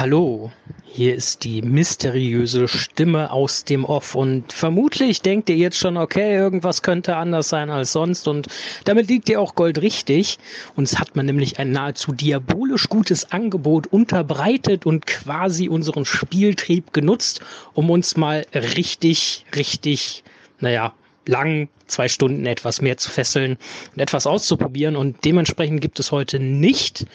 Hallo, 0.00 0.50
hier 0.82 1.14
ist 1.14 1.44
die 1.44 1.60
mysteriöse 1.60 2.68
Stimme 2.68 3.30
aus 3.30 3.64
dem 3.64 3.84
Off 3.84 4.14
und 4.14 4.50
vermutlich 4.50 5.20
denkt 5.20 5.50
ihr 5.50 5.56
jetzt 5.56 5.76
schon, 5.76 5.98
okay, 5.98 6.34
irgendwas 6.34 6.80
könnte 6.80 7.16
anders 7.16 7.50
sein 7.50 7.68
als 7.68 7.92
sonst 7.92 8.26
und 8.26 8.46
damit 8.86 9.10
liegt 9.10 9.28
ihr 9.28 9.38
auch 9.38 9.54
Gold 9.54 9.82
richtig. 9.82 10.38
Uns 10.74 10.98
hat 10.98 11.16
man 11.16 11.26
nämlich 11.26 11.58
ein 11.58 11.72
nahezu 11.72 12.12
diabolisch 12.12 12.88
gutes 12.88 13.30
Angebot 13.30 13.88
unterbreitet 13.88 14.86
und 14.86 15.06
quasi 15.06 15.68
unseren 15.68 16.06
Spieltrieb 16.06 16.94
genutzt, 16.94 17.42
um 17.74 17.90
uns 17.90 18.16
mal 18.16 18.46
richtig, 18.54 19.44
richtig, 19.54 20.24
naja, 20.60 20.94
lang 21.26 21.68
zwei 21.86 22.08
Stunden 22.08 22.46
etwas 22.46 22.80
mehr 22.80 22.96
zu 22.96 23.10
fesseln 23.10 23.58
und 23.94 24.00
etwas 24.00 24.26
auszuprobieren. 24.26 24.96
Und 24.96 25.24
dementsprechend 25.24 25.80
gibt 25.80 25.98
es 26.00 26.12
heute 26.12 26.38
nicht 26.38 27.06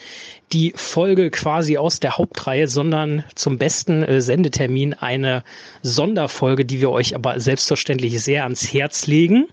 die 0.52 0.72
Folge 0.76 1.30
quasi 1.30 1.76
aus 1.76 2.00
der 2.00 2.18
Hauptreihe, 2.18 2.68
sondern 2.68 3.24
zum 3.34 3.58
besten 3.58 4.02
äh, 4.02 4.20
Sendetermin 4.20 4.94
eine 4.94 5.42
Sonderfolge, 5.82 6.64
die 6.64 6.80
wir 6.80 6.90
euch 6.90 7.14
aber 7.14 7.40
selbstverständlich 7.40 8.22
sehr 8.22 8.44
ans 8.44 8.72
Herz 8.72 9.06
legen. 9.06 9.48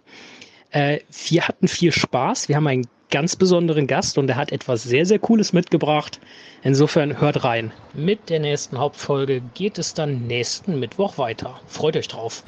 Äh, 0.72 1.00
wir 1.28 1.48
hatten 1.48 1.68
viel 1.68 1.92
Spaß. 1.92 2.48
Wir 2.50 2.58
haben 2.58 2.68
einen 2.68 2.88
ganz 3.10 3.36
besonderen 3.36 3.86
Gast 3.86 4.18
und 4.18 4.28
er 4.28 4.36
hat 4.36 4.52
etwas 4.52 4.84
sehr, 4.84 5.06
sehr 5.06 5.20
Cooles 5.20 5.54
mitgebracht. 5.54 6.20
Insofern 6.64 7.20
hört 7.22 7.44
rein. 7.44 7.72
Mit 7.94 8.30
der 8.30 8.40
nächsten 8.40 8.80
Hauptfolge 8.80 9.42
geht 9.54 9.78
es 9.78 9.94
dann 9.94 10.26
nächsten 10.26 10.80
Mittwoch 10.80 11.20
weiter. 11.20 11.60
Freut 11.68 11.96
euch 11.96 12.08
drauf. 12.08 12.44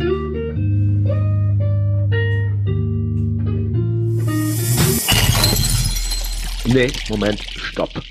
Nee, 6.67 6.91
Moment, 7.09 7.41
stopp. 7.57 8.01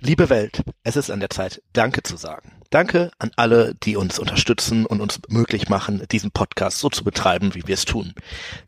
Liebe 0.00 0.30
Welt, 0.30 0.62
es 0.84 0.94
ist 0.94 1.10
an 1.10 1.18
der 1.18 1.30
Zeit, 1.30 1.60
Danke 1.72 2.04
zu 2.04 2.16
sagen. 2.16 2.52
Danke 2.70 3.10
an 3.18 3.32
alle, 3.34 3.74
die 3.74 3.96
uns 3.96 4.20
unterstützen 4.20 4.86
und 4.86 5.00
uns 5.00 5.20
möglich 5.28 5.68
machen, 5.68 6.06
diesen 6.12 6.30
Podcast 6.30 6.78
so 6.78 6.88
zu 6.88 7.02
betreiben, 7.02 7.54
wie 7.54 7.66
wir 7.66 7.74
es 7.74 7.84
tun. 7.84 8.14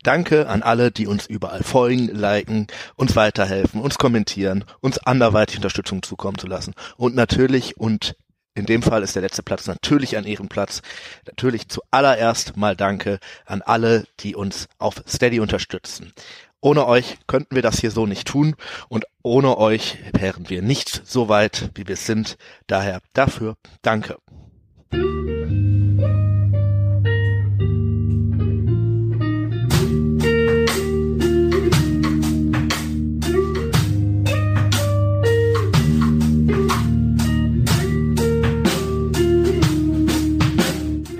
Danke 0.02 0.48
an 0.48 0.62
alle, 0.62 0.90
die 0.90 1.06
uns 1.06 1.26
überall 1.26 1.62
folgen, 1.62 2.08
liken, 2.08 2.66
uns 2.96 3.14
weiterhelfen, 3.14 3.80
uns 3.80 3.96
kommentieren, 3.96 4.64
uns 4.80 4.98
anderweitig 4.98 5.56
Unterstützung 5.56 6.02
zukommen 6.02 6.38
zu 6.38 6.48
lassen. 6.48 6.74
Und 6.96 7.14
natürlich 7.14 7.76
und 7.76 8.16
in 8.54 8.66
dem 8.66 8.82
Fall 8.82 9.04
ist 9.04 9.14
der 9.14 9.22
letzte 9.22 9.44
Platz 9.44 9.68
natürlich 9.68 10.16
ein 10.16 10.24
Ehrenplatz. 10.24 10.82
Natürlich 11.26 11.68
zuallererst 11.68 12.56
mal 12.56 12.74
Danke 12.74 13.20
an 13.46 13.62
alle, 13.62 14.04
die 14.18 14.34
uns 14.34 14.66
auf 14.78 15.04
Steady 15.06 15.38
unterstützen. 15.38 16.12
Ohne 16.60 16.86
euch 16.86 17.18
könnten 17.28 17.54
wir 17.54 17.62
das 17.62 17.78
hier 17.78 17.92
so 17.92 18.06
nicht 18.06 18.26
tun 18.26 18.56
und 18.88 19.04
ohne 19.22 19.58
euch 19.58 19.98
wären 20.12 20.48
wir 20.48 20.60
nicht 20.60 21.02
so 21.04 21.28
weit, 21.28 21.70
wie 21.74 21.86
wir 21.86 21.96
sind. 21.96 22.36
Daher 22.66 23.00
dafür 23.12 23.56
danke. 23.82 24.16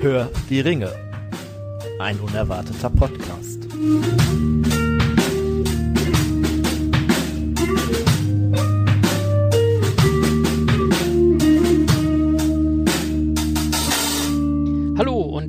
Hör 0.00 0.30
die 0.50 0.60
Ringe. 0.60 0.92
Ein 2.00 2.18
unerwarteter 2.18 2.90
Podcast. 2.90 3.58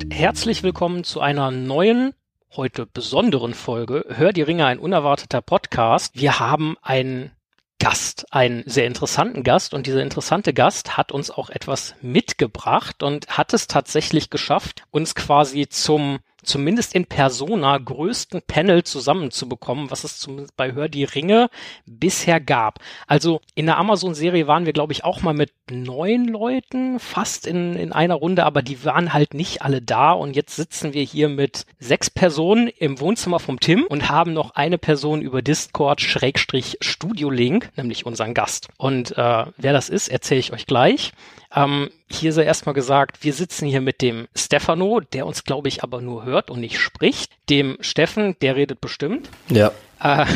Und 0.02 0.14
herzlich 0.14 0.62
willkommen 0.62 1.04
zu 1.04 1.20
einer 1.20 1.50
neuen, 1.50 2.14
heute 2.56 2.86
besonderen 2.86 3.52
Folge. 3.52 4.06
Hör 4.08 4.32
die 4.32 4.40
Ringe, 4.40 4.64
ein 4.64 4.78
unerwarteter 4.78 5.42
Podcast. 5.42 6.18
Wir 6.18 6.40
haben 6.40 6.76
einen 6.80 7.32
Gast, 7.78 8.26
einen 8.30 8.62
sehr 8.66 8.86
interessanten 8.86 9.42
Gast 9.42 9.74
und 9.74 9.86
dieser 9.86 10.02
interessante 10.02 10.54
Gast 10.54 10.96
hat 10.96 11.12
uns 11.12 11.30
auch 11.30 11.50
etwas 11.50 11.96
mitgebracht 12.00 13.02
und 13.02 13.36
hat 13.36 13.52
es 13.52 13.66
tatsächlich 13.66 14.30
geschafft, 14.30 14.84
uns 14.90 15.14
quasi 15.14 15.68
zum 15.68 16.20
zumindest 16.42 16.94
in 16.94 17.06
Persona 17.06 17.78
größten 17.78 18.42
Panel 18.46 18.84
zusammenzubekommen, 18.84 19.90
was 19.90 20.04
es 20.04 20.18
zumindest 20.18 20.56
bei 20.56 20.72
Hör 20.72 20.88
die 20.88 21.04
Ringe 21.04 21.50
bisher 21.86 22.40
gab. 22.40 22.78
Also 23.06 23.40
in 23.54 23.66
der 23.66 23.78
Amazon-Serie 23.78 24.46
waren 24.46 24.66
wir, 24.66 24.72
glaube 24.72 24.92
ich, 24.92 25.04
auch 25.04 25.22
mal 25.22 25.34
mit 25.34 25.52
neun 25.70 26.26
Leuten 26.26 26.98
fast 26.98 27.46
in, 27.46 27.76
in 27.76 27.92
einer 27.92 28.14
Runde, 28.14 28.44
aber 28.44 28.62
die 28.62 28.84
waren 28.84 29.12
halt 29.12 29.34
nicht 29.34 29.62
alle 29.62 29.82
da 29.82 30.12
und 30.12 30.36
jetzt 30.36 30.56
sitzen 30.56 30.92
wir 30.94 31.02
hier 31.02 31.28
mit 31.28 31.66
sechs 31.78 32.10
Personen 32.10 32.68
im 32.68 33.00
Wohnzimmer 33.00 33.38
vom 33.38 33.60
Tim 33.60 33.84
und 33.84 34.08
haben 34.08 34.32
noch 34.32 34.52
eine 34.52 34.78
Person 34.78 35.22
über 35.22 35.42
Discord 35.42 36.00
Schrägstrich 36.00 36.78
Studio 36.80 37.30
Link, 37.30 37.70
nämlich 37.76 38.06
unseren 38.06 38.34
Gast. 38.34 38.68
Und 38.76 39.16
äh, 39.16 39.44
wer 39.56 39.72
das 39.72 39.88
ist, 39.88 40.08
erzähle 40.08 40.40
ich 40.40 40.52
euch 40.52 40.66
gleich. 40.66 41.12
Ähm, 41.54 41.90
hier 42.08 42.32
sei 42.32 42.44
erstmal 42.44 42.74
gesagt, 42.74 43.24
wir 43.24 43.32
sitzen 43.32 43.66
hier 43.66 43.80
mit 43.80 44.02
dem 44.02 44.28
Stefano, 44.36 45.00
der 45.00 45.26
uns, 45.26 45.44
glaube 45.44 45.68
ich, 45.68 45.82
aber 45.82 46.00
nur 46.00 46.24
hört 46.24 46.50
und 46.50 46.60
nicht 46.60 46.78
spricht. 46.78 47.32
Dem 47.48 47.76
Steffen, 47.80 48.36
der 48.40 48.56
redet 48.56 48.80
bestimmt. 48.80 49.28
Ja. 49.48 49.72
Äh, 50.00 50.26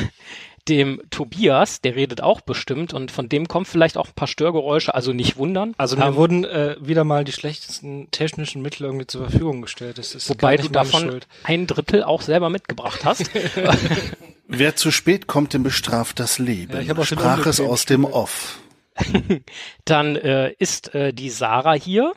dem 0.68 1.02
Tobias, 1.10 1.82
der 1.82 1.94
redet 1.94 2.22
auch 2.22 2.40
bestimmt 2.40 2.94
und 2.94 3.10
von 3.10 3.28
dem 3.28 3.48
kommen 3.48 3.66
vielleicht 3.66 3.98
auch 3.98 4.08
ein 4.08 4.14
paar 4.14 4.28
Störgeräusche, 4.28 4.94
also 4.94 5.12
nicht 5.12 5.36
wundern. 5.36 5.74
Also 5.76 5.96
mir 5.96 6.06
ähm, 6.06 6.14
wurden 6.16 6.44
äh, 6.44 6.76
wieder 6.80 7.04
mal 7.04 7.24
die 7.24 7.32
schlechtesten 7.32 8.10
technischen 8.10 8.62
Mittel 8.62 8.84
irgendwie 8.84 9.06
zur 9.06 9.28
Verfügung 9.28 9.60
gestellt. 9.60 9.98
Das 9.98 10.14
ist 10.14 10.28
wobei 10.30 10.56
du 10.56 10.68
davon 10.68 11.02
Schuld. 11.02 11.26
ein 11.42 11.66
Drittel 11.66 12.02
auch 12.02 12.22
selber 12.22 12.48
mitgebracht 12.48 13.04
hast. 13.04 13.30
Wer 14.48 14.76
zu 14.76 14.90
spät 14.90 15.26
kommt, 15.26 15.52
dem 15.52 15.62
bestraft 15.62 16.18
das 16.18 16.38
Leben. 16.38 16.86
Ja, 16.86 17.04
Sprach 17.04 17.46
es 17.46 17.60
aus 17.60 17.84
dem 17.84 18.04
Off. 18.04 18.58
Dann 19.84 20.16
äh, 20.16 20.52
ist 20.58 20.94
äh, 20.94 21.12
die 21.12 21.30
Sarah 21.30 21.74
hier. 21.74 22.12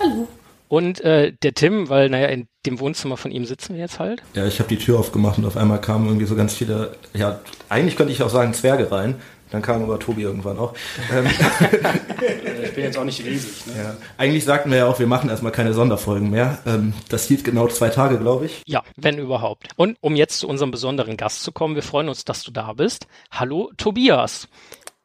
Hallo. 0.00 0.28
Und 0.68 1.00
äh, 1.02 1.32
der 1.42 1.54
Tim, 1.54 1.88
weil, 1.88 2.08
naja, 2.08 2.28
in 2.28 2.48
dem 2.66 2.80
Wohnzimmer 2.80 3.16
von 3.16 3.30
ihm 3.30 3.44
sitzen 3.44 3.74
wir 3.74 3.82
jetzt 3.82 3.98
halt. 3.98 4.22
Ja, 4.34 4.46
ich 4.46 4.58
habe 4.58 4.68
die 4.68 4.78
Tür 4.78 4.98
aufgemacht 4.98 5.38
und 5.38 5.44
auf 5.44 5.56
einmal 5.56 5.80
kamen 5.80 6.06
irgendwie 6.06 6.26
so 6.26 6.34
ganz 6.34 6.54
viele, 6.54 6.96
ja, 7.12 7.40
eigentlich 7.68 7.96
könnte 7.96 8.12
ich 8.12 8.22
auch 8.22 8.30
sagen 8.30 8.54
Zwerge 8.54 8.90
rein. 8.90 9.16
Dann 9.50 9.62
kam 9.62 9.84
aber 9.84 10.00
Tobi 10.00 10.22
irgendwann 10.22 10.58
auch. 10.58 10.74
Ähm, 11.12 11.26
ich 12.64 12.74
bin 12.74 12.82
jetzt 12.82 12.98
auch 12.98 13.04
nicht 13.04 13.24
riesig. 13.24 13.66
Ne? 13.66 13.74
Ja. 13.76 13.96
Eigentlich 14.18 14.44
sagten 14.44 14.70
wir 14.70 14.78
ja 14.78 14.86
auch, 14.86 14.98
wir 14.98 15.06
machen 15.06 15.30
erstmal 15.30 15.52
keine 15.52 15.72
Sonderfolgen 15.74 16.28
mehr. 16.28 16.58
Ähm, 16.66 16.92
das 17.08 17.28
hielt 17.28 17.44
genau 17.44 17.68
zwei 17.68 17.90
Tage, 17.90 18.18
glaube 18.18 18.46
ich. 18.46 18.62
Ja, 18.66 18.82
wenn 18.96 19.16
überhaupt. 19.16 19.68
Und 19.76 19.96
um 20.00 20.16
jetzt 20.16 20.40
zu 20.40 20.48
unserem 20.48 20.72
besonderen 20.72 21.16
Gast 21.16 21.44
zu 21.44 21.52
kommen, 21.52 21.76
wir 21.76 21.84
freuen 21.84 22.08
uns, 22.08 22.24
dass 22.24 22.42
du 22.42 22.50
da 22.50 22.72
bist. 22.72 23.06
Hallo, 23.30 23.70
Tobias. 23.76 24.48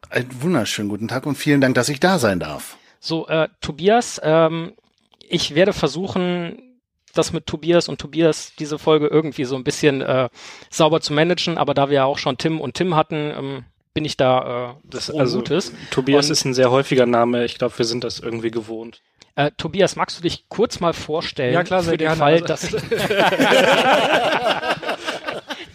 Einen 0.10 0.42
wunderschönen 0.42 0.90
guten 0.90 1.08
Tag 1.08 1.28
und 1.28 1.36
vielen 1.36 1.62
Dank, 1.62 1.76
dass 1.76 1.88
ich 1.88 2.00
da 2.00 2.18
sein 2.18 2.40
darf. 2.40 2.78
So, 3.00 3.28
äh, 3.28 3.48
Tobias, 3.62 4.20
ähm, 4.24 4.74
ich 5.22 5.54
werde 5.54 5.72
versuchen, 5.72 6.80
das 7.14 7.32
mit 7.32 7.46
Tobias 7.46 7.88
und 7.88 8.02
Tobias 8.02 8.54
diese 8.58 8.80
Folge 8.80 9.08
irgendwie 9.08 9.46
so 9.46 9.56
ein 9.56 9.64
bisschen 9.64 10.02
äh, 10.02 10.30
sauber 10.72 11.02
zu 11.02 11.14
managen, 11.14 11.60
aber 11.60 11.76
da 11.76 11.90
wir 11.90 11.96
ja 11.96 12.06
auch 12.06 12.18
schon 12.18 12.40
Tim 12.40 12.60
und 12.60 12.74
Tim 12.74 12.96
hatten, 12.96 13.32
ähm, 13.38 13.66
bin 13.94 14.04
ich 14.04 14.18
da 14.18 14.72
äh, 14.72 14.76
das 14.90 15.12
also 15.12 15.38
Gutes. 15.40 15.74
Tobias 15.92 16.26
und, 16.26 16.32
ist 16.32 16.46
ein 16.46 16.54
sehr 16.56 16.72
häufiger 16.72 17.06
Name, 17.06 17.46
ich 17.46 17.60
glaube, 17.60 17.78
wir 17.78 17.86
sind 17.86 18.04
das 18.04 18.20
irgendwie 18.20 18.52
gewohnt. 18.52 19.02
Äh, 19.36 19.52
Tobias, 19.58 19.96
magst 19.96 20.18
du 20.18 20.24
dich 20.24 20.50
kurz 20.50 20.80
mal 20.80 20.94
vorstellen 20.94 21.54
ja, 21.54 21.64
klar, 21.64 21.84
für 21.84 21.92
den 21.92 22.00
gerne. 22.00 22.18
Fall, 22.18 22.42
dass 22.42 22.64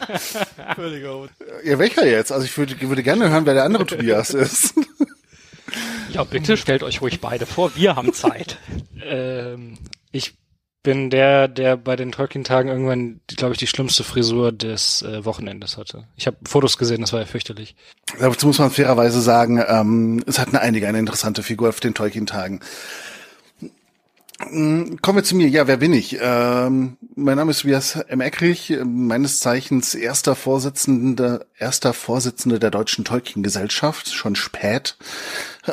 Entschuldigung. 0.68 1.28
Ja, 1.64 1.78
welcher 1.78 2.06
jetzt? 2.06 2.32
Also 2.32 2.44
ich 2.44 2.56
würde, 2.56 2.80
würde 2.80 3.02
gerne 3.02 3.30
hören, 3.30 3.46
wer 3.46 3.54
der 3.54 3.64
andere 3.64 3.86
Tobias 3.86 4.30
ist. 4.34 4.74
Ja, 6.10 6.24
bitte 6.24 6.56
stellt 6.56 6.82
euch 6.82 7.00
ruhig 7.00 7.20
beide 7.20 7.46
vor, 7.46 7.74
wir 7.76 7.96
haben 7.96 8.12
Zeit. 8.12 8.58
ähm, 9.02 9.78
ich 10.12 10.34
bin 10.84 11.08
der, 11.08 11.48
der 11.48 11.76
bei 11.76 11.96
den 11.96 12.12
Tolkien-Tagen 12.12 12.68
irgendwann, 12.68 13.20
glaube 13.26 13.54
ich, 13.54 13.58
die 13.58 13.66
schlimmste 13.66 14.04
Frisur 14.04 14.52
des 14.52 15.02
äh, 15.02 15.24
Wochenendes 15.24 15.78
hatte. 15.78 16.06
Ich 16.14 16.26
habe 16.26 16.36
Fotos 16.46 16.76
gesehen, 16.76 17.00
das 17.00 17.12
war 17.12 17.20
ja 17.20 17.26
fürchterlich. 17.26 17.74
Dazu 18.20 18.46
muss 18.46 18.58
man 18.58 18.70
fairerweise 18.70 19.20
sagen, 19.22 19.64
ähm, 19.66 20.22
es 20.26 20.38
hatten 20.38 20.56
einige 20.56 20.86
eine 20.86 20.98
interessante 20.98 21.42
Figur 21.42 21.70
auf 21.70 21.80
den 21.80 21.94
Tolkien-Tagen. 21.94 22.60
Mm, 24.50 24.96
kommen 25.00 25.18
wir 25.18 25.24
zu 25.24 25.36
mir. 25.36 25.48
Ja, 25.48 25.66
wer 25.66 25.76
bin 25.76 25.92
ich? 25.92 26.18
Ähm, 26.20 26.96
mein 27.14 27.36
Name 27.36 27.50
ist 27.50 27.60
Tobias 27.60 27.96
M. 27.96 28.20
Eckrich, 28.20 28.72
meines 28.84 29.40
Zeichens 29.40 29.94
erster 29.94 30.34
Vorsitzender, 30.34 31.46
erster 31.58 31.92
Vorsitzender 31.92 32.58
der 32.58 32.70
Deutschen 32.70 33.04
Tolkien-Gesellschaft, 33.04 34.12
schon 34.12 34.36
spät. 34.36 34.96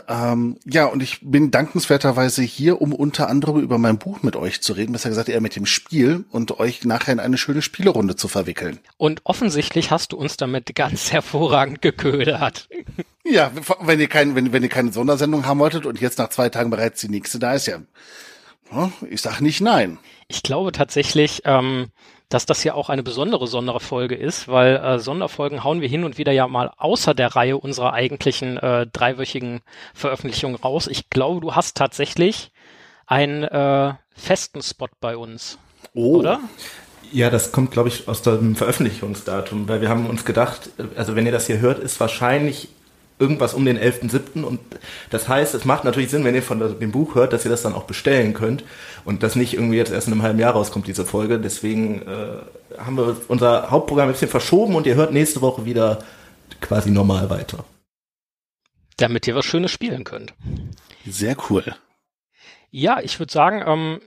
Ähm, 0.07 0.57
ja, 0.65 0.85
und 0.85 1.03
ich 1.03 1.19
bin 1.21 1.51
dankenswerterweise 1.51 2.44
hier, 2.44 2.81
um 2.81 2.94
unter 2.94 3.27
anderem 3.29 3.62
über 3.62 3.77
mein 3.77 3.97
Buch 3.97 4.23
mit 4.23 4.35
euch 4.35 4.62
zu 4.62 4.73
reden, 4.73 4.94
besser 4.94 5.09
gesagt 5.09 5.29
eher 5.29 5.41
mit 5.41 5.56
dem 5.56 5.65
Spiel 5.65 6.23
und 6.31 6.59
euch 6.59 6.85
nachher 6.85 7.13
in 7.13 7.19
eine 7.19 7.38
schöne 7.38 7.62
Spielerunde 7.62 8.15
zu 8.15 8.27
verwickeln. 8.27 8.79
Und 8.97 9.21
offensichtlich 9.25 9.91
hast 9.91 10.13
du 10.13 10.18
uns 10.18 10.38
damit 10.38 10.73
ganz 10.75 11.12
hervorragend 11.12 11.81
geködert. 11.81 12.69
Ja, 13.23 13.51
wenn 13.81 14.00
ihr, 14.00 14.07
kein, 14.07 14.35
wenn, 14.35 14.53
wenn 14.53 14.63
ihr 14.63 14.69
keine 14.69 14.91
Sondersendung 14.91 15.45
haben 15.45 15.59
wolltet 15.59 15.85
und 15.85 16.00
jetzt 16.00 16.18
nach 16.18 16.29
zwei 16.29 16.50
Tagen 16.50 16.69
bereits 16.69 17.01
die 17.01 17.09
nächste 17.09 17.39
da 17.39 17.53
ist, 17.53 17.68
ja, 17.68 17.79
ich 19.09 19.21
sag 19.21 19.41
nicht 19.41 19.62
nein. 19.62 20.00
Ich 20.27 20.44
glaube 20.44 20.71
tatsächlich, 20.71 21.41
ähm, 21.45 21.91
dass 22.29 22.45
das 22.45 22.63
ja 22.63 22.73
auch 22.73 22.89
eine 22.89 23.03
besondere 23.03 23.47
Sonderfolge 23.47 24.15
ist, 24.15 24.47
weil 24.47 24.77
äh, 24.77 25.00
Sonderfolgen 25.00 25.63
hauen 25.63 25.81
wir 25.81 25.89
hin 25.89 26.03
und 26.03 26.18
wieder 26.18 26.31
ja 26.31 26.47
mal 26.47 26.71
außer 26.77 27.13
der 27.13 27.35
Reihe 27.35 27.57
unserer 27.57 27.94
eigentlichen 27.94 28.57
äh, 28.57 28.88
dreiwöchigen 28.88 29.62
Veröffentlichung 29.94 30.56
raus. 30.56 30.88
Ich 30.88 31.09
glaube, 31.09 31.41
du 31.41 31.56
hast 31.56 31.75
tatsächlich 31.75 32.51
einen 33.06 33.44
äh, 33.44 33.94
festen 34.15 34.62
Spot 34.62 34.88
bei 35.01 35.18
uns. 35.18 35.57
Oh. 35.94 36.19
Oder? 36.19 36.39
Ja, 37.12 37.29
das 37.29 37.51
kommt, 37.51 37.71
glaube 37.71 37.89
ich, 37.89 38.07
aus 38.07 38.21
dem 38.21 38.56
Veröffentlichungsdatum, 38.56 39.68
weil 39.68 39.81
wir 39.81 39.89
haben 39.89 40.06
uns 40.06 40.23
gedacht, 40.23 40.69
also 40.95 41.15
wenn 41.18 41.25
ihr 41.25 41.33
das 41.33 41.47
hier 41.47 41.59
hört, 41.59 41.79
ist 41.79 42.00
wahrscheinlich 42.00 42.69
irgendwas 43.21 43.53
um 43.53 43.63
den 43.63 43.77
11.7. 43.77 44.44
Und 44.44 44.59
das 45.12 45.29
heißt, 45.29 45.53
es 45.53 45.63
macht 45.63 45.85
natürlich 45.85 46.09
Sinn, 46.09 46.25
wenn 46.25 46.35
ihr 46.35 46.44
von 46.44 46.59
dem 46.79 46.91
Buch 46.91 47.15
hört, 47.15 47.31
dass 47.31 47.45
ihr 47.45 47.51
das 47.51 47.62
dann 47.62 47.73
auch 47.73 47.83
bestellen 47.83 48.33
könnt 48.33 48.63
und 49.06 49.23
das 49.23 49.35
nicht 49.35 49.53
irgendwie 49.53 49.77
jetzt 49.77 49.91
erst 49.91 50.07
in 50.07 50.13
einem 50.13 50.23
halben 50.23 50.39
Jahr 50.39 50.53
rauskommt, 50.53 50.88
diese 50.88 51.06
Folge. 51.06 51.39
Deswegen 51.39 52.01
äh, 52.01 52.77
haben 52.77 52.97
wir 52.97 53.15
unser 53.27 53.69
Hauptprogramm 53.69 54.09
ein 54.09 54.13
bisschen 54.13 54.27
verschoben 54.27 54.75
und 54.75 54.88
ihr 54.88 54.95
hört 54.95 55.13
nächste 55.13 55.41
Woche 55.41 55.63
wieder 55.65 56.00
quasi 56.59 56.89
normal 56.89 57.29
weiter. 57.29 57.63
Damit 58.97 59.27
ihr 59.27 59.35
was 59.35 59.45
Schönes 59.45 59.71
spielen 59.71 60.03
könnt. 60.03 60.33
Sehr 61.07 61.38
cool. 61.50 61.63
Ja, 62.71 63.00
ich 63.01 63.19
würde 63.19 63.31
sagen, 63.31 63.63
ähm, 63.65 64.01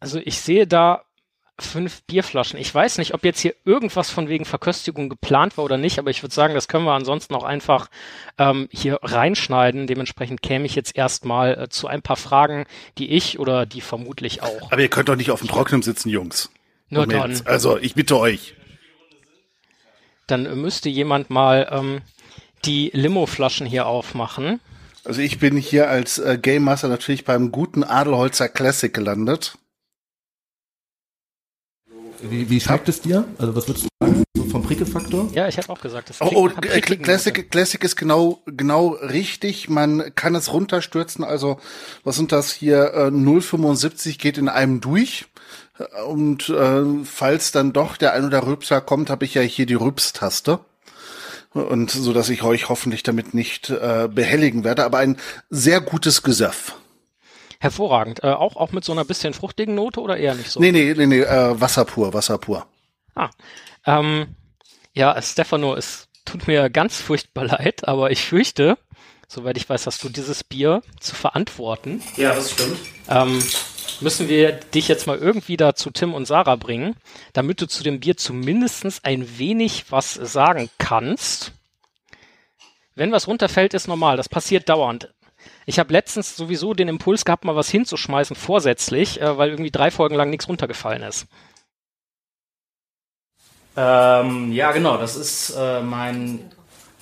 also 0.00 0.20
ich 0.22 0.40
sehe 0.40 0.66
da 0.66 1.05
fünf 1.58 2.02
Bierflaschen. 2.02 2.58
Ich 2.58 2.74
weiß 2.74 2.98
nicht, 2.98 3.14
ob 3.14 3.24
jetzt 3.24 3.40
hier 3.40 3.54
irgendwas 3.64 4.10
von 4.10 4.28
wegen 4.28 4.44
Verköstigung 4.44 5.08
geplant 5.08 5.56
war 5.56 5.64
oder 5.64 5.78
nicht, 5.78 5.98
aber 5.98 6.10
ich 6.10 6.22
würde 6.22 6.34
sagen, 6.34 6.54
das 6.54 6.68
können 6.68 6.84
wir 6.84 6.92
ansonsten 6.92 7.34
auch 7.34 7.44
einfach 7.44 7.88
ähm, 8.38 8.68
hier 8.70 8.98
reinschneiden. 9.02 9.86
Dementsprechend 9.86 10.42
käme 10.42 10.66
ich 10.66 10.74
jetzt 10.74 10.96
erstmal 10.96 11.62
äh, 11.62 11.68
zu 11.68 11.86
ein 11.86 12.02
paar 12.02 12.16
Fragen, 12.16 12.66
die 12.98 13.10
ich 13.10 13.38
oder 13.38 13.64
die 13.66 13.80
vermutlich 13.80 14.42
auch. 14.42 14.70
Aber 14.70 14.80
ihr 14.80 14.88
könnt 14.88 15.08
doch 15.08 15.16
nicht 15.16 15.30
auf 15.30 15.40
dem 15.40 15.48
Trockenen 15.48 15.82
sitzen, 15.82 16.10
Jungs. 16.10 16.50
Nur 16.88 17.06
dann. 17.06 17.40
Also, 17.46 17.78
ich 17.78 17.94
bitte 17.94 18.18
euch. 18.18 18.54
Dann 20.26 20.60
müsste 20.60 20.88
jemand 20.88 21.30
mal 21.30 21.68
ähm, 21.70 22.00
die 22.64 22.90
Limo-Flaschen 22.92 23.66
hier 23.66 23.86
aufmachen. 23.86 24.60
Also 25.04 25.20
ich 25.20 25.38
bin 25.38 25.56
hier 25.56 25.88
als 25.88 26.18
äh, 26.18 26.36
Game 26.40 26.64
Master 26.64 26.88
natürlich 26.88 27.24
beim 27.24 27.52
guten 27.52 27.84
Adelholzer 27.84 28.48
Classic 28.48 28.92
gelandet. 28.92 29.56
Wie, 32.22 32.48
wie 32.50 32.60
schmeckt 32.60 32.88
es 32.88 33.00
dir? 33.00 33.24
Also 33.38 33.54
was 33.54 33.68
würdest 33.68 33.86
du 33.86 33.88
sagen? 34.06 34.24
So 34.34 34.44
vom 34.44 34.62
Prickelfaktor? 34.62 35.28
Ja, 35.32 35.48
ich 35.48 35.58
habe 35.58 35.70
auch 35.70 35.80
gesagt, 35.80 36.10
das 36.10 36.20
Oh, 36.20 36.30
oh 36.32 36.48
Classic, 36.48 37.50
Classic 37.50 37.82
ist 37.84 37.96
genau, 37.96 38.42
genau 38.46 38.88
richtig. 38.88 39.68
Man 39.68 40.14
kann 40.14 40.34
es 40.34 40.52
runterstürzen. 40.52 41.24
Also, 41.24 41.58
was 42.04 42.16
sind 42.16 42.32
das 42.32 42.52
hier? 42.52 42.94
Äh, 42.94 43.06
0,75 43.08 44.18
geht 44.18 44.38
in 44.38 44.48
einem 44.48 44.80
durch. 44.80 45.26
Und 46.06 46.48
äh, 46.48 46.82
falls 47.04 47.52
dann 47.52 47.72
doch 47.72 47.96
der 47.96 48.14
ein 48.14 48.24
oder 48.24 48.46
Rübser 48.46 48.80
kommt, 48.80 49.10
habe 49.10 49.24
ich 49.24 49.34
ja 49.34 49.42
hier 49.42 49.66
die 49.66 49.74
Rübstaste. 49.74 50.60
Und 51.52 51.90
so 51.90 52.12
dass 52.12 52.28
ich 52.28 52.42
euch 52.42 52.68
hoffentlich 52.68 53.02
damit 53.02 53.32
nicht 53.32 53.70
äh, 53.70 54.08
behelligen 54.12 54.64
werde, 54.64 54.84
aber 54.84 54.98
ein 54.98 55.16
sehr 55.48 55.80
gutes 55.80 56.22
Gesöff. 56.22 56.74
Hervorragend. 57.58 58.22
Äh, 58.22 58.28
auch, 58.28 58.56
auch 58.56 58.72
mit 58.72 58.84
so 58.84 58.92
einer 58.92 59.04
bisschen 59.04 59.34
fruchtigen 59.34 59.74
Note 59.74 60.00
oder 60.00 60.16
eher 60.16 60.34
nicht 60.34 60.50
so? 60.50 60.60
Nee, 60.60 60.72
nee, 60.72 60.94
nee, 60.96 61.06
nee 61.06 61.20
äh, 61.20 61.60
Wasser 61.60 61.84
pur, 61.84 62.12
Wasser 62.12 62.38
pur. 62.38 62.66
Ah. 63.14 63.30
Ähm, 63.86 64.34
ja, 64.92 65.20
Stefano, 65.22 65.74
es 65.74 66.08
tut 66.24 66.46
mir 66.46 66.68
ganz 66.70 67.00
furchtbar 67.00 67.44
leid, 67.46 67.88
aber 67.88 68.10
ich 68.10 68.22
fürchte, 68.22 68.76
soweit 69.28 69.56
ich 69.56 69.68
weiß, 69.68 69.86
hast 69.86 70.02
du 70.04 70.08
dieses 70.08 70.44
Bier 70.44 70.82
zu 71.00 71.14
verantworten. 71.14 72.02
Ja, 72.16 72.34
das 72.34 72.52
stimmt. 72.52 72.78
Ähm, 73.08 73.42
müssen 74.00 74.28
wir 74.28 74.52
dich 74.52 74.88
jetzt 74.88 75.06
mal 75.06 75.18
irgendwie 75.18 75.56
da 75.56 75.74
zu 75.74 75.90
Tim 75.90 76.14
und 76.14 76.26
Sarah 76.26 76.56
bringen, 76.56 76.96
damit 77.32 77.60
du 77.60 77.66
zu 77.66 77.82
dem 77.82 78.00
Bier 78.00 78.16
zumindestens 78.16 79.02
ein 79.04 79.38
wenig 79.38 79.86
was 79.90 80.14
sagen 80.14 80.68
kannst. 80.78 81.52
Wenn 82.94 83.12
was 83.12 83.28
runterfällt, 83.28 83.74
ist 83.74 83.88
normal. 83.88 84.16
Das 84.16 84.28
passiert 84.28 84.68
dauernd. 84.68 85.12
Ich 85.66 85.78
habe 85.78 85.92
letztens 85.92 86.36
sowieso 86.36 86.74
den 86.74 86.88
Impuls 86.88 87.24
gehabt, 87.24 87.44
mal 87.44 87.56
was 87.56 87.68
hinzuschmeißen 87.68 88.36
vorsätzlich, 88.36 89.20
äh, 89.20 89.36
weil 89.36 89.50
irgendwie 89.50 89.70
drei 89.70 89.90
Folgen 89.90 90.14
lang 90.14 90.30
nichts 90.30 90.48
runtergefallen 90.48 91.02
ist. 91.02 91.26
Ähm, 93.76 94.52
ja, 94.52 94.72
genau, 94.72 94.96
das 94.96 95.16
ist 95.16 95.54
äh, 95.56 95.82
mein. 95.82 96.40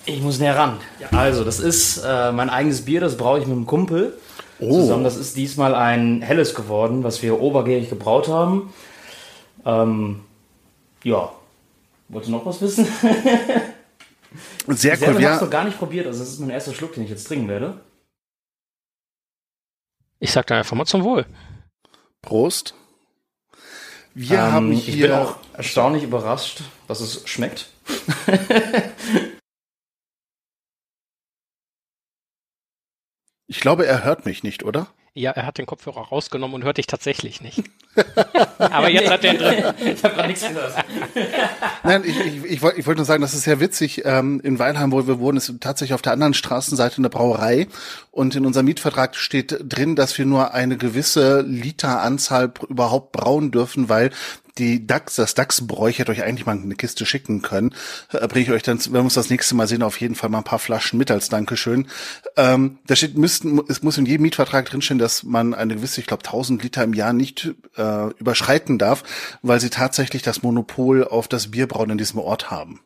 Ich 0.05 0.21
muss 0.21 0.39
näher 0.39 0.57
ran. 0.57 0.77
Ja, 0.99 1.17
also, 1.17 1.43
das 1.43 1.59
ist 1.59 2.03
äh, 2.05 2.31
mein 2.31 2.49
eigenes 2.49 2.85
Bier, 2.85 3.01
das 3.01 3.17
braue 3.17 3.39
ich 3.39 3.47
mit 3.47 3.55
einem 3.55 3.65
Kumpel 3.65 4.17
oh. 4.59 4.81
zusammen. 4.81 5.03
Das 5.03 5.15
ist 5.15 5.35
diesmal 5.35 5.73
ein 5.73 6.21
helles 6.21 6.53
geworden, 6.53 7.03
was 7.03 7.21
wir 7.23 7.39
obergärig 7.41 7.89
gebraut 7.89 8.27
haben. 8.27 8.73
Ähm, 9.65 10.21
ja. 11.03 11.31
Wolltest 12.09 12.31
du 12.31 12.37
noch 12.37 12.45
was 12.45 12.61
wissen? 12.61 12.87
Sehr 14.67 14.97
cool. 15.01 15.19
Ich 15.19 15.25
habe 15.25 15.35
es 15.35 15.41
noch 15.41 15.49
gar 15.49 15.63
nicht 15.63 15.77
probiert, 15.77 16.07
also 16.07 16.19
das 16.19 16.29
ist 16.29 16.39
mein 16.39 16.49
erster 16.49 16.73
Schluck, 16.73 16.93
den 16.93 17.03
ich 17.03 17.09
jetzt 17.09 17.27
trinken 17.27 17.47
werde. 17.47 17.79
Ich 20.25 20.31
sag 20.31 20.47
dann 20.47 20.57
einfach 20.57 20.75
mal 20.75 20.85
zum 20.87 21.03
Wohl. 21.03 21.27
Prost. 22.23 22.73
Wir 24.15 24.39
ähm, 24.39 24.51
haben 24.51 24.71
hier. 24.71 24.95
Ich 24.95 24.99
bin 25.01 25.11
auch 25.11 25.37
erstaunlich 25.53 26.01
überrascht, 26.01 26.63
dass 26.87 26.99
es 26.99 27.29
schmeckt. 27.29 27.69
ich 33.45 33.59
glaube, 33.59 33.85
er 33.85 34.03
hört 34.03 34.25
mich 34.25 34.41
nicht, 34.41 34.63
oder? 34.63 34.87
Ja, 35.17 35.31
er 35.31 35.45
hat 35.45 35.57
den 35.57 35.65
Kopfhörer 35.65 36.09
rausgenommen 36.09 36.55
und 36.55 36.63
hört 36.65 36.77
dich 36.77 36.87
tatsächlich 36.87 37.39
nicht. 37.39 37.63
Aber 38.57 38.89
jetzt 38.89 39.09
hat 39.09 39.23
er 39.23 39.33
ihn 39.33 39.39
drin. 39.39 39.93
Ich 39.95 40.03
habe 40.03 40.13
gar 40.13 40.27
nichts 40.27 40.45
gehört. 40.45 40.73
Nein, 41.83 42.03
ich, 42.05 42.19
ich, 42.19 42.43
ich 42.43 42.61
wollte 42.61 42.77
ich 42.77 42.85
wollt 42.85 42.97
nur 42.97 43.05
sagen, 43.05 43.21
das 43.21 43.33
ist 43.33 43.43
sehr 43.43 43.61
witzig. 43.61 44.03
Ähm, 44.03 44.41
in 44.43 44.59
Weilheim, 44.59 44.91
wo 44.91 45.07
wir 45.07 45.17
wohnen, 45.19 45.37
ist 45.37 45.53
tatsächlich 45.61 45.93
auf 45.93 46.01
der 46.01 46.11
anderen 46.11 46.33
Straßenseite 46.33 46.97
eine 46.97 47.09
Brauerei. 47.09 47.69
Und 48.11 48.35
in 48.35 48.45
unserem 48.45 48.65
Mietvertrag 48.65 49.15
steht 49.15 49.57
drin, 49.63 49.95
dass 49.95 50.17
wir 50.17 50.25
nur 50.25 50.53
eine 50.53 50.75
gewisse 50.75 51.43
Literanzahl 51.43 52.51
überhaupt 52.67 53.13
brauen 53.13 53.51
dürfen, 53.51 53.87
weil 53.87 54.11
die 54.57 54.87
DAX, 54.87 55.15
das 55.15 55.35
DAX-Bräu, 55.35 55.89
ich 55.89 55.99
hätte 55.99 56.11
euch 56.11 56.23
eigentlich 56.23 56.45
mal 56.45 56.53
eine 56.53 56.75
Kiste 56.75 57.05
schicken 57.05 57.41
können. 57.41 57.73
Äh, 58.11 58.27
bringe 58.27 58.45
ich 58.45 58.51
euch 58.51 58.63
dann, 58.63 58.79
wenn 58.85 58.93
wir 58.93 59.01
uns 59.01 59.13
das 59.15 59.29
nächste 59.29 59.55
Mal 59.55 59.67
sehen, 59.67 59.83
auf 59.83 59.99
jeden 59.99 60.15
Fall 60.15 60.29
mal 60.29 60.39
ein 60.39 60.43
paar 60.43 60.59
Flaschen 60.59 60.97
mit 60.97 61.11
als 61.11 61.29
Dankeschön. 61.29 61.87
Ähm, 62.37 62.79
da 62.87 62.95
steht, 62.95 63.17
müssten, 63.17 63.61
es 63.67 63.83
muss 63.83 63.97
in 63.97 64.05
jedem 64.05 64.23
Mietvertrag 64.23 64.65
drinstehen, 64.65 64.99
dass 64.99 65.23
man 65.23 65.53
eine 65.53 65.75
gewisse, 65.75 65.99
ich 65.99 66.07
glaube, 66.07 66.23
1000 66.23 66.63
Liter 66.63 66.83
im 66.83 66.93
Jahr 66.93 67.13
nicht 67.13 67.53
äh, 67.75 68.09
überschreiten 68.17 68.77
darf, 68.77 69.03
weil 69.41 69.59
sie 69.59 69.69
tatsächlich 69.69 70.21
das 70.21 70.41
Monopol 70.41 71.03
auf 71.03 71.27
das 71.27 71.51
Bierbrauen 71.51 71.89
in 71.89 71.97
diesem 71.97 72.19
Ort 72.19 72.49
haben. 72.49 72.79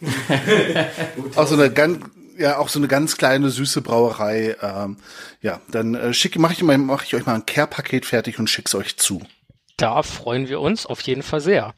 auch 1.34 1.48
so 1.48 1.54
eine 1.54 1.70
ganz, 1.70 1.98
ja, 2.38 2.58
auch 2.58 2.68
so 2.68 2.78
eine 2.78 2.86
ganz 2.86 3.16
kleine 3.16 3.50
süße 3.50 3.82
Brauerei. 3.82 4.56
Ähm, 4.62 4.98
ja, 5.42 5.60
dann 5.70 5.94
äh, 5.94 6.14
schicke, 6.14 6.38
mache 6.38 6.52
ich, 6.52 6.62
mal, 6.62 6.78
mach 6.78 7.04
ich 7.04 7.14
euch 7.16 7.26
mal 7.26 7.34
ein 7.34 7.46
Care-Paket 7.46 8.06
fertig 8.06 8.38
und 8.38 8.48
schick's 8.48 8.76
euch 8.76 8.96
zu. 8.96 9.22
Da 9.78 10.02
freuen 10.02 10.48
wir 10.48 10.60
uns 10.60 10.86
auf 10.86 11.00
jeden 11.02 11.22
Fall 11.22 11.40
sehr. 11.40 11.72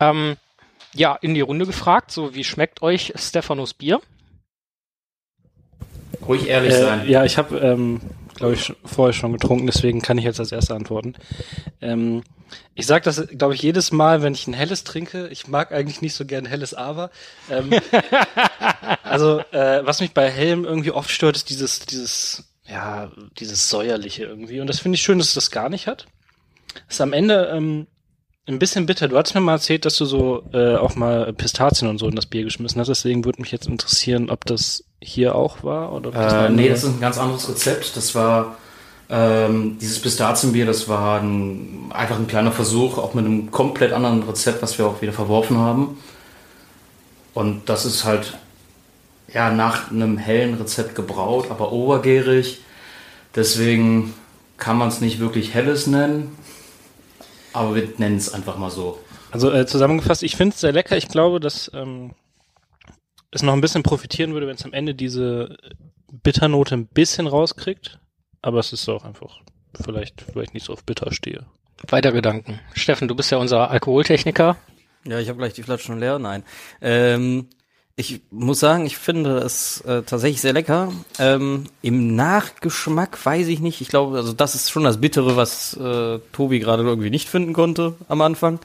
Ähm, 0.00 0.36
ja, 0.94 1.14
in 1.20 1.34
die 1.34 1.42
Runde 1.42 1.66
gefragt, 1.66 2.10
so 2.10 2.34
wie 2.34 2.44
schmeckt 2.44 2.82
euch 2.82 3.12
Stephanos 3.14 3.74
Bier? 3.74 4.00
Ruhig 6.26 6.48
ehrlich 6.48 6.72
äh, 6.72 6.80
sein. 6.80 7.08
Ja, 7.08 7.24
ich 7.24 7.36
habe, 7.36 7.58
ähm, 7.58 8.00
glaube 8.36 8.54
ich, 8.54 8.72
vorher 8.84 9.12
schon 9.12 9.32
getrunken, 9.34 9.66
deswegen 9.66 10.00
kann 10.00 10.16
ich 10.16 10.24
jetzt 10.24 10.40
als 10.40 10.50
erster 10.50 10.74
antworten. 10.74 11.14
Ähm, 11.82 12.22
ich 12.74 12.86
sage 12.86 13.04
das, 13.04 13.26
glaube 13.28 13.54
ich, 13.54 13.62
jedes 13.62 13.92
Mal, 13.92 14.22
wenn 14.22 14.32
ich 14.32 14.46
ein 14.46 14.54
helles 14.54 14.84
trinke. 14.84 15.28
Ich 15.28 15.46
mag 15.46 15.72
eigentlich 15.72 16.00
nicht 16.00 16.14
so 16.14 16.24
gern 16.24 16.46
helles 16.46 16.72
Aber. 16.72 17.10
Ähm, 17.50 17.70
also, 19.02 19.40
äh, 19.52 19.84
was 19.84 20.00
mich 20.00 20.12
bei 20.12 20.30
hellem 20.30 20.64
irgendwie 20.64 20.90
oft 20.90 21.10
stört, 21.10 21.36
ist 21.36 21.50
dieses, 21.50 21.80
dieses, 21.80 22.44
ja, 22.66 23.12
dieses 23.38 23.68
säuerliche 23.68 24.24
irgendwie. 24.24 24.60
Und 24.60 24.68
das 24.68 24.80
finde 24.80 24.96
ich 24.96 25.02
schön, 25.02 25.18
dass 25.18 25.28
es 25.28 25.34
das 25.34 25.50
gar 25.50 25.68
nicht 25.68 25.86
hat. 25.86 26.06
Ist 26.88 27.00
am 27.00 27.12
Ende 27.12 27.50
ähm, 27.54 27.86
ein 28.46 28.58
bisschen 28.58 28.86
bitter. 28.86 29.08
Du 29.08 29.16
hattest 29.16 29.34
mir 29.34 29.40
mal 29.40 29.52
erzählt, 29.52 29.84
dass 29.84 29.96
du 29.96 30.04
so 30.04 30.42
äh, 30.52 30.74
auch 30.76 30.96
mal 30.96 31.32
Pistazien 31.32 31.88
und 31.88 31.98
so 31.98 32.08
in 32.08 32.16
das 32.16 32.26
Bier 32.26 32.44
geschmissen 32.44 32.80
hast. 32.80 32.88
Deswegen 32.88 33.24
würde 33.24 33.40
mich 33.40 33.52
jetzt 33.52 33.66
interessieren, 33.68 34.30
ob 34.30 34.44
das 34.46 34.84
hier 35.00 35.34
auch 35.34 35.62
war 35.62 35.92
oder 35.92 36.08
ob 36.08 36.14
das 36.14 36.32
äh, 36.32 36.48
Nee, 36.50 36.68
das 36.68 36.84
ist 36.84 36.90
ein 36.90 37.00
ganz 37.00 37.18
anderes 37.18 37.48
Rezept. 37.48 37.96
Das 37.96 38.14
war 38.14 38.56
ähm, 39.08 39.76
dieses 39.80 40.00
Pistazienbier, 40.00 40.66
das 40.66 40.88
war 40.88 41.20
ein, 41.20 41.90
einfach 41.90 42.16
ein 42.18 42.26
kleiner 42.26 42.52
Versuch, 42.52 42.98
auch 42.98 43.14
mit 43.14 43.24
einem 43.24 43.50
komplett 43.50 43.92
anderen 43.92 44.22
Rezept, 44.22 44.62
was 44.62 44.78
wir 44.78 44.86
auch 44.86 45.02
wieder 45.02 45.12
verworfen 45.12 45.58
haben. 45.58 45.98
Und 47.34 47.68
das 47.68 47.84
ist 47.84 48.04
halt 48.04 48.38
ja 49.32 49.50
nach 49.50 49.90
einem 49.90 50.18
hellen 50.18 50.54
Rezept 50.54 50.94
gebraut, 50.94 51.46
aber 51.50 51.72
obergärig. 51.72 52.60
Deswegen 53.34 54.14
kann 54.56 54.76
man 54.76 54.88
es 54.88 55.00
nicht 55.00 55.18
wirklich 55.18 55.54
helles 55.54 55.86
nennen. 55.86 56.36
Aber 57.52 57.74
wir 57.74 57.88
nennen 57.98 58.16
es 58.16 58.32
einfach 58.32 58.56
mal 58.58 58.70
so. 58.70 58.98
Also 59.30 59.50
äh, 59.50 59.66
zusammengefasst, 59.66 60.22
ich 60.22 60.36
finde 60.36 60.54
es 60.54 60.60
sehr 60.60 60.72
lecker. 60.72 60.96
Ich 60.96 61.08
glaube, 61.08 61.40
dass 61.40 61.70
ähm, 61.74 62.12
es 63.30 63.42
noch 63.42 63.52
ein 63.52 63.60
bisschen 63.60 63.82
profitieren 63.82 64.34
würde, 64.34 64.46
wenn 64.46 64.56
es 64.56 64.64
am 64.64 64.72
Ende 64.72 64.94
diese 64.94 65.56
Bitternote 66.10 66.74
ein 66.74 66.86
bisschen 66.86 67.26
rauskriegt. 67.26 67.98
Aber 68.42 68.58
es 68.58 68.72
ist 68.72 68.88
auch 68.88 69.04
einfach 69.04 69.40
vielleicht, 69.82 70.20
vielleicht 70.20 70.54
nicht 70.54 70.66
so 70.66 70.72
auf 70.72 70.84
bitter 70.84 71.12
stehe. 71.12 71.46
Weiter 71.88 72.12
Gedanken. 72.12 72.60
Steffen, 72.74 73.08
du 73.08 73.14
bist 73.14 73.30
ja 73.30 73.38
unser 73.38 73.70
Alkoholtechniker. 73.70 74.56
Ja, 75.04 75.18
ich 75.18 75.28
habe 75.28 75.38
gleich 75.38 75.52
die 75.52 75.62
Flasche 75.62 75.86
schon 75.86 75.98
leer. 75.98 76.18
Nein. 76.18 76.44
Ähm, 76.80 77.48
ich 78.02 78.20
muss 78.32 78.58
sagen, 78.58 78.84
ich 78.84 78.98
finde 78.98 79.38
es 79.38 79.80
äh, 79.82 80.02
tatsächlich 80.02 80.40
sehr 80.40 80.52
lecker. 80.52 80.92
Ähm, 81.20 81.64
Im 81.82 82.16
Nachgeschmack 82.16 83.24
weiß 83.24 83.46
ich 83.46 83.60
nicht. 83.60 83.80
Ich 83.80 83.88
glaube, 83.88 84.16
also 84.16 84.32
das 84.32 84.56
ist 84.56 84.70
schon 84.70 84.82
das 84.82 85.00
Bittere, 85.00 85.36
was 85.36 85.76
äh, 85.76 86.18
Tobi 86.32 86.58
gerade 86.58 86.82
irgendwie 86.82 87.10
nicht 87.10 87.28
finden 87.28 87.52
konnte 87.52 87.94
am 88.08 88.20
Anfang. 88.20 88.58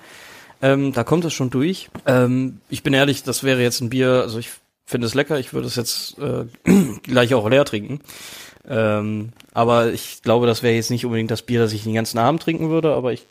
Ähm, 0.62 0.92
da 0.92 1.04
kommt 1.04 1.24
es 1.24 1.34
schon 1.34 1.52
durch. 1.52 1.90
Ähm, 2.08 2.62
ich 2.70 2.82
bin 2.82 2.94
ehrlich, 2.94 3.22
das 3.22 3.44
wäre 3.44 3.62
jetzt 3.62 3.80
ein 3.80 3.90
Bier, 3.90 4.22
also 4.24 4.40
ich 4.40 4.50
finde 4.86 5.06
es 5.06 5.14
lecker, 5.14 5.38
ich 5.38 5.54
würde 5.54 5.68
es 5.68 5.76
jetzt 5.76 6.18
äh, 6.18 6.46
gleich 7.04 7.36
auch 7.36 7.48
leer 7.48 7.66
trinken. 7.66 8.00
Ähm, 8.68 9.34
aber 9.54 9.94
ich 9.94 10.24
glaube, 10.24 10.48
das 10.48 10.64
wäre 10.64 10.74
jetzt 10.74 10.90
nicht 10.90 11.06
unbedingt 11.06 11.30
das 11.30 11.44
Bier, 11.44 11.60
das 11.60 11.74
ich 11.74 11.84
den 11.84 11.94
ganzen 11.94 12.18
Abend 12.18 12.42
trinken 12.42 12.70
würde, 12.72 12.94
aber 12.94 13.14
ich 13.14 13.28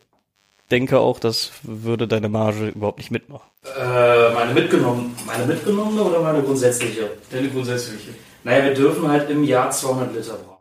denke 0.71 0.99
auch, 0.99 1.19
das 1.19 1.51
würde 1.63 2.07
deine 2.07 2.29
Marge 2.29 2.69
überhaupt 2.69 2.97
nicht 2.99 3.11
mitmachen. 3.11 3.49
Äh, 3.63 4.33
meine 4.33 4.53
mitgenommen, 4.53 5.15
meine 5.25 5.45
mitgenommene 5.45 6.01
oder 6.03 6.21
meine 6.21 6.41
grundsätzliche? 6.41 7.09
Deine 7.31 7.49
grundsätzliche. 7.49 8.11
Naja, 8.43 8.65
wir 8.65 8.73
dürfen 8.73 9.09
halt 9.09 9.29
im 9.29 9.43
Jahr 9.43 9.71
200 9.71 10.15
Liter 10.15 10.33
brauen. 10.35 10.57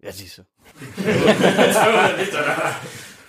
Ja, 0.00 0.12
siehst 0.12 0.38
du. 0.38 0.42
200 1.02 2.18
Liter. 2.18 2.44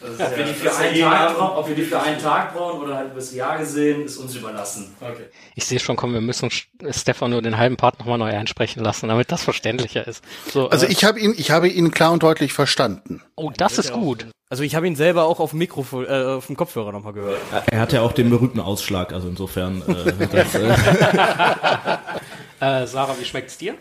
Ob, 0.03 0.37
wir 0.37 0.43
die 0.45 0.53
für 0.53 0.65
ja 0.65 0.75
einen 0.75 0.95
jeden 0.95 1.09
Tag 1.09 1.37
brauen, 1.37 1.57
ob 1.57 1.67
wir 1.69 1.75
die 1.75 1.83
für 1.83 2.01
einen 2.01 2.21
Tag 2.21 2.53
brauen 2.53 2.81
oder 2.81 2.97
halt 2.97 3.11
übers 3.11 3.33
Jahr 3.33 3.57
gesehen, 3.57 4.03
ist 4.03 4.17
uns 4.17 4.35
überlassen. 4.35 4.93
Okay. 4.99 5.27
Ich 5.55 5.65
sehe 5.65 5.79
schon, 5.79 5.95
komm, 5.95 6.13
wir 6.13 6.19
müssen 6.19 6.49
Stefan 6.89 7.31
nur 7.31 7.41
den 7.41 7.57
halben 7.57 7.77
Part 7.77 7.99
nochmal 7.99 8.17
neu 8.17 8.29
einsprechen 8.29 8.83
lassen, 8.83 9.07
damit 9.07 9.31
das 9.31 9.43
verständlicher 9.43 10.05
ist. 10.05 10.21
So, 10.51 10.69
Also 10.69 10.87
äh, 10.87 10.91
ich 10.91 11.05
habe 11.05 11.19
ihn, 11.19 11.33
ich 11.37 11.51
habe 11.51 11.69
ihn 11.69 11.91
klar 11.91 12.11
und 12.11 12.21
deutlich 12.21 12.51
verstanden. 12.51 13.21
oh, 13.35 13.51
das 13.55 13.77
ist 13.77 13.93
gut. 13.93 14.27
Also 14.53 14.61
ich 14.61 14.75
habe 14.75 14.85
ihn 14.85 14.95
selber 14.95 15.25
auch 15.25 15.39
auf 15.39 15.49
dem 15.49 15.57
Mikrofon, 15.57 16.05
äh, 16.05 16.35
auf 16.37 16.45
dem 16.45 16.55
Kopfhörer 16.55 16.91
nochmal 16.91 17.13
gehört. 17.13 17.39
Er 17.71 17.79
hat 17.79 17.91
ja 17.91 18.03
auch 18.03 18.11
den 18.11 18.29
berühmten 18.29 18.59
Ausschlag, 18.59 19.11
also 19.11 19.27
insofern. 19.27 19.81
Äh, 19.81 20.27
das, 20.27 20.53
äh, 22.59 22.83
Äh, 22.83 22.85
Sarah, 22.85 23.15
wie 23.19 23.25
schmeckt's 23.25 23.57
dir? 23.57 23.73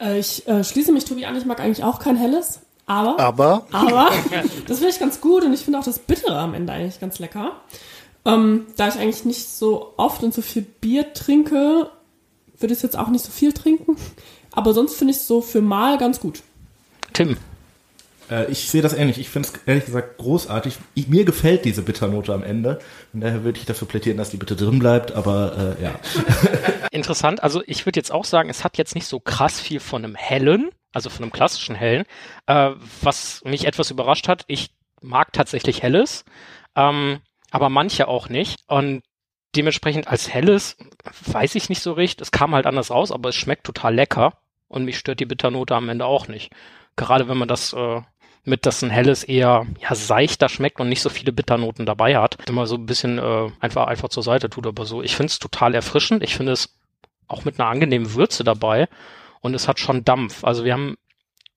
Äh, 0.00 0.20
ich 0.20 0.46
äh, 0.46 0.62
schließe 0.62 0.92
mich 0.92 1.04
Tobi 1.04 1.24
an, 1.24 1.34
ich 1.34 1.46
mag 1.46 1.58
eigentlich 1.58 1.82
auch 1.82 1.98
kein 1.98 2.16
helles, 2.16 2.60
aber, 2.86 3.18
Aber 3.18 3.66
aber 3.72 4.10
das 4.68 4.78
finde 4.78 4.92
ich 4.92 5.00
ganz 5.00 5.20
gut 5.20 5.42
und 5.42 5.52
ich 5.52 5.64
finde 5.64 5.80
auch 5.80 5.84
das 5.84 5.98
Bittere 5.98 6.38
am 6.38 6.54
Ende 6.54 6.72
eigentlich 6.72 7.00
ganz 7.00 7.18
lecker. 7.18 7.50
Ähm, 8.24 8.66
da 8.76 8.86
ich 8.86 8.94
eigentlich 8.94 9.24
nicht 9.24 9.48
so 9.48 9.94
oft 9.96 10.22
und 10.22 10.32
so 10.32 10.42
viel 10.42 10.62
Bier 10.62 11.12
trinke, 11.12 11.90
würde 12.60 12.72
ich 12.72 12.80
jetzt 12.84 12.96
auch 12.96 13.08
nicht 13.08 13.24
so 13.24 13.32
viel 13.32 13.52
trinken. 13.52 13.96
Aber 14.52 14.74
sonst 14.74 14.94
finde 14.94 15.10
ich 15.10 15.16
es 15.16 15.26
so 15.26 15.40
für 15.40 15.60
mal 15.60 15.98
ganz 15.98 16.20
gut. 16.20 16.44
Tim. 17.14 17.36
Äh, 18.30 18.50
ich 18.50 18.68
sehe 18.68 18.82
das 18.82 18.92
ähnlich. 18.92 19.18
Ich 19.18 19.28
finde 19.28 19.48
es 19.48 19.60
ehrlich 19.66 19.84
gesagt 19.86 20.18
großartig. 20.18 20.76
Ich, 20.94 21.08
mir 21.08 21.24
gefällt 21.24 21.64
diese 21.64 21.82
Bitternote 21.82 22.32
am 22.32 22.42
Ende. 22.42 22.80
Von 23.10 23.20
daher 23.20 23.44
würde 23.44 23.58
ich 23.58 23.66
dafür 23.66 23.88
plädieren, 23.88 24.16
dass 24.16 24.30
die 24.30 24.36
bitte 24.36 24.56
drin 24.56 24.78
bleibt. 24.78 25.12
Aber 25.12 25.76
äh, 25.78 25.82
ja. 25.82 25.94
Interessant. 26.90 27.42
Also 27.42 27.62
ich 27.66 27.86
würde 27.86 27.98
jetzt 27.98 28.12
auch 28.12 28.24
sagen, 28.24 28.48
es 28.50 28.64
hat 28.64 28.78
jetzt 28.78 28.94
nicht 28.94 29.06
so 29.06 29.20
krass 29.20 29.60
viel 29.60 29.80
von 29.80 30.04
einem 30.04 30.14
hellen, 30.14 30.70
also 30.92 31.10
von 31.10 31.24
einem 31.24 31.32
klassischen 31.32 31.74
hellen, 31.74 32.04
äh, 32.46 32.70
was 33.02 33.42
mich 33.44 33.66
etwas 33.66 33.90
überrascht 33.90 34.28
hat. 34.28 34.44
Ich 34.46 34.70
mag 35.00 35.32
tatsächlich 35.32 35.82
helles, 35.82 36.24
ähm, 36.76 37.20
aber 37.50 37.68
manche 37.68 38.08
auch 38.08 38.28
nicht. 38.28 38.60
Und 38.66 39.02
dementsprechend 39.54 40.08
als 40.08 40.32
helles 40.32 40.76
weiß 41.26 41.54
ich 41.54 41.68
nicht 41.68 41.82
so 41.82 41.92
recht. 41.92 42.20
Es 42.20 42.30
kam 42.30 42.54
halt 42.54 42.66
anders 42.66 42.90
raus, 42.90 43.12
aber 43.12 43.28
es 43.28 43.36
schmeckt 43.36 43.64
total 43.64 43.94
lecker 43.94 44.38
und 44.68 44.84
mich 44.84 44.98
stört 44.98 45.20
die 45.20 45.26
Bitternote 45.26 45.74
am 45.74 45.88
Ende 45.88 46.06
auch 46.06 46.28
nicht. 46.28 46.52
Gerade 46.96 47.28
wenn 47.28 47.38
man 47.38 47.48
das 47.48 47.72
äh, 47.72 48.02
mit, 48.44 48.66
dass 48.66 48.82
ein 48.82 48.90
helles 48.90 49.24
eher 49.24 49.66
ja, 49.80 49.94
seichter 49.94 50.48
schmeckt 50.48 50.80
und 50.80 50.88
nicht 50.88 51.00
so 51.00 51.08
viele 51.08 51.32
Bitternoten 51.32 51.86
dabei 51.86 52.16
hat, 52.16 52.36
immer 52.48 52.66
so 52.66 52.76
ein 52.76 52.86
bisschen 52.86 53.18
äh, 53.18 53.50
einfach 53.60 53.86
einfach 53.86 54.10
zur 54.10 54.22
Seite 54.22 54.50
tut. 54.50 54.66
Aber 54.66 54.84
so, 54.84 55.02
ich 55.02 55.16
finde 55.16 55.30
es 55.30 55.38
total 55.38 55.74
erfrischend. 55.74 56.22
Ich 56.22 56.36
finde 56.36 56.52
es 56.52 56.74
auch 57.26 57.44
mit 57.44 57.58
einer 57.58 57.68
angenehmen 57.68 58.14
Würze 58.14 58.44
dabei 58.44 58.88
und 59.40 59.54
es 59.54 59.66
hat 59.66 59.80
schon 59.80 60.04
Dampf. 60.04 60.44
Also 60.44 60.64
wir 60.64 60.74
haben 60.74 60.96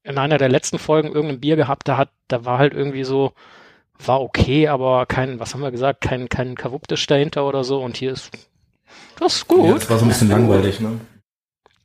in 0.03 0.17
einer 0.17 0.37
der 0.37 0.49
letzten 0.49 0.79
Folgen 0.79 1.11
irgendein 1.11 1.41
Bier 1.41 1.57
gehabt, 1.57 1.87
da 1.87 1.97
hat, 1.97 2.09
da 2.29 2.45
war 2.45 2.57
halt 2.57 2.73
irgendwie 2.73 3.03
so, 3.03 3.33
war 3.99 4.21
okay, 4.21 4.69
aber 4.69 5.05
kein, 5.05 5.39
was 5.39 5.53
haben 5.53 5.61
wir 5.61 5.71
gesagt, 5.71 6.01
kein, 6.01 6.29
kein 6.29 6.55
Kavuktisch 6.55 7.05
dahinter 7.07 7.45
oder 7.45 7.65
so 7.65 7.83
und 7.83 7.97
hier 7.97 8.13
ist, 8.13 8.31
das 9.19 9.35
ist 9.35 9.51
ja. 9.51 9.55
gut. 9.55 9.75
Das 9.75 9.89
war 9.89 9.99
so 9.99 10.05
ein 10.05 10.09
bisschen 10.09 10.29
langweilig, 10.29 10.79
ne? 10.79 10.99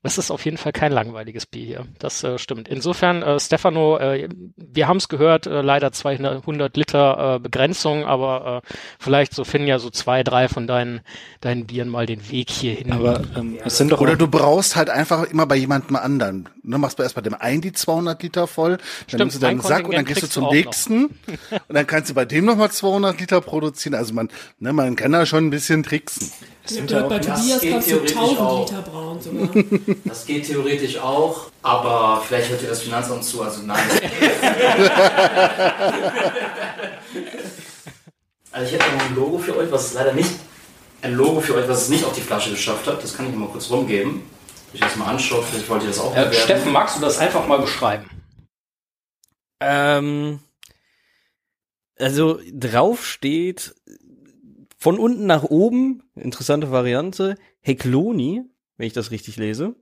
Das 0.04 0.18
ist 0.18 0.32
auf 0.32 0.44
jeden 0.44 0.56
Fall 0.56 0.72
kein 0.72 0.90
langweiliges 0.90 1.46
Bier 1.46 1.64
hier. 1.64 1.86
Das 2.00 2.24
äh, 2.24 2.36
stimmt. 2.36 2.66
Insofern, 2.66 3.22
äh, 3.22 3.38
Stefano, 3.38 3.98
äh, 3.98 4.28
wir 4.56 4.88
haben 4.88 4.96
es 4.96 5.08
gehört, 5.08 5.46
äh, 5.46 5.62
leider 5.62 5.92
200 5.92 6.76
Liter 6.76 7.36
äh, 7.36 7.38
Begrenzung, 7.38 8.04
aber 8.04 8.62
äh, 8.64 8.68
vielleicht 8.98 9.32
so 9.32 9.44
finden 9.44 9.68
ja 9.68 9.78
so 9.78 9.90
zwei, 9.90 10.24
drei 10.24 10.48
von 10.48 10.66
deinen, 10.66 11.02
deinen 11.40 11.66
Bieren 11.66 11.88
mal 11.88 12.06
den 12.06 12.28
Weg 12.32 12.50
hier 12.50 12.74
hin. 12.74 12.90
Aber 12.90 13.22
ähm, 13.36 13.58
es 13.64 13.78
sind 13.78 13.92
doch 13.92 14.00
oder 14.00 14.16
du 14.16 14.26
brauchst 14.26 14.74
halt 14.74 14.90
einfach 14.90 15.22
immer 15.22 15.46
bei 15.46 15.54
jemandem 15.54 15.94
anderen. 15.94 16.48
Ne, 16.64 16.78
machst 16.78 16.98
du 16.98 17.04
erst 17.04 17.14
bei 17.14 17.20
dem 17.20 17.34
einen 17.34 17.60
die 17.60 17.72
200 17.72 18.20
Liter 18.24 18.48
voll, 18.48 18.78
dann 18.78 18.86
Stimmt, 19.06 19.20
nimmst 19.20 19.36
du 19.36 19.40
deinen 19.40 19.60
ein 19.60 19.66
Sack 19.66 19.86
und 19.86 19.94
dann 19.94 20.04
gehst 20.04 20.24
du 20.24 20.28
zum 20.28 20.48
nächsten 20.48 21.04
und 21.06 21.12
dann 21.68 21.86
kannst 21.86 22.10
du 22.10 22.14
bei 22.14 22.24
dem 22.24 22.44
nochmal 22.44 22.72
200 22.72 23.20
Liter 23.20 23.40
produzieren. 23.40 23.94
Also 23.94 24.14
man, 24.14 24.30
ne, 24.58 24.72
man 24.72 24.96
kann 24.96 25.12
da 25.12 25.26
schon 25.26 25.46
ein 25.46 25.50
bisschen 25.50 25.84
tricksen. 25.84 26.32
Ich 26.68 26.76
habe 26.76 26.86
gehört, 26.86 27.08
bei 27.08 27.18
das 27.18 27.40
Tobias 27.40 27.60
geht 27.60 27.72
kannst 27.72 27.90
du 27.90 27.94
theoretisch 28.04 28.16
1000 28.16 28.38
auch. 28.40 28.68
Liter 28.68 28.82
brauen 28.82 29.20
sogar. 29.20 29.48
Das 30.04 30.26
geht 30.26 30.46
theoretisch 30.46 30.98
auch, 30.98 31.50
aber 31.62 32.22
vielleicht 32.26 32.50
hört 32.50 32.62
ihr 32.62 32.68
das 32.68 32.82
Finanzamt 32.82 33.24
zu, 33.24 33.42
also 33.42 33.62
nein. 33.62 33.80
also 38.52 38.66
ich 38.66 38.72
hätte 38.72 38.96
noch 38.96 39.06
ein 39.06 39.14
Logo 39.16 39.38
für 39.38 39.56
euch, 39.56 39.72
was 39.72 39.86
es 39.86 39.94
leider 39.94 40.12
nicht, 40.12 40.30
ein 41.02 41.14
Logo 41.14 41.40
für 41.40 41.56
euch, 41.56 41.68
was 41.68 41.82
es 41.82 41.88
nicht 41.88 42.04
auf 42.04 42.14
die 42.14 42.20
Flasche 42.20 42.50
geschafft 42.50 42.86
hat. 42.86 43.02
Das 43.02 43.16
kann 43.16 43.28
ich 43.28 43.34
mal 43.34 43.48
kurz 43.48 43.68
rumgeben. 43.70 44.22
Ich 44.72 44.80
das 44.80 44.96
mal 44.96 45.06
anschaut, 45.06 45.44
vielleicht 45.44 45.68
wollt 45.68 45.82
ihr 45.82 45.88
das 45.88 45.98
auch 45.98 46.16
äh. 46.16 46.32
Steffen, 46.32 46.72
magst 46.72 46.96
du 46.96 47.00
das 47.00 47.18
einfach 47.18 47.46
mal 47.46 47.58
beschreiben? 47.58 48.08
Ähm, 49.60 50.40
also 51.98 52.40
drauf 52.52 53.06
steht 53.06 53.74
von 54.82 54.98
unten 54.98 55.26
nach 55.26 55.44
oben, 55.44 56.02
interessante 56.16 56.72
Variante, 56.72 57.36
Hekloni, 57.60 58.42
wenn 58.76 58.86
ich 58.86 58.92
das 58.92 59.12
richtig 59.12 59.36
lese. 59.36 59.76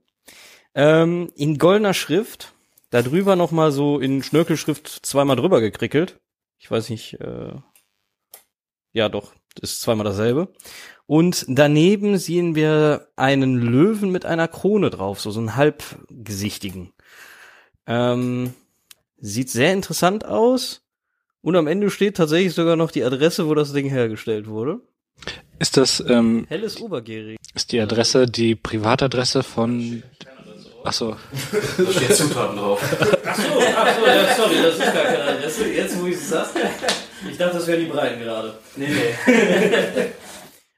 Ähm, 0.75 1.31
in 1.35 1.57
goldener 1.57 1.95
Schrift, 1.95 2.53
da 2.91 3.01
drüber 3.01 3.35
nochmal 3.35 3.71
so 3.71 3.99
in 3.99 4.21
Schnörkelschrift 4.21 4.87
zweimal 4.87 5.37
drüber 5.37 5.59
gekrickelt. 5.59 6.19
Ich 6.59 6.69
weiß 6.69 6.91
nicht, 6.91 7.19
äh, 7.19 7.53
ja 8.93 9.09
doch, 9.09 9.33
ist 9.59 9.81
zweimal 9.81 10.05
dasselbe. 10.05 10.53
Und 11.07 11.45
daneben 11.47 12.19
sehen 12.19 12.53
wir 12.53 13.07
einen 13.15 13.57
Löwen 13.57 14.11
mit 14.11 14.25
einer 14.25 14.47
Krone 14.47 14.91
drauf, 14.91 15.19
so, 15.19 15.31
so 15.31 15.39
einen 15.39 15.55
halbgesichtigen. 15.55 16.93
Ähm, 17.87 18.53
Sieht 19.23 19.49
sehr 19.49 19.73
interessant 19.73 20.25
aus. 20.25 20.83
Und 21.41 21.55
am 21.55 21.67
Ende 21.67 21.89
steht 21.89 22.17
tatsächlich 22.17 22.53
sogar 22.53 22.75
noch 22.75 22.91
die 22.91 23.03
Adresse, 23.03 23.47
wo 23.47 23.55
das 23.55 23.73
Ding 23.73 23.87
hergestellt 23.87 24.47
wurde. 24.47 24.81
Ist 25.59 25.77
das 25.77 26.03
ähm, 26.07 26.45
Helles 26.49 26.79
Obergärig. 26.81 27.37
ist 27.53 27.71
die 27.71 27.79
Adresse 27.79 28.25
die 28.25 28.55
Privatadresse 28.55 29.43
von 29.43 30.03
Ach 30.83 30.93
so. 30.93 31.15
Da 31.77 31.91
steht 31.91 32.15
Zutaten 32.15 32.57
drauf. 32.57 32.81
Achso, 33.23 33.59
achso, 33.59 34.05
ja, 34.05 34.35
sorry, 34.35 34.55
das 34.63 34.73
ist 34.79 34.93
gar 34.93 35.03
keine 35.03 35.23
Adresse. 35.23 35.71
Jetzt, 35.71 36.01
wo 36.01 36.07
ich 36.07 36.15
es 36.15 36.29
sagst. 36.29 36.55
Ich 37.29 37.37
dachte, 37.37 37.57
das 37.57 37.67
wären 37.67 37.81
die 37.81 37.85
Breiten 37.85 38.19
gerade. 38.21 38.57
Nee, 38.75 38.87
nee. 38.87 40.05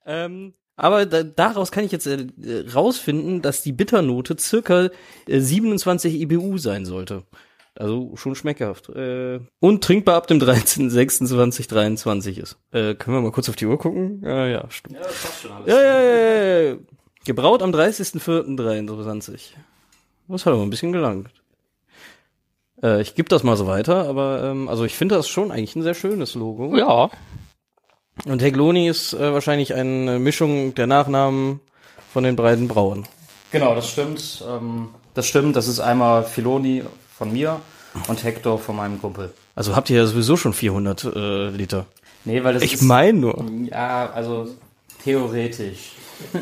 Ähm, 0.05 0.53
aber 0.75 1.05
da, 1.05 1.23
daraus 1.23 1.71
kann 1.71 1.85
ich 1.85 1.93
jetzt 1.93 2.07
äh, 2.07 2.27
rausfinden, 2.73 3.41
dass 3.41 3.61
die 3.61 3.71
Bitternote 3.71 4.35
circa 4.37 4.89
äh, 5.27 5.39
27 5.39 6.19
IBU 6.19 6.57
sein 6.57 6.85
sollte. 6.85 7.23
Also 7.75 8.15
schon 8.15 8.35
schmeckhaft. 8.35 8.89
Äh, 8.89 9.39
und 9.59 9.83
trinkbar 9.83 10.15
ab 10.15 10.27
dem 10.27 10.39
13.26.23 10.39 12.37
ist. 12.39 12.57
Äh, 12.71 12.93
können 12.95 13.17
wir 13.17 13.21
mal 13.21 13.31
kurz 13.31 13.49
auf 13.49 13.55
die 13.55 13.65
Uhr 13.65 13.79
gucken? 13.79 14.21
Ja, 14.23 14.45
ja, 14.45 14.69
stimmt. 14.69 14.97
Ja, 14.97 15.03
das 15.03 15.21
passt 15.21 15.41
schon 15.41 15.51
alles. 15.51 15.67
Ja, 15.67 15.81
ja, 15.81 16.01
ja, 16.01 16.15
ja, 16.15 16.61
ja. 16.71 16.75
Gebraut 17.25 17.63
am 17.63 17.71
30.04.23. 17.71 19.39
Das 20.27 20.45
hat 20.45 20.53
aber 20.53 20.61
ein 20.61 20.69
bisschen 20.69 20.91
gelangt. 20.91 21.29
Äh, 22.83 23.01
ich 23.01 23.15
gebe 23.15 23.29
das 23.29 23.43
mal 23.43 23.57
so 23.57 23.65
weiter, 23.65 24.07
aber 24.07 24.43
ähm, 24.43 24.67
also 24.69 24.83
ich 24.83 24.95
finde 24.95 25.15
das 25.15 25.27
schon 25.27 25.51
eigentlich 25.51 25.75
ein 25.75 25.83
sehr 25.83 25.95
schönes 25.95 26.35
Logo. 26.35 26.75
Ja, 26.77 27.09
Und 28.25 28.41
Hegloni 28.41 28.87
ist 28.87 29.13
äh, 29.13 29.33
wahrscheinlich 29.33 29.73
eine 29.73 30.19
Mischung 30.19 30.75
der 30.75 30.85
Nachnamen 30.87 31.59
von 32.11 32.23
den 32.23 32.35
beiden 32.35 32.67
Brauen. 32.67 33.07
Genau, 33.51 33.73
das 33.73 33.89
stimmt. 33.89 34.43
Ähm, 34.47 34.89
das 35.13 35.27
stimmt. 35.27 35.55
Das 35.55 35.67
ist 35.67 35.79
einmal 35.79 36.23
Filoni 36.23 36.83
von 37.23 37.31
mir 37.31 37.61
und 38.09 38.23
Hector 38.23 38.59
von 38.59 38.75
meinem 38.75 38.99
Kumpel. 38.99 39.33
Also 39.55 39.75
habt 39.77 39.89
ihr 39.89 39.97
ja 39.97 40.05
sowieso 40.05 40.35
schon 40.35 40.53
400 40.53 41.05
äh, 41.05 41.49
Liter. 41.49 41.85
Nee, 42.25 42.43
weil 42.43 42.53
das 42.53 42.63
Ich 42.63 42.73
ist, 42.73 42.81
meine 42.81 43.17
nur. 43.17 43.45
Ja, 43.69 44.11
also 44.11 44.49
theoretisch. 45.03 45.91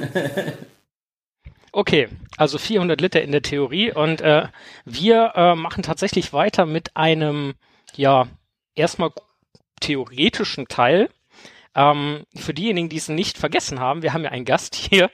Okay, 1.73 2.09
also 2.35 2.57
400 2.57 2.99
Liter 2.99 3.21
in 3.21 3.31
der 3.31 3.43
Theorie 3.43 3.93
und 3.93 4.19
äh, 4.19 4.49
wir 4.83 5.31
äh, 5.35 5.55
machen 5.55 5.83
tatsächlich 5.83 6.33
weiter 6.33 6.65
mit 6.65 6.97
einem, 6.97 7.53
ja, 7.95 8.27
erstmal 8.75 9.11
theoretischen 9.79 10.67
Teil. 10.67 11.09
Ähm, 11.73 12.25
für 12.35 12.53
diejenigen, 12.53 12.89
die 12.89 12.97
es 12.97 13.07
nicht 13.07 13.37
vergessen 13.37 13.79
haben, 13.79 14.01
wir 14.01 14.11
haben 14.11 14.25
ja 14.25 14.31
einen 14.31 14.43
Gast 14.43 14.75
hier 14.89 15.09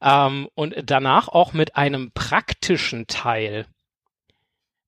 ähm, 0.00 0.48
und 0.54 0.74
danach 0.82 1.28
auch 1.28 1.52
mit 1.52 1.76
einem 1.76 2.10
praktischen 2.12 3.06
Teil. 3.06 3.66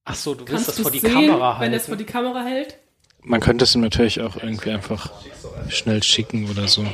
Ach 0.04 0.14
so, 0.14 0.34
du 0.34 0.40
willst 0.40 0.52
Kannst 0.52 0.68
das 0.68 0.80
vor 0.80 0.90
die 0.90 0.98
sehen, 0.98 1.12
Kamera 1.12 1.58
wenn 1.60 1.72
es 1.72 1.84
vor 1.86 1.92
halten. 1.92 2.06
die 2.06 2.12
Kamera 2.12 2.44
hält? 2.44 2.78
Man 3.22 3.40
könnte 3.40 3.64
es 3.64 3.74
ihm 3.74 3.80
natürlich 3.80 4.20
auch 4.20 4.36
irgendwie 4.36 4.70
einfach 4.70 5.10
schnell 5.70 6.02
schicken 6.02 6.50
oder 6.50 6.68
so. 6.68 6.84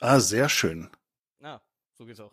Ah, 0.00 0.18
sehr 0.20 0.48
schön. 0.48 0.88
Na, 1.38 1.60
so 1.92 2.06
geht's 2.06 2.20
auch. 2.20 2.32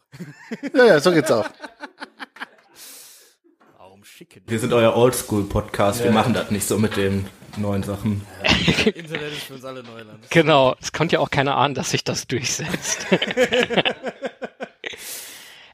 Ja, 0.73 0.85
ja, 0.85 0.99
so 1.01 1.11
geht's 1.11 1.29
auch. 1.29 1.49
Warum 3.77 4.05
schicken? 4.05 4.43
Wir 4.47 4.59
sind 4.59 4.71
euer 4.71 4.95
Oldschool-Podcast. 4.95 6.05
Wir 6.05 6.11
machen 6.11 6.33
das 6.33 6.51
nicht 6.51 6.65
so 6.65 6.77
mit 6.77 6.95
den 6.95 7.27
neuen 7.57 7.83
Sachen. 7.83 8.25
Internet 8.85 9.33
ist 9.33 9.43
für 9.43 9.55
uns 9.55 9.65
alle 9.65 9.83
Neuland. 9.83 10.29
Genau, 10.29 10.77
es 10.79 10.93
konnte 10.93 11.15
ja 11.15 11.19
auch 11.19 11.29
keiner 11.29 11.57
ahnen, 11.57 11.75
dass 11.75 11.91
sich 11.91 12.05
das 12.05 12.27
durchsetzt. 12.27 13.07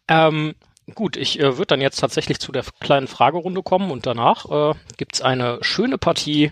ähm, 0.07 0.55
gut, 0.95 1.17
ich 1.17 1.39
äh, 1.39 1.57
würde 1.57 1.67
dann 1.67 1.81
jetzt 1.81 1.99
tatsächlich 1.99 2.39
zu 2.39 2.51
der 2.51 2.63
kleinen 2.79 3.07
Fragerunde 3.07 3.63
kommen 3.63 3.91
und 3.91 4.05
danach 4.05 4.45
äh, 4.49 4.73
gibt's 4.97 5.21
eine 5.21 5.59
schöne 5.61 5.97
Partie 5.97 6.51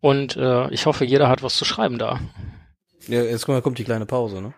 und 0.00 0.36
äh, 0.36 0.70
ich 0.70 0.86
hoffe, 0.86 1.04
jeder 1.04 1.28
hat 1.28 1.42
was 1.42 1.56
zu 1.56 1.64
schreiben 1.64 1.98
da. 1.98 2.20
Ja, 3.08 3.22
jetzt 3.22 3.46
kommt 3.46 3.78
die 3.78 3.84
kleine 3.84 4.06
Pause, 4.06 4.40
ne? 4.40 4.54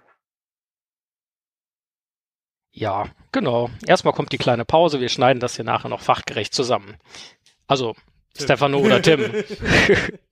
Ja, 2.70 3.06
genau. 3.32 3.70
Erstmal 3.86 4.14
kommt 4.14 4.32
die 4.32 4.38
kleine 4.38 4.64
Pause, 4.64 5.00
wir 5.00 5.08
schneiden 5.08 5.40
das 5.40 5.56
hier 5.56 5.64
nachher 5.64 5.88
noch 5.88 6.00
fachgerecht 6.00 6.54
zusammen. 6.54 6.96
Also, 7.66 7.94
Stefano 8.36 8.78
oder 8.78 9.02
Tim. 9.02 9.20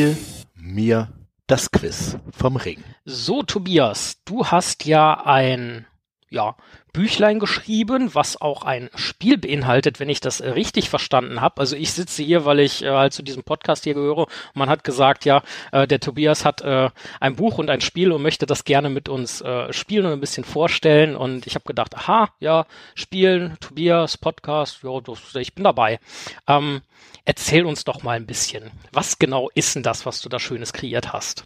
Spiel 0.00 0.16
mir 0.54 1.12
das 1.46 1.70
Quiz 1.70 2.16
vom 2.32 2.56
Ring. 2.56 2.82
So, 3.04 3.42
Tobias, 3.42 4.16
du 4.24 4.46
hast 4.46 4.86
ja 4.86 5.26
ein 5.26 5.84
ja, 6.30 6.56
Büchlein 6.92 7.38
geschrieben, 7.38 8.14
was 8.14 8.40
auch 8.40 8.62
ein 8.62 8.90
Spiel 8.94 9.38
beinhaltet, 9.38 10.00
wenn 10.00 10.08
ich 10.08 10.20
das 10.20 10.40
äh, 10.40 10.50
richtig 10.50 10.90
verstanden 10.90 11.40
habe. 11.40 11.60
Also 11.60 11.76
ich 11.76 11.92
sitze 11.92 12.22
hier, 12.22 12.44
weil 12.44 12.60
ich 12.60 12.82
äh, 12.82 12.90
halt 12.90 13.12
zu 13.12 13.22
diesem 13.22 13.42
Podcast 13.42 13.84
hier 13.84 13.94
gehöre 13.94 14.26
man 14.54 14.68
hat 14.68 14.84
gesagt, 14.84 15.24
ja, 15.24 15.42
äh, 15.72 15.86
der 15.86 16.00
Tobias 16.00 16.44
hat 16.44 16.60
äh, 16.62 16.90
ein 17.20 17.36
Buch 17.36 17.58
und 17.58 17.70
ein 17.70 17.80
Spiel 17.80 18.12
und 18.12 18.22
möchte 18.22 18.46
das 18.46 18.64
gerne 18.64 18.90
mit 18.90 19.08
uns 19.08 19.40
äh, 19.40 19.72
spielen 19.72 20.06
und 20.06 20.12
ein 20.12 20.20
bisschen 20.20 20.44
vorstellen. 20.44 21.16
Und 21.16 21.46
ich 21.46 21.54
habe 21.54 21.64
gedacht, 21.64 21.96
aha, 21.96 22.30
ja, 22.40 22.66
spielen, 22.94 23.56
Tobias, 23.60 24.16
Podcast, 24.16 24.82
ja, 24.82 24.90
ich 25.40 25.54
bin 25.54 25.64
dabei. 25.64 26.00
Ähm, 26.46 26.82
erzähl 27.24 27.64
uns 27.64 27.84
doch 27.84 28.02
mal 28.02 28.16
ein 28.16 28.26
bisschen, 28.26 28.70
was 28.92 29.18
genau 29.18 29.50
ist 29.54 29.74
denn 29.74 29.82
das, 29.82 30.06
was 30.06 30.20
du 30.20 30.28
da 30.28 30.38
Schönes 30.38 30.72
kreiert 30.72 31.12
hast? 31.12 31.44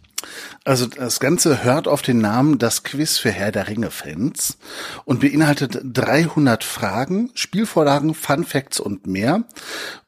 Also 0.63 0.87
das 0.87 1.19
Ganze 1.19 1.63
hört 1.63 1.87
auf 1.87 2.01
den 2.01 2.19
Namen 2.19 2.57
Das 2.57 2.83
Quiz 2.83 3.17
für 3.17 3.31
Herr 3.31 3.51
der 3.51 3.67
Ringe-Fans 3.67 4.57
und 5.05 5.19
beinhaltet 5.19 5.79
300 5.83 6.63
Fragen, 6.63 7.31
Spielvorlagen, 7.33 8.13
Fun 8.13 8.43
Facts 8.43 8.79
und 8.79 9.07
mehr. 9.07 9.43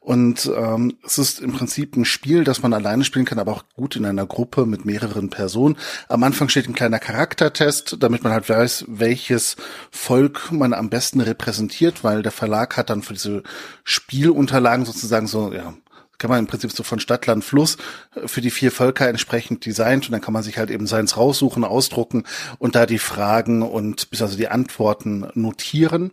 Und 0.08 0.50
ähm, 0.56 0.96
es 1.04 1.18
ist 1.18 1.38
im 1.40 1.52
Prinzip 1.52 1.94
ein 1.94 2.06
Spiel, 2.06 2.42
das 2.42 2.62
man 2.62 2.72
alleine 2.72 3.04
spielen 3.04 3.26
kann, 3.26 3.38
aber 3.38 3.52
auch 3.52 3.64
gut 3.76 3.94
in 3.94 4.06
einer 4.06 4.24
Gruppe 4.24 4.64
mit 4.64 4.86
mehreren 4.86 5.28
Personen. 5.28 5.76
Am 6.08 6.22
Anfang 6.22 6.48
steht 6.48 6.66
ein 6.66 6.74
kleiner 6.74 6.98
Charaktertest, 6.98 7.98
damit 8.00 8.24
man 8.24 8.32
halt 8.32 8.48
weiß, 8.48 8.86
welches 8.88 9.56
Volk 9.90 10.50
man 10.50 10.72
am 10.72 10.88
besten 10.88 11.20
repräsentiert, 11.20 12.04
weil 12.04 12.22
der 12.22 12.32
Verlag 12.32 12.78
hat 12.78 12.88
dann 12.88 13.02
für 13.02 13.12
diese 13.12 13.42
Spielunterlagen 13.84 14.86
sozusagen 14.86 15.26
so, 15.26 15.52
ja, 15.52 15.74
kann 16.18 16.30
man 16.30 16.40
im 16.40 16.46
Prinzip 16.46 16.72
so 16.72 16.82
von 16.82 17.00
Stadt, 17.00 17.26
Land, 17.26 17.44
Fluss 17.44 17.78
äh, 18.14 18.28
für 18.28 18.40
die 18.40 18.50
vier 18.50 18.72
Völker 18.72 19.08
entsprechend 19.08 19.64
designt 19.64 20.06
und 20.06 20.12
dann 20.12 20.20
kann 20.20 20.34
man 20.34 20.42
sich 20.42 20.58
halt 20.58 20.70
eben 20.70 20.86
seins 20.86 21.16
raussuchen, 21.16 21.64
ausdrucken 21.64 22.24
und 22.58 22.74
da 22.74 22.86
die 22.86 22.98
Fragen 22.98 23.62
und 23.62 24.08
also 24.20 24.36
die 24.36 24.48
Antworten 24.48 25.28
notieren. 25.34 26.12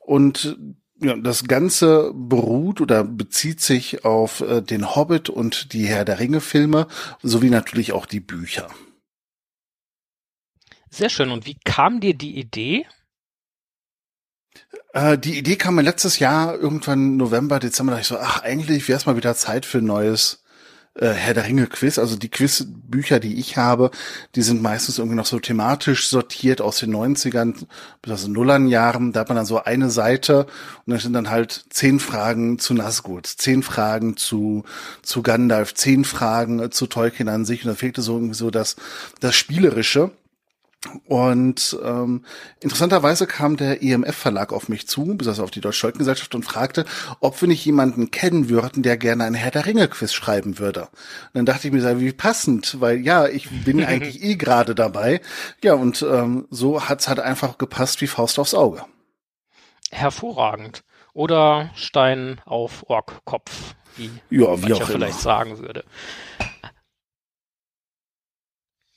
Und 0.00 0.56
ja, 1.00 1.14
das 1.16 1.44
Ganze 1.44 2.12
beruht 2.14 2.80
oder 2.80 3.04
bezieht 3.04 3.60
sich 3.60 4.04
auf 4.04 4.40
äh, 4.40 4.62
den 4.62 4.96
Hobbit 4.96 5.28
und 5.28 5.72
die 5.72 5.86
Herr 5.86 6.04
der 6.04 6.18
Ringe 6.18 6.40
Filme 6.40 6.86
sowie 7.22 7.50
natürlich 7.50 7.92
auch 7.92 8.06
die 8.06 8.20
Bücher. 8.20 8.68
Sehr 10.88 11.10
schön. 11.10 11.30
Und 11.30 11.44
wie 11.44 11.58
kam 11.64 12.00
dir 12.00 12.14
die 12.14 12.38
Idee? 12.38 12.86
Äh, 14.92 15.18
die 15.18 15.38
Idee 15.38 15.56
kam 15.56 15.74
mir 15.76 15.82
letztes 15.82 16.18
Jahr 16.18 16.58
irgendwann 16.58 17.16
November, 17.16 17.58
Dezember, 17.58 17.92
da 17.92 18.00
ich 18.00 18.06
so, 18.06 18.18
ach, 18.18 18.42
eigentlich 18.42 18.88
wäre 18.88 18.98
es 18.98 19.06
mal 19.06 19.16
wieder 19.16 19.34
Zeit 19.34 19.66
für 19.66 19.78
ein 19.78 19.84
neues 19.84 20.42
äh, 20.98 21.08
Herr 21.08 21.34
der 21.34 21.44
Ringe 21.44 21.66
Quiz. 21.66 21.98
Also 21.98 22.16
die 22.16 22.30
Quizbücher, 22.30 23.20
die 23.20 23.38
ich 23.38 23.56
habe, 23.56 23.90
die 24.34 24.42
sind 24.42 24.62
meistens 24.62 24.98
irgendwie 24.98 25.16
noch 25.16 25.26
so 25.26 25.38
thematisch 25.38 26.08
sortiert 26.08 26.60
aus 26.60 26.78
den 26.78 26.94
90ern 26.94 27.66
bis 28.02 28.12
aus 28.12 28.24
den 28.24 28.32
Nullern 28.32 28.68
Jahren. 28.68 29.12
Da 29.12 29.20
hat 29.20 29.28
man 29.28 29.36
dann 29.36 29.46
so 29.46 29.62
eine 29.62 29.90
Seite 29.90 30.46
und 30.84 30.94
da 30.94 30.98
sind 30.98 31.12
dann 31.12 31.30
halt 31.30 31.66
zehn 31.70 32.00
Fragen 32.00 32.58
zu 32.58 32.74
Nazgul, 32.74 33.22
zehn 33.22 33.62
Fragen 33.62 34.16
zu, 34.16 34.64
zu 35.02 35.22
Gandalf, 35.22 35.74
zehn 35.74 36.04
Fragen 36.04 36.70
zu 36.72 36.86
Tolkien 36.86 37.28
an 37.28 37.44
sich 37.44 37.64
und 37.64 37.68
da 37.70 37.74
fehlte 37.74 38.02
so 38.02 38.14
irgendwie 38.14 38.34
so 38.34 38.50
das, 38.50 38.76
das 39.20 39.34
Spielerische. 39.34 40.10
Und 41.06 41.78
ähm, 41.82 42.24
interessanterweise 42.60 43.26
kam 43.26 43.56
der 43.56 43.82
EMF-Verlag 43.82 44.52
auf 44.52 44.68
mich 44.68 44.86
zu, 44.88 45.16
besonders 45.16 45.40
auf 45.40 45.50
die 45.50 45.60
Deutsche 45.60 45.82
Tolkien-Gesellschaft 45.82 46.34
und 46.34 46.44
fragte, 46.44 46.84
ob 47.20 47.40
wir 47.40 47.48
nicht 47.48 47.64
jemanden 47.64 48.10
kennen 48.10 48.48
würden, 48.48 48.82
der 48.82 48.96
gerne 48.96 49.24
ein 49.24 49.34
Herr 49.34 49.50
der 49.50 49.66
Ringe-Quiz 49.66 50.12
schreiben 50.12 50.58
würde. 50.58 50.82
Und 50.82 51.34
dann 51.34 51.46
dachte 51.46 51.68
ich 51.68 51.72
mir, 51.72 52.00
wie 52.00 52.12
passend, 52.12 52.80
weil 52.80 52.98
ja, 52.98 53.26
ich 53.26 53.48
bin 53.64 53.84
eigentlich 53.84 54.22
eh 54.22 54.36
gerade 54.36 54.74
dabei. 54.74 55.20
Ja, 55.62 55.74
und 55.74 56.02
ähm, 56.02 56.46
so 56.50 56.88
hat's 56.88 57.08
halt 57.08 57.20
einfach 57.20 57.58
gepasst 57.58 58.00
wie 58.00 58.06
Faust 58.06 58.38
aufs 58.38 58.54
Auge. 58.54 58.84
Hervorragend. 59.90 60.82
Oder 61.12 61.70
Stein 61.74 62.42
auf 62.44 62.90
Orkkopf, 62.90 63.74
wie 63.96 64.10
Ja, 64.28 64.62
wie 64.62 64.74
auch 64.74 64.80
immer. 64.80 64.86
vielleicht 64.86 65.20
sagen 65.20 65.58
würde. 65.58 65.84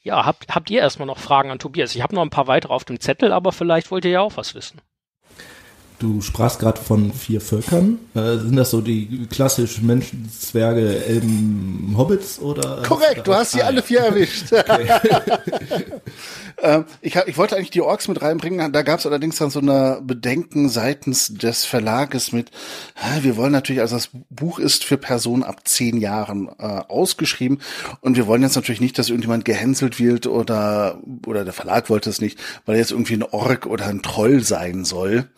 Ja, 0.01 0.25
habt, 0.25 0.53
habt 0.55 0.69
ihr 0.69 0.79
erstmal 0.79 1.05
noch 1.05 1.17
Fragen 1.17 1.51
an 1.51 1.59
Tobias? 1.59 1.95
Ich 1.95 2.01
habe 2.01 2.15
noch 2.15 2.21
ein 2.21 2.29
paar 2.29 2.47
weitere 2.47 2.73
auf 2.73 2.85
dem 2.85 2.99
Zettel, 2.99 3.33
aber 3.33 3.51
vielleicht 3.51 3.91
wollt 3.91 4.05
ihr 4.05 4.11
ja 4.11 4.21
auch 4.21 4.37
was 4.37 4.55
wissen. 4.55 4.81
Du 5.99 6.21
sprachst 6.21 6.59
gerade 6.59 6.79
von 6.79 7.11
vier 7.11 7.41
Völkern. 7.41 7.99
Äh, 8.15 8.37
sind 8.37 8.55
das 8.55 8.71
so 8.71 8.79
die 8.79 9.27
klassischen 9.29 9.85
Menschen, 9.85 10.29
Zwerge, 10.31 11.03
Elben, 11.05 11.93
Hobbits 11.97 12.39
oder? 12.39 12.83
Korrekt, 12.87 13.27
du 13.27 13.33
hast 13.33 13.51
sie 13.51 13.61
Ah, 13.61 13.65
alle 13.67 13.83
vier 13.83 13.99
erwischt. 13.99 14.45
Ähm, 16.61 16.83
ich, 17.01 17.15
ich 17.15 17.37
wollte 17.37 17.55
eigentlich 17.55 17.69
die 17.69 17.81
Orks 17.81 18.09
mit 18.09 18.21
reinbringen, 18.21 18.73
da 18.73 18.81
gab 18.81 18.99
es 18.99 19.05
allerdings 19.05 19.37
dann 19.37 19.49
so 19.49 19.59
eine 19.59 20.01
Bedenken 20.03 20.67
seitens 20.67 21.33
des 21.33 21.63
Verlages 21.63 22.33
mit, 22.33 22.51
"Hä, 22.95 23.19
wir 23.21 23.37
wollen 23.37 23.53
natürlich, 23.53 23.81
also 23.81 23.95
das 23.95 24.09
Buch 24.29 24.59
ist 24.59 24.83
für 24.83 24.97
Personen 24.97 25.43
ab 25.43 25.61
zehn 25.67 26.01
Jahren 26.01 26.49
äh, 26.59 26.81
ausgeschrieben 26.89 27.59
und 28.01 28.17
wir 28.17 28.27
wollen 28.27 28.41
jetzt 28.41 28.55
natürlich 28.57 28.81
nicht, 28.81 28.97
dass 28.99 29.07
irgendjemand 29.09 29.45
gehänselt 29.45 29.99
wird 29.99 30.27
oder, 30.27 30.99
oder 31.25 31.45
der 31.45 31.53
Verlag 31.53 31.89
wollte 31.89 32.09
es 32.09 32.19
nicht, 32.19 32.37
weil 32.65 32.75
er 32.75 32.81
jetzt 32.81 32.91
irgendwie 32.91 33.13
ein 33.13 33.23
Ork 33.23 33.65
oder 33.65 33.85
ein 33.87 34.01
Troll 34.01 34.41
sein 34.43 34.83
soll. 34.83 35.29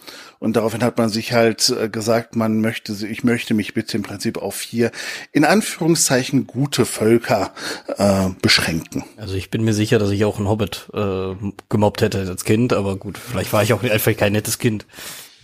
Und 0.41 0.55
daraufhin 0.55 0.83
hat 0.83 0.97
man 0.97 1.09
sich 1.09 1.33
halt 1.33 1.69
äh, 1.69 1.87
gesagt, 1.87 2.35
man 2.35 2.61
möchte, 2.61 2.93
ich 3.05 3.23
möchte 3.23 3.53
mich 3.53 3.75
bitte 3.75 3.95
im 3.95 4.01
Prinzip 4.01 4.39
auf 4.39 4.55
vier, 4.55 4.89
in 5.31 5.45
Anführungszeichen, 5.45 6.47
gute 6.47 6.87
Völker 6.87 7.53
äh, 7.95 8.29
beschränken. 8.41 9.03
Also 9.17 9.35
ich 9.35 9.51
bin 9.51 9.63
mir 9.63 9.75
sicher, 9.75 9.99
dass 9.99 10.09
ich 10.09 10.25
auch 10.25 10.39
einen 10.39 10.49
Hobbit 10.49 10.89
äh, 10.95 11.35
gemobbt 11.69 12.01
hätte 12.01 12.21
als 12.27 12.43
Kind, 12.43 12.73
aber 12.73 12.95
gut, 12.95 13.19
vielleicht 13.19 13.53
war 13.53 13.61
ich 13.61 13.71
auch 13.71 13.83
einfach 13.83 14.17
kein 14.17 14.33
nettes 14.33 14.57
Kind. 14.57 14.87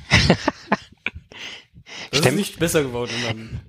Das 2.10 2.20
ist 2.20 2.26
Stimmt. 2.26 2.38
nicht 2.38 2.60
besser 2.60 2.84
geworden, 2.84 3.12
wenn 3.18 3.38
man 3.38 3.60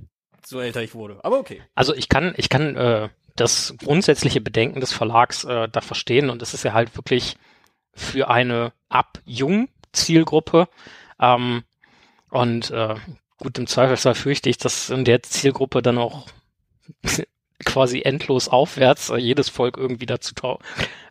so 0.46 0.60
älter 0.60 0.80
ich 0.80 0.94
wurde. 0.94 1.18
Aber 1.24 1.40
okay. 1.40 1.60
Also 1.74 1.92
ich 1.92 2.08
kann, 2.08 2.34
ich 2.36 2.48
kann 2.48 2.76
äh, 2.76 3.08
das 3.34 3.74
grundsätzliche 3.78 4.40
Bedenken 4.40 4.80
des 4.80 4.92
Verlags 4.92 5.42
äh, 5.42 5.68
da 5.68 5.80
verstehen 5.80 6.30
und 6.30 6.40
es 6.40 6.54
ist 6.54 6.62
ja 6.62 6.72
halt 6.72 6.96
wirklich 6.96 7.36
für 7.94 8.30
eine 8.30 8.72
ab 8.88 9.18
jung 9.24 9.68
Zielgruppe 9.92 10.68
ähm, 11.20 11.62
und 12.30 12.70
äh, 12.70 12.96
gut 13.38 13.58
im 13.58 13.66
Zweifelsfall 13.66 14.14
fürchte 14.14 14.50
ich, 14.50 14.58
dass 14.58 14.90
in 14.90 15.04
der 15.04 15.22
Zielgruppe 15.22 15.82
dann 15.82 15.98
auch 15.98 16.26
quasi 17.64 18.02
endlos 18.02 18.48
aufwärts, 18.48 19.10
äh, 19.10 19.16
jedes 19.16 19.48
Volk 19.48 19.76
irgendwie 19.76 20.06
dazu 20.06 20.34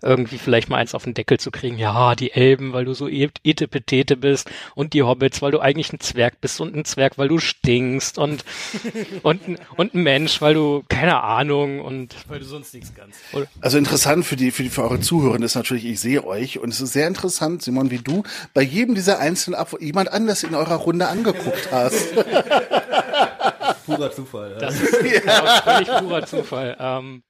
irgendwie 0.01 0.37
vielleicht 0.37 0.69
mal 0.69 0.77
eins 0.77 0.95
auf 0.95 1.03
den 1.03 1.13
Deckel 1.13 1.39
zu 1.39 1.51
kriegen. 1.51 1.77
Ja, 1.77 2.15
die 2.15 2.31
Elben, 2.31 2.71
weil 2.73 2.85
du 2.85 2.93
so 2.93 3.07
etepetete 3.07 4.15
bist 4.15 4.49
und 4.75 4.93
die 4.93 5.03
Hobbits, 5.03 5.41
weil 5.41 5.51
du 5.51 5.59
eigentlich 5.59 5.91
ein 5.91 5.99
Zwerg 5.99 6.39
bist 6.39 6.61
und 6.61 6.75
ein 6.75 6.85
Zwerg, 6.85 7.17
weil 7.17 7.27
du 7.27 7.39
stinkst 7.39 8.17
und 8.17 8.45
und, 9.23 9.41
und 9.75 9.93
ein 9.93 10.03
Mensch, 10.03 10.41
weil 10.41 10.53
du 10.53 10.83
keine 10.87 11.23
Ahnung 11.23 11.81
und 11.81 12.15
weil 12.27 12.39
du 12.39 12.45
sonst 12.45 12.73
nichts 12.73 12.93
kannst. 12.95 13.19
Also 13.61 13.77
interessant 13.77 14.25
für 14.25 14.35
die 14.35 14.51
für 14.51 14.63
die 14.63 14.69
für 14.69 14.83
eure 14.83 14.99
Zuhörer 14.99 15.41
ist 15.41 15.55
natürlich, 15.55 15.85
ich 15.85 15.99
sehe 15.99 16.25
euch 16.25 16.59
und 16.59 16.69
es 16.69 16.79
ist 16.79 16.93
sehr 16.93 17.07
interessant, 17.07 17.61
Simon, 17.61 17.91
wie 17.91 17.99
du 17.99 18.23
bei 18.53 18.61
jedem 18.61 18.95
dieser 18.95 19.19
einzelnen 19.19 19.55
Ab 19.55 19.75
jemand 19.79 20.11
anders 20.11 20.43
in 20.43 20.55
eurer 20.55 20.75
Runde 20.75 21.07
angeguckt 21.07 21.69
hast. 21.71 22.07
Purer 23.87 24.11
Zufall. 24.11 24.51
Ja. 24.51 24.57
Das 24.59 24.79
ist 24.79 25.25
ja. 25.25 25.61
völlig 25.63 25.87
purer 25.87 26.25
Zufall. 26.25 26.77
Ähm, 26.79 27.23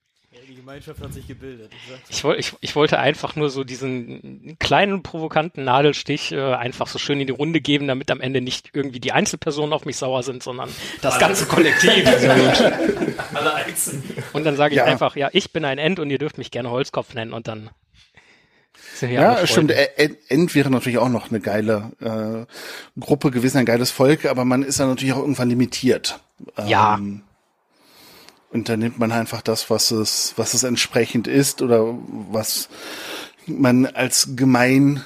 die 0.48 0.54
Gemeinschaft 0.54 1.00
hat 1.02 1.12
sich 1.12 1.26
gebildet. 1.26 1.70
Ich, 2.08 2.24
wollte, 2.24 2.40
ich, 2.40 2.54
ich 2.60 2.74
wollte 2.74 2.98
einfach 2.98 3.36
nur 3.36 3.50
so 3.50 3.64
diesen 3.64 4.56
kleinen 4.58 5.02
provokanten 5.02 5.64
Nadelstich 5.64 6.32
äh, 6.32 6.40
einfach 6.54 6.86
so 6.86 6.98
schön 6.98 7.20
in 7.20 7.26
die 7.26 7.32
Runde 7.32 7.60
geben, 7.60 7.86
damit 7.86 8.10
am 8.10 8.20
Ende 8.20 8.40
nicht 8.40 8.70
irgendwie 8.72 8.98
die 9.00 9.12
Einzelpersonen 9.12 9.72
auf 9.74 9.84
mich 9.84 9.96
sauer 9.98 10.22
sind, 10.22 10.42
sondern 10.42 10.70
das 11.02 11.18
ganze 11.18 11.46
Kollektiv. 11.46 12.06
Alle 13.34 13.54
Einzelnen. 13.54 14.02
Und 14.32 14.44
dann 14.44 14.56
sage 14.56 14.74
ich 14.74 14.78
Ja. 14.78 14.84
einfach, 14.84 15.16
ja, 15.16 15.28
ich 15.32 15.52
bin 15.52 15.64
ein 15.66 15.78
End 15.78 15.98
und 15.98 16.08
ihr 16.10 16.18
dürft 16.18 16.38
mich 16.38 16.50
gerne 16.50 16.70
Holzkopf 16.70 17.12
nennen 17.14 17.32
und 17.34 17.46
dann 17.48 17.70
Ja, 19.00 19.46
stimmt. 19.46 19.72
End 20.28 20.54
wäre 20.54 20.70
natürlich 20.70 20.98
auch 20.98 21.08
noch 21.08 21.30
eine 21.30 21.40
geile 21.40 21.92
äh, 22.00 23.00
Gruppe 23.00 23.30
gewesen, 23.30 23.58
ein 23.58 23.66
geiles 23.66 23.90
Volk, 23.90 24.24
aber 24.26 24.44
man 24.44 24.62
ist 24.62 24.80
dann 24.80 24.88
natürlich 24.88 25.14
auch 25.14 25.20
irgendwann 25.20 25.48
limitiert. 25.48 26.20
Ja. 26.66 26.96
Ähm, 26.96 27.22
und 28.50 28.68
dann 28.68 28.78
nimmt 28.78 28.98
man 28.98 29.12
einfach 29.12 29.42
das, 29.42 29.68
was 29.70 29.90
es, 29.90 30.32
was 30.36 30.54
es 30.54 30.62
entsprechend 30.62 31.26
ist 31.26 31.60
oder 31.60 31.94
was 32.30 32.68
man 33.46 33.86
als 33.86 34.30
gemein 34.36 35.02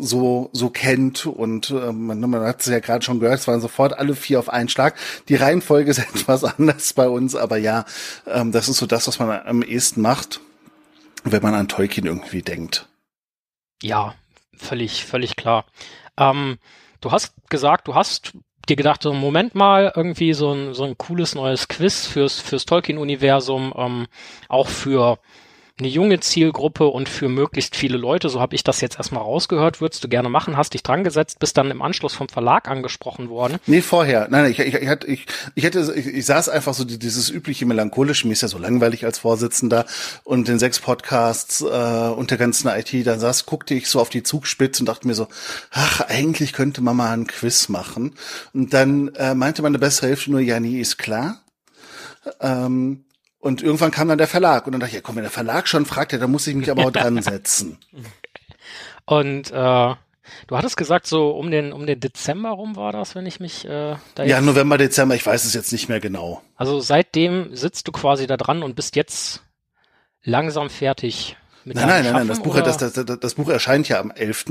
so 0.00 0.50
so 0.52 0.70
kennt 0.70 1.26
und 1.26 1.70
äh, 1.70 1.92
man, 1.92 2.20
man 2.20 2.40
hat 2.42 2.60
es 2.60 2.66
ja 2.66 2.80
gerade 2.80 3.04
schon 3.04 3.20
gehört, 3.20 3.38
es 3.38 3.48
waren 3.48 3.60
sofort 3.60 3.96
alle 3.96 4.14
vier 4.16 4.38
auf 4.38 4.48
einen 4.48 4.68
Schlag. 4.68 4.94
Die 5.28 5.36
Reihenfolge 5.36 5.90
ist 5.90 5.98
etwas 6.14 6.44
anders 6.44 6.92
bei 6.92 7.08
uns, 7.08 7.34
aber 7.34 7.56
ja, 7.56 7.84
ähm, 8.26 8.52
das 8.52 8.68
ist 8.68 8.78
so 8.78 8.86
das, 8.86 9.06
was 9.06 9.18
man 9.18 9.30
am 9.30 9.62
ehesten 9.62 10.00
macht, 10.00 10.40
wenn 11.24 11.42
man 11.42 11.54
an 11.54 11.68
Tolkien 11.68 12.06
irgendwie 12.06 12.42
denkt. 12.42 12.88
Ja, 13.82 14.14
völlig, 14.56 15.04
völlig 15.04 15.36
klar. 15.36 15.64
Ähm, 16.16 16.58
du 17.00 17.12
hast 17.12 17.34
gesagt, 17.48 17.88
du 17.88 17.94
hast 17.94 18.32
dir 18.68 18.76
gedacht, 18.76 19.02
so 19.02 19.12
Moment 19.12 19.54
mal, 19.54 19.92
irgendwie 19.94 20.34
so 20.34 20.52
ein, 20.52 20.74
so 20.74 20.84
ein 20.84 20.98
cooles 20.98 21.34
neues 21.34 21.68
Quiz 21.68 22.06
fürs, 22.06 22.40
fürs 22.40 22.66
Tolkien-Universum, 22.66 23.72
ähm, 23.76 24.06
auch 24.48 24.68
für 24.68 25.18
eine 25.78 25.88
junge 25.88 26.18
Zielgruppe 26.20 26.86
und 26.88 27.08
für 27.08 27.28
möglichst 27.28 27.76
viele 27.76 27.96
Leute, 27.96 28.28
so 28.28 28.40
habe 28.40 28.54
ich 28.54 28.64
das 28.64 28.80
jetzt 28.80 28.96
erstmal 28.98 29.22
rausgehört, 29.22 29.80
würdest 29.80 30.02
du 30.02 30.08
gerne 30.08 30.28
machen, 30.28 30.56
hast 30.56 30.74
dich 30.74 30.82
dran 30.82 31.04
gesetzt, 31.04 31.38
bist 31.38 31.56
dann 31.56 31.70
im 31.70 31.82
Anschluss 31.82 32.14
vom 32.14 32.28
Verlag 32.28 32.68
angesprochen 32.68 33.28
worden. 33.28 33.58
Nee, 33.66 33.80
vorher. 33.80 34.26
Nein, 34.30 34.50
ich, 34.50 34.58
ich, 34.58 34.74
ich, 34.74 34.88
ich, 35.06 35.26
ich 35.54 35.64
hätte, 35.64 35.92
ich, 35.94 36.06
ich 36.06 36.26
saß 36.26 36.48
einfach 36.48 36.74
so 36.74 36.84
die- 36.84 36.98
dieses 36.98 37.30
übliche 37.30 37.64
melancholische, 37.66 38.26
mir 38.26 38.32
ist 38.32 38.42
ja 38.42 38.48
so 38.48 38.58
langweilig 38.58 39.04
als 39.04 39.18
Vorsitzender 39.18 39.86
und 40.24 40.48
den 40.48 40.58
sechs 40.58 40.80
Podcasts 40.80 41.60
äh, 41.60 41.64
und 41.64 42.30
der 42.30 42.38
ganzen 42.38 42.68
IT, 42.68 43.06
da 43.06 43.18
saß, 43.18 43.46
guckte 43.46 43.74
ich 43.74 43.88
so 43.88 44.00
auf 44.00 44.08
die 44.08 44.22
Zugspitze 44.22 44.82
und 44.82 44.86
dachte 44.86 45.06
mir 45.06 45.14
so, 45.14 45.28
ach, 45.70 46.00
eigentlich 46.08 46.52
könnte 46.52 46.80
man 46.80 46.96
mal 46.96 47.12
ein 47.12 47.26
Quiz 47.26 47.68
machen. 47.68 48.14
Und 48.52 48.74
dann 48.74 49.14
äh, 49.14 49.34
meinte 49.34 49.62
meine 49.62 49.78
bessere 49.78 50.08
Hälfte 50.08 50.30
nur, 50.32 50.40
ja, 50.40 50.58
nee, 50.60 50.80
ist 50.80 50.98
klar. 50.98 51.40
Ähm, 52.40 53.04
und 53.38 53.62
irgendwann 53.62 53.90
kam 53.90 54.08
dann 54.08 54.18
der 54.18 54.26
Verlag 54.26 54.66
und 54.66 54.72
dann 54.72 54.80
dachte 54.80 54.90
ich, 54.90 54.96
ja, 54.96 55.00
komm, 55.00 55.16
wenn 55.16 55.22
der 55.22 55.30
Verlag 55.30 55.68
schon 55.68 55.86
fragt, 55.86 56.12
ja, 56.12 56.18
dann 56.18 56.30
muss 56.30 56.46
ich 56.46 56.54
mich 56.54 56.70
aber 56.70 56.86
auch 56.86 56.90
dran 56.92 57.22
setzen. 57.22 57.78
Und 59.04 59.50
äh, 59.50 59.54
du 59.54 60.56
hattest 60.56 60.76
gesagt, 60.76 61.06
so 61.06 61.30
um 61.30 61.50
den, 61.50 61.72
um 61.72 61.86
den 61.86 62.00
Dezember 62.00 62.50
rum 62.50 62.76
war 62.76 62.92
das, 62.92 63.14
wenn 63.14 63.26
ich 63.26 63.40
mich 63.40 63.64
äh, 63.64 63.96
da 64.14 64.24
Ja, 64.24 64.40
November, 64.40 64.76
Dezember, 64.76 65.14
ich 65.14 65.24
weiß 65.24 65.44
es 65.44 65.54
jetzt 65.54 65.72
nicht 65.72 65.88
mehr 65.88 66.00
genau. 66.00 66.42
Also 66.56 66.80
seitdem 66.80 67.54
sitzt 67.54 67.88
du 67.88 67.92
quasi 67.92 68.26
da 68.26 68.36
dran 68.36 68.62
und 68.62 68.74
bist 68.74 68.96
jetzt 68.96 69.42
langsam 70.22 70.68
fertig 70.68 71.36
mit 71.64 71.76
Nein, 71.76 71.86
nein, 71.86 72.04
nein, 72.04 72.12
nein, 72.12 72.28
das 72.28 72.40
Buch, 72.40 72.58
das, 72.60 72.76
das, 72.78 72.92
das 72.92 73.34
Buch 73.34 73.48
erscheint 73.48 73.88
ja 73.88 74.00
am 74.00 74.10
11. 74.10 74.46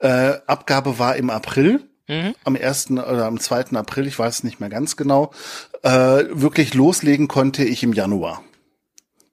Äh, 0.00 0.34
Abgabe 0.46 0.98
war 0.98 1.16
im 1.16 1.30
April, 1.30 1.87
Mhm. 2.08 2.34
am 2.44 2.56
1. 2.56 2.90
oder 2.92 3.26
am 3.26 3.38
2. 3.38 3.76
April, 3.76 4.06
ich 4.06 4.18
weiß 4.18 4.38
es 4.38 4.44
nicht 4.44 4.60
mehr 4.60 4.70
ganz 4.70 4.96
genau. 4.96 5.30
Äh, 5.82 6.24
wirklich 6.30 6.74
loslegen 6.74 7.28
konnte 7.28 7.64
ich 7.64 7.82
im 7.82 7.92
Januar. 7.92 8.42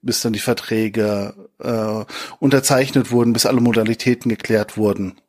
Bis 0.01 0.21
dann 0.21 0.33
die 0.33 0.39
Verträge 0.39 1.33
äh, 1.59 2.05
unterzeichnet 2.39 3.11
wurden, 3.11 3.33
bis 3.33 3.45
alle 3.45 3.61
Modalitäten 3.61 4.29
geklärt 4.29 4.77
wurden. 4.77 5.19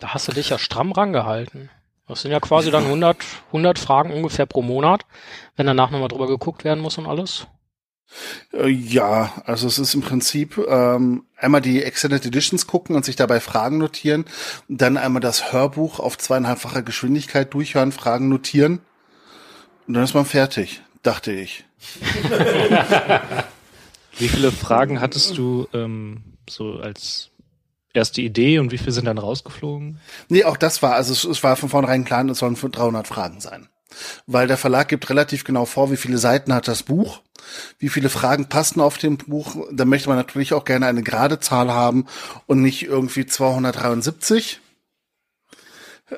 Da 0.00 0.14
hast 0.14 0.28
du 0.28 0.32
dich 0.32 0.50
ja 0.50 0.58
stramm 0.58 0.92
rangehalten. 0.92 1.70
Das 2.08 2.22
sind 2.22 2.32
ja 2.32 2.40
quasi 2.40 2.72
dann 2.72 2.84
100, 2.84 3.18
100 3.48 3.78
Fragen 3.78 4.12
ungefähr 4.12 4.44
pro 4.44 4.62
Monat, 4.62 5.06
wenn 5.56 5.66
danach 5.66 5.90
nochmal 5.90 6.08
drüber 6.08 6.26
geguckt 6.26 6.64
werden 6.64 6.80
muss 6.80 6.98
und 6.98 7.06
alles. 7.06 7.46
Äh, 8.52 8.68
Ja, 8.68 9.42
also 9.44 9.66
es 9.66 9.78
ist 9.78 9.94
im 9.94 10.00
Prinzip 10.02 10.58
ähm, 10.68 11.24
einmal 11.36 11.60
die 11.60 11.82
Extended 11.82 12.24
Editions 12.26 12.66
gucken 12.66 12.96
und 12.96 13.04
sich 13.04 13.16
dabei 13.16 13.40
Fragen 13.40 13.78
notieren, 13.78 14.24
dann 14.68 14.96
einmal 14.96 15.20
das 15.20 15.52
Hörbuch 15.52 16.00
auf 16.00 16.18
zweieinhalbfacher 16.18 16.82
Geschwindigkeit 16.82 17.52
durchhören, 17.54 17.92
Fragen 17.92 18.28
notieren 18.28 18.80
und 19.86 19.94
dann 19.94 20.04
ist 20.04 20.14
man 20.14 20.24
fertig, 20.26 20.82
dachte 21.02 21.32
ich. 21.32 21.64
Wie 24.18 24.28
viele 24.28 24.52
Fragen 24.52 25.00
hattest 25.00 25.38
du 25.38 25.66
ähm, 25.72 26.22
so 26.48 26.74
als 26.74 27.30
erste 27.94 28.20
Idee 28.20 28.58
und 28.58 28.70
wie 28.70 28.78
viele 28.78 28.92
sind 28.92 29.06
dann 29.06 29.18
rausgeflogen? 29.18 29.98
Nee, 30.28 30.44
auch 30.44 30.56
das 30.56 30.82
war, 30.82 30.94
also 30.94 31.12
es, 31.12 31.24
es 31.24 31.42
war 31.42 31.56
von 31.56 31.68
vornherein 31.68 32.04
klar, 32.04 32.24
es 32.26 32.38
sollen 32.38 32.54
300 32.54 33.06
Fragen 33.06 33.40
sein. 33.40 33.68
Weil 34.26 34.46
der 34.46 34.56
Verlag 34.56 34.88
gibt 34.88 35.10
relativ 35.10 35.44
genau 35.44 35.64
vor, 35.64 35.90
wie 35.90 35.96
viele 35.96 36.18
Seiten 36.18 36.54
hat 36.54 36.68
das 36.68 36.82
Buch, 36.82 37.22
wie 37.78 37.88
viele 37.88 38.08
Fragen 38.08 38.48
passen 38.48 38.80
auf 38.80 38.98
dem 38.98 39.16
Buch. 39.16 39.56
Da 39.72 39.84
möchte 39.84 40.08
man 40.08 40.18
natürlich 40.18 40.52
auch 40.52 40.64
gerne 40.64 40.86
eine 40.86 41.02
gerade 41.02 41.40
Zahl 41.40 41.70
haben 41.72 42.06
und 42.46 42.62
nicht 42.62 42.82
irgendwie 42.84 43.26
273. 43.26 44.60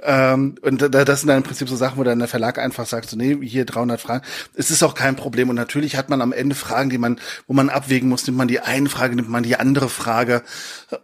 Ähm, 0.05 0.55
und 0.63 0.81
da- 0.81 1.05
das 1.05 1.21
sind 1.21 1.29
dann 1.29 1.37
im 1.39 1.43
Prinzip 1.43 1.69
so 1.69 1.77
Sachen, 1.77 1.99
wo 1.99 2.03
dann 2.03 2.19
der 2.19 2.29
Verlag 2.29 2.59
einfach 2.59 2.87
sagt, 2.87 3.11
so, 3.11 3.17
nee, 3.17 3.37
hier 3.47 3.67
300 3.67 4.01
Fragen. 4.01 4.25
Es 4.55 4.71
ist 4.71 4.83
auch 4.83 4.95
kein 4.95 5.17
Problem. 5.17 5.51
Und 5.51 5.57
natürlich 5.57 5.97
hat 5.97 6.09
man 6.09 6.23
am 6.23 6.33
Ende 6.33 6.55
Fragen, 6.55 6.89
die 6.89 6.99
man, 6.99 7.21
wo 7.47 7.53
man 7.53 7.69
abwägen 7.69 8.09
muss, 8.09 8.27
nimmt 8.27 8.39
man 8.39 8.49
die 8.49 8.61
eine 8.61 8.89
Frage, 8.89 9.15
nimmt 9.15 9.29
man 9.29 9.43
die 9.43 9.57
andere 9.57 9.91
Frage. 9.91 10.43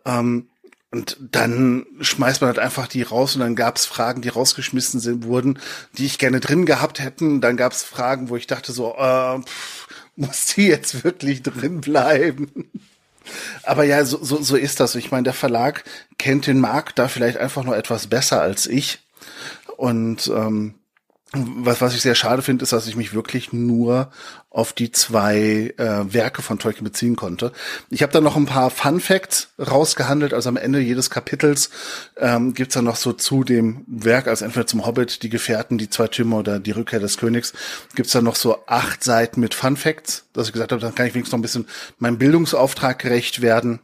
Ähm, 0.07 0.49
und 0.91 1.19
dann 1.21 1.87
schmeißt 2.01 2.41
man 2.41 2.49
halt 2.49 2.59
einfach 2.59 2.89
die 2.89 3.03
raus 3.03 3.35
und 3.35 3.41
dann 3.41 3.57
gab 3.57 3.77
es 3.77 3.85
Fragen, 3.85 4.23
die 4.23 4.31
rausgeschmissen 4.31 5.01
sind, 5.01 5.25
wurden, 5.25 5.59
die 5.99 6.07
ich 6.07 6.19
gerne 6.19 6.41
drin 6.41 6.65
gehabt 6.65 7.01
hätten. 7.01 7.43
Dann 7.43 7.59
gab 7.59 7.73
es 7.73 7.83
Fragen, 7.83 8.31
wo 8.31 8.37
ich 8.37 8.47
dachte 8.47 8.73
so, 8.73 8.95
äh, 8.97 9.39
pff, 9.41 9.89
muss 10.17 10.47
die 10.47 10.67
jetzt 10.67 11.05
wirklich 11.05 11.43
drin 11.43 11.83
bleiben? 11.83 12.71
Aber 13.63 13.85
ja, 13.85 14.05
so, 14.07 14.25
so, 14.25 14.41
so 14.41 14.57
ist 14.57 14.81
das. 14.81 14.95
Ich 14.95 15.11
meine, 15.11 15.25
der 15.25 15.35
Verlag 15.35 15.85
kennt 16.17 16.47
den 16.47 16.61
Markt 16.61 16.99
da 16.99 17.09
vielleicht 17.09 17.37
einfach 17.37 17.65
noch 17.65 17.75
etwas 17.75 18.07
besser 18.07 18.41
als 18.41 18.67
ich. 18.67 19.01
Und 19.77 20.29
ähm, 20.29 20.75
was, 21.33 21.83
was 21.83 21.95
ich 21.95 22.01
sehr 22.01 22.15
schade 22.15 22.41
finde, 22.41 22.63
ist, 22.63 22.73
dass 22.73 22.87
ich 22.87 22.97
mich 22.97 23.13
wirklich 23.13 23.53
nur 23.53 24.11
auf 24.49 24.73
die 24.73 24.91
zwei 24.91 25.75
äh, 25.77 26.13
Werke 26.13 26.41
von 26.41 26.59
Tolkien 26.59 26.85
beziehen 26.85 27.17
konnte. 27.17 27.53
Ich 27.91 28.03
habe 28.03 28.13
da 28.13 28.23
noch 28.23 28.37
ein 28.37 28.47
paar 28.47 28.71
Fun 28.71 28.99
Facts 28.99 29.49
rausgehandelt. 29.59 30.33
Also 30.33 30.49
am 30.49 30.57
Ende 30.57 30.81
jedes 30.81 31.11
Kapitels 31.11 31.69
ähm, 32.17 32.55
gibt's 32.55 32.75
dann 32.75 32.87
noch 32.87 32.97
so 32.97 33.13
zu 33.13 33.45
dem 33.45 33.85
Werk, 33.87 34.27
also 34.27 34.47
entweder 34.47 34.67
zum 34.67 34.87
Hobbit, 34.87 35.23
die 35.23 35.29
Gefährten, 35.29 35.77
die 35.77 35.91
zwei 35.91 36.09
Türme 36.09 36.37
oder 36.37 36.61
die 36.61 36.71
Rückkehr 36.71 37.01
des 37.01 37.19
Königs, 37.19 37.53
gibt's 37.95 38.13
dann 38.13 38.25
noch 38.25 38.37
so 38.37 38.65
acht 38.67 39.05
Seiten 39.05 39.41
mit 39.41 39.53
Fun 39.53 39.77
Facts, 39.77 40.25
dass 40.33 40.47
ich 40.47 40.55
gesagt 40.55 40.73
habe, 40.73 40.81
dann 40.81 40.95
kann 40.95 41.07
ich 41.07 41.15
wenigstens 41.15 41.33
noch 41.33 41.41
ein 41.41 41.43
bisschen 41.43 41.69
meinem 41.99 42.17
Bildungsauftrag 42.17 42.99
gerecht 42.99 43.43
werden. 43.43 43.81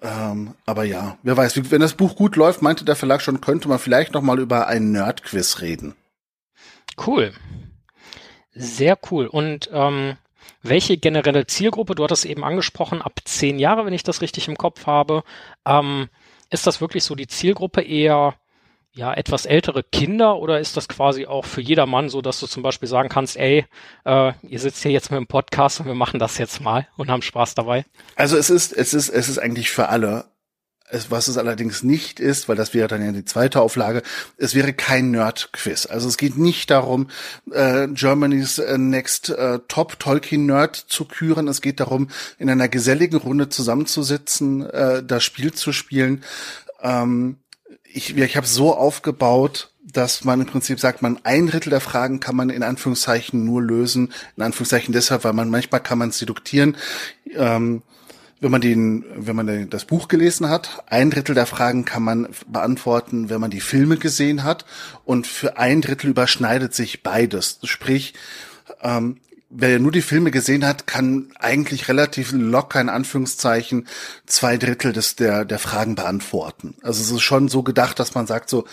Ähm, 0.00 0.54
aber 0.64 0.84
ja, 0.84 1.18
wer 1.24 1.36
weiß, 1.36 1.70
wenn 1.70 1.80
das 1.80 1.94
Buch 1.94 2.14
gut 2.14 2.36
läuft, 2.36 2.62
meinte 2.62 2.84
der 2.84 2.96
Verlag 2.96 3.20
schon, 3.20 3.40
könnte 3.40 3.68
man 3.68 3.80
vielleicht 3.80 4.14
noch 4.14 4.22
mal 4.22 4.38
über 4.38 4.68
einen 4.68 4.92
Nerd-Quiz 4.92 5.60
reden. 5.60 5.96
Cool. 7.04 7.32
Sehr 8.54 8.98
cool. 9.10 9.26
Und 9.26 9.68
ähm, 9.72 10.16
welche 10.62 10.96
generelle 10.96 11.46
Zielgruppe, 11.46 11.94
du 11.94 12.04
hattest 12.04 12.24
eben 12.24 12.44
angesprochen, 12.44 13.02
ab 13.02 13.20
zehn 13.24 13.58
Jahre, 13.58 13.84
wenn 13.84 13.92
ich 13.92 14.02
das 14.02 14.22
richtig 14.22 14.48
im 14.48 14.56
Kopf 14.56 14.86
habe, 14.86 15.22
ähm, 15.66 16.08
ist 16.50 16.66
das 16.66 16.80
wirklich 16.80 17.04
so 17.04 17.14
die 17.14 17.26
Zielgruppe 17.26 17.82
eher 17.82 18.34
ja, 18.94 19.12
etwas 19.12 19.44
ältere 19.44 19.82
Kinder 19.82 20.36
oder 20.36 20.60
ist 20.60 20.76
das 20.76 20.88
quasi 20.88 21.26
auch 21.26 21.44
für 21.44 21.60
jedermann 21.60 22.08
so, 22.08 22.22
dass 22.22 22.38
du 22.38 22.46
zum 22.46 22.62
Beispiel 22.62 22.88
sagen 22.88 23.08
kannst, 23.08 23.36
ey, 23.36 23.66
äh, 24.04 24.32
ihr 24.42 24.60
sitzt 24.60 24.82
hier 24.82 24.92
jetzt 24.92 25.10
mit 25.10 25.18
dem 25.18 25.26
Podcast 25.26 25.80
und 25.80 25.86
wir 25.86 25.94
machen 25.94 26.20
das 26.20 26.38
jetzt 26.38 26.60
mal 26.60 26.86
und 26.96 27.10
haben 27.10 27.22
Spaß 27.22 27.56
dabei? 27.56 27.84
Also 28.14 28.36
es 28.36 28.50
ist, 28.50 28.72
es 28.72 28.94
ist, 28.94 29.08
es 29.08 29.28
ist 29.28 29.38
eigentlich 29.38 29.70
für 29.70 29.88
alle. 29.88 30.26
Es, 30.90 31.10
was 31.10 31.28
es 31.28 31.38
allerdings 31.38 31.82
nicht 31.82 32.20
ist, 32.20 32.48
weil 32.48 32.56
das 32.56 32.74
wäre 32.74 32.88
dann 32.88 33.04
ja 33.04 33.10
die 33.10 33.24
zweite 33.24 33.60
Auflage, 33.60 34.02
es 34.36 34.54
wäre 34.54 34.74
kein 34.74 35.10
Nerd-Quiz. 35.10 35.86
Also 35.86 36.08
es 36.08 36.18
geht 36.18 36.36
nicht 36.36 36.70
darum, 36.70 37.08
äh, 37.50 37.88
Germany's 37.88 38.58
äh, 38.58 38.76
Next 38.76 39.30
äh, 39.30 39.60
Top 39.66 39.98
Tolkien 39.98 40.44
Nerd 40.44 40.76
zu 40.76 41.06
küren. 41.06 41.48
Es 41.48 41.62
geht 41.62 41.80
darum, 41.80 42.08
in 42.38 42.50
einer 42.50 42.68
geselligen 42.68 43.16
Runde 43.16 43.48
zusammenzusitzen, 43.48 44.68
äh, 44.68 45.02
das 45.02 45.24
Spiel 45.24 45.52
zu 45.54 45.72
spielen. 45.72 46.22
Ähm, 46.82 47.38
ich, 47.84 48.16
ich 48.16 48.36
habe 48.36 48.46
so 48.46 48.76
aufgebaut, 48.76 49.70
dass 49.94 50.24
man 50.24 50.40
im 50.40 50.46
Prinzip 50.46 50.80
sagt, 50.80 51.00
man 51.00 51.20
ein 51.24 51.46
Drittel 51.46 51.70
der 51.70 51.80
Fragen 51.80 52.20
kann 52.20 52.36
man 52.36 52.50
in 52.50 52.62
Anführungszeichen 52.62 53.44
nur 53.44 53.62
lösen. 53.62 54.12
In 54.36 54.42
Anführungszeichen 54.42 54.92
deshalb, 54.92 55.24
weil 55.24 55.32
man 55.32 55.48
manchmal 55.48 55.80
kann 55.80 55.98
man 55.98 56.10
es 56.10 56.18
deduktieren. 56.18 56.76
Ähm, 57.34 57.82
wenn 58.44 58.50
man 58.50 58.60
den, 58.60 59.06
wenn 59.16 59.36
man 59.36 59.70
das 59.70 59.86
Buch 59.86 60.06
gelesen 60.06 60.50
hat, 60.50 60.84
ein 60.86 61.10
Drittel 61.10 61.34
der 61.34 61.46
Fragen 61.46 61.86
kann 61.86 62.02
man 62.02 62.28
beantworten, 62.46 63.30
wenn 63.30 63.40
man 63.40 63.50
die 63.50 63.62
Filme 63.62 63.96
gesehen 63.96 64.44
hat, 64.44 64.66
und 65.06 65.26
für 65.26 65.56
ein 65.56 65.80
Drittel 65.80 66.10
überschneidet 66.10 66.74
sich 66.74 67.02
beides. 67.02 67.58
Sprich, 67.62 68.12
ähm, 68.82 69.18
wer 69.48 69.78
nur 69.78 69.92
die 69.92 70.02
Filme 70.02 70.30
gesehen 70.30 70.66
hat, 70.66 70.86
kann 70.86 71.32
eigentlich 71.38 71.88
relativ 71.88 72.32
locker 72.32 72.82
in 72.82 72.90
Anführungszeichen 72.90 73.88
zwei 74.26 74.58
Drittel 74.58 74.92
des 74.92 75.16
der 75.16 75.46
der 75.46 75.58
Fragen 75.58 75.94
beantworten. 75.94 76.74
Also 76.82 77.00
es 77.00 77.10
ist 77.10 77.22
schon 77.22 77.48
so 77.48 77.62
gedacht, 77.62 77.98
dass 77.98 78.14
man 78.14 78.26
sagt 78.26 78.50
so, 78.50 78.66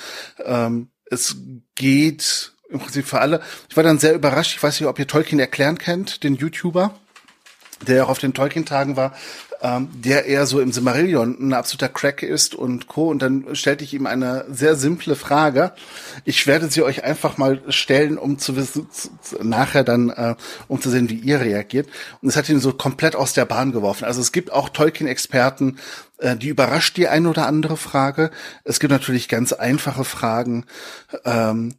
ähm, 0.43 0.89
es 1.09 1.37
geht 1.75 2.51
im 2.69 2.79
Prinzip 2.79 3.07
für 3.07 3.21
alle. 3.21 3.39
Ich 3.69 3.77
war 3.77 3.85
dann 3.85 3.99
sehr 3.99 4.15
überrascht. 4.15 4.53
Ich 4.53 4.61
weiß 4.61 4.81
nicht, 4.81 4.89
ob 4.89 4.99
ihr 4.99 5.07
Tolkien 5.07 5.39
erklären 5.39 5.77
kennt, 5.77 6.25
den 6.25 6.35
YouTuber 6.35 6.93
der 7.87 8.05
auch 8.05 8.09
auf 8.09 8.19
den 8.19 8.33
Tolkien-Tagen 8.33 8.95
war, 8.95 9.13
ähm, 9.61 9.89
der 9.93 10.25
eher 10.25 10.45
so 10.45 10.59
im 10.59 10.71
Simmerillion 10.71 11.37
ein 11.39 11.53
absoluter 11.53 11.89
Crack 11.89 12.23
ist 12.23 12.55
und 12.55 12.87
Co. 12.87 13.09
Und 13.09 13.21
dann 13.21 13.55
stellte 13.55 13.83
ich 13.83 13.93
ihm 13.93 14.07
eine 14.07 14.45
sehr 14.49 14.75
simple 14.75 15.15
Frage. 15.15 15.73
Ich 16.25 16.47
werde 16.47 16.69
sie 16.69 16.81
euch 16.81 17.03
einfach 17.03 17.37
mal 17.37 17.61
stellen, 17.69 18.17
um 18.17 18.39
zu 18.39 18.55
wissen, 18.55 18.87
nachher 19.41 19.83
dann, 19.83 20.09
äh, 20.09 20.35
um 20.67 20.81
zu 20.81 20.89
sehen, 20.89 21.09
wie 21.09 21.19
ihr 21.19 21.39
reagiert. 21.41 21.87
Und 22.21 22.29
es 22.29 22.35
hat 22.35 22.49
ihn 22.49 22.59
so 22.59 22.73
komplett 22.73 23.15
aus 23.15 23.33
der 23.33 23.45
Bahn 23.45 23.71
geworfen. 23.71 24.05
Also 24.05 24.21
es 24.21 24.31
gibt 24.31 24.51
auch 24.51 24.69
Tolkien-Experten, 24.69 25.77
äh, 26.17 26.35
die 26.35 26.49
überrascht 26.49 26.97
die 26.97 27.07
ein 27.07 27.27
oder 27.27 27.45
andere 27.45 27.77
Frage. 27.77 28.31
Es 28.63 28.79
gibt 28.79 28.91
natürlich 28.91 29.29
ganz 29.29 29.53
einfache 29.53 30.05
Fragen. 30.05 30.65
Ähm, 31.23 31.75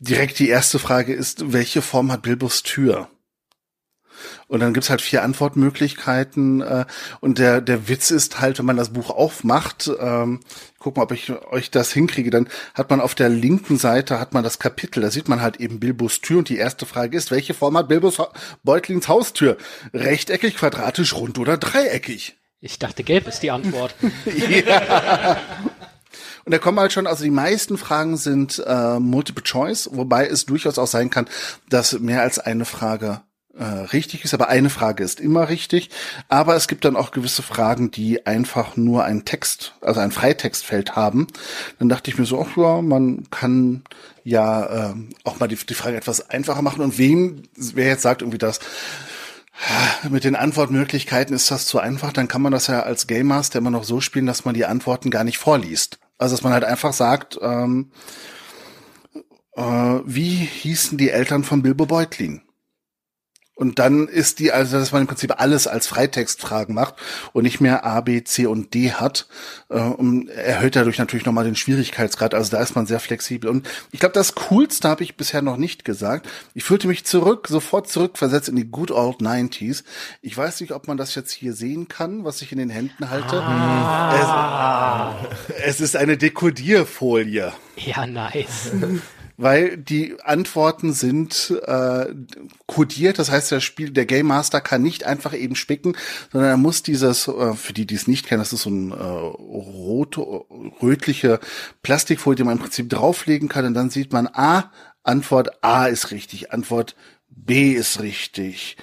direkt 0.00 0.38
die 0.38 0.48
erste 0.48 0.78
Frage 0.78 1.14
ist, 1.14 1.52
welche 1.52 1.82
Form 1.82 2.12
hat 2.12 2.22
Bilbos 2.22 2.62
Tür? 2.62 3.08
Und 4.48 4.60
dann 4.60 4.74
gibt's 4.74 4.90
halt 4.90 5.00
vier 5.00 5.22
Antwortmöglichkeiten. 5.22 6.60
Äh, 6.60 6.84
und 7.20 7.38
der, 7.38 7.60
der 7.60 7.88
Witz 7.88 8.10
ist 8.10 8.40
halt, 8.40 8.58
wenn 8.58 8.66
man 8.66 8.76
das 8.76 8.90
Buch 8.90 9.10
aufmacht, 9.10 9.90
ähm, 10.00 10.40
guck 10.78 10.96
mal, 10.96 11.04
ob 11.04 11.12
ich 11.12 11.30
euch 11.30 11.70
das 11.70 11.92
hinkriege, 11.92 12.30
dann 12.30 12.48
hat 12.74 12.90
man 12.90 13.00
auf 13.00 13.14
der 13.14 13.28
linken 13.28 13.78
Seite 13.78 14.18
hat 14.18 14.34
man 14.34 14.42
das 14.42 14.58
Kapitel, 14.58 15.00
da 15.00 15.10
sieht 15.10 15.28
man 15.28 15.40
halt 15.40 15.58
eben 15.58 15.80
Bilbos 15.80 16.20
Tür 16.20 16.38
und 16.38 16.48
die 16.48 16.56
erste 16.56 16.86
Frage 16.86 17.16
ist, 17.16 17.30
welche 17.30 17.54
Form 17.54 17.76
hat 17.76 17.88
Bilbos 17.88 18.18
Beutlings 18.62 19.08
Haustür? 19.08 19.56
Rechteckig, 19.94 20.56
quadratisch, 20.56 21.14
rund 21.14 21.38
oder 21.38 21.56
dreieckig? 21.56 22.36
Ich 22.60 22.78
dachte, 22.78 23.02
gelb 23.02 23.26
ist 23.26 23.40
die 23.40 23.50
Antwort. 23.50 23.94
ja. 24.66 25.36
Und 26.44 26.52
da 26.52 26.58
kommen 26.58 26.78
halt 26.80 26.92
schon, 26.92 27.06
also 27.06 27.24
die 27.24 27.30
meisten 27.30 27.78
Fragen 27.78 28.16
sind 28.16 28.62
äh, 28.66 28.98
Multiple 28.98 29.44
Choice, 29.44 29.90
wobei 29.92 30.26
es 30.26 30.46
durchaus 30.46 30.78
auch 30.78 30.86
sein 30.86 31.10
kann, 31.10 31.28
dass 31.68 31.98
mehr 31.98 32.22
als 32.22 32.38
eine 32.38 32.64
Frage 32.64 33.20
äh, 33.58 33.64
richtig 33.64 34.24
ist, 34.24 34.34
aber 34.34 34.48
eine 34.48 34.70
Frage 34.70 35.04
ist 35.04 35.20
immer 35.20 35.48
richtig. 35.48 35.90
Aber 36.28 36.56
es 36.56 36.68
gibt 36.68 36.84
dann 36.84 36.96
auch 36.96 37.10
gewisse 37.10 37.42
Fragen, 37.42 37.90
die 37.90 38.26
einfach 38.26 38.76
nur 38.76 39.04
ein 39.04 39.24
Text, 39.24 39.74
also 39.80 40.00
ein 40.00 40.12
Freitextfeld 40.12 40.96
haben. 40.96 41.26
Dann 41.78 41.88
dachte 41.88 42.10
ich 42.10 42.18
mir 42.18 42.24
so, 42.24 42.40
ach 42.40 42.56
ja, 42.56 42.80
man 42.82 43.28
kann 43.30 43.82
ja 44.24 44.90
äh, 44.90 44.94
auch 45.24 45.38
mal 45.40 45.48
die, 45.48 45.56
die 45.56 45.74
Frage 45.74 45.96
etwas 45.96 46.30
einfacher 46.30 46.62
machen. 46.62 46.82
Und 46.82 46.98
wem, 46.98 47.42
wer 47.56 47.88
jetzt 47.88 48.02
sagt 48.02 48.22
irgendwie 48.22 48.38
das, 48.38 48.60
mit 50.08 50.24
den 50.24 50.34
Antwortmöglichkeiten 50.34 51.34
ist 51.36 51.50
das 51.50 51.66
zu 51.66 51.78
einfach, 51.78 52.12
dann 52.12 52.28
kann 52.28 52.42
man 52.42 52.52
das 52.52 52.66
ja 52.66 52.80
als 52.80 53.06
Game 53.06 53.26
Master 53.26 53.58
immer 53.58 53.70
noch 53.70 53.84
so 53.84 54.00
spielen, 54.00 54.26
dass 54.26 54.44
man 54.44 54.54
die 54.54 54.64
Antworten 54.64 55.10
gar 55.10 55.24
nicht 55.24 55.38
vorliest. 55.38 55.98
Also 56.18 56.34
dass 56.34 56.42
man 56.42 56.52
halt 56.52 56.64
einfach 56.64 56.92
sagt, 56.92 57.38
ähm, 57.42 57.90
äh, 59.54 59.62
wie 59.62 60.36
hießen 60.36 60.98
die 60.98 61.10
Eltern 61.10 61.44
von 61.44 61.62
Bilbo 61.62 61.86
Beutlin? 61.86 62.42
Und 63.54 63.78
dann 63.78 64.08
ist 64.08 64.38
die, 64.38 64.50
also 64.50 64.78
dass 64.78 64.92
man 64.92 65.02
im 65.02 65.06
Prinzip 65.06 65.38
alles 65.38 65.66
als 65.66 65.86
Freitextfragen 65.86 66.74
macht 66.74 66.94
und 67.34 67.42
nicht 67.42 67.60
mehr 67.60 67.84
A, 67.84 68.00
B, 68.00 68.24
C 68.24 68.46
und 68.46 68.72
D 68.72 68.92
hat, 68.92 69.26
äh, 69.68 69.78
und 69.78 70.28
erhöht 70.28 70.74
dadurch 70.74 70.98
natürlich 70.98 71.26
nochmal 71.26 71.44
den 71.44 71.54
Schwierigkeitsgrad. 71.54 72.34
Also 72.34 72.50
da 72.50 72.62
ist 72.62 72.74
man 72.74 72.86
sehr 72.86 72.98
flexibel. 72.98 73.50
Und 73.50 73.68
ich 73.90 74.00
glaube, 74.00 74.14
das 74.14 74.34
Coolste 74.34 74.88
habe 74.88 75.04
ich 75.04 75.16
bisher 75.16 75.42
noch 75.42 75.58
nicht 75.58 75.84
gesagt. 75.84 76.28
Ich 76.54 76.64
fühlte 76.64 76.88
mich 76.88 77.04
zurück, 77.04 77.46
sofort 77.48 77.88
zurückversetzt 77.88 78.48
in 78.48 78.56
die 78.56 78.70
good 78.70 78.90
old 78.90 79.20
90s. 79.20 79.84
Ich 80.22 80.36
weiß 80.36 80.60
nicht, 80.62 80.72
ob 80.72 80.88
man 80.88 80.96
das 80.96 81.14
jetzt 81.14 81.32
hier 81.32 81.52
sehen 81.52 81.88
kann, 81.88 82.24
was 82.24 82.40
ich 82.40 82.52
in 82.52 82.58
den 82.58 82.70
Händen 82.70 83.10
halte. 83.10 83.42
Ah. 83.42 85.14
Es, 85.58 85.74
es 85.74 85.80
ist 85.80 85.96
eine 85.96 86.16
Dekodierfolie. 86.16 87.52
Ja, 87.76 88.06
nice 88.06 88.72
weil 89.42 89.76
die 89.76 90.14
Antworten 90.22 90.92
sind 90.92 91.52
äh, 91.66 92.06
kodiert. 92.66 93.18
Das 93.18 93.30
heißt, 93.30 93.50
der 93.50 93.60
Spiel, 93.60 93.90
der 93.90 94.06
Game 94.06 94.26
Master 94.26 94.60
kann 94.60 94.82
nicht 94.82 95.04
einfach 95.04 95.34
eben 95.34 95.56
spicken, 95.56 95.96
sondern 96.30 96.50
er 96.50 96.56
muss 96.56 96.82
dieses, 96.84 97.26
äh, 97.26 97.54
für 97.54 97.72
die, 97.72 97.86
die 97.86 97.96
es 97.96 98.06
nicht 98.06 98.26
kennen, 98.26 98.40
das 98.40 98.52
ist 98.52 98.62
so 98.62 98.70
ein 98.70 98.92
äh, 98.92 98.94
rot, 98.94 100.16
rötliche 100.80 101.40
Plastikfolie, 101.82 102.36
die 102.36 102.44
man 102.44 102.56
im 102.56 102.62
Prinzip 102.62 102.88
drauflegen 102.88 103.48
kann 103.48 103.64
und 103.64 103.74
dann 103.74 103.90
sieht 103.90 104.12
man 104.12 104.28
A, 104.28 104.70
Antwort 105.02 105.64
A 105.64 105.86
ist 105.86 106.12
richtig, 106.12 106.52
Antwort 106.52 106.94
B 107.28 107.72
ist 107.72 108.00
richtig, 108.00 108.76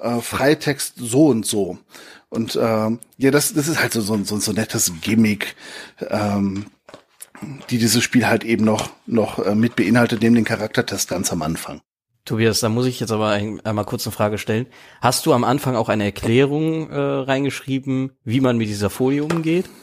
äh, 0.00 0.20
Freitext 0.20 0.94
so 0.96 1.26
und 1.26 1.44
so. 1.44 1.78
Und 2.28 2.56
äh, 2.56 2.90
ja, 3.16 3.30
das, 3.30 3.52
das 3.54 3.68
ist 3.68 3.80
halt 3.80 3.92
so, 3.92 4.00
so, 4.00 4.22
so, 4.24 4.38
so 4.38 4.52
nettes 4.52 4.92
Gimmick. 5.00 5.56
Ähm, 6.08 6.66
die 7.70 7.78
dieses 7.78 8.02
Spiel 8.02 8.26
halt 8.26 8.44
eben 8.44 8.64
noch, 8.64 8.90
noch 9.06 9.38
äh, 9.38 9.54
mit 9.54 9.76
beinhaltet, 9.76 10.22
neben 10.22 10.34
den 10.34 10.44
Charaktertest 10.44 11.08
ganz 11.08 11.32
am 11.32 11.42
Anfang. 11.42 11.80
Tobias, 12.24 12.60
da 12.60 12.70
muss 12.70 12.86
ich 12.86 13.00
jetzt 13.00 13.12
aber 13.12 13.28
einmal 13.30 13.84
kurz 13.84 14.06
eine 14.06 14.12
Frage 14.12 14.38
stellen. 14.38 14.66
Hast 15.02 15.26
du 15.26 15.34
am 15.34 15.44
Anfang 15.44 15.76
auch 15.76 15.90
eine 15.90 16.04
Erklärung 16.04 16.90
äh, 16.90 16.96
reingeschrieben, 16.96 18.12
wie 18.24 18.40
man 18.40 18.56
mit 18.56 18.68
dieser 18.68 18.90
Folie 18.90 19.24
umgeht? 19.24 19.66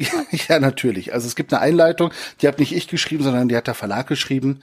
Ja, 0.00 0.24
ja, 0.48 0.60
natürlich. 0.60 1.12
Also 1.12 1.26
es 1.26 1.36
gibt 1.36 1.52
eine 1.52 1.60
Einleitung, 1.60 2.10
die 2.40 2.46
habe 2.46 2.58
nicht 2.58 2.74
ich 2.74 2.88
geschrieben, 2.88 3.22
sondern 3.22 3.48
die 3.48 3.56
hat 3.56 3.66
der 3.66 3.74
Verlag 3.74 4.06
geschrieben. 4.06 4.60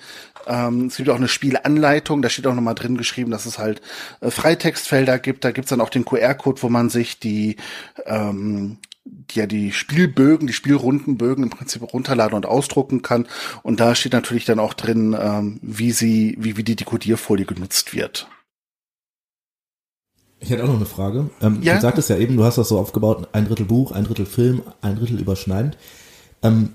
Ähm, 0.48 0.88
es 0.88 0.98
gibt 0.98 1.10
auch 1.10 1.16
eine 1.16 1.28
Spielanleitung, 1.28 2.24
da 2.24 2.30
steht 2.30 2.48
auch 2.48 2.56
nochmal 2.56 2.74
drin 2.74 2.98
geschrieben, 2.98 3.30
dass 3.30 3.46
es 3.46 3.60
halt 3.60 3.82
äh, 4.22 4.32
Freitextfelder 4.32 5.20
gibt. 5.20 5.44
Da 5.44 5.52
gibt's 5.52 5.70
dann 5.70 5.82
auch 5.82 5.90
den 5.90 6.06
QR-Code, 6.06 6.64
wo 6.64 6.70
man 6.70 6.90
sich 6.90 7.20
die 7.20 7.58
ähm, 8.08 8.80
die 8.97 8.97
ja 9.34 9.46
die 9.46 9.72
Spielbögen, 9.72 10.48
die 10.48 10.54
Spielrundenbögen 10.54 11.44
im 11.44 11.50
Prinzip 11.50 11.82
runterladen 11.94 12.36
und 12.36 12.46
ausdrucken 12.46 13.02
kann. 13.02 13.28
Und 13.64 13.80
da 13.80 13.96
steht 13.96 14.14
natürlich 14.14 14.46
dann 14.46 14.60
auch 14.60 14.74
drin, 14.74 15.16
ähm, 15.20 15.60
wie 15.62 15.92
sie, 15.92 16.36
wie, 16.40 16.58
wie 16.58 16.64
die 16.64 16.76
Dekodierfolie 16.76 17.46
genutzt 17.46 17.94
wird. 17.94 18.28
Ich 20.40 20.50
hätte 20.50 20.64
auch 20.64 20.68
noch 20.68 20.76
eine 20.76 20.86
Frage. 20.86 21.30
Ähm, 21.42 21.60
ja? 21.62 21.76
Du 21.76 21.82
sagtest 21.82 22.10
ja 22.10 22.18
eben, 22.18 22.38
du 22.38 22.44
hast 22.44 22.58
das 22.58 22.70
so 22.70 22.78
aufgebaut, 22.78 23.28
ein 23.32 23.48
Drittel 23.48 23.66
Buch, 23.66 23.92
ein 23.92 24.04
Drittel 24.04 24.26
Film, 24.26 24.62
ein 24.82 24.96
Drittel 24.96 25.20
überschneidend. 25.20 25.78
Ähm, 26.44 26.74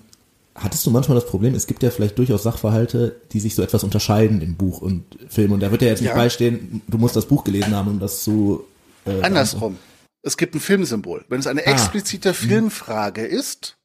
hattest 0.55 0.85
du 0.85 0.91
manchmal 0.91 1.15
das 1.15 1.27
Problem, 1.27 1.55
es 1.55 1.67
gibt 1.67 1.83
ja 1.83 1.91
vielleicht 1.91 2.19
durchaus 2.19 2.43
Sachverhalte, 2.43 3.17
die 3.33 3.41
sich 3.41 3.55
so 3.55 3.63
etwas 3.63 3.85
unterscheiden 3.85 4.41
im 4.41 4.57
Buch 4.57 4.81
und 4.81 5.05
Film. 5.29 5.53
Und 5.53 5.61
da 5.61 5.71
wird 5.71 5.83
ja 5.83 5.89
jetzt 5.89 6.01
nicht 6.01 6.11
ja. 6.11 6.17
beistehen, 6.17 6.83
du 6.89 6.99
musst 6.99 7.15
das 7.15 7.27
Buch 7.27 7.45
gelesen 7.45 7.75
haben, 7.75 7.93
um 7.93 8.01
das 8.01 8.25
zu... 8.25 8.65
Äh, 9.07 9.23
Andersrum 9.23 9.79
es 10.23 10.37
gibt 10.37 10.55
ein 10.55 10.61
Filmsymbol. 10.61 11.25
Wenn 11.29 11.41
es 11.41 11.47
eine 11.47 11.67
ah. 11.67 11.71
explizite 11.71 12.31
mhm. 12.31 12.35
Filmfrage 12.35 13.25
ist, 13.25 13.77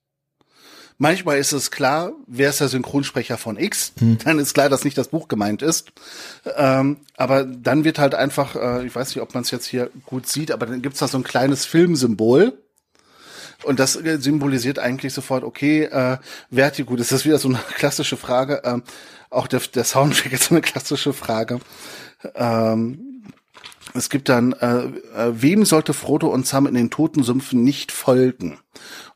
manchmal 0.97 1.37
ist 1.37 1.51
es 1.51 1.71
klar, 1.71 2.13
wer 2.27 2.49
ist 2.49 2.59
der 2.59 2.67
Synchronsprecher 2.69 3.37
von 3.37 3.57
X, 3.57 3.93
mhm. 3.99 4.19
dann 4.23 4.39
ist 4.39 4.53
klar, 4.53 4.69
dass 4.69 4.83
nicht 4.83 4.97
das 4.97 5.09
Buch 5.09 5.27
gemeint 5.27 5.61
ist. 5.61 5.91
Ähm, 6.55 6.97
aber 7.15 7.43
dann 7.43 7.83
wird 7.83 7.99
halt 7.99 8.15
einfach, 8.15 8.55
äh, 8.55 8.85
ich 8.85 8.95
weiß 8.95 9.09
nicht, 9.09 9.21
ob 9.21 9.33
man 9.33 9.43
es 9.43 9.51
jetzt 9.51 9.65
hier 9.65 9.89
gut 10.05 10.27
sieht, 10.27 10.51
aber 10.51 10.65
dann 10.65 10.81
gibt's 10.81 10.99
da 10.99 11.07
so 11.07 11.17
ein 11.17 11.23
kleines 11.23 11.65
Filmsymbol. 11.65 12.57
Und 13.63 13.79
das 13.79 13.95
äh, 13.95 14.19
symbolisiert 14.19 14.77
eigentlich 14.77 15.13
sofort, 15.13 15.43
okay, 15.43 15.83
äh, 15.83 16.17
wer 16.51 16.65
hat 16.67 16.77
die 16.77 16.83
gut? 16.83 16.99
Das 16.99 17.11
ist 17.11 17.25
wieder 17.25 17.39
so 17.39 17.49
eine 17.49 17.57
klassische 17.75 18.17
Frage. 18.17 18.61
Ähm, 18.63 18.83
auch 19.29 19.47
der, 19.47 19.59
der 19.59 19.83
Soundtrack 19.83 20.31
ist 20.31 20.43
so 20.45 20.55
eine 20.55 20.61
klassische 20.61 21.11
Frage. 21.11 21.59
Ähm, 22.35 23.16
es 23.93 24.09
gibt 24.09 24.29
dann, 24.29 24.53
äh, 24.53 24.85
äh, 24.85 25.31
wem 25.31 25.65
sollte 25.65 25.93
Frodo 25.93 26.27
und 26.27 26.45
Sam 26.45 26.67
in 26.67 26.73
den 26.73 26.89
Totensümpfen 26.89 27.63
nicht 27.63 27.91
folgen? 27.91 28.59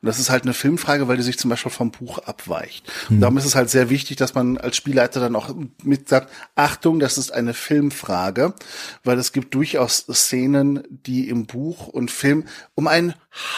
Und 0.01 0.07
das 0.07 0.19
ist 0.19 0.29
halt 0.29 0.43
eine 0.43 0.53
Filmfrage, 0.53 1.07
weil 1.07 1.17
die 1.17 1.23
sich 1.23 1.37
zum 1.37 1.49
Beispiel 1.49 1.71
vom 1.71 1.91
Buch 1.91 2.19
abweicht. 2.19 2.91
Und 3.09 3.21
darum 3.21 3.37
ist 3.37 3.45
es 3.45 3.55
halt 3.55 3.69
sehr 3.69 3.89
wichtig, 3.89 4.17
dass 4.17 4.33
man 4.33 4.57
als 4.57 4.75
Spielleiter 4.75 5.19
dann 5.19 5.35
auch 5.35 5.53
mit 5.83 6.09
sagt, 6.09 6.31
Achtung, 6.55 6.99
das 6.99 7.17
ist 7.17 7.31
eine 7.31 7.53
Filmfrage, 7.53 8.53
weil 9.03 9.19
es 9.19 9.31
gibt 9.31 9.53
durchaus 9.53 10.05
Szenen, 10.11 10.83
die 10.89 11.29
im 11.29 11.45
Buch 11.45 11.87
und 11.87 12.09
Film 12.09 12.45
um 12.73 12.87
einen 12.87 13.13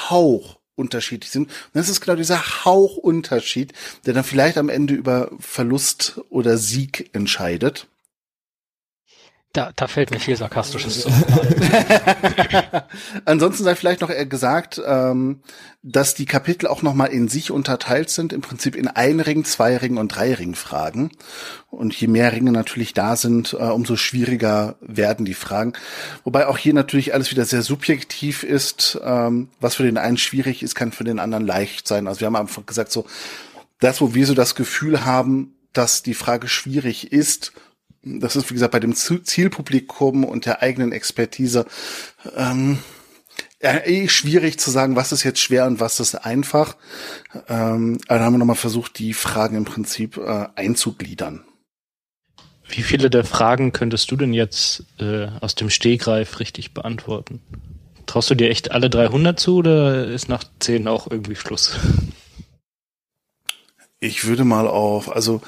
Hauch 0.10 0.60
unterschiedlich 0.76 1.32
sind. 1.32 1.44
Und 1.48 1.76
das 1.76 1.90
ist 1.90 2.02
genau 2.02 2.16
dieser 2.16 2.66
Hauchunterschied, 2.66 3.74
der 4.06 4.14
dann 4.14 4.24
vielleicht 4.24 4.58
am 4.58 4.70
Ende 4.70 4.94
über 4.94 5.32
Verlust 5.40 6.20
oder 6.30 6.58
Sieg 6.58 7.10
entscheidet. 7.14 7.88
Da, 9.54 9.72
da 9.76 9.86
fällt 9.86 10.10
mir 10.10 10.20
viel 10.20 10.36
Sarkastisches 10.36 11.02
zu. 11.02 11.10
Ansonsten 13.26 13.64
sei 13.64 13.76
vielleicht 13.76 14.02
noch 14.02 14.10
gesagt, 14.28 14.82
ähm, 14.84 15.42
dass 15.84 16.16
die 16.16 16.26
Kapitel 16.26 16.66
auch 16.66 16.82
nochmal 16.82 17.10
in 17.10 17.28
sich 17.28 17.52
unterteilt 17.52 18.10
sind, 18.10 18.34
im 18.34 18.42
Prinzip 18.42 18.76
in 18.76 18.88
ein 18.88 19.20
Ring, 19.20 19.46
zwei 19.46 19.78
Ring 19.78 19.98
und 19.98 20.08
drei 20.08 20.34
Ring 20.34 20.56
Fragen. 20.56 21.12
Und 21.70 21.94
je 21.94 22.08
mehr 22.08 22.34
Ringe 22.34 22.52
natürlich 22.52 22.96
da 22.96 23.16
sind, 23.16 23.54
äh, 23.54 23.58
umso 23.58 23.96
schwieriger 23.96 24.74
werden 24.82 25.24
die 25.24 25.36
Fragen. 25.36 25.74
Wobei 26.24 26.48
auch 26.48 26.58
hier 26.58 26.74
natürlich 26.74 27.14
alles 27.14 27.30
wieder 27.30 27.46
sehr 27.46 27.62
subjektiv 27.62 28.42
ist. 28.42 29.00
Ähm, 29.04 29.50
was 29.60 29.76
für 29.76 29.84
den 29.84 30.00
einen 30.00 30.18
schwierig 30.18 30.64
ist, 30.64 30.74
kann 30.74 30.92
für 30.92 31.04
den 31.04 31.20
anderen 31.20 31.46
leicht 31.46 31.88
sein. 31.88 32.08
Also 32.08 32.22
wir 32.22 32.26
haben 32.26 32.36
einfach 32.36 32.66
gesagt, 32.66 32.92
so, 32.92 33.06
das, 33.80 34.02
wo 34.02 34.16
wir 34.16 34.26
so 34.26 34.34
das 34.34 34.56
Gefühl 34.56 35.06
haben, 35.06 35.54
dass 35.74 36.02
die 36.02 36.16
Frage 36.16 36.48
schwierig 36.48 37.12
ist, 37.12 37.52
das 38.04 38.36
ist, 38.36 38.50
wie 38.50 38.54
gesagt, 38.54 38.72
bei 38.72 38.80
dem 38.80 38.96
Zielpublikum 38.96 40.24
und 40.24 40.46
der 40.46 40.62
eigenen 40.62 40.92
Expertise 40.92 41.66
ähm, 42.36 42.80
eh 43.60 44.08
schwierig 44.10 44.60
zu 44.60 44.72
sagen, 44.72 44.96
was 44.96 45.12
ist 45.12 45.24
jetzt 45.24 45.40
schwer 45.40 45.66
und 45.66 45.80
was 45.80 46.00
ist 46.00 46.16
einfach. 46.16 46.76
Ähm, 47.48 47.98
aber 48.08 48.20
da 48.20 48.26
haben 48.26 48.34
wir 48.34 48.40
nochmal 48.40 48.56
versucht, 48.56 49.00
die 49.00 49.14
Fragen 49.14 49.56
im 49.56 49.66
Prinzip 49.66 50.18
äh, 50.18 50.48
einzugliedern. 50.56 51.46
Wie 52.68 52.84
viele 52.84 53.10
der 53.10 53.24
Fragen 53.24 53.72
könntest 53.72 54.10
du 54.12 54.16
denn 54.16 54.34
jetzt 54.34 54.84
äh, 55.00 55.28
aus 55.42 55.56
dem 55.56 55.70
Stegreif 55.70 56.40
richtig 56.40 56.74
beantworten? 56.74 57.42
Traust 58.06 58.30
du 58.30 58.36
dir 58.36 58.50
echt 58.50 58.72
alle 58.72 58.90
300 58.90 59.40
zu 59.40 59.58
oder 59.58 60.08
ist 60.08 60.28
nach 60.28 60.44
10 60.60 60.88
auch 60.88 61.10
irgendwie 61.10 61.36
Schluss? 61.36 61.78
Ich 64.00 64.26
würde 64.26 64.44
mal 64.44 64.68
auf, 64.68 65.14
also 65.14 65.42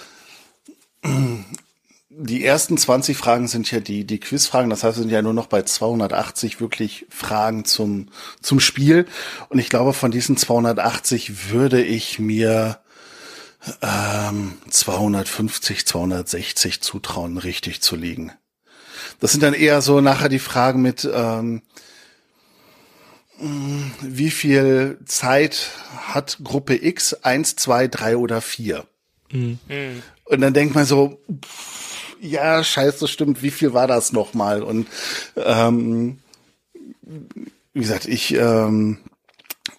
die 2.18 2.46
ersten 2.46 2.78
20 2.78 3.18
Fragen 3.18 3.48
sind 3.48 3.70
ja 3.72 3.80
die, 3.80 4.06
die 4.06 4.20
Quizfragen. 4.20 4.70
Das 4.70 4.84
heißt, 4.84 4.98
wir 4.98 5.02
sind 5.04 5.12
ja 5.12 5.22
nur 5.22 5.34
noch 5.34 5.48
bei 5.48 5.64
280 5.64 6.62
wirklich 6.62 7.06
Fragen 7.10 7.66
zum, 7.66 8.08
zum 8.42 8.60
Spiel. 8.60 9.06
Und 9.50 9.60
ich 9.60 9.70
glaube, 9.70 9.94
von 9.94 10.12
diesen 10.12 10.38
280 10.38 11.52
würde 11.52 11.84
ich 11.84 12.20
mir 12.20 12.80
ähm, 13.82 14.54
250, 14.70 15.86
260 15.86 16.82
zutrauen, 16.82 17.38
richtig 17.38 17.82
zu 17.82 17.96
liegen. 17.96 18.32
Das 19.20 19.32
sind 19.32 19.44
dann 19.44 19.54
eher 19.54 19.82
so 19.82 20.00
nachher 20.00 20.30
die 20.30 20.40
Fragen 20.40 20.82
mit, 20.82 21.10
ähm, 21.12 21.62
wie 24.02 24.32
viel 24.32 25.00
Zeit 25.06 25.72
hat 26.08 26.38
Gruppe 26.44 26.82
X? 26.82 27.14
Eins, 27.14 27.58
zwei, 27.58 27.88
drei 27.90 28.16
oder 28.16 28.40
vier? 28.40 28.86
Mhm. 29.32 29.60
Und 30.24 30.42
dann 30.42 30.54
denkt 30.54 30.76
man 30.76 30.86
so, 30.86 31.20
pff, 31.44 31.95
ja, 32.26 32.64
scheiße, 32.64 33.08
stimmt, 33.08 33.42
wie 33.42 33.52
viel 33.52 33.74
war 33.74 33.88
das 33.88 34.12
nochmal? 34.12 34.64
Und 34.64 34.88
ähm, 35.36 36.20
wie 37.74 37.80
gesagt, 37.80 38.08
ich 38.08 38.34
ähm, 38.34 39.00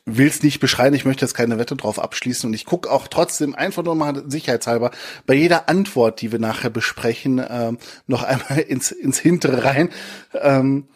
will 0.04 0.28
es 0.28 0.42
nicht 0.42 0.60
beschreien, 0.60 0.94
ich 0.94 1.04
möchte 1.04 1.24
jetzt 1.24 1.34
keine 1.34 1.58
Wette 1.58 1.76
drauf 1.76 1.98
abschließen 1.98 2.48
und 2.48 2.54
ich 2.54 2.64
gucke 2.64 2.90
auch 2.90 3.08
trotzdem 3.08 3.54
einfach 3.54 3.82
nur 3.82 3.94
mal 3.94 4.24
sicherheitshalber 4.28 4.90
bei 5.26 5.34
jeder 5.34 5.68
Antwort, 5.68 6.20
die 6.20 6.32
wir 6.32 6.38
nachher 6.38 6.70
besprechen, 6.70 7.44
ähm, 7.48 7.78
noch 8.06 8.22
einmal 8.22 8.58
ins, 8.68 8.92
ins 8.92 9.18
Hintere 9.18 9.64
rein. 9.64 9.90
Ähm, 10.34 10.88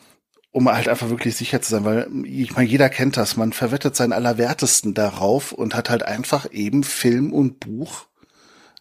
um 0.52 0.68
halt 0.68 0.88
einfach 0.88 1.10
wirklich 1.10 1.36
sicher 1.36 1.62
zu 1.62 1.70
sein, 1.70 1.84
weil 1.84 2.08
ich 2.24 2.56
meine, 2.56 2.68
jeder 2.68 2.88
kennt 2.88 3.16
das, 3.16 3.36
man 3.36 3.52
verwettet 3.52 3.94
seinen 3.94 4.12
Allerwertesten 4.12 4.94
darauf 4.94 5.52
und 5.52 5.76
hat 5.76 5.90
halt 5.90 6.02
einfach 6.02 6.50
eben 6.50 6.82
Film 6.82 7.32
und 7.32 7.60
Buch 7.60 8.06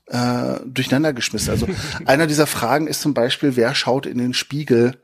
äh, 0.09 0.59
durcheinander 0.65 1.13
geschmissen. 1.13 1.51
Also 1.51 1.67
einer 2.05 2.27
dieser 2.27 2.47
Fragen 2.47 2.87
ist 2.87 3.01
zum 3.01 3.13
Beispiel, 3.13 3.55
wer 3.55 3.75
schaut 3.75 4.05
in 4.05 4.17
den 4.17 4.33
Spiegel 4.33 4.97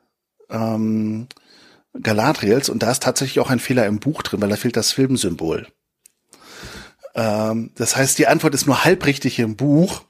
ähm, 0.50 1.28
Galadriels? 2.02 2.70
Und 2.70 2.84
da 2.84 2.92
ist 2.92 3.04
tatsächlich 3.04 3.40
auch 3.40 3.50
ein 3.50 3.60
Fehler 3.60 3.86
im 3.86 4.00
Buch 4.00 4.22
drin, 4.22 4.42
weil 4.42 4.50
da 4.50 4.56
fehlt 4.56 4.78
das 4.78 4.92
Filmsymbol. 4.92 5.68
Ähm, 7.14 7.72
das 7.76 7.96
heißt, 7.96 8.18
die 8.18 8.28
Antwort 8.28 8.54
ist 8.54 8.66
nur 8.66 8.84
halb 8.84 9.06
richtig 9.06 9.40
im 9.40 9.56
Buch, 9.56 10.02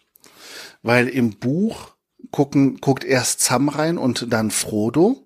weil 0.82 1.08
im 1.08 1.32
Buch 1.32 1.92
gucken, 2.32 2.78
guckt 2.78 3.04
erst 3.04 3.42
Sam 3.42 3.70
rein 3.70 3.98
und 3.98 4.32
dann 4.34 4.52
Frodo. 4.52 5.22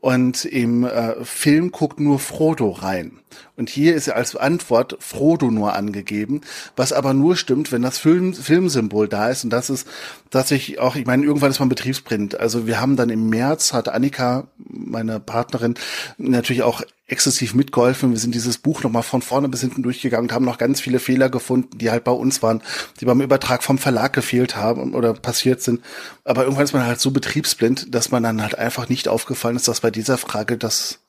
Und 0.00 0.44
im 0.46 0.84
äh, 0.84 1.24
Film 1.24 1.72
guckt 1.72 2.00
nur 2.00 2.18
Frodo 2.18 2.70
rein. 2.70 3.19
Und 3.56 3.70
hier 3.70 3.94
ist 3.94 4.06
ja 4.06 4.14
als 4.14 4.36
Antwort 4.36 4.96
Frodo 5.00 5.50
nur 5.50 5.74
angegeben, 5.74 6.40
was 6.76 6.92
aber 6.92 7.14
nur 7.14 7.36
stimmt, 7.36 7.72
wenn 7.72 7.82
das 7.82 7.98
Film, 7.98 8.34
Filmsymbol 8.34 9.08
da 9.08 9.28
ist. 9.28 9.44
Und 9.44 9.50
das 9.50 9.70
ist 9.70 9.86
tatsächlich 10.30 10.78
auch, 10.78 10.96
ich 10.96 11.06
meine, 11.06 11.24
irgendwann 11.24 11.50
ist 11.50 11.60
man 11.60 11.68
Betriebsprint. 11.68 12.38
Also 12.38 12.66
wir 12.66 12.80
haben 12.80 12.96
dann 12.96 13.10
im 13.10 13.28
März, 13.28 13.72
hat 13.72 13.88
Annika, 13.88 14.48
meine 14.68 15.20
Partnerin, 15.20 15.74
natürlich 16.18 16.62
auch 16.62 16.82
exzessiv 17.10 17.54
mitgeholfen. 17.54 18.12
Wir 18.12 18.18
sind 18.18 18.34
dieses 18.34 18.58
Buch 18.58 18.82
nochmal 18.82 19.02
von 19.02 19.20
vorne 19.22 19.48
bis 19.48 19.60
hinten 19.60 19.82
durchgegangen 19.82 20.28
und 20.28 20.32
haben 20.32 20.44
noch 20.44 20.58
ganz 20.58 20.80
viele 20.80 21.00
Fehler 21.00 21.28
gefunden, 21.28 21.76
die 21.76 21.90
halt 21.90 22.04
bei 22.04 22.12
uns 22.12 22.42
waren, 22.42 22.62
die 23.00 23.04
beim 23.04 23.20
Übertrag 23.20 23.62
vom 23.62 23.78
Verlag 23.78 24.12
gefehlt 24.12 24.56
haben 24.56 24.94
oder 24.94 25.12
passiert 25.12 25.60
sind. 25.60 25.80
Aber 26.24 26.44
irgendwann 26.44 26.64
ist 26.64 26.72
man 26.72 26.86
halt 26.86 27.00
so 27.00 27.10
betriebsblind, 27.10 27.94
dass 27.94 28.10
man 28.10 28.22
dann 28.22 28.40
halt 28.40 28.56
einfach 28.56 28.88
nicht 28.88 29.08
aufgefallen 29.08 29.56
ist, 29.56 29.66
dass 29.68 29.80
bei 29.80 29.90
dieser 29.90 30.18
Frage 30.18 30.56
das, 30.56 30.99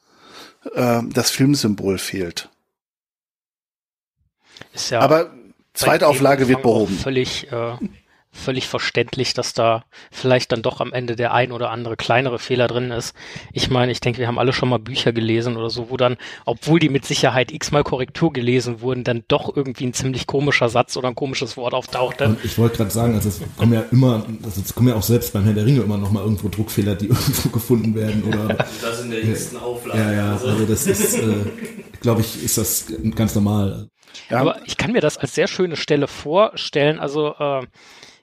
äh, 0.74 1.02
das 1.14 1.32
Filmsymbol 1.32 1.98
fehlt. 1.98 2.50
Ist 4.74 4.90
ja 4.90 5.00
Aber 5.00 5.32
zweite 5.74 6.08
Auflage 6.08 6.48
wird 6.48 6.62
behoben. 6.62 6.98
Völlig 6.98 7.52
äh, 7.52 7.76
völlig 8.32 8.68
verständlich, 8.68 9.34
dass 9.34 9.54
da 9.54 9.84
vielleicht 10.10 10.52
dann 10.52 10.62
doch 10.62 10.80
am 10.80 10.94
Ende 10.94 11.16
der 11.16 11.34
ein 11.34 11.52
oder 11.52 11.70
andere 11.70 11.98
kleinere 11.98 12.40
Fehler 12.40 12.68
drin 12.68 12.92
ist. 12.92 13.14
Ich 13.52 13.70
meine, 13.70 13.92
ich 13.92 14.00
denke, 14.00 14.20
wir 14.20 14.28
haben 14.28 14.40
alle 14.40 14.54
schon 14.54 14.70
mal 14.70 14.80
Bücher 14.80 15.12
gelesen 15.12 15.58
oder 15.58 15.70
so, 15.70 15.90
wo 15.90 15.98
dann, 15.98 16.18
obwohl 16.46 16.80
die 16.80 16.90
mit 16.90 17.06
Sicherheit 17.06 17.52
x-mal 17.52 17.84
Korrektur 17.84 18.32
gelesen 18.32 18.82
wurden, 18.82 19.04
dann 19.04 19.24
doch 19.28 19.56
irgendwie 19.56 19.86
ein 19.86 19.94
ziemlich 19.94 20.28
komischer 20.28 20.70
Satz 20.70 20.96
oder 20.96 21.10
ein 21.10 21.16
komisches 21.16 21.58
Wort 21.58 21.74
auftauchte. 21.74 22.26
Und 22.26 22.46
ich 22.46 22.58
wollte 22.58 22.78
gerade 22.78 22.92
sagen, 22.92 23.16
also 23.16 23.30
es 23.30 23.42
kommen 23.58 23.74
ja 23.74 23.84
immer, 23.92 24.26
also 24.44 24.62
es 24.62 24.74
kommen 24.74 24.88
ja 24.88 24.96
auch 24.96 25.04
selbst 25.04 25.34
beim 25.34 25.44
Herrn 25.44 25.56
der 25.56 25.66
Ringe 25.66 25.82
immer 25.82 25.98
noch 25.98 26.12
mal 26.12 26.24
irgendwo 26.24 26.48
Druckfehler, 26.48 26.96
die 26.96 27.08
irgendwo 27.10 27.50
gefunden 27.50 27.94
werden 27.96 28.24
oder. 28.24 28.56
das 28.82 29.02
in 29.02 29.12
der 29.12 29.24
jüngsten 29.24 29.58
Auflage. 29.58 30.00
Ja, 30.00 30.14
ja, 30.14 30.32
also 30.32 30.66
das 30.66 30.88
ist, 30.88 31.18
äh, 31.18 31.46
glaube 32.00 32.22
ich, 32.22 32.42
ist 32.44 32.58
das 32.58 32.86
ganz 33.14 33.36
normal. 33.36 33.90
Ja. 34.30 34.40
Aber 34.40 34.62
ich 34.66 34.78
kann 34.78 34.92
mir 34.92 35.02
das 35.02 35.18
als 35.18 35.36
sehr 35.36 35.48
schöne 35.48 35.76
Stelle 35.76 36.08
vorstellen. 36.08 37.00
Also 37.00 37.36
äh, 37.38 37.66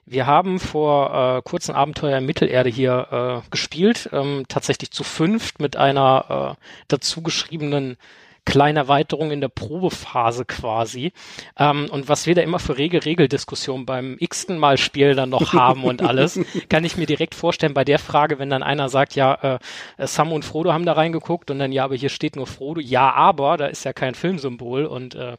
wir 0.09 0.25
haben 0.25 0.59
vor 0.59 1.37
äh, 1.37 1.41
kurzen 1.47 1.75
Abenteuer 1.75 2.17
in 2.17 2.25
Mittelerde 2.25 2.69
hier 2.69 3.43
äh, 3.45 3.49
gespielt, 3.51 4.09
ähm, 4.11 4.45
tatsächlich 4.47 4.91
zu 4.91 5.03
fünft 5.03 5.59
mit 5.59 5.77
einer 5.77 6.57
äh, 6.57 6.63
dazu 6.87 7.21
geschriebenen 7.21 7.97
kleinen 8.45 8.77
Erweiterung 8.77 9.29
in 9.29 9.41
der 9.41 9.49
Probephase 9.49 10.45
quasi. 10.45 11.13
Ähm, 11.57 11.87
und 11.91 12.09
was 12.09 12.25
wir 12.25 12.33
da 12.33 12.41
immer 12.41 12.57
für 12.57 12.77
rege 12.77 13.05
Regeldiskussionen 13.05 13.85
beim 13.85 14.17
x-ten 14.19 14.57
Mal 14.57 14.77
spielen 14.77 15.15
dann 15.15 15.29
noch 15.29 15.53
haben 15.53 15.83
und 15.83 16.01
alles, 16.01 16.39
kann 16.69 16.83
ich 16.83 16.97
mir 16.97 17.05
direkt 17.05 17.35
vorstellen 17.35 17.75
bei 17.75 17.83
der 17.83 17.99
Frage, 17.99 18.39
wenn 18.39 18.49
dann 18.49 18.63
einer 18.63 18.89
sagt, 18.89 19.13
ja, 19.15 19.59
äh, 19.97 20.07
Sam 20.07 20.31
und 20.31 20.43
Frodo 20.43 20.73
haben 20.73 20.85
da 20.85 20.93
reingeguckt 20.93 21.51
und 21.51 21.59
dann, 21.59 21.71
ja, 21.71 21.83
aber 21.83 21.95
hier 21.95 22.09
steht 22.09 22.35
nur 22.35 22.47
Frodo, 22.47 22.81
ja, 22.81 23.13
aber, 23.13 23.57
da 23.57 23.67
ist 23.67 23.85
ja 23.85 23.93
kein 23.93 24.15
Filmsymbol 24.15 24.85
und 24.85 25.13
äh, 25.13 25.37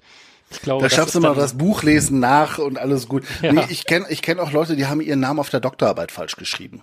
ich 0.50 0.62
glaube, 0.62 0.82
da 0.82 0.90
schaffst 0.90 1.14
du 1.14 1.20
mal 1.20 1.34
das 1.34 1.54
Buch 1.56 1.82
lesen 1.82 2.20
nach 2.20 2.58
und 2.58 2.78
alles 2.78 3.08
gut. 3.08 3.24
Ja. 3.42 3.52
Nee, 3.52 3.64
ich 3.70 3.86
kenne 3.86 4.06
ich 4.10 4.20
kenn 4.22 4.38
auch 4.38 4.52
Leute, 4.52 4.76
die 4.76 4.86
haben 4.86 5.00
ihren 5.00 5.20
Namen 5.20 5.40
auf 5.40 5.48
der 5.48 5.60
Doktorarbeit 5.60 6.12
falsch 6.12 6.36
geschrieben. 6.36 6.82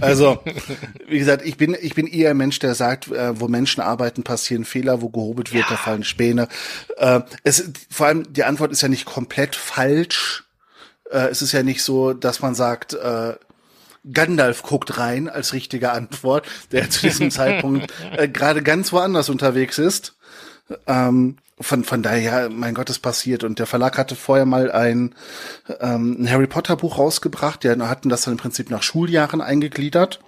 Also, 0.00 0.42
wie 1.08 1.18
gesagt, 1.18 1.44
ich 1.46 1.56
bin, 1.56 1.76
ich 1.80 1.94
bin 1.94 2.06
eher 2.06 2.30
ein 2.30 2.36
Mensch, 2.36 2.58
der 2.58 2.74
sagt, 2.74 3.10
äh, 3.10 3.40
wo 3.40 3.48
Menschen 3.48 3.80
arbeiten, 3.80 4.22
passieren 4.22 4.64
Fehler, 4.64 5.00
wo 5.00 5.08
gehobelt 5.08 5.52
wird, 5.52 5.64
ja. 5.64 5.70
da 5.70 5.76
fallen 5.76 6.04
Späne. 6.04 6.48
Äh, 6.96 7.20
es, 7.42 7.70
vor 7.90 8.06
allem, 8.06 8.32
die 8.32 8.44
Antwort 8.44 8.70
ist 8.72 8.82
ja 8.82 8.88
nicht 8.88 9.06
komplett 9.06 9.56
falsch. 9.56 10.44
Äh, 11.10 11.28
es 11.28 11.42
ist 11.42 11.52
ja 11.52 11.62
nicht 11.62 11.82
so, 11.82 12.12
dass 12.12 12.40
man 12.40 12.54
sagt, 12.54 12.94
äh, 12.94 13.34
Gandalf 14.12 14.62
guckt 14.62 14.98
rein 14.98 15.28
als 15.28 15.54
richtige 15.54 15.92
Antwort, 15.92 16.46
der 16.72 16.90
zu 16.90 17.00
diesem 17.00 17.30
Zeitpunkt 17.30 17.92
äh, 18.16 18.28
gerade 18.28 18.62
ganz 18.62 18.92
woanders 18.92 19.28
unterwegs 19.30 19.78
ist. 19.78 20.16
Ähm, 20.86 21.38
von, 21.60 21.84
von 21.84 22.02
daher, 22.02 22.50
mein 22.50 22.74
Gott, 22.74 22.90
es 22.90 22.98
passiert. 22.98 23.44
Und 23.44 23.58
der 23.58 23.66
Verlag 23.66 23.96
hatte 23.96 24.16
vorher 24.16 24.46
mal 24.46 24.72
ein, 24.72 25.14
ähm, 25.80 26.16
ein 26.20 26.30
Harry 26.30 26.46
Potter 26.46 26.76
Buch 26.76 26.98
rausgebracht. 26.98 27.62
Die 27.62 27.70
hatten 27.70 28.08
das 28.08 28.22
dann 28.22 28.32
im 28.32 28.38
Prinzip 28.38 28.70
nach 28.70 28.82
Schuljahren 28.82 29.40
eingegliedert. 29.40 30.20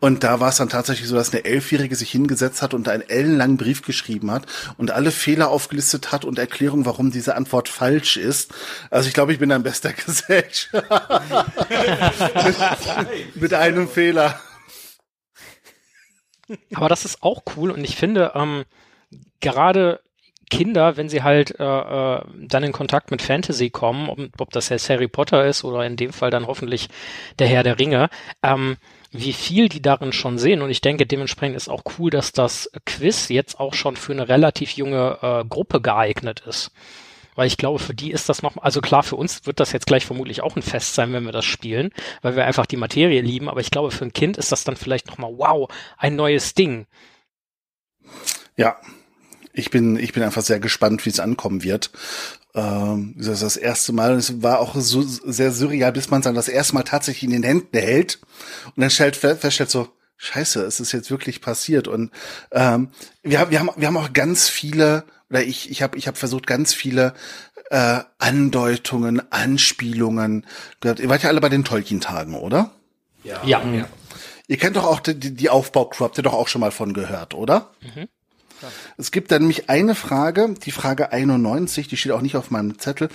Und 0.00 0.22
da 0.22 0.38
war 0.38 0.50
es 0.50 0.56
dann 0.56 0.68
tatsächlich 0.68 1.08
so, 1.08 1.16
dass 1.16 1.32
eine 1.32 1.44
Elfjährige 1.44 1.96
sich 1.96 2.10
hingesetzt 2.10 2.62
hat 2.62 2.72
und 2.72 2.88
einen 2.88 3.02
ellenlangen 3.02 3.56
Brief 3.56 3.82
geschrieben 3.82 4.30
hat 4.30 4.46
und 4.76 4.92
alle 4.92 5.10
Fehler 5.10 5.48
aufgelistet 5.48 6.12
hat 6.12 6.24
und 6.24 6.38
Erklärung, 6.38 6.86
warum 6.86 7.10
diese 7.10 7.34
Antwort 7.34 7.68
falsch 7.68 8.16
ist. 8.16 8.54
Also 8.90 9.08
ich 9.08 9.14
glaube, 9.14 9.32
ich 9.32 9.40
bin 9.40 9.50
ein 9.50 9.64
bester 9.64 9.92
Gesellschaft. 10.06 10.84
mit, 12.44 12.56
mit 13.34 13.54
einem 13.54 13.88
Fehler. 13.88 14.38
Aber 16.74 16.88
das 16.88 17.04
ist 17.04 17.22
auch 17.22 17.42
cool 17.56 17.72
und 17.72 17.82
ich 17.82 17.96
finde, 17.96 18.32
ähm, 18.36 18.64
gerade 19.40 20.00
Kinder, 20.50 20.96
wenn 20.96 21.08
sie 21.08 21.22
halt 21.22 21.58
äh, 21.58 21.64
äh, 21.64 22.22
dann 22.34 22.62
in 22.62 22.72
Kontakt 22.72 23.10
mit 23.10 23.22
Fantasy 23.22 23.70
kommen, 23.70 24.08
ob, 24.08 24.18
ob 24.38 24.50
das 24.50 24.70
jetzt 24.70 24.88
Harry 24.88 25.08
Potter 25.08 25.46
ist 25.46 25.64
oder 25.64 25.84
in 25.84 25.96
dem 25.96 26.12
Fall 26.12 26.30
dann 26.30 26.46
hoffentlich 26.46 26.88
der 27.38 27.48
Herr 27.48 27.62
der 27.62 27.78
Ringe, 27.78 28.08
ähm, 28.42 28.76
wie 29.10 29.32
viel 29.32 29.68
die 29.68 29.82
darin 29.82 30.12
schon 30.12 30.38
sehen. 30.38 30.62
Und 30.62 30.70
ich 30.70 30.80
denke, 30.80 31.06
dementsprechend 31.06 31.56
ist 31.56 31.68
auch 31.68 31.82
cool, 31.98 32.10
dass 32.10 32.32
das 32.32 32.70
Quiz 32.86 33.28
jetzt 33.28 33.60
auch 33.60 33.74
schon 33.74 33.96
für 33.96 34.12
eine 34.12 34.28
relativ 34.28 34.72
junge 34.72 35.18
äh, 35.20 35.44
Gruppe 35.44 35.80
geeignet 35.80 36.42
ist. 36.46 36.72
Weil 37.34 37.46
ich 37.46 37.56
glaube, 37.56 37.78
für 37.78 37.94
die 37.94 38.10
ist 38.10 38.28
das 38.28 38.42
noch, 38.42 38.56
also 38.56 38.80
klar, 38.80 39.04
für 39.04 39.16
uns 39.16 39.46
wird 39.46 39.60
das 39.60 39.72
jetzt 39.72 39.86
gleich 39.86 40.04
vermutlich 40.04 40.42
auch 40.42 40.56
ein 40.56 40.62
Fest 40.62 40.94
sein, 40.94 41.12
wenn 41.12 41.24
wir 41.24 41.32
das 41.32 41.44
spielen, 41.44 41.92
weil 42.20 42.34
wir 42.34 42.46
einfach 42.46 42.66
die 42.66 42.76
Materie 42.76 43.20
lieben. 43.20 43.48
Aber 43.48 43.60
ich 43.60 43.70
glaube, 43.70 43.90
für 43.90 44.04
ein 44.04 44.12
Kind 44.12 44.36
ist 44.36 44.50
das 44.50 44.64
dann 44.64 44.76
vielleicht 44.76 45.06
nochmal, 45.06 45.32
wow, 45.36 45.68
ein 45.98 46.16
neues 46.16 46.54
Ding. 46.54 46.86
Ja, 48.56 48.76
ich 49.58 49.70
bin, 49.70 49.96
ich 49.96 50.12
bin 50.12 50.22
einfach 50.22 50.42
sehr 50.42 50.60
gespannt, 50.60 51.04
wie 51.04 51.10
es 51.10 51.20
ankommen 51.20 51.62
wird. 51.62 51.90
Ähm, 52.54 53.14
das 53.18 53.26
ist 53.26 53.42
das 53.42 53.56
erste 53.56 53.92
Mal. 53.92 54.12
Und 54.12 54.18
es 54.18 54.42
war 54.42 54.60
auch 54.60 54.76
so 54.76 55.02
sehr 55.02 55.52
surreal, 55.52 55.92
bis 55.92 56.10
man 56.10 56.20
es 56.20 56.24
dann 56.24 56.34
das 56.34 56.48
erste 56.48 56.74
Mal 56.74 56.84
tatsächlich 56.84 57.24
in 57.24 57.30
den 57.30 57.42
Händen 57.42 57.76
hält 57.76 58.20
und 58.64 58.80
dann 58.80 58.90
stellt 58.90 59.16
feststellt 59.16 59.70
so, 59.70 59.88
Scheiße, 60.16 60.64
es 60.64 60.80
ist 60.80 60.92
jetzt 60.92 61.10
wirklich 61.10 61.40
passiert. 61.40 61.86
Und 61.86 62.10
ähm, 62.52 62.88
wir, 63.22 63.50
wir, 63.50 63.60
haben, 63.60 63.70
wir 63.76 63.86
haben 63.86 63.96
auch 63.96 64.12
ganz 64.12 64.48
viele, 64.48 65.04
oder 65.30 65.42
ich, 65.42 65.70
ich 65.70 65.82
habe 65.82 65.96
ich 65.96 66.08
hab 66.08 66.16
versucht, 66.16 66.46
ganz 66.46 66.74
viele 66.74 67.14
äh, 67.70 68.00
Andeutungen, 68.18 69.22
Anspielungen 69.30 70.46
gehört. 70.80 71.00
Ihr 71.00 71.08
wart 71.08 71.22
ja 71.22 71.28
alle 71.28 71.40
bei 71.40 71.48
den 71.48 71.64
Tolkien-Tagen, 71.64 72.34
oder? 72.34 72.72
Ja. 73.22 73.40
ja. 73.44 73.62
ja. 73.64 73.88
Ihr 74.48 74.56
kennt 74.56 74.76
doch 74.76 74.84
auch 74.84 75.00
die, 75.00 75.14
die 75.14 75.50
Aufbaucrew, 75.50 76.04
habt 76.04 76.18
ihr 76.18 76.24
doch 76.24 76.32
auch 76.32 76.48
schon 76.48 76.60
mal 76.60 76.72
von 76.72 76.94
gehört, 76.94 77.34
oder? 77.34 77.70
Mhm. 77.80 78.08
Es 78.96 79.10
gibt 79.10 79.30
da 79.30 79.38
nämlich 79.38 79.68
eine 79.70 79.94
Frage, 79.94 80.54
die 80.64 80.70
Frage 80.70 81.12
91, 81.12 81.88
die 81.88 81.96
steht 81.96 82.12
auch 82.12 82.22
nicht 82.22 82.36
auf 82.36 82.50
meinem 82.50 82.78
Zettel. 82.78 83.08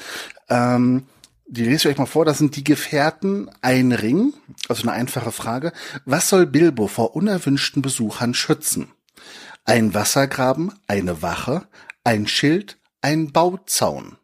Ähm, 0.49 1.07
die 1.47 1.63
lese 1.63 1.75
ich 1.75 1.87
euch 1.93 1.97
mal 1.97 2.05
vor. 2.05 2.25
Das 2.25 2.37
sind 2.37 2.55
die 2.55 2.63
Gefährten 2.63 3.49
ein 3.61 3.91
Ring, 3.91 4.33
also 4.69 4.83
eine 4.83 4.93
einfache 4.93 5.31
Frage. 5.31 5.73
Was 6.05 6.29
soll 6.29 6.45
Bilbo 6.47 6.87
vor 6.87 7.15
unerwünschten 7.15 7.81
Besuchern 7.81 8.33
schützen? 8.33 8.91
Ein 9.65 9.93
Wassergraben, 9.93 10.73
eine 10.87 11.21
Wache, 11.21 11.67
ein 12.03 12.27
Schild, 12.27 12.77
ein 13.01 13.31
Bauzaun. 13.31 14.17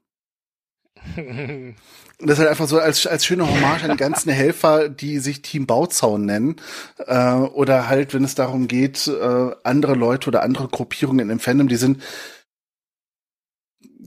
Das 2.22 2.32
ist 2.32 2.39
halt 2.39 2.49
einfach 2.49 2.67
so 2.67 2.80
als, 2.80 3.07
als 3.07 3.26
schöne 3.26 3.47
Hommage 3.47 3.84
an 3.84 3.91
die 3.91 3.97
ganzen 3.97 4.30
Helfer, 4.30 4.89
die 4.89 5.20
sich 5.20 5.41
Team 5.41 5.65
Bauzaun 5.65 6.26
nennen. 6.26 6.57
Äh, 6.97 7.34
oder 7.34 7.88
halt, 7.88 8.13
wenn 8.13 8.26
es 8.26 8.36
darum 8.36 8.67
geht, 8.67 9.07
äh, 9.07 9.51
andere 9.63 9.93
Leute 9.93 10.28
oder 10.28 10.43
andere 10.43 10.67
Gruppierungen 10.67 11.30
dem 11.30 11.39
Fandom, 11.39 11.70
die 11.70 11.78
sind 11.78 12.03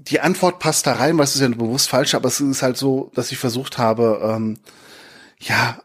die 0.02 0.20
Antwort 0.20 0.58
passt 0.58 0.86
da 0.86 0.94
rein, 0.94 1.16
weil 1.16 1.24
es 1.24 1.34
ist 1.34 1.40
ja 1.40 1.48
bewusst 1.48 1.88
falsch, 1.88 2.14
aber 2.14 2.28
es 2.28 2.40
ist 2.40 2.62
halt 2.62 2.76
so, 2.76 3.10
dass 3.14 3.30
ich 3.30 3.38
versucht 3.38 3.78
habe, 3.78 4.20
ähm, 4.22 4.58
ja, 5.38 5.80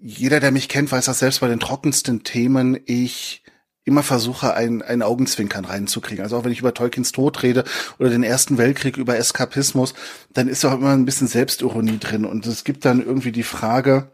jeder, 0.00 0.40
der 0.40 0.52
mich 0.52 0.68
kennt, 0.68 0.90
weiß 0.90 1.06
das 1.06 1.18
selbst 1.18 1.40
bei 1.40 1.48
den 1.48 1.60
trockensten 1.60 2.24
Themen, 2.24 2.78
ich 2.86 3.42
immer 3.88 4.04
versuche, 4.04 4.54
ein, 4.54 4.82
ein 4.82 5.02
Augenzwinkern 5.02 5.64
reinzukriegen. 5.64 6.22
Also 6.22 6.36
auch 6.36 6.44
wenn 6.44 6.52
ich 6.52 6.60
über 6.60 6.74
Tolkiens 6.74 7.10
Tod 7.10 7.42
rede 7.42 7.64
oder 7.98 8.10
den 8.10 8.22
Ersten 8.22 8.58
Weltkrieg, 8.58 8.96
über 8.96 9.16
Eskapismus, 9.16 9.94
dann 10.32 10.46
ist 10.46 10.64
auch 10.64 10.74
immer 10.74 10.92
ein 10.92 11.04
bisschen 11.04 11.26
Selbstironie 11.26 11.98
drin. 11.98 12.24
Und 12.24 12.46
es 12.46 12.62
gibt 12.64 12.84
dann 12.84 13.04
irgendwie 13.04 13.32
die 13.32 13.42
Frage, 13.42 14.12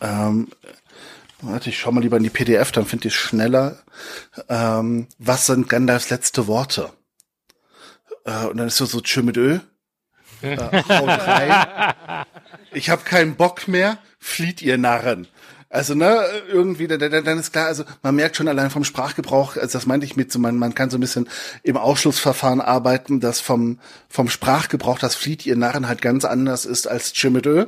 ähm, 0.00 0.48
warte, 1.40 1.70
ich 1.70 1.78
schau 1.78 1.92
mal 1.92 2.00
lieber 2.00 2.16
in 2.16 2.24
die 2.24 2.30
PDF, 2.30 2.72
dann 2.72 2.86
finde 2.86 3.08
ich 3.08 3.14
es 3.14 3.20
schneller. 3.20 3.78
Ähm, 4.48 5.06
was 5.18 5.46
sind 5.46 5.68
Gandalfs 5.68 6.10
letzte 6.10 6.46
Worte? 6.46 6.90
Äh, 8.24 8.46
und 8.46 8.56
dann 8.56 8.68
ist 8.68 8.76
so 8.76 8.86
so 8.86 9.00
tschö 9.00 9.22
mit 9.22 9.36
Ö. 9.36 9.58
Äh, 10.40 10.56
haut 10.56 11.08
rein. 11.08 12.24
Ich 12.72 12.90
habe 12.90 13.02
keinen 13.02 13.34
Bock 13.34 13.66
mehr, 13.66 13.98
flieht 14.20 14.62
ihr 14.62 14.78
Narren. 14.78 15.26
Also, 15.70 15.94
ne, 15.94 16.24
irgendwie, 16.48 16.86
dann, 16.86 16.98
dann 16.98 17.38
ist 17.38 17.52
klar, 17.52 17.66
also 17.66 17.84
man 18.02 18.14
merkt 18.14 18.36
schon 18.36 18.48
allein 18.48 18.70
vom 18.70 18.84
Sprachgebrauch, 18.84 19.56
also 19.56 19.78
das 19.78 19.84
meinte 19.84 20.06
ich 20.06 20.16
mit 20.16 20.32
so, 20.32 20.38
man, 20.38 20.56
man 20.56 20.74
kann 20.74 20.88
so 20.88 20.96
ein 20.96 21.00
bisschen 21.00 21.28
im 21.62 21.76
Ausschlussverfahren 21.76 22.62
arbeiten, 22.62 23.20
dass 23.20 23.40
vom, 23.40 23.78
vom 24.08 24.30
Sprachgebrauch 24.30 24.98
das 24.98 25.14
Flieht 25.14 25.44
ihr 25.44 25.56
Narren 25.56 25.86
halt 25.86 26.00
ganz 26.00 26.24
anders 26.24 26.64
ist 26.64 26.88
als 26.88 27.12
Chimedö. 27.12 27.66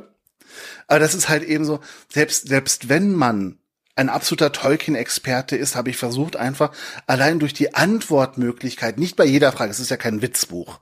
Aber 0.87 0.99
das 0.99 1.13
ist 1.13 1.29
halt 1.29 1.43
eben 1.43 1.63
so, 1.63 1.79
selbst, 2.09 2.47
selbst 2.47 2.89
wenn 2.89 3.13
man 3.13 3.60
ein 3.95 4.09
absoluter 4.09 4.51
Tolkien-Experte 4.51 5.55
ist, 5.55 5.75
habe 5.75 5.89
ich 5.89 5.97
versucht, 5.97 6.35
einfach 6.35 6.71
allein 7.07 7.39
durch 7.39 7.53
die 7.53 7.73
Antwortmöglichkeit, 7.73 8.97
nicht 8.97 9.15
bei 9.15 9.25
jeder 9.25 9.51
Frage, 9.51 9.71
es 9.71 9.79
ist 9.79 9.91
ja 9.91 9.97
kein 9.97 10.21
Witzbuch, 10.21 10.79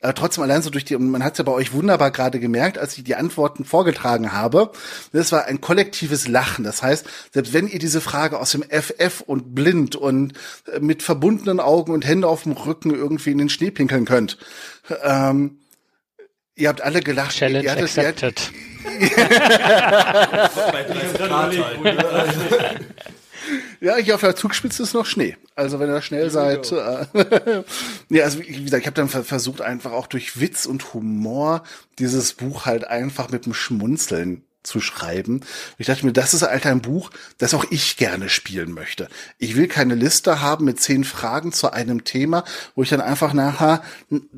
aber 0.00 0.14
trotzdem 0.14 0.44
allein 0.44 0.62
so 0.62 0.70
durch 0.70 0.84
die, 0.84 0.94
und 0.96 1.10
man 1.10 1.24
hat 1.24 1.32
es 1.32 1.38
ja 1.38 1.44
bei 1.44 1.52
euch 1.52 1.72
wunderbar 1.72 2.10
gerade 2.10 2.40
gemerkt, 2.40 2.78
als 2.78 2.96
ich 2.96 3.04
die 3.04 3.16
Antworten 3.16 3.64
vorgetragen 3.64 4.32
habe, 4.32 4.70
das 5.12 5.32
war 5.32 5.46
ein 5.46 5.60
kollektives 5.60 6.28
Lachen. 6.28 6.64
Das 6.64 6.82
heißt, 6.82 7.06
selbst 7.32 7.52
wenn 7.52 7.68
ihr 7.68 7.78
diese 7.78 8.00
Frage 8.00 8.38
aus 8.38 8.52
dem 8.52 8.62
FF 8.62 9.22
und 9.22 9.54
blind 9.54 9.96
und 9.96 10.34
äh, 10.72 10.80
mit 10.80 11.02
verbundenen 11.02 11.60
Augen 11.60 11.92
und 11.92 12.06
Hände 12.06 12.28
auf 12.28 12.44
dem 12.44 12.52
Rücken 12.52 12.94
irgendwie 12.94 13.30
in 13.30 13.38
den 13.38 13.48
Schnee 13.48 13.70
pinkeln 13.70 14.04
könnt, 14.04 14.38
ähm, 15.02 15.58
ihr 16.58 16.68
habt 16.68 16.82
alle 16.82 17.00
gelacht. 17.00 17.36
Challenge 17.36 17.64
ihr 17.64 17.72
accepted. 17.72 18.52
Ihr, 19.00 19.08
ja, 23.80 23.96
hier 23.96 24.14
auf 24.14 24.20
der 24.20 24.36
Zugspitze 24.36 24.82
ist 24.82 24.94
noch 24.94 25.06
Schnee. 25.06 25.36
Also 25.54 25.80
wenn 25.80 25.88
ihr 25.88 26.02
schnell 26.02 26.30
seid. 26.30 26.70
Äh, 26.72 27.06
ja, 28.10 28.24
also 28.24 28.40
wie 28.40 28.64
gesagt, 28.64 28.82
ich 28.82 28.86
habe 28.86 28.94
dann 28.94 29.08
versucht, 29.08 29.60
einfach 29.60 29.92
auch 29.92 30.06
durch 30.06 30.40
Witz 30.40 30.66
und 30.66 30.94
Humor 30.94 31.62
dieses 31.98 32.32
Buch 32.34 32.66
halt 32.66 32.86
einfach 32.86 33.30
mit 33.30 33.46
dem 33.46 33.54
Schmunzeln 33.54 34.42
zu 34.62 34.80
schreiben. 34.80 35.40
Ich 35.78 35.86
dachte 35.86 36.04
mir, 36.04 36.12
das 36.12 36.34
ist 36.34 36.42
halt 36.42 36.66
ein 36.66 36.82
Buch, 36.82 37.10
das 37.38 37.54
auch 37.54 37.64
ich 37.70 37.96
gerne 37.96 38.28
spielen 38.28 38.72
möchte. 38.72 39.08
Ich 39.38 39.56
will 39.56 39.68
keine 39.68 39.94
Liste 39.94 40.40
haben 40.40 40.64
mit 40.64 40.80
zehn 40.80 41.04
Fragen 41.04 41.52
zu 41.52 41.72
einem 41.72 42.04
Thema, 42.04 42.44
wo 42.74 42.82
ich 42.82 42.88
dann 42.88 43.00
einfach 43.00 43.32
nachher 43.32 43.82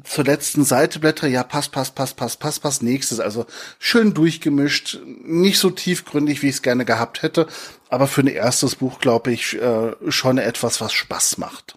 zur 0.04 0.24
letzten 0.24 0.64
Seite 0.64 1.00
blättere, 1.00 1.28
ja, 1.28 1.42
pass, 1.42 1.68
pass, 1.68 1.90
pass, 1.90 2.14
pass, 2.14 2.36
pass, 2.36 2.60
pass, 2.60 2.82
nächstes. 2.82 3.20
Also 3.20 3.46
schön 3.78 4.14
durchgemischt, 4.14 4.98
nicht 5.04 5.58
so 5.58 5.70
tiefgründig, 5.70 6.42
wie 6.42 6.48
ich 6.48 6.56
es 6.56 6.62
gerne 6.62 6.84
gehabt 6.84 7.22
hätte, 7.22 7.46
aber 7.88 8.06
für 8.06 8.22
ein 8.22 8.28
erstes 8.28 8.76
Buch, 8.76 9.00
glaube 9.00 9.32
ich, 9.32 9.60
äh, 9.60 9.92
schon 10.08 10.38
etwas, 10.38 10.80
was 10.80 10.92
Spaß 10.92 11.38
macht. 11.38 11.76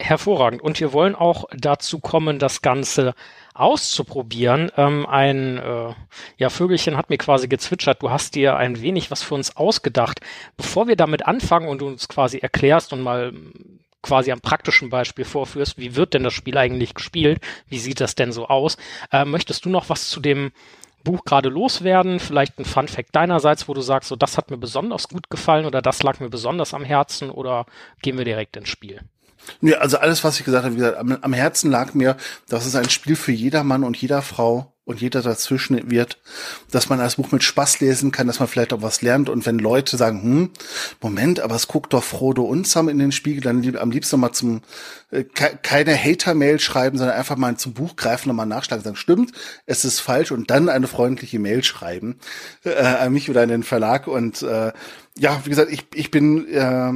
Hervorragend. 0.00 0.60
Und 0.60 0.80
wir 0.80 0.92
wollen 0.92 1.14
auch 1.14 1.44
dazu 1.56 2.00
kommen, 2.00 2.38
das 2.38 2.62
Ganze 2.62 3.14
auszuprobieren. 3.54 4.70
Ähm, 4.76 5.06
ein 5.06 5.58
äh, 5.58 5.94
ja, 6.36 6.50
Vögelchen 6.50 6.96
hat 6.96 7.08
mir 7.08 7.18
quasi 7.18 7.48
gezwitschert, 7.48 8.02
du 8.02 8.10
hast 8.10 8.34
dir 8.34 8.56
ein 8.56 8.80
wenig 8.82 9.10
was 9.10 9.22
für 9.22 9.34
uns 9.34 9.56
ausgedacht. 9.56 10.20
Bevor 10.56 10.88
wir 10.88 10.96
damit 10.96 11.24
anfangen 11.26 11.68
und 11.68 11.80
du 11.80 11.86
uns 11.86 12.08
quasi 12.08 12.38
erklärst 12.38 12.92
und 12.92 13.00
mal 13.00 13.32
quasi 14.02 14.32
am 14.32 14.40
praktischen 14.40 14.90
Beispiel 14.90 15.24
vorführst, 15.24 15.78
wie 15.78 15.96
wird 15.96 16.14
denn 16.14 16.24
das 16.24 16.34
Spiel 16.34 16.58
eigentlich 16.58 16.94
gespielt, 16.94 17.40
wie 17.68 17.78
sieht 17.78 18.00
das 18.00 18.14
denn 18.14 18.32
so 18.32 18.48
aus, 18.48 18.76
äh, 19.10 19.24
möchtest 19.24 19.64
du 19.64 19.70
noch 19.70 19.88
was 19.88 20.10
zu 20.10 20.20
dem 20.20 20.52
Buch 21.04 21.24
gerade 21.24 21.48
loswerden? 21.48 22.18
Vielleicht 22.18 22.58
ein 22.58 22.64
Fun 22.64 22.88
Fact 22.88 23.14
deinerseits, 23.14 23.68
wo 23.68 23.74
du 23.74 23.82
sagst, 23.82 24.08
so 24.08 24.16
das 24.16 24.36
hat 24.36 24.50
mir 24.50 24.58
besonders 24.58 25.08
gut 25.08 25.30
gefallen 25.30 25.64
oder 25.64 25.80
das 25.80 26.02
lag 26.02 26.20
mir 26.20 26.28
besonders 26.28 26.74
am 26.74 26.84
Herzen 26.84 27.30
oder 27.30 27.66
gehen 28.02 28.18
wir 28.18 28.24
direkt 28.24 28.56
ins 28.56 28.68
Spiel? 28.68 29.00
Ja, 29.60 29.78
also 29.78 29.98
alles, 29.98 30.24
was 30.24 30.38
ich 30.38 30.44
gesagt 30.44 30.64
habe, 30.64 30.74
wie 30.74 30.78
gesagt, 30.78 30.98
am, 30.98 31.16
am 31.20 31.32
Herzen 31.32 31.70
lag 31.70 31.94
mir, 31.94 32.16
dass 32.48 32.66
es 32.66 32.74
ein 32.74 32.90
Spiel 32.90 33.16
für 33.16 33.32
jeder 33.32 33.64
Mann 33.64 33.84
und 33.84 33.96
jeder 33.96 34.22
Frau 34.22 34.74
und 34.84 35.00
jeder 35.00 35.22
dazwischen 35.22 35.90
wird, 35.90 36.18
dass 36.70 36.90
man 36.90 36.98
das 36.98 37.16
Buch 37.16 37.32
mit 37.32 37.42
Spaß 37.42 37.80
lesen 37.80 38.12
kann, 38.12 38.26
dass 38.26 38.38
man 38.38 38.48
vielleicht 38.48 38.72
auch 38.72 38.82
was 38.82 39.00
lernt. 39.00 39.30
Und 39.30 39.46
wenn 39.46 39.58
Leute 39.58 39.96
sagen, 39.96 40.22
hm, 40.22 40.50
Moment, 41.00 41.40
aber 41.40 41.54
es 41.54 41.68
guckt 41.68 41.94
doch 41.94 42.04
Frodo 42.04 42.42
und 42.42 42.66
Sam 42.66 42.90
in 42.90 42.98
den 42.98 43.12
Spiegel, 43.12 43.40
dann 43.40 43.76
am 43.76 43.90
liebsten 43.90 44.20
mal 44.20 44.32
zum, 44.32 44.60
äh, 45.10 45.24
keine 45.24 45.96
Hater-Mail 45.96 46.60
schreiben, 46.60 46.98
sondern 46.98 47.16
einfach 47.16 47.36
mal 47.36 47.56
zum 47.56 47.72
Buch 47.72 47.96
greifen 47.96 48.28
und 48.28 48.36
mal 48.36 48.44
nachschlagen, 48.44 48.84
sagen, 48.84 48.96
stimmt, 48.96 49.32
es 49.64 49.86
ist 49.86 50.00
falsch 50.00 50.32
und 50.32 50.50
dann 50.50 50.68
eine 50.68 50.86
freundliche 50.86 51.38
Mail 51.38 51.64
schreiben 51.64 52.18
äh, 52.64 52.74
an 52.74 53.12
mich 53.12 53.30
oder 53.30 53.42
an 53.42 53.48
den 53.48 53.62
Verlag. 53.62 54.06
Und 54.06 54.42
äh, 54.42 54.72
ja, 55.16 55.40
wie 55.44 55.50
gesagt, 55.50 55.72
ich, 55.72 55.86
ich 55.94 56.10
bin 56.10 56.46
äh, 56.48 56.92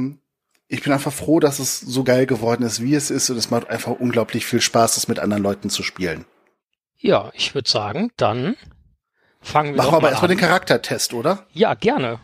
ich 0.71 0.83
bin 0.83 0.93
einfach 0.93 1.11
froh, 1.11 1.39
dass 1.39 1.59
es 1.59 1.79
so 1.79 2.03
geil 2.03 2.27
geworden 2.27 2.63
ist, 2.63 2.81
wie 2.81 2.93
es 2.95 3.09
ist. 3.09 3.29
Und 3.29 3.37
es 3.37 3.49
macht 3.49 3.69
einfach 3.69 3.91
unglaublich 3.99 4.45
viel 4.45 4.61
Spaß, 4.61 4.95
das 4.95 5.07
mit 5.07 5.19
anderen 5.19 5.43
Leuten 5.43 5.69
zu 5.69 5.83
spielen. 5.83 6.25
Ja, 6.97 7.31
ich 7.33 7.55
würde 7.55 7.69
sagen, 7.69 8.11
dann 8.17 8.55
fangen 9.41 9.73
wir 9.73 9.77
Machen 9.77 9.93
wir 9.93 9.97
aber 9.97 10.09
erstmal 10.11 10.29
den 10.29 10.37
Charaktertest, 10.37 11.13
oder? 11.13 11.45
Ja, 11.53 11.73
gerne. 11.73 12.19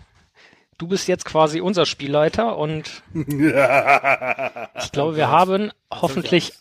du 0.77 0.87
bist 0.87 1.07
jetzt 1.07 1.25
quasi 1.25 1.59
unser 1.61 1.85
Spielleiter 1.85 2.57
und 2.57 3.03
ich 3.13 4.91
glaube, 4.91 5.15
wir 5.15 5.29
haben 5.29 5.71
hoffentlich, 5.91 6.53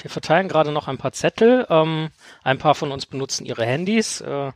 wir 0.00 0.10
verteilen 0.10 0.48
gerade 0.48 0.72
noch 0.72 0.88
ein 0.88 0.98
paar 0.98 1.12
Zettel. 1.12 1.66
Ähm, 1.70 2.10
ein 2.42 2.58
paar 2.58 2.74
von 2.74 2.92
uns 2.92 3.06
benutzen 3.06 3.46
ihre 3.46 3.64
Handys. 3.64 4.20
Äh, 4.20 4.52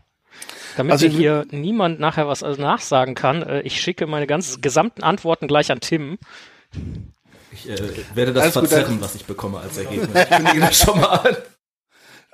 damit 0.76 0.92
Also 0.92 1.06
hier 1.06 1.46
niemand 1.50 2.00
nachher 2.00 2.28
was 2.28 2.42
also 2.42 2.60
nachsagen 2.60 3.14
kann, 3.14 3.42
äh, 3.42 3.60
ich 3.62 3.80
schicke 3.80 4.06
meine 4.06 4.26
ganzen 4.26 4.60
gesamten 4.60 5.02
Antworten 5.02 5.46
gleich 5.48 5.72
an 5.72 5.80
Tim. 5.80 6.18
Ich 7.52 7.68
äh, 7.68 7.76
werde 8.14 8.32
das 8.32 8.42
Alles 8.42 8.54
gut, 8.54 8.68
verzerren, 8.68 9.00
was 9.00 9.14
ich 9.14 9.24
bekomme 9.24 9.58
als 9.60 9.76
Ergebnis. 9.78 10.10
Ich 10.14 10.36
kündige 10.36 10.60
das 10.60 10.78
schon 10.82 11.00
mal 11.00 11.06
an. 11.06 11.36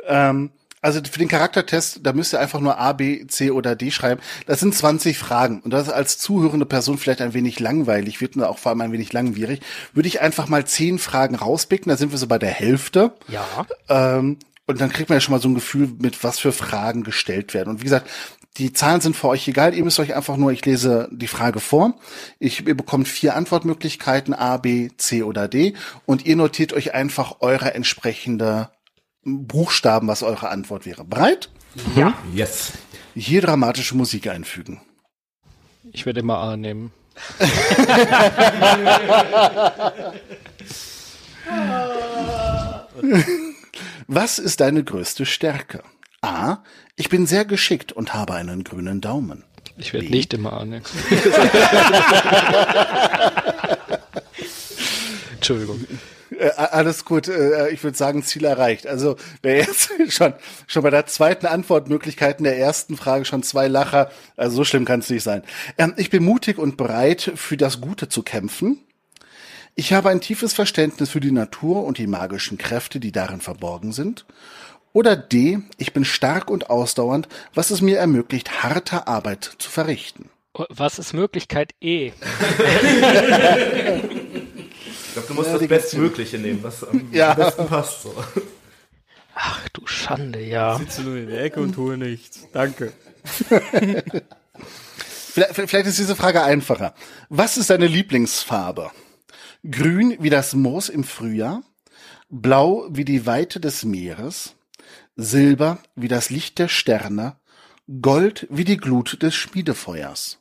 Ähm, 0.06 0.50
also 0.80 1.00
für 1.08 1.20
den 1.20 1.28
Charaktertest, 1.28 2.00
da 2.02 2.12
müsst 2.12 2.34
ihr 2.34 2.40
einfach 2.40 2.58
nur 2.58 2.76
A, 2.76 2.92
B, 2.92 3.24
C 3.28 3.52
oder 3.52 3.76
D 3.76 3.92
schreiben. 3.92 4.20
Das 4.46 4.58
sind 4.58 4.74
20 4.74 5.16
Fragen. 5.16 5.60
Und 5.60 5.70
das 5.70 5.86
ist 5.86 5.92
als 5.92 6.18
zuhörende 6.18 6.66
Person 6.66 6.98
vielleicht 6.98 7.20
ein 7.20 7.34
wenig 7.34 7.60
langweilig 7.60 8.20
wird 8.20 8.34
und 8.34 8.42
auch 8.42 8.58
vor 8.58 8.70
allem 8.70 8.80
ein 8.80 8.90
wenig 8.90 9.12
langwierig. 9.12 9.60
Würde 9.92 10.08
ich 10.08 10.20
einfach 10.20 10.48
mal 10.48 10.66
10 10.66 10.98
Fragen 10.98 11.36
rauspicken, 11.36 11.88
da 11.88 11.96
sind 11.96 12.10
wir 12.10 12.18
so 12.18 12.26
bei 12.26 12.38
der 12.38 12.50
Hälfte. 12.50 13.12
Ja. 13.28 13.46
Ähm, 13.88 14.38
und 14.66 14.80
dann 14.80 14.90
kriegt 14.90 15.08
man 15.08 15.16
ja 15.16 15.20
schon 15.20 15.32
mal 15.32 15.40
so 15.40 15.48
ein 15.48 15.54
Gefühl, 15.54 15.88
mit 15.98 16.24
was 16.24 16.40
für 16.40 16.52
Fragen 16.52 17.04
gestellt 17.04 17.54
werden. 17.54 17.70
Und 17.70 17.80
wie 17.80 17.84
gesagt, 17.84 18.10
die 18.58 18.72
Zahlen 18.72 19.00
sind 19.00 19.16
für 19.16 19.28
euch 19.28 19.48
egal. 19.48 19.74
Ihr 19.74 19.84
müsst 19.84 19.98
euch 19.98 20.14
einfach 20.14 20.36
nur, 20.36 20.52
ich 20.52 20.64
lese 20.64 21.08
die 21.10 21.26
Frage 21.26 21.60
vor. 21.60 21.94
Ich, 22.38 22.66
ihr 22.66 22.76
bekommt 22.76 23.08
vier 23.08 23.34
Antwortmöglichkeiten, 23.34 24.34
A, 24.34 24.58
B, 24.58 24.90
C 24.96 25.22
oder 25.22 25.48
D. 25.48 25.74
Und 26.04 26.26
ihr 26.26 26.36
notiert 26.36 26.72
euch 26.72 26.94
einfach 26.94 27.36
eure 27.40 27.74
entsprechende 27.74 28.70
Buchstaben, 29.24 30.08
was 30.08 30.22
eure 30.22 30.50
Antwort 30.50 30.84
wäre. 30.84 31.04
Bereit? 31.04 31.48
Ja. 31.96 32.14
Yes. 32.34 32.72
Hier 33.14 33.40
dramatische 33.40 33.96
Musik 33.96 34.26
einfügen. 34.26 34.80
Ich 35.92 36.06
werde 36.06 36.20
immer 36.20 36.38
A 36.38 36.56
nehmen. 36.56 36.92
Was 44.06 44.38
ist 44.38 44.60
deine 44.60 44.84
größte 44.84 45.26
Stärke? 45.26 45.82
A. 46.22 46.58
Ich 46.96 47.08
bin 47.08 47.26
sehr 47.26 47.44
geschickt 47.44 47.92
und 47.92 48.14
habe 48.14 48.34
einen 48.34 48.64
grünen 48.64 49.00
Daumen. 49.00 49.44
Ich 49.76 49.92
werde 49.92 50.08
nicht 50.08 50.34
immer 50.34 50.54
A 50.54 50.64
nehmen. 50.64 50.84
Entschuldigung. 55.34 55.84
Äh, 56.38 56.50
alles 56.56 57.04
gut, 57.04 57.28
äh, 57.28 57.70
ich 57.70 57.82
würde 57.82 57.96
sagen, 57.96 58.22
Ziel 58.22 58.44
erreicht. 58.44 58.86
Also 58.86 59.16
wer 59.42 59.56
jetzt 59.56 59.90
schon, 60.08 60.34
schon 60.66 60.82
bei 60.82 60.90
der 60.90 61.06
zweiten 61.06 61.46
Antwortmöglichkeit 61.46 62.38
in 62.38 62.44
der 62.44 62.58
ersten 62.58 62.96
Frage 62.96 63.24
schon 63.24 63.42
zwei 63.42 63.68
Lacher, 63.68 64.10
also 64.36 64.56
so 64.56 64.64
schlimm 64.64 64.84
kann 64.84 65.00
es 65.00 65.10
nicht 65.10 65.22
sein. 65.22 65.42
Ähm, 65.78 65.94
ich 65.96 66.10
bin 66.10 66.22
mutig 66.22 66.58
und 66.58 66.76
bereit, 66.76 67.32
für 67.34 67.56
das 67.56 67.80
Gute 67.80 68.08
zu 68.08 68.22
kämpfen. 68.22 68.78
Ich 69.74 69.92
habe 69.92 70.10
ein 70.10 70.20
tiefes 70.20 70.52
Verständnis 70.52 71.10
für 71.10 71.20
die 71.20 71.32
Natur 71.32 71.84
und 71.84 71.98
die 71.98 72.06
magischen 72.06 72.58
Kräfte, 72.58 73.00
die 73.00 73.12
darin 73.12 73.40
verborgen 73.40 73.92
sind. 73.92 74.26
Oder 74.92 75.16
D, 75.16 75.58
ich 75.78 75.92
bin 75.92 76.04
stark 76.04 76.50
und 76.50 76.68
ausdauernd, 76.70 77.28
was 77.54 77.70
es 77.70 77.80
mir 77.80 77.98
ermöglicht, 77.98 78.62
harte 78.62 79.06
Arbeit 79.06 79.52
zu 79.58 79.70
verrichten. 79.70 80.28
Was 80.68 80.98
ist 80.98 81.12
Möglichkeit 81.14 81.72
E? 81.80 82.12
Ich 85.04 85.14
glaube, 85.14 85.28
du 85.28 85.34
musst 85.34 85.50
Ja, 85.50 85.58
das 85.58 85.68
Bestmögliche 85.68 86.38
nehmen, 86.38 86.62
was 86.62 86.82
am 86.84 87.08
Ja. 87.12 87.34
besten 87.34 87.66
passt. 87.66 88.02
So. 88.02 88.14
Ach 89.34 89.68
du 89.74 89.86
Schande, 89.86 90.40
ja. 90.40 90.78
Sitze 90.78 91.02
nur 91.02 91.16
in 91.18 91.28
der 91.28 91.42
Ecke 91.44 91.60
und 91.60 91.74
tue 91.74 91.98
nichts. 91.98 92.46
Danke. 92.52 92.92
Vielleicht, 95.34 95.54
vielleicht 95.54 95.86
ist 95.86 95.98
diese 95.98 96.16
Frage 96.16 96.42
einfacher. 96.42 96.94
Was 97.30 97.56
ist 97.56 97.70
deine 97.70 97.86
Lieblingsfarbe? 97.86 98.90
Grün 99.70 100.16
wie 100.20 100.28
das 100.30 100.54
Moos 100.54 100.88
im 100.90 101.04
Frühjahr, 101.04 101.62
blau 102.28 102.86
wie 102.90 103.04
die 103.06 103.24
Weite 103.24 103.58
des 103.60 103.84
Meeres, 103.84 104.54
Silber 105.16 105.78
wie 105.94 106.08
das 106.08 106.30
Licht 106.30 106.58
der 106.58 106.68
Sterne, 106.68 107.36
Gold 108.00 108.46
wie 108.50 108.64
die 108.64 108.76
Glut 108.76 109.22
des 109.22 109.34
Schmiedefeuers. 109.34 110.38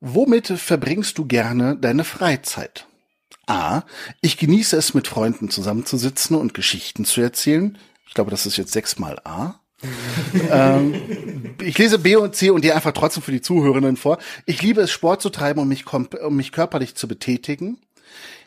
Womit 0.00 0.48
verbringst 0.48 1.16
du 1.16 1.24
gerne 1.24 1.76
deine 1.76 2.04
Freizeit? 2.04 2.86
A. 3.46 3.82
Ich 4.20 4.36
genieße 4.36 4.76
es, 4.76 4.94
mit 4.94 5.08
Freunden 5.08 5.50
zusammenzusitzen 5.50 6.36
und 6.36 6.54
Geschichten 6.54 7.04
zu 7.04 7.20
erzählen. 7.20 7.78
Ich 8.06 8.14
glaube, 8.14 8.30
das 8.30 8.46
ist 8.46 8.56
jetzt 8.56 8.72
sechsmal 8.72 9.18
A. 9.24 9.60
ähm, 10.50 11.54
ich 11.62 11.76
lese 11.78 11.98
B 11.98 12.16
und 12.16 12.34
C 12.34 12.50
und 12.50 12.64
die 12.64 12.72
einfach 12.72 12.92
trotzdem 12.92 13.22
für 13.22 13.32
die 13.32 13.40
Zuhörenden 13.40 13.96
vor. 13.96 14.18
Ich 14.46 14.62
liebe 14.62 14.80
es, 14.82 14.90
Sport 14.90 15.20
zu 15.20 15.30
treiben, 15.30 15.60
um 15.60 15.68
mich, 15.68 15.84
um 15.92 16.36
mich 16.36 16.52
körperlich 16.52 16.94
zu 16.94 17.08
betätigen. 17.08 17.78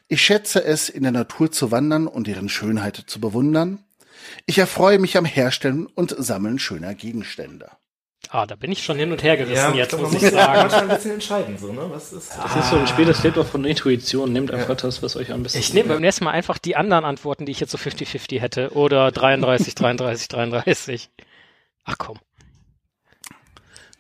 Ich 0.08 0.22
schätze 0.22 0.64
es, 0.64 0.88
in 0.90 1.04
der 1.04 1.12
Natur 1.12 1.52
zu 1.52 1.72
wandern 1.72 2.08
und 2.08 2.28
ihren 2.28 2.48
Schönheit 2.48 2.96
zu 3.08 3.20
bewundern. 3.20 3.84
Ich 4.46 4.58
erfreue 4.58 5.00
mich 5.00 5.18
am 5.18 5.26
Herstellen 5.26 5.86
und 5.86 6.16
Sammeln 6.18 6.60
schöner 6.60 6.96
Gegenstände. 6.96 7.72
Ah, 8.30 8.46
da 8.46 8.56
bin 8.56 8.72
ich 8.72 8.84
schon 8.84 8.98
hin 8.98 9.12
und 9.12 9.24
her 9.24 9.38
gerissen 9.38 9.76
jetzt, 9.76 9.94
man 9.94 10.02
muss 10.02 10.22
ich 10.22 10.32
sagen. 10.32 10.60
manchmal 10.60 10.82
ein 10.82 10.88
bisschen 10.90 11.12
entscheiden, 11.12 11.58
so, 11.58 11.72
ne? 11.72 11.88
Was 11.90 12.12
ist 12.12 12.32
Das 12.36 12.56
ist 12.56 12.70
so 12.70 12.78
ein 12.78 12.88
Spiel, 12.88 13.06
das 13.06 13.24
lebt 13.24 13.38
auch 13.38 13.46
von 13.46 13.64
Intuition. 13.64 14.34
Nehmt 14.34 14.52
einfach 14.52 14.76
das, 14.76 15.02
was 15.02 15.16
euch 15.16 15.32
am 15.32 15.44
besten 15.44 15.60
Ich 15.60 15.74
nehme 15.74 15.90
beim 15.90 16.02
nächsten 16.02 16.26
Mal 16.26 16.32
einfach 16.32 16.58
die 16.58 16.76
anderen 16.76 17.06
Antworten, 17.06 17.46
die 17.46 17.52
ich 17.52 17.60
jetzt 17.60 17.72
so 17.72 17.78
50-50 17.78 18.40
hätte. 18.42 18.74
Oder 18.74 19.12
33, 19.12 19.76
33, 19.76 20.28
33. 20.28 21.10
Ach 21.86 21.98
komm. 21.98 22.20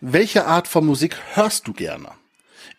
Welche 0.02 0.46
Art 0.46 0.68
von 0.68 0.86
Musik 0.86 1.18
hörst 1.34 1.68
du 1.68 1.74
gerne? 1.74 2.10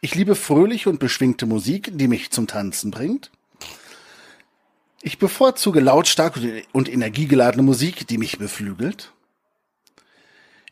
Ich 0.00 0.14
liebe 0.14 0.34
fröhliche 0.36 0.88
und 0.90 1.00
beschwingte 1.00 1.46
Musik, 1.46 1.90
die 1.92 2.08
mich 2.08 2.30
zum 2.30 2.46
Tanzen 2.46 2.90
bringt. 2.90 3.30
Ich 5.02 5.18
bevorzuge 5.18 5.80
lautstarke 5.80 6.62
und 6.72 6.88
energiegeladene 6.88 7.62
Musik, 7.62 8.06
die 8.06 8.18
mich 8.18 8.38
beflügelt. 8.38 9.12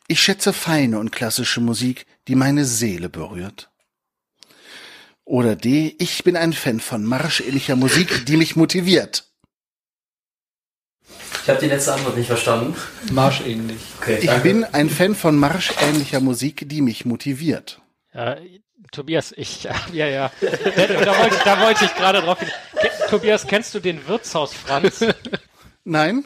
Ich 0.08 0.20
schätze 0.20 0.52
feine 0.52 0.98
und 1.00 1.10
klassische 1.10 1.60
Musik, 1.60 2.06
die 2.28 2.36
meine 2.36 2.64
Seele 2.64 3.08
berührt. 3.08 3.70
Oder 5.24 5.56
D. 5.56 5.96
Ich 5.98 6.22
bin 6.22 6.36
ein 6.36 6.52
Fan 6.52 6.78
von 6.78 7.04
marschähnlicher 7.04 7.74
Musik, 7.74 8.26
die 8.26 8.36
mich 8.36 8.54
motiviert. 8.54 9.28
Ich 11.42 11.48
habe 11.48 11.60
die 11.60 11.66
letzte 11.66 11.94
Antwort 11.94 12.16
nicht 12.16 12.28
verstanden. 12.28 12.76
Marschähnlich. 13.10 13.80
Okay, 14.00 14.18
Ich 14.20 14.42
bin 14.42 14.64
ein 14.64 14.88
Fan 14.88 15.16
von 15.16 15.36
marschähnlicher 15.36 16.20
Musik, 16.20 16.68
die 16.68 16.80
mich 16.80 17.04
motiviert. 17.04 17.80
Ja, 18.12 18.36
Tobias, 18.96 19.34
ich, 19.36 19.64
ja, 19.92 20.06
ja. 20.06 20.30
Da, 20.40 21.18
wollte, 21.18 21.36
da 21.44 21.60
wollte 21.60 21.84
ich 21.84 21.94
gerade 21.94 22.22
drauf 22.22 22.38
hin. 22.40 22.48
Tobias, 23.10 23.46
kennst 23.46 23.74
du 23.74 23.80
den 23.80 24.08
Wirtshaus 24.08 24.54
Franz? 24.54 25.04
Nein? 25.84 26.24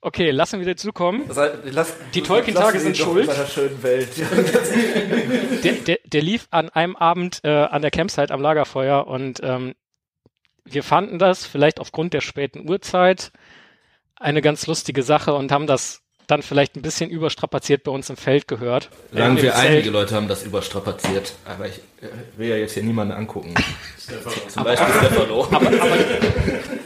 Okay, 0.00 0.32
lassen 0.32 0.58
wir 0.58 0.66
dazu 0.66 0.92
kommen. 0.92 1.28
Das 1.28 1.36
heißt, 1.36 1.58
lass, 1.66 1.94
Die 2.12 2.22
Tolkien-Tage 2.22 2.80
sind 2.80 2.96
schuld. 2.96 3.28
In 3.28 3.30
seiner 3.30 3.46
schönen 3.46 3.82
Welt. 3.84 4.08
Der, 5.62 5.74
der, 5.74 5.98
der 6.04 6.22
lief 6.22 6.48
an 6.50 6.70
einem 6.70 6.96
Abend 6.96 7.38
äh, 7.44 7.48
an 7.48 7.82
der 7.82 7.92
Campsite 7.92 8.34
am 8.34 8.42
Lagerfeuer 8.42 9.06
und 9.06 9.38
ähm, 9.44 9.74
wir 10.64 10.82
fanden 10.82 11.20
das 11.20 11.46
vielleicht 11.46 11.78
aufgrund 11.78 12.14
der 12.14 12.20
späten 12.20 12.68
Uhrzeit 12.68 13.30
eine 14.16 14.42
ganz 14.42 14.66
lustige 14.66 15.04
Sache 15.04 15.34
und 15.34 15.52
haben 15.52 15.68
das 15.68 16.01
dann 16.26 16.42
vielleicht 16.42 16.76
ein 16.76 16.82
bisschen 16.82 17.10
überstrapaziert 17.10 17.84
bei 17.84 17.90
uns 17.90 18.10
im 18.10 18.16
Feld 18.16 18.48
gehört. 18.48 18.90
Sagen 19.12 19.36
wir, 19.36 19.52
Zelt. 19.52 19.70
einige 19.70 19.90
Leute 19.90 20.14
haben 20.14 20.28
das 20.28 20.42
überstrapaziert. 20.42 21.34
Aber 21.44 21.66
ich 21.66 21.78
äh, 22.00 22.08
will 22.36 22.48
ja 22.48 22.56
jetzt 22.56 22.74
hier 22.74 22.82
niemanden 22.82 23.12
angucken. 23.12 23.54
Zum 24.48 24.64
Beispiel 24.64 24.94
Stefano. 24.94 25.48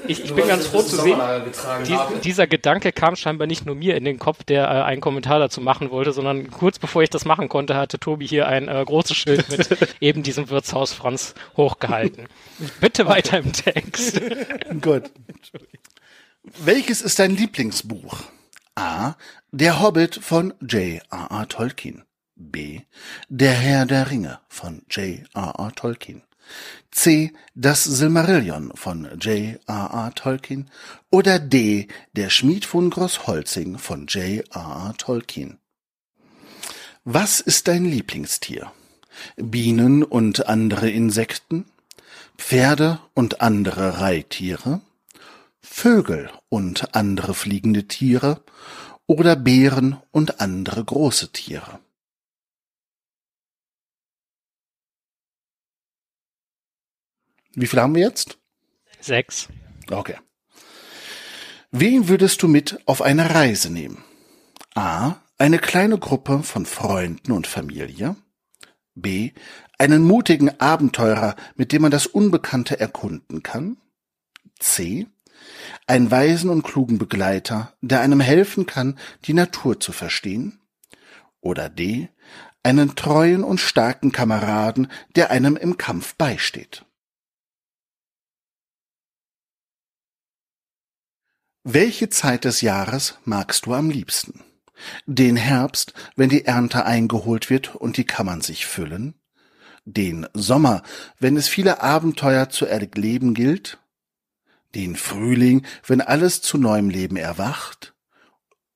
Ich, 0.09 0.25
ich 0.25 0.35
bin 0.35 0.47
ganz 0.47 0.67
froh 0.67 0.83
zu 0.83 0.97
sehen, 0.97 1.19
dies, 1.87 1.99
dieser 2.23 2.47
Gedanke 2.47 2.93
kam 2.93 3.17
scheinbar 3.17 3.47
nicht 3.47 3.67
nur 3.67 3.75
mir 3.75 3.97
in 3.97 4.05
den 4.05 4.19
Kopf, 4.19 4.45
der 4.45 4.65
äh, 4.65 4.83
einen 4.83 5.01
Kommentar 5.01 5.39
dazu 5.39 5.61
machen 5.61 5.91
wollte, 5.91 6.13
sondern 6.13 6.51
kurz 6.51 6.79
bevor 6.79 7.03
ich 7.03 7.11
das 7.11 7.25
machen 7.25 7.49
konnte, 7.49 7.75
hatte 7.75 7.99
Tobi 7.99 8.27
hier 8.27 8.47
ein 8.47 8.69
äh, 8.69 8.85
großes 8.85 9.17
Schild 9.17 9.49
mit 9.49 9.97
eben 10.01 10.23
diesem 10.23 10.51
Wirtshaus 10.51 10.93
Franz 10.93 11.35
hochgehalten. 11.57 12.29
Bitte 12.81 13.07
weiter 13.07 13.39
im 13.39 13.53
Text. 13.53 14.21
Gut. 14.81 15.05
Welches 16.59 17.03
ist 17.03 17.19
dein 17.19 17.37
Lieblingsbuch? 17.37 18.19
A. 18.77 19.15
Der 19.51 19.81
Hobbit 19.81 20.17
von 20.17 20.53
J.R.R. 20.61 21.49
Tolkien. 21.49 22.05
B. 22.35 22.83
Der 23.31 23.55
Herr 23.55 23.87
der 23.87 24.11
Ringe 24.11 24.39
von 24.49 24.83
J.R.R. 24.91 25.73
Tolkien. 25.75 26.23
C. 26.91 27.33
Das 27.55 27.83
Silmarillion 27.85 28.73
von 28.75 29.09
J.R.R. 29.19 30.15
Tolkien. 30.15 30.71
Oder 31.11 31.39
D. 31.39 31.89
Der 32.13 32.29
Schmied 32.29 32.67
von 32.67 32.91
Großholzing 32.91 33.79
von 33.79 34.07
J.R.R. 34.07 34.95
Tolkien. 34.99 35.59
Was 37.05 37.41
ist 37.41 37.69
dein 37.69 37.87
Lieblingstier? 37.87 38.73
Bienen 39.37 40.03
und 40.03 40.49
andere 40.49 40.91
Insekten? 40.91 41.65
Pferde 42.37 43.01
und 43.15 43.41
andere 43.41 44.01
Reittiere? 44.01 44.83
Vögel 45.69 46.31
und 46.49 46.95
andere 46.95 47.35
fliegende 47.35 47.87
Tiere 47.87 48.43
oder 49.07 49.37
Bären 49.37 50.01
und 50.11 50.41
andere 50.41 50.83
große 50.83 51.33
Tiere. 51.33 51.81
Wie 57.55 57.67
viele 57.67 57.83
haben 57.83 57.95
wir 57.95 58.03
jetzt? 58.03 58.39
Sechs. 59.01 59.49
Okay. 59.91 60.17
Wen 61.73 62.09
würdest 62.09 62.43
du 62.43 62.49
mit 62.49 62.79
auf 62.87 63.03
eine 63.03 63.35
Reise 63.35 63.71
nehmen? 63.71 64.03
A. 64.75 65.17
Eine 65.37 65.59
kleine 65.59 65.99
Gruppe 65.99 66.43
von 66.43 66.65
Freunden 66.65 67.33
und 67.33 67.47
Familie. 67.47 68.17
B. 68.95 69.33
Einen 69.79 70.05
mutigen 70.05 70.59
Abenteurer, 70.59 71.37
mit 71.55 71.73
dem 71.73 71.83
man 71.83 71.91
das 71.91 72.07
Unbekannte 72.07 72.81
erkunden 72.81 73.43
kann. 73.43 73.77
C. 74.59 75.07
Einen 75.87 76.11
weisen 76.11 76.51
und 76.51 76.63
klugen 76.63 76.99
Begleiter, 76.99 77.75
der 77.81 78.01
einem 78.01 78.21
helfen 78.21 78.67
kann, 78.67 78.99
die 79.25 79.35
Natur 79.35 79.81
zu 79.81 79.93
verstehen. 79.93 80.61
Oder 81.41 81.69
D. 81.69 82.09
Einen 82.63 82.97
treuen 82.97 83.45
und 83.45 83.61
starken 83.61 84.11
Kameraden, 84.11 84.91
der 85.15 85.31
einem 85.31 85.57
im 85.57 85.79
Kampf 85.79 86.17
beisteht. 86.17 86.85
Welche 91.69 92.09
Zeit 92.09 92.45
des 92.45 92.61
Jahres 92.61 93.19
magst 93.25 93.67
du 93.67 93.75
am 93.75 93.91
liebsten? 93.91 94.45
Den 95.07 95.37
Herbst, 95.37 95.95
wenn 96.15 96.29
die 96.29 96.45
Ernte 96.45 96.85
eingeholt 96.85 97.51
wird 97.51 97.75
und 97.75 97.97
die 97.97 98.05
Kammern 98.05 98.41
sich 98.41 98.67
füllen? 98.67 99.15
Den 99.85 100.27
Sommer, 100.33 100.83
wenn 101.19 101.37
es 101.37 101.49
viele 101.49 101.83
Abenteuer 101.83 102.51
zu 102.51 102.67
erleben 102.67 103.35
gilt? 103.35 103.79
Den 104.77 104.95
Frühling, 104.95 105.65
wenn 105.87 106.03
alles 106.03 106.43
zu 106.43 106.59
neuem 106.59 106.91
Leben 106.91 107.17
erwacht? 107.17 107.95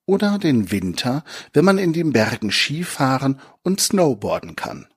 Oder 0.07 0.39
den 0.39 0.71
Winter, 0.71 1.25
wenn 1.53 1.67
man 1.67 1.77
in 1.77 1.93
den 1.93 2.15
Bergen 2.15 2.51
Skifahren 2.51 3.39
und 3.65 3.83
Snowboarden 3.83 4.57
kann? 4.57 4.89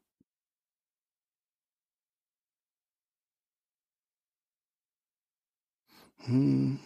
Hm. 6.19 6.79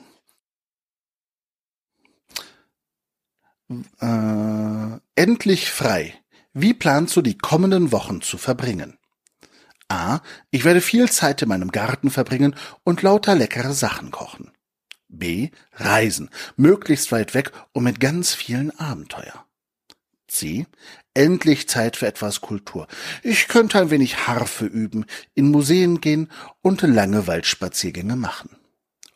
Äh, 3.99 4.99
endlich 5.13 5.70
frei. 5.70 6.15
Wie 6.53 6.74
planst 6.74 7.15
du 7.15 7.22
die 7.22 7.38
kommenden 7.38 7.91
Wochen 7.91 8.22
zu 8.24 8.39
verbringen? 8.39 8.97
A. 9.89 10.19
Ich 10.51 10.65
werde 10.65 10.81
viel 10.81 11.09
Zeit 11.09 11.41
in 11.41 11.49
meinem 11.49 11.71
Garten 11.71 12.09
verbringen 12.09 12.55
und 12.83 13.01
lauter 13.01 13.35
leckere 13.35 13.73
Sachen 13.73 14.11
kochen. 14.11 14.51
B. 15.09 15.49
Reisen, 15.73 16.29
möglichst 16.57 17.11
weit 17.11 17.33
weg 17.33 17.51
und 17.71 17.83
mit 17.83 17.99
ganz 17.99 18.33
vielen 18.33 18.77
Abenteuer. 18.77 19.45
C. 20.27 20.67
Endlich 21.13 21.69
Zeit 21.69 21.95
für 21.95 22.07
etwas 22.07 22.41
Kultur. 22.41 22.88
Ich 23.23 23.47
könnte 23.47 23.79
ein 23.79 23.89
wenig 23.89 24.27
Harfe 24.27 24.65
üben, 24.65 25.05
in 25.33 25.49
Museen 25.49 26.01
gehen 26.01 26.29
und 26.61 26.81
lange 26.81 27.25
Waldspaziergänge 27.27 28.17
machen. 28.17 28.57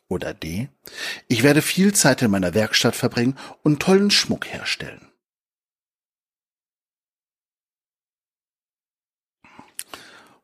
Oder 0.08 0.34
D. 0.34 0.70
Ich 1.28 1.44
werde 1.44 1.62
viel 1.62 1.94
Zeit 1.94 2.22
in 2.22 2.32
meiner 2.32 2.54
Werkstatt 2.54 2.96
verbringen 2.96 3.38
und 3.62 3.82
tollen 3.82 4.12
Schmuck 4.12 4.48
herstellen. 4.48 5.11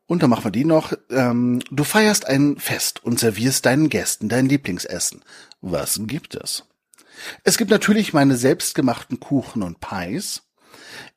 Und 0.07 0.23
dann 0.23 0.29
machen 0.29 0.45
wir 0.45 0.51
die 0.51 0.65
noch. 0.65 0.93
Ähm, 1.09 1.59
du 1.69 1.83
feierst 1.83 2.25
ein 2.25 2.57
Fest 2.57 3.03
und 3.03 3.19
servierst 3.19 3.65
deinen 3.65 3.89
Gästen 3.89 4.29
dein 4.29 4.47
Lieblingsessen. 4.47 5.23
Was 5.61 5.99
gibt 6.03 6.35
es? 6.35 6.63
Es 7.43 7.57
gibt 7.57 7.71
natürlich 7.71 8.13
meine 8.13 8.37
selbstgemachten 8.37 9.19
Kuchen 9.19 9.63
und 9.63 9.79
Pies. 9.79 10.43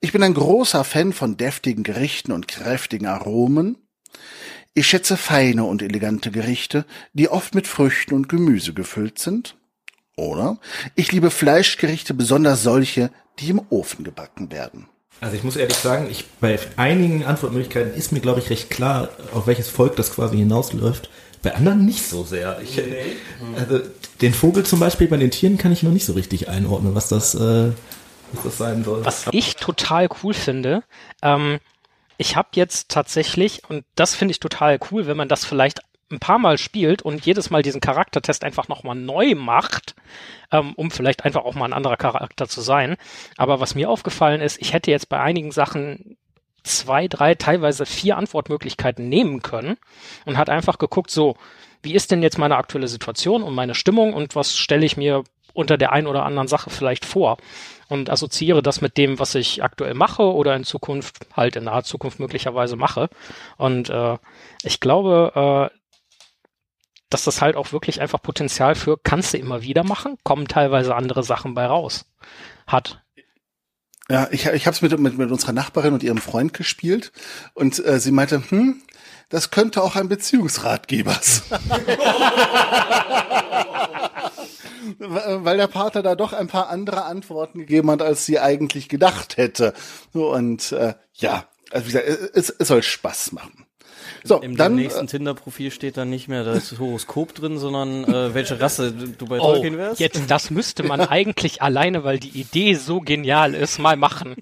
Ich 0.00 0.12
bin 0.12 0.22
ein 0.22 0.34
großer 0.34 0.82
Fan 0.84 1.12
von 1.12 1.36
deftigen 1.36 1.84
Gerichten 1.84 2.32
und 2.32 2.48
kräftigen 2.48 3.06
Aromen. 3.06 3.76
Ich 4.74 4.86
schätze 4.86 5.16
feine 5.16 5.64
und 5.64 5.82
elegante 5.82 6.30
Gerichte, 6.30 6.84
die 7.12 7.28
oft 7.28 7.54
mit 7.54 7.66
Früchten 7.66 8.14
und 8.14 8.28
Gemüse 8.28 8.72
gefüllt 8.72 9.18
sind. 9.18 9.56
Oder 10.16 10.58
ich 10.96 11.12
liebe 11.12 11.30
Fleischgerichte, 11.30 12.14
besonders 12.14 12.62
solche, 12.62 13.10
die 13.38 13.50
im 13.50 13.62
Ofen 13.70 14.04
gebacken 14.04 14.50
werden. 14.52 14.88
Also 15.20 15.36
ich 15.36 15.44
muss 15.44 15.56
ehrlich 15.56 15.76
sagen, 15.76 16.08
ich, 16.10 16.24
bei 16.40 16.58
einigen 16.76 17.24
Antwortmöglichkeiten 17.24 17.94
ist 17.94 18.10
mir, 18.12 18.20
glaube 18.20 18.40
ich, 18.40 18.48
recht 18.50 18.70
klar, 18.70 19.10
auf 19.34 19.46
welches 19.46 19.68
Volk 19.68 19.96
das 19.96 20.14
quasi 20.14 20.38
hinausläuft. 20.38 21.10
Bei 21.42 21.54
anderen 21.54 21.84
nicht 21.84 22.06
so 22.06 22.24
sehr. 22.24 22.60
Ich, 22.62 22.76
nee. 22.76 23.16
Also 23.58 23.80
den 24.20 24.34
Vogel 24.34 24.64
zum 24.64 24.80
Beispiel 24.80 25.08
bei 25.08 25.16
den 25.16 25.30
Tieren 25.30 25.58
kann 25.58 25.72
ich 25.72 25.82
noch 25.82 25.92
nicht 25.92 26.04
so 26.04 26.12
richtig 26.12 26.48
einordnen, 26.48 26.94
was 26.94 27.08
das, 27.08 27.34
äh, 27.34 27.72
was 28.32 28.44
das 28.44 28.58
sein 28.58 28.84
soll. 28.84 29.04
Was 29.04 29.26
ich 29.32 29.56
total 29.56 30.08
cool 30.22 30.34
finde, 30.34 30.82
ähm, 31.22 31.58
ich 32.18 32.36
habe 32.36 32.50
jetzt 32.52 32.90
tatsächlich, 32.90 33.62
und 33.68 33.84
das 33.94 34.14
finde 34.14 34.32
ich 34.32 34.40
total 34.40 34.78
cool, 34.90 35.06
wenn 35.06 35.16
man 35.16 35.28
das 35.28 35.46
vielleicht 35.46 35.80
ein 36.10 36.18
paar 36.18 36.38
Mal 36.38 36.58
spielt 36.58 37.02
und 37.02 37.24
jedes 37.24 37.50
Mal 37.50 37.62
diesen 37.62 37.80
Charaktertest 37.80 38.44
einfach 38.44 38.68
nochmal 38.68 38.96
neu 38.96 39.34
macht, 39.34 39.94
ähm, 40.50 40.72
um 40.74 40.90
vielleicht 40.90 41.24
einfach 41.24 41.44
auch 41.44 41.54
mal 41.54 41.66
ein 41.66 41.72
anderer 41.72 41.96
Charakter 41.96 42.48
zu 42.48 42.60
sein. 42.60 42.96
Aber 43.36 43.60
was 43.60 43.74
mir 43.74 43.88
aufgefallen 43.88 44.40
ist, 44.40 44.60
ich 44.60 44.72
hätte 44.72 44.90
jetzt 44.90 45.08
bei 45.08 45.20
einigen 45.20 45.52
Sachen 45.52 46.16
zwei, 46.62 47.08
drei, 47.08 47.34
teilweise 47.34 47.86
vier 47.86 48.16
Antwortmöglichkeiten 48.16 49.08
nehmen 49.08 49.42
können 49.42 49.76
und 50.26 50.36
hat 50.36 50.50
einfach 50.50 50.78
geguckt, 50.78 51.10
so, 51.10 51.36
wie 51.82 51.94
ist 51.94 52.10
denn 52.10 52.22
jetzt 52.22 52.38
meine 52.38 52.56
aktuelle 52.56 52.88
Situation 52.88 53.42
und 53.42 53.54
meine 53.54 53.74
Stimmung 53.74 54.12
und 54.12 54.36
was 54.36 54.56
stelle 54.56 54.84
ich 54.84 54.96
mir 54.96 55.24
unter 55.52 55.78
der 55.78 55.92
ein 55.92 56.06
oder 56.06 56.24
anderen 56.24 56.48
Sache 56.48 56.70
vielleicht 56.70 57.04
vor 57.04 57.38
und 57.88 58.10
assoziiere 58.10 58.62
das 58.62 58.80
mit 58.80 58.96
dem, 58.96 59.18
was 59.18 59.34
ich 59.34 59.64
aktuell 59.64 59.94
mache 59.94 60.22
oder 60.22 60.54
in 60.54 60.64
Zukunft 60.64 61.26
halt 61.36 61.56
in 61.56 61.64
naher 61.64 61.82
Zukunft 61.82 62.20
möglicherweise 62.20 62.76
mache. 62.76 63.08
Und 63.56 63.90
äh, 63.90 64.16
ich 64.62 64.80
glaube, 64.80 65.70
äh, 65.72 65.79
dass 67.10 67.24
das 67.24 67.42
halt 67.42 67.56
auch 67.56 67.72
wirklich 67.72 68.00
einfach 68.00 68.22
Potenzial 68.22 68.74
für 68.74 68.96
kannst 68.96 69.34
du 69.34 69.38
immer 69.38 69.62
wieder 69.62 69.84
machen, 69.84 70.16
kommen 70.22 70.48
teilweise 70.48 70.94
andere 70.94 71.22
Sachen 71.22 71.54
bei 71.54 71.66
raus. 71.66 72.06
Hat. 72.66 73.02
Ja, 74.08 74.28
ich, 74.30 74.46
ich 74.46 74.66
habe 74.66 74.74
es 74.74 74.82
mit, 74.82 74.98
mit, 74.98 75.18
mit 75.18 75.30
unserer 75.30 75.52
Nachbarin 75.52 75.92
und 75.92 76.02
ihrem 76.02 76.18
Freund 76.18 76.54
gespielt 76.54 77.12
und 77.54 77.84
äh, 77.84 78.00
sie 78.00 78.12
meinte, 78.12 78.42
hm, 78.48 78.82
das 79.28 79.50
könnte 79.50 79.82
auch 79.82 79.96
ein 79.96 80.08
Beziehungsratgeber 80.08 81.16
sein. 81.20 81.60
Weil 84.98 85.56
der 85.56 85.68
Pater 85.68 86.02
da 86.02 86.16
doch 86.16 86.32
ein 86.32 86.48
paar 86.48 86.68
andere 86.68 87.04
Antworten 87.04 87.60
gegeben 87.60 87.90
hat, 87.90 88.02
als 88.02 88.26
sie 88.26 88.40
eigentlich 88.40 88.88
gedacht 88.88 89.36
hätte. 89.36 89.72
Und 90.12 90.72
äh, 90.72 90.94
ja, 91.14 91.44
also 91.70 91.86
wie 91.86 91.92
gesagt, 91.92 92.08
es, 92.34 92.50
es 92.50 92.68
soll 92.68 92.82
Spaß 92.82 93.32
machen. 93.32 93.66
So, 94.24 94.40
Im 94.40 94.56
dann, 94.56 94.74
nächsten 94.76 95.06
Tinder-Profil 95.06 95.70
steht 95.70 95.96
dann 95.96 96.10
nicht 96.10 96.28
mehr 96.28 96.44
das 96.44 96.78
Horoskop 96.78 97.34
drin, 97.34 97.58
sondern 97.58 98.04
äh, 98.04 98.34
welche 98.34 98.60
Rasse 98.60 98.92
du 98.92 99.26
bei 99.26 99.38
Oh, 99.40 99.54
Tolkien 99.54 99.76
wärst. 99.78 100.00
jetzt, 100.00 100.22
das 100.28 100.50
müsste 100.50 100.82
man 100.82 101.00
eigentlich 101.08 101.62
alleine, 101.62 102.04
weil 102.04 102.18
die 102.18 102.38
Idee 102.40 102.74
so 102.74 103.00
genial 103.00 103.54
ist, 103.54 103.78
mal 103.78 103.96
machen. 103.96 104.36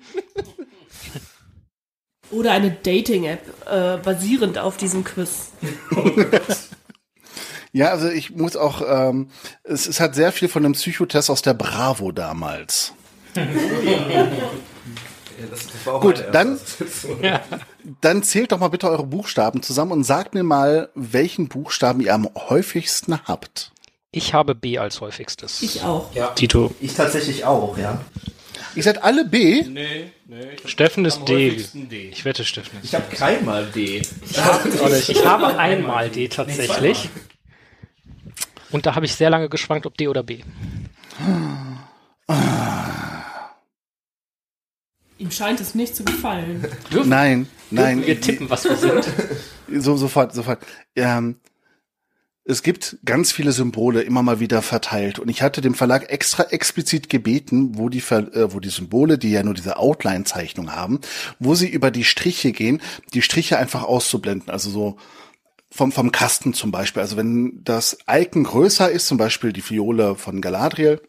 Oder 2.31 2.53
eine 2.53 2.71
Dating-App, 2.71 3.41
äh, 3.71 3.97
basierend 3.99 4.59
auf 4.59 4.77
diesem 4.77 5.03
Quiz. 5.03 5.51
Ja, 7.73 7.89
also 7.91 8.09
ich 8.09 8.31
muss 8.35 8.57
auch, 8.57 8.83
ähm, 8.87 9.29
es, 9.65 9.87
es 9.87 9.99
hat 10.01 10.15
sehr 10.15 10.33
viel 10.33 10.49
von 10.49 10.63
dem 10.63 10.73
Psychotest 10.73 11.31
aus 11.31 11.43
der 11.43 11.55
Bravo 11.55 12.13
damals. 12.13 12.93
Gut, 16.01 16.25
dann, 16.33 16.59
dann 18.01 18.23
zählt 18.23 18.53
doch 18.53 18.59
mal 18.59 18.69
bitte 18.69 18.89
eure 18.89 19.07
Buchstaben 19.07 19.63
zusammen 19.63 19.93
und 19.93 20.05
sagt 20.05 20.35
mir 20.35 20.43
mal, 20.43 20.91
welchen 20.95 21.49
Buchstaben 21.49 22.01
ihr 22.01 22.15
am 22.15 22.29
häufigsten 22.35 23.19
habt. 23.25 23.73
Ich 24.11 24.35
habe 24.35 24.55
B 24.55 24.79
als 24.79 25.01
häufigstes. 25.01 25.63
Ich 25.63 25.83
auch. 25.83 26.11
Tito. 26.35 26.75
Ich 26.81 26.95
tatsächlich 26.95 27.45
auch, 27.45 27.77
ja. 27.77 28.01
Ihr 28.75 28.83
seid 28.83 29.03
alle 29.03 29.25
B. 29.25 29.63
Nee, 29.63 30.13
nee. 30.27 30.57
Steffen 30.65 31.05
ist 31.05 31.25
D. 31.25 31.65
D. 31.75 32.09
Ich 32.11 32.25
wette, 32.25 32.45
Steffen 32.45 32.79
ist 32.79 32.85
Ich 32.85 32.95
habe 32.95 33.15
keinmal 33.15 33.67
D. 33.67 34.03
Ich 34.29 34.39
habe, 34.39 34.69
ich 35.09 35.27
habe 35.27 35.59
einmal 35.59 36.11
D 36.11 36.29
tatsächlich. 36.29 37.11
Und 38.71 38.87
da 38.87 38.95
habe 38.95 39.07
ich 39.07 39.15
sehr 39.15 39.31
lange 39.31 39.49
geschwankt, 39.49 39.87
ob 39.87 39.97
D 39.97 40.09
oder 40.09 40.23
B. 40.23 40.43
Ihm 45.19 45.33
scheint 45.33 45.61
es 45.61 45.75
nicht 45.75 45.97
zu 45.97 46.05
gefallen. 46.05 46.65
Nein, 47.05 47.49
nein. 47.71 48.07
Wir 48.07 48.21
tippen, 48.21 48.49
was 48.49 48.65
wir 48.65 48.77
sind. 48.77 49.07
So, 49.71 49.99
sofort, 49.99 50.35
sofort. 50.35 50.61
Ähm, 50.97 51.37
es 52.43 52.63
gibt 52.63 52.97
ganz 53.05 53.33
viele 53.33 53.53
Symbole 53.53 54.01
immer 54.01 54.23
mal 54.23 54.41
wieder 54.41 54.63
verteilt 54.63 55.19
und 55.19 55.29
ich 55.29 55.43
hatte 55.43 55.61
dem 55.61 55.75
Verlag 55.75 56.11
extra 56.11 56.45
explizit 56.45 57.11
gebeten, 57.11 57.77
wo 57.77 57.91
die, 57.91 58.01
Ver 58.01 58.35
äh, 58.35 58.55
wo 58.55 58.61
die 58.61 58.71
Symbole, 58.71 59.19
die 59.19 59.31
ja 59.31 59.43
nur 59.43 59.53
diese 59.53 59.77
Outline-Zeichnung 59.77 60.75
haben, 60.75 61.01
wo 61.39 61.55
sie 61.55 61.69
über 61.69 61.91
die 61.91 62.05
Striche 62.05 62.53
gehen, 62.53 62.81
die 63.13 63.21
Striche 63.21 63.59
einfach 63.59 63.83
auszublenden. 63.83 64.49
Also 64.49 64.71
so 64.71 64.97
vom, 65.71 65.93
vom 65.93 66.13
Kasten 66.13 66.55
zum 66.55 66.71
Beispiel. 66.71 67.03
Also 67.03 67.19
wenn 67.19 67.63
das 67.63 67.99
Icon 68.11 68.45
größer 68.45 68.91
ist, 68.91 69.07
zum 69.07 69.19
Beispiel 69.19 69.53
die 69.53 69.61
Fiole 69.61 70.15
von 70.15 70.41
Galadriel, 70.41 71.03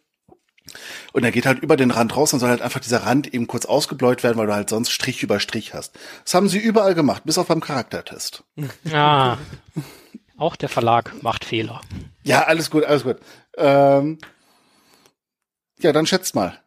und 1.14 1.24
er 1.24 1.32
geht 1.32 1.46
halt 1.46 1.60
über 1.60 1.78
den 1.78 1.92
Rand 1.92 2.16
raus, 2.16 2.32
dann 2.32 2.40
soll 2.40 2.50
halt 2.50 2.62
einfach 2.62 2.80
dieser 2.80 3.04
Rand 3.04 3.34
eben 3.34 3.48
kurz 3.48 3.66
ausgebläut 3.66 4.24
werden, 4.24 4.38
weil 4.38 4.48
du 4.48 4.54
halt 4.54 4.70
sonst 4.70 4.92
Strich 4.92 5.24
über 5.24 5.40
Strich 5.40 5.74
hast. 5.74 5.98
Das 6.26 6.34
haben 6.34 6.50
sie 6.50 6.60
überall 6.60 6.96
gemacht, 6.96 7.24
bis 7.26 7.38
auf 7.38 7.48
beim 7.48 7.62
Charaktertest. 7.62 8.44
Ah, 8.92 9.38
Auch 10.38 10.56
der 10.56 10.70
Verlag 10.70 11.22
macht 11.22 11.44
Fehler. 11.46 11.82
Ja, 12.24 12.44
alles 12.44 12.70
gut, 12.70 12.84
alles 12.86 13.04
gut. 13.04 13.18
Ähm, 13.58 14.18
ja, 15.82 15.92
dann 15.92 16.06
schätzt 16.06 16.36
mal. 16.36 16.60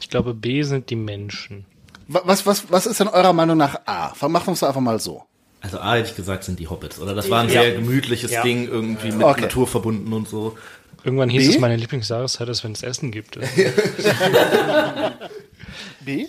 Ich 0.00 0.08
glaube, 0.08 0.34
B 0.34 0.62
sind 0.62 0.90
die 0.90 0.96
Menschen. 0.96 1.66
Was, 2.08 2.44
was, 2.46 2.70
was 2.72 2.86
ist 2.86 3.00
denn 3.00 3.08
eurer 3.08 3.32
Meinung 3.32 3.56
nach 3.56 3.80
A? 3.86 4.14
Machen 4.28 4.46
wir 4.48 4.52
es 4.52 4.62
einfach 4.62 4.80
mal 4.80 4.98
so. 4.98 5.24
Also 5.60 5.78
A 5.78 5.94
hätte 5.94 6.08
ich 6.10 6.16
gesagt, 6.16 6.44
sind 6.44 6.58
die 6.58 6.68
Hobbits, 6.68 6.98
oder? 6.98 7.14
Das 7.14 7.28
war 7.30 7.42
ein 7.42 7.50
sehr 7.50 7.72
gemütliches 7.74 8.30
Ja. 8.30 8.42
Ding, 8.42 8.66
irgendwie 8.66 9.12
mit 9.12 9.22
Okay. 9.22 9.42
Natur 9.42 9.66
verbunden 9.66 10.12
und 10.12 10.26
so. 10.28 10.56
Irgendwann 11.04 11.28
hieß 11.30 11.48
B? 11.48 11.54
es, 11.54 11.60
meine 11.60 11.76
Lieblingsjahreszeit 11.76 12.48
ist, 12.48 12.62
wenn 12.64 12.72
es 12.72 12.82
Essen 12.82 13.10
gibt. 13.10 13.38
B? 16.00 16.26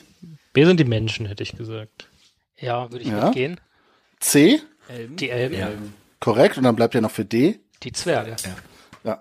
B 0.53 0.65
sind 0.65 0.79
die 0.79 0.85
Menschen, 0.85 1.25
hätte 1.25 1.43
ich 1.43 1.55
gesagt. 1.55 2.07
Ja, 2.57 2.91
würde 2.91 3.03
ich 3.03 3.09
Ja. 3.11 3.25
mitgehen. 3.25 3.59
C? 4.19 4.61
Die 5.09 5.29
Elben, 5.29 5.93
Korrekt. 6.19 6.57
Und 6.57 6.63
dann 6.63 6.75
bleibt 6.75 6.93
ja 6.93 7.01
noch 7.01 7.11
für 7.11 7.25
D. 7.25 7.59
die 7.83 7.91
Zwerge. 7.93 8.35
Ja. 9.03 9.19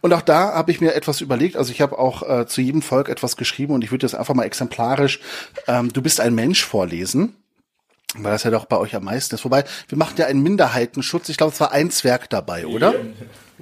Und 0.00 0.12
auch 0.12 0.22
da 0.22 0.54
habe 0.54 0.70
ich 0.72 0.80
mir 0.80 0.94
etwas 0.94 1.20
überlegt. 1.20 1.56
Also 1.56 1.70
ich 1.70 1.80
habe 1.80 1.98
auch 1.98 2.28
äh, 2.28 2.46
zu 2.46 2.60
jedem 2.60 2.82
Volk 2.82 3.08
etwas 3.08 3.36
geschrieben 3.36 3.72
und 3.74 3.84
ich 3.84 3.90
würde 3.92 4.04
jetzt 4.06 4.14
einfach 4.14 4.34
mal 4.34 4.42
exemplarisch 4.44 5.20
ähm, 5.68 5.92
Du 5.92 6.02
bist 6.02 6.18
ein 6.20 6.34
Mensch 6.34 6.64
vorlesen. 6.64 7.36
Weil 8.14 8.32
das 8.32 8.42
ja 8.42 8.50
doch 8.50 8.66
bei 8.66 8.76
euch 8.76 8.94
am 8.94 9.04
meisten 9.04 9.34
ist. 9.36 9.44
Wobei, 9.44 9.64
wir 9.88 9.96
machen 9.96 10.14
ja 10.18 10.26
einen 10.26 10.42
Minderheitenschutz. 10.42 11.28
Ich 11.30 11.38
glaube, 11.38 11.52
es 11.54 11.60
war 11.60 11.72
ein 11.72 11.90
Zwerg 11.90 12.28
dabei, 12.28 12.66
oder? 12.66 12.94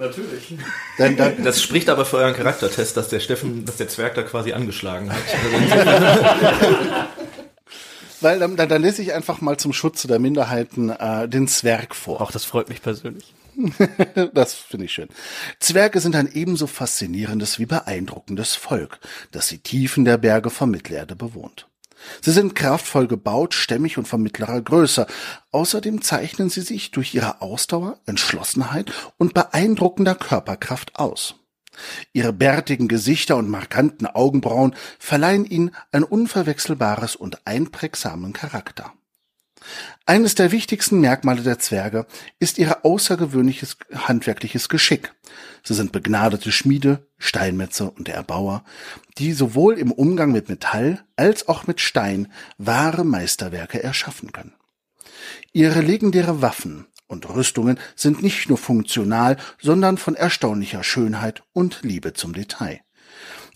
Natürlich. 0.01 0.55
Dann, 0.96 1.16
dann, 1.16 1.44
Das 1.44 1.62
spricht 1.62 1.90
aber 1.90 2.07
für 2.07 2.16
euren 2.16 2.34
Charaktertest, 2.34 2.96
dass 2.96 3.09
der 3.09 3.20
Steffen, 3.20 3.66
dass 3.66 3.76
der 3.76 3.88
Zwerg 3.88 4.14
da 4.14 4.22
quasi 4.22 4.53
angeschlagen 4.53 5.12
hat. 5.12 5.20
weil 8.22 8.38
dann, 8.38 8.57
dann, 8.57 8.68
dann 8.68 8.80
lese 8.80 9.03
ich 9.03 9.12
einfach 9.12 9.42
mal 9.42 9.59
zum 9.59 9.74
Schutze 9.74 10.09
der 10.09 10.18
Minderheiten 10.18 10.88
äh, 10.88 11.28
den 11.28 11.48
Zwerg 11.48 11.94
vor. 11.94 12.22
Auch 12.22 12.32
das 12.32 12.46
freut 12.46 12.68
mich 12.70 12.82
persönlich. 12.82 13.34
Das 14.32 14.55
finde 14.55 14.86
ich 14.86 14.92
schön. 14.92 15.09
Zwerge 15.59 16.01
sind 16.01 16.16
ein 16.16 16.32
ebenso 16.32 16.66
faszinierendes 16.66 17.59
wie 17.59 17.66
beeindruckendes 17.66 18.55
Volk, 18.55 19.01
das 19.32 19.48
die 19.48 19.59
Tiefen 19.59 20.07
der 20.07 20.16
Berge 20.16 20.48
von 20.48 20.70
Mittelerde 20.70 21.14
bewohnt. 21.14 21.66
Sie 22.20 22.32
sind 22.32 22.55
kraftvoll 22.55 23.07
gebaut, 23.07 23.55
stämmig 23.55 23.98
und 23.98 24.07
von 24.07 24.22
mittlerer 24.22 24.61
Größe. 24.61 25.07
Außerdem 25.51 26.03
zeichnen 26.03 26.51
sie 26.51 26.62
sich 26.62 26.90
durch 26.90 27.14
ihre 27.14 27.42
Ausdauer, 27.42 27.98
Entschlossenheit 28.07 28.92
und 29.18 29.34
beeindruckender 29.34 30.14
Körperkraft 30.14 30.96
aus. 30.96 31.36
Ihre 32.12 32.32
bärtigen 32.32 32.88
Gesichter 32.88 33.36
und 33.36 33.48
markanten 33.48 34.07
Augenbrauen 34.07 34.74
verleihen 34.98 35.44
ihnen 35.44 35.74
ein 35.92 36.05
unverwechselbares 36.05 37.16
und 37.16 37.46
einprägsamen 37.46 38.32
Charakter. 38.32 38.92
Eines 40.07 40.34
der 40.34 40.53
wichtigsten 40.53 41.01
Merkmale 41.01 41.42
der 41.42 41.59
Zwerge 41.59 42.07
ist 42.38 42.59
ihr 42.59 42.84
außergewöhnliches 42.84 43.76
handwerkliches 43.94 44.68
Geschick. 44.68 45.12
Sie 45.62 45.74
sind 45.74 45.92
begnadete 45.92 46.52
Schmiede, 46.52 47.06
Steinmetze 47.18 47.90
und 47.90 48.08
Erbauer, 48.08 48.64
die 49.18 49.32
sowohl 49.32 49.78
im 49.78 49.92
Umgang 49.92 50.32
mit 50.32 50.48
Metall 50.48 51.04
als 51.16 51.48
auch 51.48 51.66
mit 51.66 51.80
Stein 51.80 52.32
wahre 52.58 53.04
Meisterwerke 53.04 53.82
erschaffen 53.82 54.32
können. 54.32 54.54
Ihre 55.52 55.80
legendäre 55.80 56.42
Waffen 56.42 56.86
und 57.06 57.28
Rüstungen 57.28 57.78
sind 57.96 58.22
nicht 58.22 58.48
nur 58.48 58.58
funktional, 58.58 59.36
sondern 59.61 59.98
von 59.98 60.14
erstaunlicher 60.14 60.82
Schönheit 60.82 61.42
und 61.52 61.80
Liebe 61.82 62.12
zum 62.12 62.32
Detail. 62.32 62.80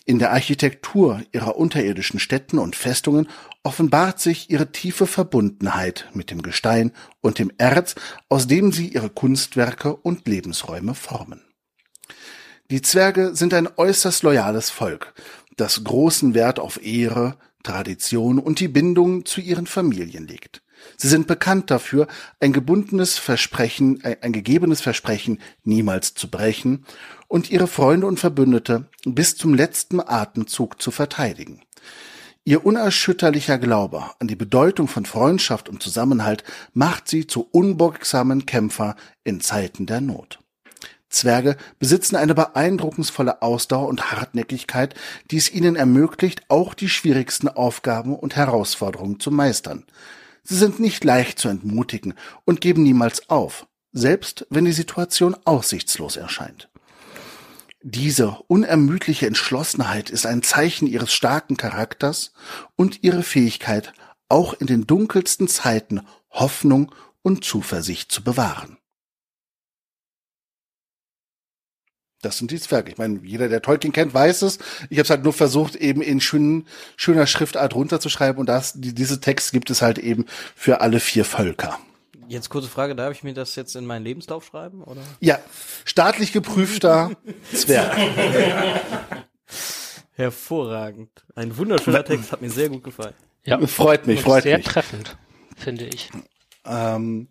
In 0.06 0.18
der 0.18 0.32
Architektur 0.32 1.22
ihrer 1.32 1.56
unterirdischen 1.56 2.20
Städten 2.20 2.58
und 2.58 2.76
Festungen 2.76 3.26
offenbart 3.62 4.20
sich 4.20 4.50
ihre 4.50 4.70
tiefe 4.70 5.06
Verbundenheit 5.06 6.10
mit 6.12 6.30
dem 6.30 6.42
Gestein 6.42 6.92
und 7.22 7.38
dem 7.38 7.50
Erz, 7.56 7.94
aus 8.28 8.46
dem 8.46 8.70
sie 8.70 8.88
ihre 8.88 9.08
Kunstwerke 9.08 9.96
und 9.96 10.28
Lebensräume 10.28 10.94
formen. 10.94 11.40
Die 12.74 12.82
Zwerge 12.82 13.36
sind 13.36 13.54
ein 13.54 13.68
äußerst 13.76 14.24
loyales 14.24 14.68
Volk, 14.68 15.14
das 15.56 15.84
großen 15.84 16.34
Wert 16.34 16.58
auf 16.58 16.84
Ehre, 16.84 17.36
Tradition 17.62 18.40
und 18.40 18.58
die 18.58 18.66
Bindung 18.66 19.24
zu 19.24 19.40
ihren 19.40 19.68
Familien 19.68 20.26
legt. 20.26 20.60
Sie 20.96 21.06
sind 21.06 21.28
bekannt 21.28 21.70
dafür, 21.70 22.08
ein 22.40 22.52
gebundenes 22.52 23.16
Versprechen, 23.16 24.00
ein, 24.02 24.16
ein 24.22 24.32
gegebenes 24.32 24.80
Versprechen 24.80 25.38
niemals 25.62 26.14
zu 26.14 26.28
brechen 26.28 26.84
und 27.28 27.48
ihre 27.48 27.68
Freunde 27.68 28.08
und 28.08 28.18
Verbündete 28.18 28.88
bis 29.04 29.36
zum 29.36 29.54
letzten 29.54 30.00
Atemzug 30.00 30.82
zu 30.82 30.90
verteidigen. 30.90 31.62
Ihr 32.42 32.66
unerschütterlicher 32.66 33.58
Glaube 33.58 34.02
an 34.18 34.26
die 34.26 34.34
Bedeutung 34.34 34.88
von 34.88 35.06
Freundschaft 35.06 35.68
und 35.68 35.80
Zusammenhalt 35.80 36.42
macht 36.72 37.06
sie 37.06 37.28
zu 37.28 37.46
unbeugsamen 37.52 38.46
Kämpfer 38.46 38.96
in 39.22 39.40
Zeiten 39.40 39.86
der 39.86 40.00
Not. 40.00 40.40
Zwerge 41.14 41.56
besitzen 41.78 42.16
eine 42.16 42.34
beeindruckensvolle 42.34 43.42
Ausdauer 43.42 43.88
und 43.88 44.12
Hartnäckigkeit, 44.12 44.94
die 45.30 45.36
es 45.36 45.50
ihnen 45.50 45.76
ermöglicht, 45.76 46.42
auch 46.48 46.74
die 46.74 46.88
schwierigsten 46.88 47.48
Aufgaben 47.48 48.14
und 48.14 48.36
Herausforderungen 48.36 49.20
zu 49.20 49.30
meistern. 49.30 49.84
Sie 50.42 50.56
sind 50.56 50.78
nicht 50.78 51.04
leicht 51.04 51.38
zu 51.38 51.48
entmutigen 51.48 52.14
und 52.44 52.60
geben 52.60 52.82
niemals 52.82 53.30
auf, 53.30 53.66
selbst 53.92 54.46
wenn 54.50 54.66
die 54.66 54.72
Situation 54.72 55.34
aussichtslos 55.44 56.16
erscheint. 56.16 56.68
Diese 57.82 58.38
unermüdliche 58.46 59.26
Entschlossenheit 59.26 60.08
ist 60.10 60.26
ein 60.26 60.42
Zeichen 60.42 60.86
ihres 60.86 61.12
starken 61.12 61.56
Charakters 61.56 62.32
und 62.76 63.02
ihre 63.02 63.22
Fähigkeit, 63.22 63.92
auch 64.28 64.54
in 64.54 64.66
den 64.66 64.86
dunkelsten 64.86 65.48
Zeiten 65.48 66.00
Hoffnung 66.30 66.94
und 67.22 67.44
Zuversicht 67.44 68.10
zu 68.10 68.24
bewahren. 68.24 68.78
Das 72.24 72.38
sind 72.38 72.50
die 72.50 72.60
Zwerge. 72.60 72.90
Ich 72.90 72.98
meine, 72.98 73.20
jeder, 73.22 73.48
der 73.48 73.62
Tolkien 73.62 73.92
kennt, 73.92 74.14
weiß 74.14 74.42
es. 74.42 74.58
Ich 74.90 74.98
habe 74.98 75.02
es 75.02 75.10
halt 75.10 75.24
nur 75.24 75.32
versucht, 75.32 75.76
eben 75.76 76.00
in 76.02 76.20
schönen, 76.20 76.66
schöner 76.96 77.26
Schriftart 77.26 77.74
runterzuschreiben. 77.74 78.38
Und 78.40 78.46
das, 78.48 78.72
die, 78.74 78.94
diese 78.94 79.20
Text 79.20 79.52
gibt 79.52 79.70
es 79.70 79.82
halt 79.82 79.98
eben 79.98 80.24
für 80.54 80.80
alle 80.80 81.00
vier 81.00 81.24
Völker. 81.24 81.78
Jetzt 82.28 82.48
kurze 82.48 82.68
Frage, 82.68 82.94
darf 82.96 83.12
ich 83.12 83.22
mir 83.22 83.34
das 83.34 83.54
jetzt 83.54 83.76
in 83.76 83.84
meinen 83.84 84.02
Lebenslauf 84.04 84.46
schreiben, 84.46 84.82
oder? 84.82 85.02
Ja, 85.20 85.38
staatlich 85.84 86.32
geprüfter 86.32 87.10
Zwerg. 87.52 87.94
Hervorragend. 90.12 91.10
Ein 91.34 91.56
wunderschöner 91.56 92.04
Text, 92.04 92.32
hat 92.32 92.40
mir 92.40 92.50
sehr 92.50 92.68
gut 92.68 92.84
gefallen. 92.84 93.14
Ja, 93.44 93.64
Freut 93.66 94.06
mich, 94.06 94.22
freut 94.22 94.44
sehr 94.44 94.56
mich. 94.58 94.66
treffend, 94.66 95.16
finde 95.56 95.84
ich. 95.86 96.10
Ähm, 96.64 97.28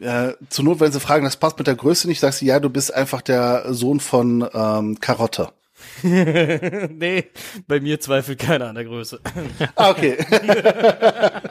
äh, 0.00 0.32
zur 0.48 0.64
Not, 0.64 0.80
wenn 0.80 0.92
sie 0.92 1.00
fragen, 1.00 1.24
das 1.24 1.36
passt 1.36 1.58
mit 1.58 1.66
der 1.66 1.74
Größe 1.74 2.08
nicht, 2.08 2.20
sagst 2.20 2.40
du, 2.40 2.46
ja, 2.46 2.60
du 2.60 2.70
bist 2.70 2.94
einfach 2.94 3.22
der 3.22 3.72
Sohn 3.72 4.00
von 4.00 4.48
ähm, 4.52 5.00
Karotte. 5.00 5.52
nee, 6.02 7.24
bei 7.66 7.80
mir 7.80 8.00
zweifelt 8.00 8.38
keiner 8.38 8.68
an 8.68 8.74
der 8.74 8.84
Größe. 8.84 9.20
Ah, 9.76 9.90
okay. 9.90 10.18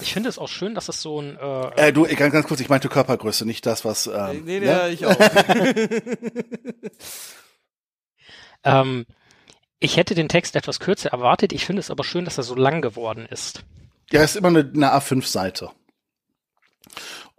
Ich 0.00 0.12
finde 0.12 0.28
es 0.28 0.38
auch 0.38 0.48
schön, 0.48 0.74
dass 0.74 0.88
es 0.88 1.00
so 1.00 1.20
ein 1.20 1.38
äh, 1.38 1.88
äh, 1.88 1.92
du, 1.92 2.02
ganz, 2.02 2.32
ganz 2.32 2.48
kurz, 2.48 2.58
ich 2.58 2.68
meinte 2.68 2.88
Körpergröße, 2.88 3.46
nicht 3.46 3.64
das, 3.64 3.84
was. 3.84 4.08
Ähm, 4.08 4.42
nee, 4.44 4.58
nee, 4.58 4.66
ja? 4.66 4.88
ich 4.88 5.06
auch. 5.06 5.14
Ähm, 8.64 9.06
ich 9.80 9.96
hätte 9.96 10.14
den 10.14 10.28
Text 10.28 10.56
etwas 10.56 10.80
kürzer 10.80 11.10
erwartet. 11.10 11.52
Ich 11.52 11.64
finde 11.64 11.80
es 11.80 11.90
aber 11.90 12.04
schön, 12.04 12.24
dass 12.24 12.38
er 12.38 12.44
so 12.44 12.54
lang 12.54 12.82
geworden 12.82 13.26
ist. 13.26 13.64
ja, 14.10 14.22
ist 14.22 14.36
immer 14.36 14.48
eine, 14.48 14.60
eine 14.60 14.92
A5-Seite. 14.94 15.70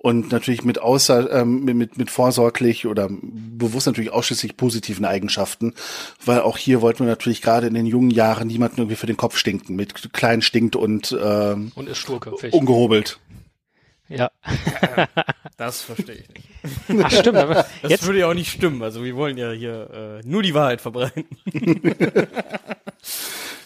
Und 0.02 0.32
natürlich 0.32 0.64
mit 0.64 0.80
außer 0.80 1.30
ähm, 1.42 1.66
mit, 1.66 1.98
mit 1.98 2.10
vorsorglich 2.10 2.88
oder 2.88 3.10
bewusst 3.12 3.86
natürlich 3.86 4.14
ausschließlich 4.14 4.56
positiven 4.56 5.04
Eigenschaften, 5.04 5.74
weil 6.24 6.40
auch 6.40 6.58
hier 6.58 6.82
wollten 6.82 7.00
wir 7.00 7.08
natürlich 7.08 7.42
gerade 7.42 7.68
in 7.68 7.74
den 7.74 7.86
jungen 7.86 8.10
Jahren 8.10 8.48
niemanden 8.48 8.78
irgendwie 8.78 8.96
für 8.96 9.08
den 9.08 9.18
Kopf 9.18 9.36
stinken, 9.36 9.76
mit 9.76 10.14
klein 10.14 10.42
stinkt 10.42 10.78
und 10.78 11.18
ähm, 11.22 11.74
Und 11.76 11.90
ist 11.90 11.98
sturköpfig. 11.98 12.54
ungehobelt. 12.54 13.20
Ja. 14.08 14.32
Das 15.58 15.82
verstehe 15.82 16.16
ich 16.16 16.30
nicht. 16.30 17.04
Ach, 17.04 17.12
stimmt. 17.12 17.38
Aber 17.38 17.54
Das 17.82 17.92
jetzt, 17.92 18.06
würde 18.06 18.20
ja 18.20 18.28
auch 18.30 18.34
nicht 18.34 18.52
stimmen. 18.52 18.82
Also 18.82 19.04
wir 19.04 19.16
wollen 19.18 19.38
ja 19.38 19.52
hier 19.52 20.22
äh, 20.24 20.28
nur 20.28 20.42
die 20.42 20.54
Wahrheit 20.54 20.80
verbreiten. 20.80 21.26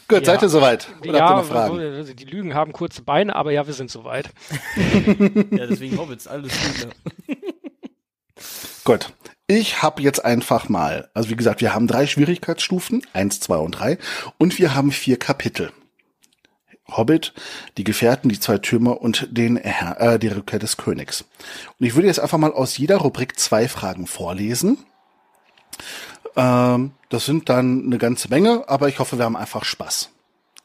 Gut, 0.07 0.19
Ja. 0.19 0.25
seid 0.25 0.41
ihr 0.41 0.49
soweit? 0.49 0.87
Oder 0.87 0.95
habt 0.97 1.05
ihr 1.05 1.13
ja, 1.17 1.35
noch 1.35 1.45
Fragen? 1.45 2.05
so- 2.05 2.13
die 2.13 2.25
Lügen 2.25 2.53
haben 2.53 2.73
kurze 2.73 3.01
Beine, 3.01 3.35
aber 3.35 3.51
ja, 3.51 3.65
wir 3.65 3.73
sind 3.73 3.89
soweit. 3.89 4.29
ja, 5.51 5.65
deswegen 5.67 5.97
Hobbits, 5.97 6.27
alles 6.27 6.51
gut. 6.51 6.89
Gut. 8.83 9.13
Ich 9.47 9.81
habe 9.81 10.01
jetzt 10.01 10.23
einfach 10.25 10.67
mal, 10.67 11.09
also 11.13 11.29
wie 11.29 11.35
gesagt, 11.35 11.61
wir 11.61 11.73
haben 11.73 11.87
drei 11.87 12.05
Schwierigkeitsstufen, 12.07 13.05
eins, 13.13 13.39
zwei 13.39 13.57
und 13.57 13.71
drei, 13.71 13.97
und 14.37 14.57
wir 14.59 14.73
haben 14.75 14.91
vier 14.91 15.17
Kapitel. 15.17 15.71
Hobbit, 16.89 17.33
die 17.77 17.83
Gefährten, 17.85 18.29
die 18.29 18.39
zwei 18.39 18.57
Türme 18.57 18.95
und 18.95 19.27
den 19.31 19.55
Herr, 19.57 19.99
äh, 20.01 20.19
die 20.19 20.27
Rückkehr 20.27 20.59
des 20.59 20.75
Königs. 20.77 21.23
Und 21.79 21.85
ich 21.85 21.95
würde 21.95 22.07
jetzt 22.07 22.19
einfach 22.19 22.37
mal 22.37 22.51
aus 22.51 22.77
jeder 22.77 22.97
Rubrik 22.97 23.39
zwei 23.39 23.69
Fragen 23.69 24.05
vorlesen. 24.05 24.77
Ähm, 26.35 26.91
das 27.09 27.25
sind 27.25 27.49
dann 27.49 27.85
eine 27.85 27.97
ganze 27.97 28.29
Menge, 28.29 28.67
aber 28.67 28.89
ich 28.89 28.99
hoffe, 28.99 29.17
wir 29.17 29.25
haben 29.25 29.35
einfach 29.35 29.65
Spaß 29.65 30.09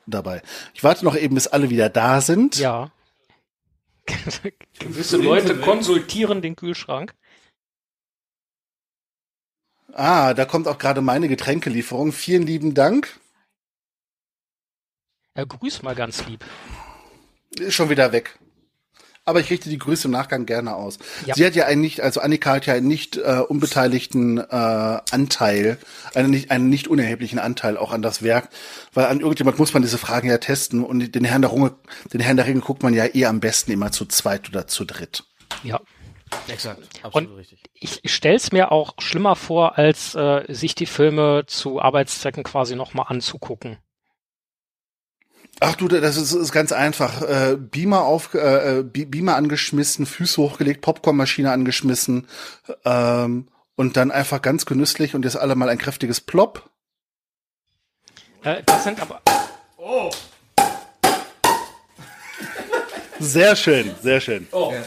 dabei. 0.06 0.42
Ich 0.74 0.82
warte 0.82 1.04
noch 1.04 1.16
eben, 1.16 1.34
bis 1.34 1.46
alle 1.46 1.70
wieder 1.70 1.88
da 1.88 2.20
sind. 2.20 2.56
Ja. 2.58 2.90
Gewisse 4.78 5.18
Leute 5.18 5.60
konsultieren 5.60 6.40
den 6.40 6.56
Kühlschrank. 6.56 7.14
Ah, 9.92 10.34
da 10.34 10.44
kommt 10.44 10.68
auch 10.68 10.78
gerade 10.78 11.00
meine 11.00 11.28
Getränkelieferung. 11.28 12.12
Vielen 12.12 12.46
lieben 12.46 12.74
Dank. 12.74 13.18
Er 15.34 15.46
grüßt 15.46 15.82
mal 15.82 15.94
ganz 15.94 16.26
lieb. 16.26 16.44
Ist 17.50 17.74
schon 17.74 17.90
wieder 17.90 18.12
weg. 18.12 18.38
Aber 19.28 19.40
ich 19.40 19.50
richte 19.50 19.68
die 19.68 19.76
Grüße 19.76 20.08
im 20.08 20.12
Nachgang 20.12 20.46
gerne 20.46 20.74
aus. 20.74 20.98
Ja. 21.26 21.34
Sie 21.34 21.44
hat 21.44 21.54
ja 21.54 21.66
einen 21.66 21.82
nicht, 21.82 22.00
also 22.00 22.22
Annika 22.22 22.52
hat 22.54 22.64
ja 22.64 22.72
einen 22.72 22.88
nicht 22.88 23.18
äh, 23.18 23.42
unbeteiligten 23.46 24.38
äh, 24.38 24.42
Anteil, 24.50 25.76
einen 26.14 26.30
nicht, 26.30 26.50
einen 26.50 26.70
nicht 26.70 26.88
unerheblichen 26.88 27.38
Anteil 27.38 27.76
auch 27.76 27.92
an 27.92 28.00
das 28.00 28.22
Werk, 28.22 28.48
weil 28.94 29.04
an 29.04 29.20
irgendjemand 29.20 29.58
muss 29.58 29.74
man 29.74 29.82
diese 29.82 29.98
Fragen 29.98 30.30
ja 30.30 30.38
testen 30.38 30.82
und 30.82 31.14
den 31.14 31.24
Herrn 31.24 31.42
der 31.42 31.50
Runge, 31.50 31.74
den 32.10 32.20
Herrn 32.20 32.38
der 32.38 32.46
Ringe 32.46 32.60
guckt 32.60 32.82
man 32.82 32.94
ja 32.94 33.04
eh 33.14 33.26
am 33.26 33.40
besten 33.40 33.70
immer 33.70 33.92
zu 33.92 34.06
zweit 34.06 34.48
oder 34.48 34.66
zu 34.66 34.86
dritt. 34.86 35.24
Ja. 35.62 35.78
Exakt, 36.46 36.82
absolut 37.02 37.36
richtig. 37.36 37.62
Ich, 37.74 38.00
ich 38.02 38.14
stelle 38.14 38.36
es 38.36 38.50
mir 38.50 38.72
auch 38.72 38.94
schlimmer 38.98 39.36
vor, 39.36 39.76
als 39.76 40.14
äh, 40.14 40.44
sich 40.48 40.74
die 40.74 40.86
Filme 40.86 41.44
zu 41.46 41.80
Arbeitszwecken 41.82 42.44
quasi 42.44 42.76
nochmal 42.76 43.06
anzugucken. 43.08 43.76
Ach 45.60 45.74
du, 45.74 45.88
das 45.88 46.16
ist, 46.16 46.32
ist 46.32 46.52
ganz 46.52 46.72
einfach. 46.72 47.22
Äh, 47.22 47.56
Beamer 47.56 48.02
auf, 48.02 48.34
äh, 48.34 48.84
Beamer 48.84 49.36
angeschmissen, 49.36 50.06
Füße 50.06 50.40
hochgelegt, 50.40 50.82
Popcornmaschine 50.82 51.50
angeschmissen 51.50 52.28
ähm, 52.84 53.48
und 53.74 53.96
dann 53.96 54.10
einfach 54.10 54.40
ganz 54.40 54.66
genüsslich 54.66 55.14
und 55.14 55.24
jetzt 55.24 55.36
alle 55.36 55.56
mal 55.56 55.68
ein 55.68 55.78
kräftiges 55.78 56.20
Plop. 56.20 56.70
Äh, 58.44 58.62
das 58.66 58.84
sind 58.84 59.00
aber. 59.00 59.20
Oh. 59.76 60.10
Sehr 63.18 63.56
schön, 63.56 63.94
sehr 64.00 64.20
schön. 64.20 64.46
Oh. 64.52 64.72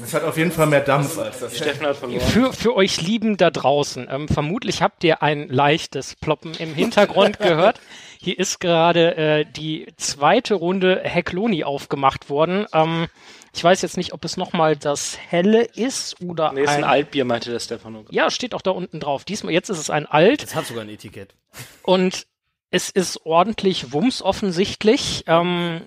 Das 0.00 0.22
hat 0.22 0.24
auf 0.24 0.36
jeden 0.36 0.50
Fall 0.50 0.66
mehr 0.66 0.80
Dampf 0.80 1.18
als 1.18 1.38
das. 1.38 1.56
Steffen 1.56 1.86
hat 1.86 1.96
verloren. 1.96 2.20
Für, 2.20 2.52
für 2.52 2.74
euch 2.74 3.00
Lieben 3.00 3.36
da 3.36 3.50
draußen, 3.50 4.08
ähm, 4.10 4.26
vermutlich 4.26 4.82
habt 4.82 5.04
ihr 5.04 5.22
ein 5.22 5.48
leichtes 5.48 6.16
Ploppen 6.16 6.52
im 6.54 6.74
Hintergrund 6.74 7.38
gehört. 7.38 7.80
Hier 8.22 8.38
ist 8.38 8.60
gerade 8.60 9.16
äh, 9.16 9.44
die 9.46 9.86
zweite 9.96 10.54
Runde 10.54 11.00
Heckloni 11.02 11.64
aufgemacht 11.64 12.28
worden. 12.28 12.66
Ähm, 12.74 13.06
ich 13.54 13.64
weiß 13.64 13.80
jetzt 13.80 13.96
nicht, 13.96 14.12
ob 14.12 14.26
es 14.26 14.36
nochmal 14.36 14.76
das 14.76 15.16
Helle 15.16 15.62
ist 15.62 16.20
oder 16.20 16.52
nee, 16.52 16.62
ist 16.62 16.68
ein, 16.68 16.84
ein 16.84 16.90
Altbier, 16.90 17.24
meinte 17.24 17.50
der 17.50 17.60
Stefano. 17.60 18.04
Ja, 18.10 18.30
steht 18.30 18.54
auch 18.54 18.60
da 18.60 18.72
unten 18.72 19.00
drauf. 19.00 19.24
Diesmal, 19.24 19.54
jetzt 19.54 19.70
ist 19.70 19.78
es 19.78 19.88
ein 19.88 20.04
Alt. 20.04 20.42
Es 20.42 20.54
hat 20.54 20.66
sogar 20.66 20.84
ein 20.84 20.90
Etikett. 20.90 21.34
Und 21.82 22.26
es 22.70 22.90
ist 22.90 23.24
ordentlich 23.24 23.94
Wumms 23.94 24.20
offensichtlich. 24.20 25.24
Ähm, 25.26 25.80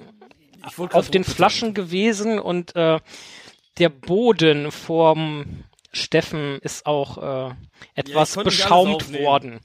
auf 0.78 1.12
den 1.12 1.24
Flaschen 1.26 1.76
gewesen 1.76 2.40
und 2.40 2.76
äh, 2.76 3.00
der 3.78 3.90
Boden 3.90 4.72
vorm 4.72 5.66
Steffen 5.92 6.58
ist 6.62 6.88
auch 6.88 7.50
äh, 7.50 7.54
etwas 7.94 8.36
ja, 8.36 8.44
beschaumt 8.44 9.14
worden. 9.14 9.60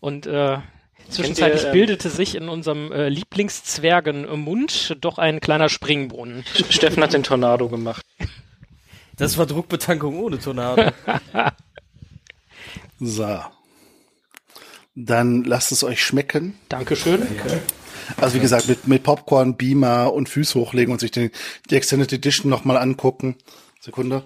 Und 0.00 0.26
äh, 0.26 0.58
zwischenzeitlich 1.10 1.64
ihr, 1.64 1.72
bildete 1.72 2.10
sich 2.10 2.34
in 2.34 2.48
unserem 2.48 2.92
äh, 2.92 3.08
Lieblingszwergenmund 3.08 4.96
doch 5.00 5.18
ein 5.18 5.40
kleiner 5.40 5.68
Springbrunnen. 5.68 6.44
Steffen 6.70 7.02
hat 7.02 7.12
den 7.12 7.22
Tornado 7.22 7.68
gemacht. 7.68 8.04
Das 9.16 9.36
war 9.36 9.46
Druckbetankung 9.46 10.18
ohne 10.18 10.38
Tornado. 10.38 10.92
so. 13.00 13.40
Dann 14.94 15.44
lasst 15.44 15.72
es 15.72 15.84
euch 15.84 16.02
schmecken. 16.02 16.58
Dankeschön. 16.68 17.20
Danke. 17.20 17.60
Also 18.16 18.34
wie 18.34 18.40
gesagt, 18.40 18.68
mit, 18.68 18.88
mit 18.88 19.02
Popcorn, 19.02 19.56
Beamer 19.56 20.12
und 20.12 20.28
Füße 20.28 20.58
hochlegen 20.58 20.92
und 20.92 21.00
sich 21.00 21.10
den, 21.10 21.30
die 21.70 21.76
Extended 21.76 22.12
Edition 22.12 22.50
nochmal 22.50 22.76
angucken. 22.76 23.36
Sekunde. 23.80 24.24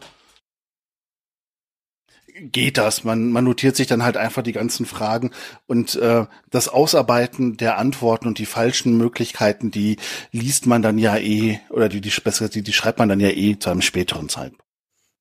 Geht 2.37 2.78
das? 2.78 3.05
Man, 3.05 3.30
man 3.30 3.45
notiert 3.45 3.76
sich 3.76 3.87
dann 3.87 4.03
halt 4.03 4.16
einfach 4.16 4.43
die 4.43 4.53
ganzen 4.53 4.87
Fragen 4.87 5.30
und 5.66 5.95
äh, 5.95 6.26
das 6.51 6.68
Ausarbeiten 6.68 7.57
der 7.57 7.78
Antworten 7.78 8.26
und 8.26 8.39
die 8.39 8.47
falschen 8.47 8.99
Möglichkeiten, 8.99 9.70
die 9.70 9.99
liest 10.32 10.66
man 10.66 10.82
dann 10.82 10.99
ja 10.99 11.16
eh 11.16 11.61
oder 11.70 11.89
die 11.89 12.01
die 12.01 12.11
besser 12.11 12.49
die, 12.49 12.62
die 12.62 12.72
schreibt 12.72 12.99
man 12.99 13.09
dann 13.09 13.20
ja 13.20 13.28
eh 13.28 13.57
zu 13.61 13.70
einem 13.70 13.82
späteren 13.82 14.28
Zeitpunkt. 14.28 14.64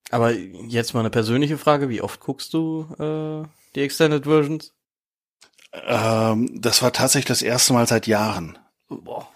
Aber 0.10 0.32
jetzt 0.32 0.96
mal 0.96 1.02
eine 1.02 1.12
persönliche 1.12 1.60
Frage: 1.60 1.88
Wie 1.90 2.02
oft 2.02 2.20
guckst 2.20 2.52
du 2.54 2.88
äh, 2.98 3.48
die 3.76 3.82
Extended 3.82 4.24
Versions? 4.24 4.74
Ähm, 5.72 6.50
das 6.60 6.82
war 6.82 6.94
tatsächlich 6.94 7.26
das 7.28 7.44
erste 7.44 7.74
Mal 7.74 7.88
seit 7.88 8.08
Jahren. 8.08 8.58
Boah. 8.90 9.33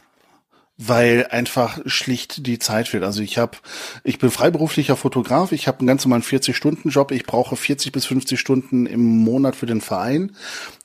Weil 0.80 1.26
einfach 1.32 1.80
schlicht 1.88 2.46
die 2.46 2.60
Zeit 2.60 2.88
fehlt. 2.88 3.04
Also 3.04 3.24
ich 3.24 3.40
habe, 3.40 3.58
ich 4.04 4.20
bin 4.20 4.30
freiberuflicher 4.30 4.96
Fotograf, 4.96 5.52
ich 5.52 5.68
habe 5.68 5.80
einen 5.80 5.88
ganz 5.88 6.06
normalen 6.06 6.22
40-Stunden-Job, 6.22 7.12
ich 7.12 7.26
brauche 7.26 7.56
40 7.56 7.92
bis 7.92 8.06
50 8.06 8.40
Stunden 8.40 8.86
im 8.86 9.04
Monat 9.04 9.56
für 9.56 9.66
den 9.66 9.82
Verein, 9.82 10.36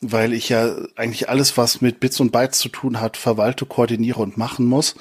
weil 0.00 0.32
ich 0.32 0.48
ja 0.48 0.74
eigentlich 0.96 1.28
alles, 1.28 1.58
was 1.58 1.82
mit 1.82 2.00
Bits 2.00 2.20
und 2.20 2.32
Bytes 2.32 2.58
zu 2.58 2.70
tun 2.70 3.02
hat, 3.02 3.18
verwalte, 3.18 3.66
koordiniere 3.66 4.20
und 4.22 4.38
machen 4.38 4.64
muss. 4.64 4.94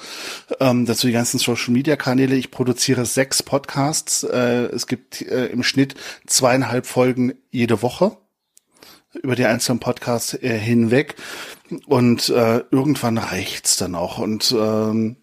Ähm, 0.60 0.84
dazu 0.84 1.06
die 1.06 1.14
ganzen 1.14 1.38
Social-Media-Kanäle. 1.38 2.34
Ich 2.34 2.50
produziere 2.50 3.06
sechs 3.06 3.42
Podcasts. 3.42 4.24
Äh, 4.24 4.66
es 4.66 4.86
gibt 4.86 5.22
äh, 5.22 5.46
im 5.46 5.62
Schnitt 5.62 5.94
zweieinhalb 6.26 6.84
Folgen 6.84 7.32
jede 7.50 7.80
Woche 7.80 8.18
über 9.22 9.36
die 9.36 9.44
einzelnen 9.44 9.80
Podcasts 9.80 10.34
äh, 10.34 10.58
hinweg 10.58 11.16
und 11.86 12.28
äh, 12.28 12.64
irgendwann 12.70 13.18
reicht's 13.18 13.76
dann 13.76 13.94
auch 13.94 14.18
und 14.18 14.54
ähm, 14.58 15.16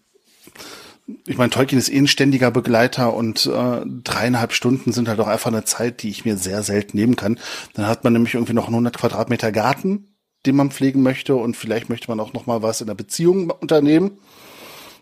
ich 1.26 1.36
meine, 1.36 1.50
Tolkien 1.50 1.78
ist 1.78 1.88
eh 1.88 1.98
ein 1.98 2.06
ständiger 2.06 2.50
Begleiter 2.50 3.14
und 3.14 3.46
äh, 3.46 3.80
dreieinhalb 3.84 4.52
Stunden 4.52 4.92
sind 4.92 5.08
halt 5.08 5.20
auch 5.20 5.26
einfach 5.26 5.50
eine 5.50 5.64
Zeit, 5.64 6.02
die 6.02 6.10
ich 6.10 6.24
mir 6.24 6.36
sehr 6.36 6.62
selten 6.62 6.96
nehmen 6.96 7.16
kann. 7.16 7.38
Dann 7.74 7.86
hat 7.86 8.04
man 8.04 8.12
nämlich 8.12 8.34
irgendwie 8.34 8.52
noch 8.52 8.66
einen 8.66 8.74
100 8.74 8.96
Quadratmeter 8.96 9.50
Garten, 9.52 10.14
den 10.46 10.56
man 10.56 10.70
pflegen 10.70 11.02
möchte 11.02 11.34
und 11.34 11.56
vielleicht 11.56 11.88
möchte 11.88 12.08
man 12.08 12.20
auch 12.20 12.32
noch 12.32 12.46
mal 12.46 12.62
was 12.62 12.80
in 12.80 12.86
der 12.86 12.94
Beziehung 12.94 13.50
unternehmen. 13.50 14.18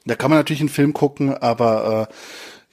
Da 0.07 0.15
kann 0.15 0.31
man 0.31 0.39
natürlich 0.39 0.61
einen 0.61 0.69
Film 0.71 0.93
gucken, 0.95 1.37
aber 1.37 2.09
äh, 2.09 2.15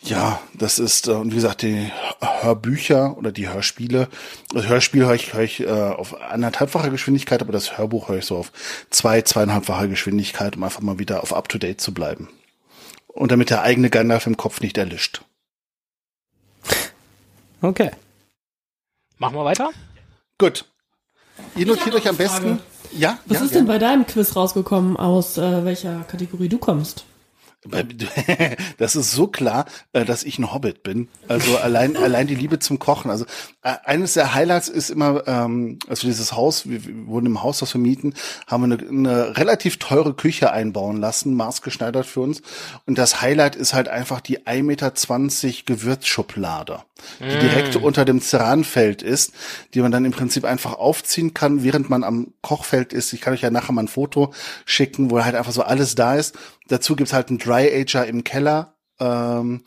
ja, 0.05 0.39
das 0.53 0.79
ist, 0.79 1.07
äh, 1.07 1.11
und 1.11 1.31
wie 1.31 1.35
gesagt, 1.35 1.61
die 1.61 1.91
Hörbücher 2.21 3.17
oder 3.17 3.31
die 3.31 3.49
Hörspiele. 3.49 4.07
Das 4.53 4.67
Hörspiel 4.67 5.05
höre 5.05 5.15
ich, 5.15 5.33
höre 5.33 5.43
ich 5.43 5.61
äh, 5.61 5.69
auf 5.69 6.21
anderthalbfache 6.21 6.91
Geschwindigkeit, 6.91 7.41
aber 7.41 7.51
das 7.51 7.77
Hörbuch 7.77 8.09
höre 8.09 8.17
ich 8.17 8.25
so 8.25 8.37
auf 8.37 8.51
zwei, 8.89 9.21
zweieinhalbfache 9.21 9.89
Geschwindigkeit, 9.89 10.55
um 10.55 10.63
einfach 10.63 10.81
mal 10.81 10.99
wieder 10.99 11.23
auf 11.23 11.33
up-to-date 11.33 11.81
zu 11.81 11.93
bleiben. 11.93 12.29
Und 13.07 13.31
damit 13.31 13.49
der 13.49 13.61
eigene 13.63 13.89
Gandalf 13.89 14.27
im 14.27 14.37
Kopf 14.37 14.61
nicht 14.61 14.77
erlischt. 14.77 15.21
Okay. 17.61 17.91
Machen 19.17 19.35
wir 19.35 19.45
weiter? 19.45 19.71
Gut. 20.37 20.65
Ihr 21.55 21.65
notiert 21.65 21.95
euch 21.95 22.07
am 22.07 22.17
besten. 22.17 22.59
Ja. 22.91 23.19
Was 23.25 23.39
ja, 23.39 23.45
ist 23.45 23.51
ja. 23.53 23.57
denn 23.59 23.67
bei 23.67 23.79
deinem 23.79 24.05
Quiz 24.05 24.35
rausgekommen, 24.35 24.97
aus 24.97 25.37
äh, 25.37 25.65
welcher 25.65 26.01
Kategorie 26.03 26.49
du 26.49 26.57
kommst? 26.57 27.05
Das 28.77 28.95
ist 28.95 29.11
so 29.11 29.27
klar, 29.27 29.65
äh, 29.93 30.05
dass 30.05 30.23
ich 30.23 30.39
ein 30.39 30.53
Hobbit 30.53 30.83
bin. 30.83 31.07
Also 31.27 31.57
allein, 31.57 31.97
allein 32.05 32.27
die 32.27 32.35
Liebe 32.35 32.59
zum 32.59 32.79
Kochen. 32.79 33.09
Also 33.09 33.25
äh, 33.63 33.73
eines 33.85 34.13
der 34.13 34.33
Highlights 34.33 34.69
ist 34.69 34.89
immer, 34.89 35.27
ähm, 35.27 35.79
also 35.87 36.07
dieses 36.07 36.33
Haus, 36.33 36.67
wir 36.69 36.81
wurden 37.07 37.27
im 37.27 37.43
Haus, 37.43 37.59
das 37.59 37.73
wir 37.73 37.81
mieten, 37.81 38.13
haben 38.47 38.69
wir 38.69 38.75
eine, 38.75 38.89
eine 38.89 39.37
relativ 39.37 39.77
teure 39.79 40.13
Küche 40.13 40.51
einbauen 40.51 40.97
lassen, 40.97 41.35
maßgeschneidert 41.35 42.05
für 42.05 42.21
uns. 42.21 42.41
Und 42.85 42.97
das 42.97 43.21
Highlight 43.21 43.55
ist 43.55 43.73
halt 43.73 43.87
einfach 43.87 44.21
die 44.21 44.39
1,20 44.41 44.63
Meter 44.63 44.91
Gewürzschublade, 45.65 46.79
die 47.19 47.25
mm. 47.35 47.39
direkt 47.39 47.75
unter 47.75 48.05
dem 48.05 48.21
Ceranfeld 48.21 49.01
ist, 49.01 49.33
die 49.73 49.81
man 49.81 49.91
dann 49.91 50.05
im 50.05 50.11
Prinzip 50.11 50.45
einfach 50.45 50.73
aufziehen 50.73 51.33
kann, 51.33 51.63
während 51.63 51.89
man 51.89 52.03
am 52.03 52.33
Kochfeld 52.41 52.93
ist. 52.93 53.13
Ich 53.13 53.21
kann 53.21 53.33
euch 53.33 53.41
ja 53.41 53.49
nachher 53.49 53.73
mal 53.73 53.83
ein 53.83 53.87
Foto 53.87 54.33
schicken, 54.65 55.11
wo 55.11 55.23
halt 55.23 55.35
einfach 55.35 55.51
so 55.51 55.63
alles 55.63 55.95
da 55.95 56.15
ist 56.15 56.35
Dazu 56.67 56.95
gibt's 56.95 57.13
halt 57.13 57.29
einen 57.29 57.37
Dry 57.37 57.69
Ager 57.73 58.05
im 58.05 58.23
Keller, 58.23 58.75
ähm, 58.99 59.63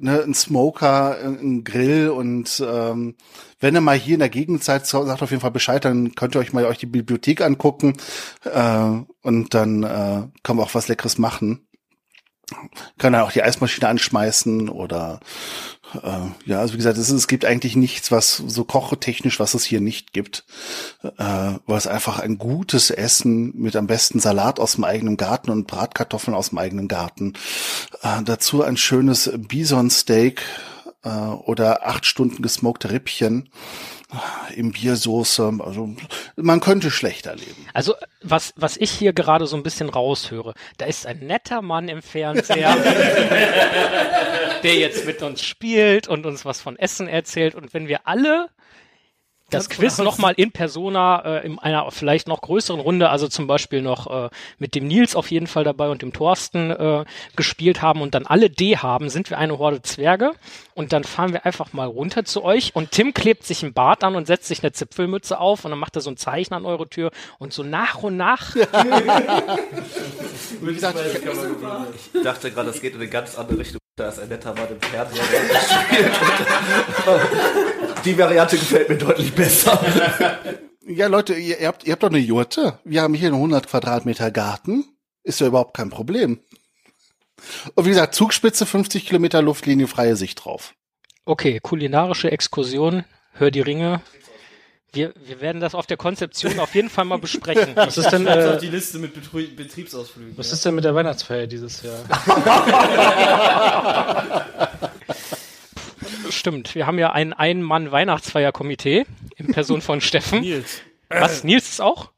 ne, 0.00 0.22
ein 0.22 0.34
Smoker, 0.34 1.18
ein 1.22 1.64
Grill 1.64 2.08
und 2.08 2.62
ähm, 2.66 3.16
wenn 3.60 3.74
ihr 3.74 3.80
mal 3.80 3.96
hier 3.96 4.14
in 4.14 4.20
der 4.20 4.28
Gegend 4.28 4.64
seid, 4.64 4.86
sagt 4.86 5.22
auf 5.22 5.30
jeden 5.30 5.40
Fall 5.40 5.50
Bescheid, 5.50 5.84
dann 5.84 6.14
könnt 6.14 6.34
ihr 6.34 6.40
euch 6.40 6.52
mal 6.52 6.64
euch 6.64 6.78
die 6.78 6.86
Bibliothek 6.86 7.40
angucken 7.40 7.94
äh, 8.44 8.90
und 9.22 9.54
dann 9.54 9.82
äh, 9.82 10.28
kann 10.42 10.56
man 10.56 10.66
auch 10.66 10.74
was 10.74 10.88
Leckeres 10.88 11.18
machen. 11.18 11.66
Kann 12.98 13.12
dann 13.12 13.22
auch 13.22 13.32
die 13.32 13.42
Eismaschine 13.42 13.88
anschmeißen 13.88 14.68
oder 14.68 15.20
äh, 16.02 16.50
ja, 16.50 16.60
also 16.60 16.74
wie 16.74 16.78
gesagt, 16.78 16.98
es, 16.98 17.10
es 17.10 17.28
gibt 17.28 17.44
eigentlich 17.44 17.76
nichts, 17.76 18.10
was 18.10 18.36
so 18.36 18.64
kochtechnisch, 18.64 19.40
was 19.40 19.54
es 19.54 19.64
hier 19.64 19.80
nicht 19.80 20.12
gibt, 20.12 20.44
äh, 21.02 21.10
weil 21.18 21.78
es 21.78 21.86
einfach 21.86 22.18
ein 22.18 22.38
gutes 22.38 22.90
Essen 22.90 23.52
mit 23.56 23.76
am 23.76 23.86
besten 23.86 24.20
Salat 24.20 24.60
aus 24.60 24.72
dem 24.72 24.84
eigenen 24.84 25.16
Garten 25.16 25.50
und 25.50 25.66
Bratkartoffeln 25.66 26.34
aus 26.34 26.50
dem 26.50 26.58
eigenen 26.58 26.88
Garten. 26.88 27.34
Äh, 28.02 28.22
dazu 28.24 28.62
ein 28.62 28.76
schönes 28.76 29.30
Bison 29.36 29.90
Steak 29.90 30.42
äh, 31.04 31.08
oder 31.08 31.86
acht 31.86 32.06
Stunden 32.06 32.42
gesmokte 32.42 32.90
Rippchen 32.90 33.48
Imbiersoße. 34.54 35.52
Also 35.64 35.90
man 36.36 36.60
könnte 36.60 36.90
schlechter 36.90 37.34
leben. 37.34 37.66
Also 37.72 37.94
was, 38.22 38.52
was 38.56 38.76
ich 38.76 38.90
hier 38.90 39.12
gerade 39.12 39.46
so 39.46 39.56
ein 39.56 39.62
bisschen 39.62 39.88
raushöre, 39.88 40.54
da 40.78 40.84
ist 40.86 41.06
ein 41.06 41.20
netter 41.20 41.62
Mann 41.62 41.88
im 41.88 42.02
Fernseher, 42.02 42.76
der 44.62 44.74
jetzt 44.74 45.06
mit 45.06 45.22
uns 45.22 45.42
spielt 45.42 46.08
und 46.08 46.26
uns 46.26 46.44
was 46.44 46.60
von 46.60 46.78
Essen 46.78 47.08
erzählt. 47.08 47.54
Und 47.54 47.74
wenn 47.74 47.88
wir 47.88 48.06
alle 48.06 48.48
das 49.52 49.68
Quiz 49.68 49.98
nochmal 49.98 50.32
in 50.36 50.50
Persona 50.52 51.40
äh, 51.40 51.46
in 51.46 51.58
einer 51.58 51.90
vielleicht 51.90 52.28
noch 52.28 52.40
größeren 52.40 52.80
Runde, 52.80 53.10
also 53.10 53.28
zum 53.28 53.46
Beispiel 53.46 53.82
noch 53.82 54.26
äh, 54.26 54.30
mit 54.58 54.74
dem 54.74 54.86
Nils 54.86 55.14
auf 55.14 55.30
jeden 55.30 55.46
Fall 55.46 55.64
dabei 55.64 55.90
und 55.90 56.02
dem 56.02 56.12
Thorsten 56.12 56.70
äh, 56.70 57.04
gespielt 57.36 57.82
haben 57.82 58.00
und 58.00 58.14
dann 58.14 58.26
alle 58.26 58.50
D 58.50 58.78
haben, 58.78 59.10
sind 59.10 59.30
wir 59.30 59.38
eine 59.38 59.58
Horde 59.58 59.82
Zwerge 59.82 60.32
und 60.74 60.92
dann 60.92 61.04
fahren 61.04 61.32
wir 61.32 61.46
einfach 61.46 61.72
mal 61.72 61.86
runter 61.86 62.24
zu 62.24 62.42
euch 62.42 62.74
und 62.74 62.90
Tim 62.92 63.14
klebt 63.14 63.44
sich 63.44 63.62
ein 63.62 63.72
Bart 63.74 64.02
an 64.04 64.16
und 64.16 64.26
setzt 64.26 64.48
sich 64.48 64.62
eine 64.62 64.72
Zipfelmütze 64.72 65.38
auf 65.38 65.64
und 65.64 65.70
dann 65.70 65.78
macht 65.78 65.96
er 65.96 66.02
so 66.02 66.10
ein 66.10 66.16
Zeichen 66.16 66.54
an 66.54 66.64
eure 66.64 66.88
Tür 66.88 67.10
und 67.38 67.52
so 67.52 67.62
nach 67.62 68.02
und 68.02 68.16
nach. 68.16 68.54
Wie 70.60 70.74
gesagt, 70.74 70.98
ich, 71.06 71.16
ich 72.14 72.22
dachte 72.22 72.50
gerade, 72.50 72.68
das 72.68 72.80
geht 72.80 72.94
in 72.94 73.00
eine 73.00 73.10
ganz 73.10 73.36
andere 73.36 73.58
Richtung. 73.58 73.81
Da 74.02 74.08
ist 74.08 74.18
ein 74.18 74.28
netter 74.28 74.52
Mann 74.52 74.66
im 74.68 74.80
Fernseher, 74.80 75.22
der 75.30 75.60
spielt. 75.60 76.12
Die 78.04 78.18
Variante 78.18 78.58
gefällt 78.58 78.88
mir 78.88 78.98
deutlich 78.98 79.32
besser. 79.32 79.78
Ja, 80.84 81.06
Leute, 81.06 81.34
ihr, 81.34 81.60
ihr, 81.60 81.68
habt, 81.68 81.84
ihr 81.84 81.92
habt 81.92 82.02
doch 82.02 82.08
eine 82.08 82.18
Jurte. 82.18 82.80
Wir 82.82 83.02
haben 83.02 83.14
hier 83.14 83.28
einen 83.28 83.36
100 83.36 83.68
Quadratmeter 83.68 84.32
Garten. 84.32 84.84
Ist 85.22 85.38
ja 85.38 85.46
überhaupt 85.46 85.76
kein 85.76 85.90
Problem. 85.90 86.40
Und 87.76 87.84
wie 87.84 87.90
gesagt, 87.90 88.16
Zugspitze, 88.16 88.66
50 88.66 89.06
Kilometer 89.06 89.40
Luftlinie, 89.40 89.86
freie 89.86 90.16
Sicht 90.16 90.44
drauf. 90.44 90.74
Okay, 91.24 91.60
kulinarische 91.62 92.32
Exkursion, 92.32 93.04
hör 93.34 93.52
die 93.52 93.60
Ringe. 93.60 94.00
Wir, 94.94 95.14
wir 95.24 95.40
werden 95.40 95.62
das 95.62 95.74
auf 95.74 95.86
der 95.86 95.96
Konzeption 95.96 96.60
auf 96.60 96.74
jeden 96.74 96.90
Fall 96.90 97.06
mal 97.06 97.18
besprechen. 97.18 97.70
Was 97.76 97.96
ist 97.96 98.10
denn, 98.10 98.26
Äh, 98.26 98.58
die 98.58 98.68
Liste 98.68 98.98
mit 98.98 99.14
Betru 99.14 99.40
Betriebsausflügen. 99.56 100.36
was 100.36 100.52
ist 100.52 100.66
denn 100.66 100.74
mit 100.74 100.84
der 100.84 100.94
Weihnachtsfeier 100.94 101.46
dieses 101.46 101.82
Jahr? 101.82 101.96
Stimmt, 106.30 106.74
wir 106.74 106.86
haben 106.86 106.98
ja 106.98 107.12
ein 107.12 107.32
Ein-Mann-Weihnachtsfeierkomitee 107.32 109.06
in 109.36 109.52
Person 109.52 109.80
von 109.80 110.00
Steffen. 110.00 110.40
Nils. 110.40 110.80
Was, 111.08 111.44
Nils 111.44 111.68
ist 111.70 111.80
auch? 111.80 112.10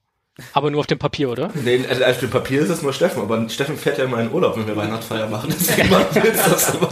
Aber 0.53 0.71
nur 0.73 0.81
auf 0.81 0.89
dem 0.89 0.99
Papier, 0.99 1.31
oder? 1.31 1.51
Nee, 1.55 1.85
also 1.89 2.05
auf 2.05 2.19
dem 2.19 2.31
Papier 2.31 2.63
ist 2.63 2.71
es 2.71 2.83
nur 2.83 2.93
Steffen, 2.93 3.23
aber 3.23 3.49
Steffen 3.49 3.77
fährt 3.77 3.99
ja 3.99 4.05
immer 4.05 4.21
in 4.21 4.33
Urlaub, 4.33 4.57
wenn 4.57 4.67
wir 4.67 4.77
Weihnachtsfeier 4.77 5.29
machen. 5.29 5.55
Das 5.55 6.75
immer. 6.75 6.89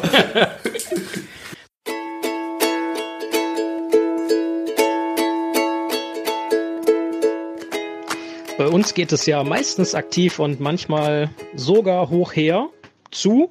Bei 8.58 8.68
uns 8.68 8.92
geht 8.92 9.12
es 9.12 9.26
ja 9.26 9.42
meistens 9.44 9.94
aktiv 9.94 10.38
und 10.38 10.60
manchmal 10.60 11.30
sogar 11.54 12.10
hoch 12.10 12.34
her 12.34 12.68
zu. 13.10 13.50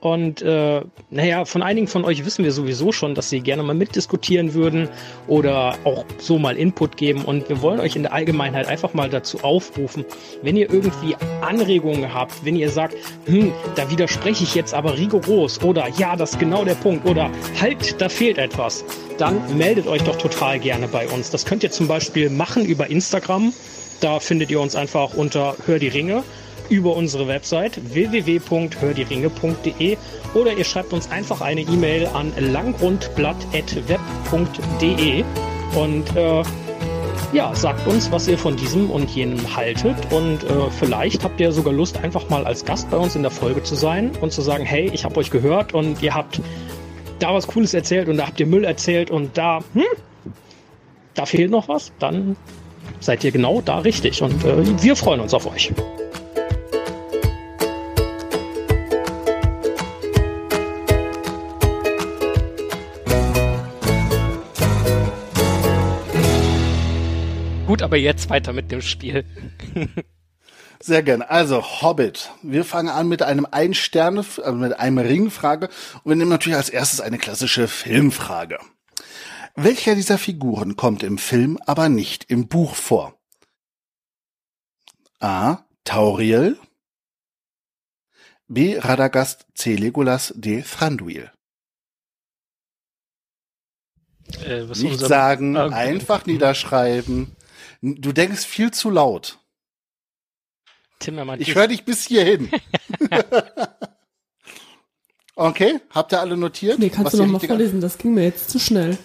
Und 0.00 0.40
äh, 0.40 0.80
naja, 1.10 1.44
von 1.44 1.62
einigen 1.62 1.86
von 1.86 2.06
euch 2.06 2.24
wissen 2.24 2.42
wir 2.42 2.52
sowieso 2.52 2.90
schon, 2.90 3.14
dass 3.14 3.28
sie 3.28 3.40
gerne 3.40 3.62
mal 3.62 3.74
mitdiskutieren 3.74 4.54
würden 4.54 4.88
oder 5.28 5.76
auch 5.84 6.06
so 6.16 6.38
mal 6.38 6.56
Input 6.56 6.96
geben. 6.96 7.22
Und 7.26 7.50
wir 7.50 7.60
wollen 7.60 7.80
euch 7.80 7.96
in 7.96 8.04
der 8.04 8.14
Allgemeinheit 8.14 8.66
einfach 8.66 8.94
mal 8.94 9.10
dazu 9.10 9.40
aufrufen, 9.40 10.06
wenn 10.40 10.56
ihr 10.56 10.72
irgendwie 10.72 11.16
Anregungen 11.42 12.14
habt, 12.14 12.46
wenn 12.46 12.56
ihr 12.56 12.70
sagt, 12.70 12.96
hm, 13.26 13.52
da 13.76 13.90
widerspreche 13.90 14.42
ich 14.42 14.54
jetzt 14.54 14.72
aber 14.72 14.96
rigoros 14.96 15.62
oder 15.62 15.86
ja, 15.98 16.16
das 16.16 16.32
ist 16.32 16.38
genau 16.38 16.64
der 16.64 16.76
Punkt 16.76 17.06
oder 17.06 17.30
halt, 17.60 18.00
da 18.00 18.08
fehlt 18.08 18.38
etwas, 18.38 18.86
dann 19.18 19.58
meldet 19.58 19.86
euch 19.86 20.02
doch 20.02 20.16
total 20.16 20.58
gerne 20.58 20.88
bei 20.88 21.06
uns. 21.08 21.28
Das 21.28 21.44
könnt 21.44 21.62
ihr 21.62 21.70
zum 21.70 21.88
Beispiel 21.88 22.30
machen 22.30 22.64
über 22.64 22.88
Instagram. 22.88 23.52
Da 24.00 24.20
findet 24.20 24.50
ihr 24.50 24.60
uns 24.60 24.74
einfach 24.74 25.14
unter 25.14 25.56
Hör 25.66 25.78
die 25.78 25.88
Ringe 25.88 26.22
über 26.70 26.96
unsere 26.96 27.28
Website 27.28 27.78
www.hördieringe.de 27.92 29.96
oder 30.34 30.52
ihr 30.52 30.64
schreibt 30.64 30.92
uns 30.92 31.10
einfach 31.10 31.40
eine 31.40 31.62
E-Mail 31.62 32.06
an 32.06 32.32
langrundblatt.web.de 32.38 35.24
und 35.74 36.16
äh, 36.16 36.42
ja, 37.32 37.54
sagt 37.54 37.86
uns, 37.86 38.10
was 38.10 38.26
ihr 38.28 38.36
von 38.38 38.56
diesem 38.56 38.90
und 38.90 39.08
jenem 39.10 39.56
haltet 39.56 39.96
und 40.10 40.42
äh, 40.44 40.70
vielleicht 40.78 41.22
habt 41.24 41.40
ihr 41.40 41.52
sogar 41.52 41.74
Lust, 41.74 41.98
einfach 41.98 42.28
mal 42.28 42.46
als 42.46 42.64
Gast 42.64 42.88
bei 42.90 42.96
uns 42.96 43.16
in 43.16 43.22
der 43.22 43.30
Folge 43.30 43.62
zu 43.62 43.74
sein 43.74 44.12
und 44.20 44.32
zu 44.32 44.42
sagen, 44.42 44.64
hey, 44.64 44.90
ich 44.92 45.04
habe 45.04 45.16
euch 45.18 45.30
gehört 45.30 45.74
und 45.74 46.02
ihr 46.02 46.14
habt 46.14 46.40
da 47.18 47.34
was 47.34 47.48
Cooles 47.48 47.74
erzählt 47.74 48.08
und 48.08 48.16
da 48.16 48.28
habt 48.28 48.40
ihr 48.40 48.46
Müll 48.46 48.64
erzählt 48.64 49.10
und 49.10 49.36
da, 49.36 49.58
hm, 49.74 49.84
da 51.14 51.26
fehlt 51.26 51.50
noch 51.50 51.68
was, 51.68 51.92
dann 51.98 52.36
seid 53.00 53.24
ihr 53.24 53.32
genau 53.32 53.60
da 53.60 53.78
richtig 53.78 54.22
und 54.22 54.44
äh, 54.44 54.82
wir 54.82 54.96
freuen 54.96 55.20
uns 55.20 55.34
auf 55.34 55.46
euch. 55.46 55.72
Gut, 67.66 67.82
aber 67.82 67.96
jetzt 67.96 68.30
weiter 68.30 68.52
mit 68.52 68.72
dem 68.72 68.82
Spiel. 68.82 69.24
Sehr 70.82 71.02
gerne. 71.02 71.30
Also 71.30 71.62
Hobbit. 71.62 72.30
Wir 72.42 72.64
fangen 72.64 72.88
an 72.88 73.06
mit 73.06 73.22
einem 73.22 73.46
Ein-Sterne, 73.50 74.20
also 74.20 74.52
mit 74.52 74.80
einem 74.80 74.98
Ringfrage. 74.98 75.68
Und 76.02 76.08
wir 76.08 76.16
nehmen 76.16 76.30
natürlich 76.30 76.56
als 76.56 76.70
erstes 76.70 77.00
eine 77.00 77.18
klassische 77.18 77.68
Filmfrage. 77.68 78.58
Welcher 79.56 79.94
dieser 79.94 80.18
Figuren 80.18 80.76
kommt 80.76 81.02
im 81.02 81.18
Film, 81.18 81.58
aber 81.66 81.88
nicht 81.88 82.24
im 82.30 82.48
Buch 82.48 82.74
vor? 82.74 83.18
A. 85.18 85.64
Tauriel. 85.84 86.58
B. 88.48 88.78
Radagast, 88.78 89.46
C. 89.54 89.76
Legolas, 89.76 90.32
D. 90.36 90.62
Thranduil. 90.62 91.30
Äh, 94.44 94.64
Nicht 94.64 95.00
sagen, 95.00 95.56
Ah, 95.56 95.66
okay. 95.66 95.74
einfach 95.74 96.26
niederschreiben. 96.26 97.36
Du 97.82 98.12
denkst 98.12 98.44
viel 98.44 98.70
zu 98.70 98.90
laut. 98.90 99.38
Timmermann, 101.00 101.40
Ich 101.40 101.54
höre 101.54 101.66
dich 101.68 101.84
bis 101.84 102.06
hierhin. 102.06 102.50
okay, 105.34 105.80
habt 105.90 106.12
ihr 106.12 106.20
alle 106.20 106.36
notiert? 106.36 106.78
Nee, 106.78 106.90
kannst 106.90 107.06
was 107.06 107.12
du 107.12 107.18
die 107.18 107.22
noch 107.24 107.28
mal 107.28 107.32
richtige- 107.38 107.54
vorlesen, 107.54 107.80
das 107.80 107.98
ging 107.98 108.14
mir 108.14 108.24
jetzt 108.24 108.50
zu 108.50 108.58
schnell. 108.58 108.98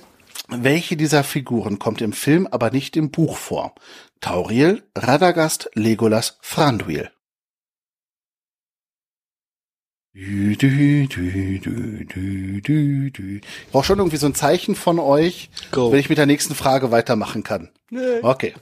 Welche 0.48 0.96
dieser 0.96 1.24
Figuren 1.24 1.80
kommt 1.80 2.02
im 2.02 2.14
Film, 2.14 2.48
aber 2.48 2.72
nicht 2.72 2.96
im 2.96 3.10
Buch 3.10 3.38
vor? 3.38 3.74
Tauriel, 4.22 4.84
Radagast, 4.96 5.70
Legolas, 5.74 6.39
Thranduil. 6.41 7.10
Dü, 10.14 10.56
dü, 10.56 11.08
dü, 11.08 11.60
dü, 11.60 12.06
dü, 12.08 12.62
dü, 12.62 13.12
dü. 13.12 13.41
Ich 13.41 13.72
brauche 13.72 13.84
schon 13.84 13.98
irgendwie 13.98 14.18
so 14.18 14.28
ein 14.28 14.36
Zeichen 14.36 14.76
von 14.76 14.98
euch, 15.00 15.50
Go. 15.72 15.91
wenn 15.91 16.00
ich 16.00 16.08
mit 16.08 16.18
der 16.18 16.26
nächsten 16.26 16.56
Frage 16.56 16.91
weitermachen 16.91 17.43
kann. 17.43 17.70
Okay. 18.22 18.54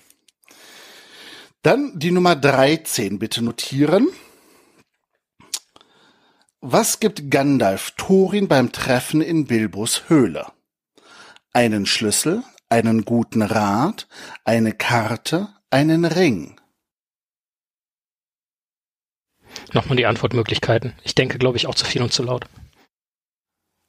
Dann 1.61 1.91
die 1.99 2.11
Nummer 2.11 2.35
13 2.35 3.19
bitte 3.19 3.43
notieren. 3.43 4.07
Was 6.59 6.99
gibt 6.99 7.29
Gandalf 7.29 7.91
Thorin 7.97 8.47
beim 8.47 8.71
Treffen 8.71 9.21
in 9.21 9.45
Bilbos 9.45 10.09
Höhle? 10.09 10.47
Einen 11.53 11.85
Schlüssel, 11.85 12.43
einen 12.69 13.05
guten 13.05 13.43
Rat, 13.43 14.07
eine 14.43 14.73
Karte, 14.73 15.53
einen 15.69 16.03
Ring. 16.03 16.59
Nochmal 19.71 19.97
die 19.97 20.07
Antwortmöglichkeiten. 20.07 20.93
Ich 21.03 21.13
denke, 21.13 21.37
glaube 21.37 21.57
ich, 21.57 21.67
auch 21.67 21.75
zu 21.75 21.85
viel 21.85 22.01
und 22.01 22.11
zu 22.11 22.23
laut. 22.23 22.47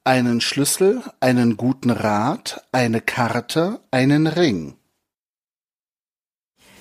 Einen 0.03 0.41
Schlüssel, 0.41 1.01
einen 1.19 1.57
guten 1.57 1.89
Rat, 1.89 2.67
eine 2.71 3.01
Karte, 3.01 3.81
einen 3.89 4.27
Ring. 4.27 4.77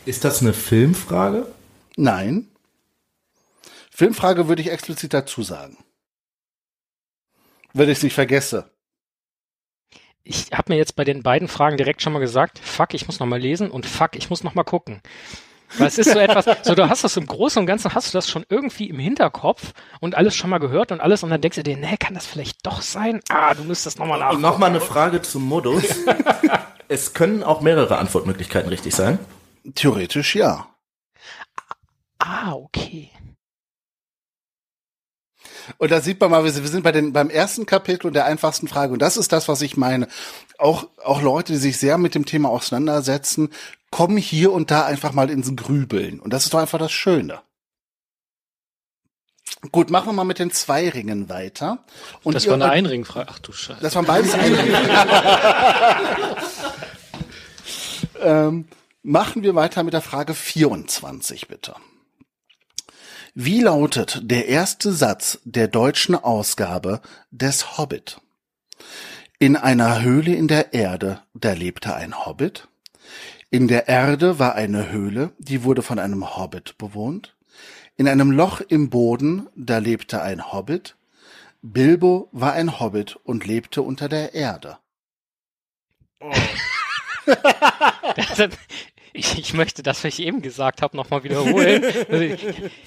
Ist 0.05 0.25
das 0.25 0.43
eine 0.43 0.53
Filmfrage? 0.53 1.51
Nein. 1.97 2.51
Filmfrage 3.91 4.49
würde 4.49 4.61
ich 4.61 4.71
explizit 4.71 5.15
dazu 5.15 5.43
sagen. 5.43 5.79
Wenn 7.73 7.89
ich 7.89 7.99
es 7.99 8.05
nicht 8.05 8.15
vergesse. 8.15 8.74
Ich 10.25 10.47
habe 10.53 10.73
mir 10.73 10.79
jetzt 10.79 10.97
bei 10.97 11.05
den 11.05 11.23
beiden 11.23 11.49
Fragen 11.49 11.77
direkt 11.77 12.01
schon 12.03 12.15
mal 12.15 12.19
gesagt, 12.19 12.59
fuck, 12.59 12.95
ich 12.95 13.07
muss 13.07 13.21
noch 13.21 13.27
mal 13.27 13.39
lesen 13.39 13.71
und 13.71 13.85
fuck, 13.87 14.17
ich 14.17 14.31
muss 14.31 14.43
noch 14.43 14.55
mal 14.55 14.65
gucken. 14.65 15.03
Weil 15.77 15.89
es 15.89 15.99
ist 15.99 16.13
so 16.13 16.19
etwas, 16.19 16.47
so 16.63 16.75
du 16.75 16.89
hast 16.89 17.05
das 17.05 17.17
im 17.17 17.27
Großen 17.27 17.61
und 17.61 17.67
Ganzen, 17.67 17.95
hast 17.95 18.13
du 18.13 18.17
das 18.17 18.31
schon 18.31 18.45
irgendwie 18.49 18.89
im 18.89 18.99
Hinterkopf 18.99 19.73
und 20.01 20.15
alles 20.15 20.35
schon 20.35 20.49
mal 20.51 20.59
gehört 20.59 20.93
und 20.93 21.01
alles 21.01 21.23
und 21.23 21.31
dann 21.31 21.41
denkst 21.41 21.57
du 21.57 21.63
dir, 21.63 21.77
nee, 21.77 21.97
kann 21.99 22.15
das 22.15 22.27
vielleicht 22.27 22.65
doch 22.65 22.81
sein? 22.81 23.21
Ah, 23.29 23.53
du 23.55 23.65
müsstest 23.65 23.99
noch 23.99 24.07
mal 24.07 24.15
Und 24.15 24.21
nachgucken. 24.21 24.43
nochmal 24.43 24.71
eine 24.71 24.81
Frage 24.81 25.21
zum 25.21 25.45
Modus. 25.45 25.85
es 26.89 27.13
können 27.13 27.43
auch 27.43 27.61
mehrere 27.61 27.99
Antwortmöglichkeiten 27.99 28.71
richtig 28.71 28.95
sein. 28.95 29.19
Theoretisch 29.75 30.37
ja. 30.37 30.69
Ah, 32.19 32.53
okay. 32.53 33.11
Und 35.79 35.91
da 35.91 36.01
sieht 36.01 36.21
man 36.21 36.31
mal, 36.31 36.45
wir 36.45 36.51
sind 36.53 36.83
bei 36.83 36.93
den, 36.93 37.13
beim 37.13 37.31
ersten 37.31 37.67
Kapitel 37.67 38.07
und 38.07 38.15
der 38.15 38.27
einfachsten 38.27 38.69
Frage. 38.69 38.93
Und 38.93 39.01
das 39.03 39.17
ist 39.17 39.33
das, 39.33 39.49
was 39.49 39.63
ich 39.63 39.77
meine. 39.77 40.09
Auch, 40.59 40.89
auch 41.03 41.23
Leute, 41.23 41.53
die 41.53 41.59
sich 41.59 41.79
sehr 41.79 41.99
mit 41.99 42.15
dem 42.15 42.27
Thema 42.27 42.51
auseinandersetzen, 42.51 43.51
kommen 43.91 44.17
hier 44.17 44.53
und 44.53 44.71
da 44.71 44.85
einfach 44.85 45.13
mal 45.13 45.31
ins 45.31 45.55
Grübeln. 45.57 46.21
Und 46.21 46.33
das 46.33 46.45
ist 46.45 46.55
doch 46.55 46.59
einfach 46.59 46.79
das 46.79 46.93
Schöne. 46.93 47.41
Gut, 49.73 49.91
machen 49.91 50.09
wir 50.09 50.13
mal 50.13 50.25
mit 50.25 50.39
den 50.39 50.51
zwei 50.51 50.89
Ringen 50.89 51.29
weiter. 51.29 51.85
Und 52.23 52.35
das 52.35 52.47
war 52.47 52.55
eine 52.55 52.71
Einringfrage. 52.71 53.29
Ach 53.31 53.39
du 53.39 53.53
Scheiße. 53.53 53.81
Das 53.81 53.95
waren 53.95 54.05
beides 54.05 54.35
Einringen. 54.35 54.75
ähm, 58.21 58.69
machen 59.03 59.43
wir 59.43 59.55
weiter 59.55 59.83
mit 59.83 59.95
der 59.95 60.03
Frage 60.03 60.35
24, 60.35 61.49
bitte. 61.49 61.75
Wie 63.37 63.59
lautet 63.59 64.21
der 64.23 64.47
erste 64.47 64.93
Satz 64.93 65.41
der 65.45 65.67
deutschen 65.67 66.15
Ausgabe 66.15 67.01
des 67.33 67.77
Hobbit? 67.77 68.21
In 69.41 69.57
einer 69.57 70.03
Höhle 70.03 70.33
in 70.33 70.47
der 70.47 70.73
Erde, 70.73 71.21
da 71.35 71.53
lebte 71.53 71.97
ein 71.97 72.27
Hobbit. 72.27 72.69
In 73.51 73.67
der 73.67 73.89
Erde 73.89 74.39
war 74.39 74.55
eine 74.55 74.93
Höhle, 74.93 75.33
die 75.39 75.65
wurde 75.65 75.83
von 75.83 75.99
einem 75.99 76.37
Hobbit 76.37 76.79
bewohnt. 76.79 77.35
In 77.97 78.07
einem 78.07 78.31
Loch 78.31 78.61
im 78.61 78.89
Boden, 78.89 79.49
da 79.57 79.79
lebte 79.79 80.23
ein 80.23 80.53
Hobbit. 80.53 80.97
Bilbo 81.61 82.29
war 82.31 82.53
ein 82.53 82.79
Hobbit 82.79 83.17
und 83.17 83.47
lebte 83.47 83.83
unter 83.83 84.09
der 84.09 84.35
Erde. 84.35 84.79
Ich, 89.17 89.39
ich 89.39 89.55
möchte 89.55 89.85
das, 89.85 90.03
was 90.03 90.19
ich 90.19 90.27
eben 90.27 90.43
gesagt 90.43 90.83
habe, 90.83 90.97
nochmal 90.97 91.23
wiederholen. 91.23 91.85
Also, 92.11 92.35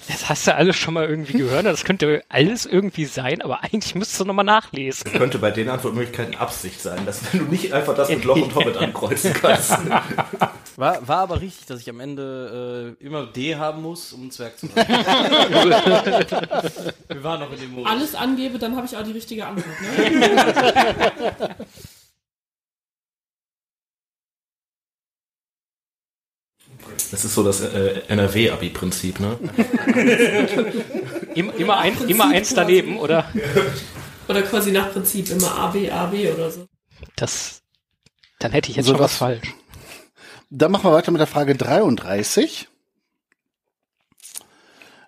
Das 0.06 0.28
hast 0.28 0.46
du 0.46 0.54
alles 0.54 0.76
schon 0.76 0.92
mal 0.94 1.08
irgendwie 1.08 1.38
gehört. 1.38 1.64
Das 1.64 1.84
könnte 1.84 2.22
alles 2.28 2.66
irgendwie 2.66 3.06
sein, 3.06 3.40
aber 3.40 3.64
eigentlich 3.64 3.94
müsstest 3.94 4.20
du 4.20 4.24
nochmal 4.26 4.44
nachlesen. 4.44 5.10
Könnte 5.10 5.38
bei 5.38 5.50
den 5.50 5.70
Antwortmöglichkeiten 5.70 6.34
Absicht 6.36 6.80
sein, 6.82 7.06
dass 7.06 7.32
wenn 7.32 7.40
du 7.40 7.46
nicht 7.46 7.72
einfach 7.72 7.96
das 7.96 8.10
mit 8.10 8.24
Loch 8.24 8.36
und 8.36 8.54
Hobbit 8.54 8.76
ankreuzen 8.76 9.32
kannst. 9.32 9.70
War, 10.76 11.08
war 11.08 11.18
aber 11.20 11.40
richtig, 11.40 11.66
dass 11.66 11.80
ich 11.80 11.88
am 11.88 12.00
Ende 12.00 12.94
äh, 13.00 13.04
immer 13.04 13.24
D 13.26 13.56
haben 13.56 13.80
muss, 13.82 14.12
um 14.12 14.26
ein 14.26 14.30
Zwerg 14.30 14.58
zu 14.58 14.66
machen. 14.76 14.86
Wir 17.08 17.24
waren 17.24 17.40
noch 17.40 17.52
in 17.52 17.60
dem 17.60 17.72
Modus. 17.72 17.90
Alles 17.90 18.14
angebe, 18.14 18.58
dann 18.58 18.76
habe 18.76 18.86
ich 18.86 18.94
auch 18.96 19.02
die 19.02 19.12
richtige 19.12 19.46
Antwort. 19.46 19.66
Ne? 19.80 21.56
Das 27.10 27.24
ist 27.24 27.34
so 27.34 27.42
das 27.42 27.60
äh, 27.60 28.02
NRW-Abi-Prinzip, 28.08 29.20
ne? 29.20 29.38
Immer, 31.34 31.54
immer, 31.54 31.78
ein, 31.78 31.96
immer 32.08 32.28
eins 32.28 32.54
daneben, 32.54 32.98
oder? 32.98 33.30
Oder 34.28 34.42
quasi 34.42 34.72
nach 34.72 34.92
Prinzip 34.92 35.30
immer 35.30 35.54
A, 35.54 35.68
B, 35.68 35.90
A, 35.90 36.06
B 36.06 36.30
oder 36.30 36.50
so. 36.50 36.66
Das, 37.16 37.62
dann 38.40 38.52
hätte 38.52 38.70
ich 38.70 38.76
jetzt 38.76 38.86
So 38.86 38.92
schon 38.92 39.00
was 39.00 39.12
was- 39.12 39.16
falsch. 39.18 39.54
Dann 40.50 40.70
machen 40.72 40.84
wir 40.84 40.92
weiter 40.92 41.10
mit 41.10 41.20
der 41.20 41.26
Frage 41.26 41.54
33. 41.56 42.68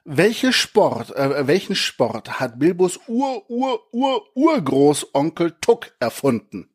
Welche 0.04 0.52
Sport, 0.52 1.14
äh, 1.16 1.46
welchen 1.46 1.74
Sport 1.76 2.40
hat 2.40 2.58
Bilbos 2.58 2.98
Ur, 3.06 3.48
Ur, 3.50 3.80
Ur, 3.92 4.22
Urgroßonkel 4.34 5.56
Tuck 5.60 5.92
erfunden? 6.00 6.68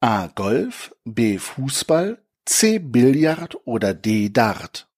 A. 0.00 0.28
Golf, 0.28 0.94
B. 1.04 1.38
Fußball, 1.38 2.22
C. 2.48 2.78
Billard 2.78 3.58
oder 3.66 3.92
D. 3.92 4.30
Dart? 4.30 4.88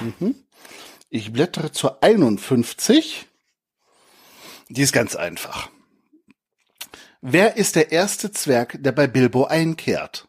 Mhm. 0.00 0.34
Ich 1.08 1.32
blättere 1.32 1.70
zur 1.70 2.02
51. 2.02 3.28
Die 4.68 4.82
ist 4.82 4.92
ganz 4.92 5.14
einfach. 5.14 5.70
Wer 7.20 7.56
ist 7.56 7.76
der 7.76 7.92
erste 7.92 8.32
Zwerg, 8.32 8.78
der 8.80 8.90
bei 8.90 9.06
Bilbo 9.06 9.44
einkehrt? 9.44 10.26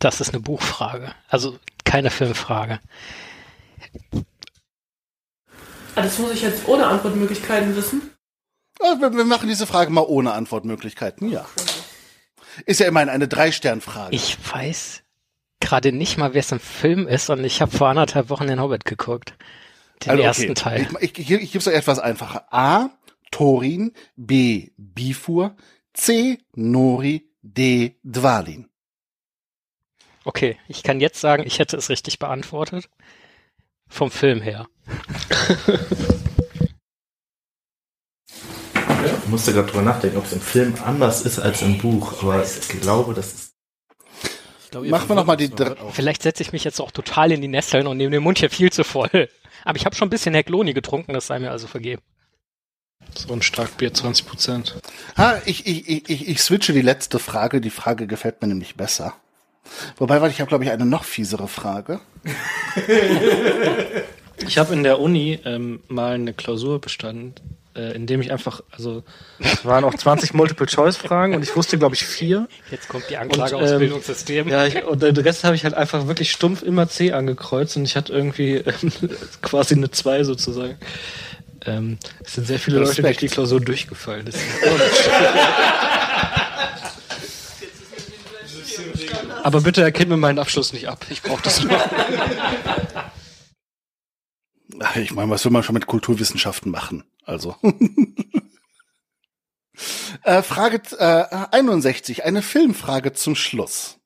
Das 0.00 0.20
ist 0.20 0.30
eine 0.30 0.40
Buchfrage. 0.40 1.14
Also 1.28 1.60
keine 1.84 2.10
Filmfrage. 2.10 2.80
Ah, 5.94 6.02
das 6.02 6.18
muss 6.18 6.32
ich 6.32 6.42
jetzt 6.42 6.66
ohne 6.66 6.88
Antwortmöglichkeiten 6.88 7.76
wissen. 7.76 8.10
Ah, 8.80 8.96
Wir, 8.98 9.12
wir 9.14 9.24
machen 9.24 9.48
diese 9.48 9.66
Frage 9.68 9.92
mal 9.92 10.04
ohne 10.06 10.32
Antwortmöglichkeiten, 10.32 11.30
ja. 11.30 11.46
Ist 12.66 12.80
ja 12.80 12.86
immerhin 12.86 13.08
eine 13.08 13.28
Drei-Stern-Frage. 13.28 14.14
Ich 14.14 14.36
weiß 14.52 15.02
gerade 15.60 15.92
nicht 15.92 16.18
mal, 16.18 16.34
wer 16.34 16.40
es 16.40 16.52
im 16.52 16.60
Film 16.60 17.08
ist 17.08 17.30
und 17.30 17.44
ich 17.44 17.60
habe 17.60 17.76
vor 17.76 17.88
anderthalb 17.88 18.30
Wochen 18.30 18.46
den 18.46 18.60
Hobbit 18.60 18.84
geguckt. 18.84 19.34
Den 20.04 20.10
Also, 20.10 20.20
okay. 20.20 20.26
ersten 20.26 20.54
Teil. 20.54 20.88
Ich, 21.00 21.18
ich, 21.18 21.30
ich 21.30 21.52
gebe 21.52 21.58
es 21.58 21.66
euch 21.68 21.74
etwas 21.74 21.98
einfacher. 21.98 22.46
A. 22.52 22.90
Thorin, 23.30 23.92
B. 24.16 24.70
Bifur, 24.76 25.56
C. 25.92 26.38
Nori, 26.54 27.28
D. 27.42 27.96
Dwalin. 28.02 28.68
Okay, 30.24 30.56
ich 30.68 30.82
kann 30.82 31.00
jetzt 31.00 31.20
sagen, 31.20 31.44
ich 31.46 31.58
hätte 31.58 31.76
es 31.76 31.88
richtig 31.88 32.18
beantwortet. 32.18 32.88
Vom 33.88 34.10
Film 34.10 34.42
her. 34.42 34.66
Ich 39.04 39.28
musste 39.28 39.52
gerade 39.52 39.68
drüber 39.68 39.82
nachdenken, 39.82 40.16
ob 40.18 40.24
es 40.26 40.32
im 40.32 40.40
Film 40.40 40.74
anders 40.84 41.22
ist 41.22 41.38
als 41.38 41.62
im 41.62 41.78
Buch, 41.78 42.22
aber 42.22 42.42
ich 42.42 42.80
glaube, 42.80 43.14
das 43.14 43.26
ist. 43.32 43.52
Ich 44.64 44.70
glaub, 44.70 44.84
Machen 44.86 45.08
wir 45.08 45.16
noch 45.16 45.24
mal 45.26 45.36
die. 45.36 45.50
Vielleicht 45.92 46.22
setze 46.22 46.42
ich 46.42 46.52
mich 46.52 46.64
jetzt 46.64 46.80
auch 46.80 46.90
total 46.90 47.32
in 47.32 47.40
die 47.40 47.48
Nesseln 47.48 47.86
und 47.86 47.96
nehme 47.96 48.10
den 48.10 48.22
Mund 48.22 48.38
hier 48.38 48.50
viel 48.50 48.70
zu 48.70 48.84
voll. 48.84 49.28
Aber 49.64 49.76
ich 49.76 49.86
habe 49.86 49.96
schon 49.96 50.08
ein 50.08 50.10
bisschen 50.10 50.34
Hegloni 50.34 50.72
getrunken, 50.72 51.12
das 51.14 51.26
sei 51.26 51.38
mir 51.38 51.50
also 51.50 51.66
vergeben. 51.66 52.02
So 53.14 53.32
ein 53.32 53.42
Starkbier 53.42 53.92
20 53.94 54.26
Prozent. 54.26 54.80
Ich, 55.46 55.66
ich, 55.66 55.88
ich, 55.88 56.10
ich, 56.10 56.28
ich 56.28 56.42
switche 56.42 56.72
die 56.72 56.82
letzte 56.82 57.18
Frage. 57.18 57.60
Die 57.60 57.70
Frage 57.70 58.06
gefällt 58.06 58.42
mir 58.42 58.48
nämlich 58.48 58.76
besser. 58.76 59.14
Wobei, 59.96 60.20
weil 60.20 60.30
ich 60.30 60.40
habe, 60.40 60.48
glaube 60.48 60.64
ich, 60.64 60.70
eine 60.70 60.86
noch 60.86 61.04
fiesere 61.04 61.48
Frage. 61.48 62.00
Ich 64.46 64.56
habe 64.58 64.72
in 64.72 64.82
der 64.82 65.00
Uni 65.00 65.38
ähm, 65.44 65.80
mal 65.88 66.14
eine 66.14 66.32
Klausur 66.32 66.80
bestanden, 66.80 67.34
äh, 67.78 67.92
in 67.94 68.06
dem 68.06 68.20
ich 68.20 68.32
einfach, 68.32 68.60
also 68.72 69.04
es 69.38 69.64
waren 69.64 69.84
auch 69.84 69.94
20 69.94 70.34
Multiple-Choice-Fragen 70.34 71.34
und 71.34 71.42
ich 71.42 71.54
wusste, 71.54 71.78
glaube 71.78 71.94
ich, 71.94 72.04
vier. 72.04 72.48
Jetzt 72.72 72.88
kommt 72.88 73.08
die 73.08 73.16
Anklage 73.16 73.56
Und, 73.56 73.62
aus 73.62 73.70
ähm, 73.70 73.78
Bildungssystem. 73.78 74.48
Ja, 74.48 74.66
ich, 74.66 74.84
und 74.84 75.00
den 75.00 75.16
Rest 75.16 75.44
habe 75.44 75.54
ich 75.54 75.62
halt 75.64 75.74
einfach 75.74 76.08
wirklich 76.08 76.32
stumpf 76.32 76.62
immer 76.62 76.88
C 76.88 77.12
angekreuzt 77.12 77.76
und 77.76 77.84
ich 77.84 77.96
hatte 77.96 78.12
irgendwie 78.12 78.56
ähm, 78.56 78.92
quasi 79.42 79.74
eine 79.74 79.90
2 79.90 80.24
sozusagen. 80.24 80.76
Ähm, 81.66 81.98
es 82.24 82.34
sind 82.34 82.46
sehr 82.46 82.58
viele 82.58 82.78
Leute 82.78 82.88
durch 82.90 82.98
Respekt. 82.98 83.22
die 83.22 83.28
Klausur 83.28 83.60
durchgefallen. 83.60 84.26
Das 84.26 84.34
ist 84.34 84.42
Aber 89.44 89.60
bitte 89.60 89.82
erkennt 89.82 90.10
mir 90.10 90.16
meinen 90.16 90.38
Abschluss 90.38 90.72
nicht 90.72 90.88
ab. 90.88 91.06
Ich 91.10 91.22
brauche 91.22 91.42
das 91.42 91.62
nur. 91.62 91.80
Ach, 94.80 94.96
Ich 94.96 95.12
meine, 95.12 95.30
was 95.30 95.44
will 95.44 95.52
man 95.52 95.62
schon 95.62 95.74
mit 95.74 95.86
Kulturwissenschaften 95.86 96.70
machen? 96.70 97.04
Also. 97.28 97.56
äh, 100.22 100.42
Frage 100.42 100.80
äh, 100.98 101.46
61, 101.50 102.24
eine 102.24 102.40
Filmfrage 102.40 103.12
zum 103.12 103.36
Schluss. 103.36 103.98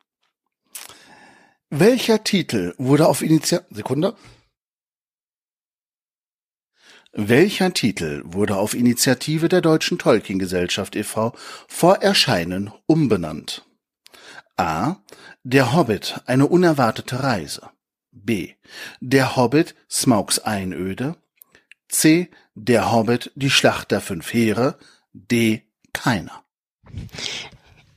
Welcher 1.70 2.24
Titel 2.24 2.74
wurde 2.78 3.06
auf 3.06 3.22
Initiative 3.22 3.72
Sekunde? 3.74 4.16
Welcher 7.12 7.72
Titel 7.72 8.22
wurde 8.24 8.56
auf 8.56 8.74
Initiative 8.74 9.48
der 9.48 9.60
Deutschen 9.60 9.98
Tolkien 9.98 10.40
Gesellschaft 10.40 10.96
e.V. 10.96 11.32
vor 11.68 11.98
Erscheinen 12.02 12.72
umbenannt? 12.86 13.64
A. 14.56 14.96
Der 15.44 15.72
Hobbit, 15.72 16.20
eine 16.26 16.46
unerwartete 16.48 17.22
Reise. 17.22 17.70
B. 18.10 18.54
Der 19.00 19.36
Hobbit, 19.36 19.76
Smaugs 19.88 20.40
Einöde. 20.40 21.16
C. 21.88 22.30
Der 22.54 22.92
Hobbit, 22.92 23.32
die 23.34 23.50
Schlacht 23.50 23.90
der 23.90 24.00
fünf 24.00 24.32
Heere. 24.32 24.78
D. 25.12 25.64
Keiner. 25.92 26.44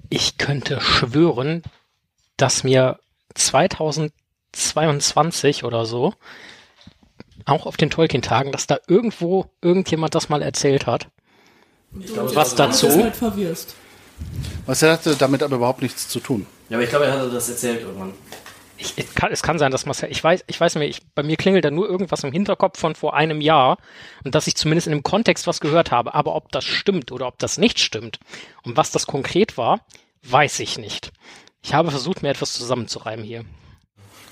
Ich 0.09 0.37
könnte 0.37 0.81
schwören, 0.81 1.63
dass 2.37 2.63
mir 2.63 2.99
2022 3.33 5.63
oder 5.63 5.85
so, 5.85 6.13
auch 7.45 7.65
auf 7.65 7.77
den 7.77 7.89
Tolkien-Tagen, 7.89 8.51
dass 8.51 8.67
da 8.67 8.77
irgendwo 8.87 9.45
irgendjemand 9.61 10.15
das 10.15 10.29
mal 10.29 10.41
erzählt 10.41 10.87
hat. 10.87 11.09
Was 11.91 12.55
dazu? 12.55 12.87
Du 12.87 13.03
halt 13.03 13.15
verwirrst. 13.15 13.75
Was 14.65 14.81
hatte 14.81 15.15
damit 15.15 15.43
aber 15.43 15.57
überhaupt 15.57 15.81
nichts 15.81 16.07
zu 16.07 16.19
tun. 16.19 16.45
Ja, 16.69 16.77
aber 16.77 16.83
ich 16.83 16.89
glaube, 16.89 17.05
er 17.05 17.13
hatte 17.13 17.29
das 17.29 17.49
erzählt 17.49 17.81
irgendwann. 17.81 18.13
Ich, 18.77 18.93
es, 18.97 19.15
kann, 19.15 19.31
es 19.31 19.41
kann 19.41 19.57
sein, 19.57 19.71
dass 19.71 19.85
Marcel, 19.85 20.11
ich 20.11 20.23
weiß, 20.23 20.43
ich 20.47 20.59
weiß 20.59 20.75
nicht, 20.75 20.97
ich, 20.97 21.07
bei 21.13 21.23
mir 21.23 21.37
klingelt 21.37 21.63
da 21.63 21.71
nur 21.71 21.87
irgendwas 21.87 22.23
im 22.23 22.31
Hinterkopf 22.31 22.79
von 22.79 22.95
vor 22.95 23.13
einem 23.13 23.39
Jahr 23.39 23.77
und 24.23 24.35
dass 24.35 24.47
ich 24.47 24.55
zumindest 24.55 24.87
in 24.87 24.91
dem 24.91 25.03
Kontext 25.03 25.47
was 25.47 25.61
gehört 25.61 25.91
habe. 25.91 26.13
Aber 26.13 26.35
ob 26.35 26.51
das 26.51 26.65
stimmt 26.65 27.11
oder 27.11 27.27
ob 27.27 27.39
das 27.39 27.57
nicht 27.57 27.79
stimmt 27.79 28.19
und 28.63 28.75
was 28.75 28.91
das 28.91 29.07
konkret 29.07 29.57
war, 29.57 29.81
weiß 30.23 30.59
ich 30.59 30.77
nicht. 30.77 31.11
Ich 31.63 31.73
habe 31.73 31.89
versucht, 31.89 32.21
mir 32.21 32.29
etwas 32.29 32.53
zusammenzureimen 32.53 33.25
hier. 33.25 33.45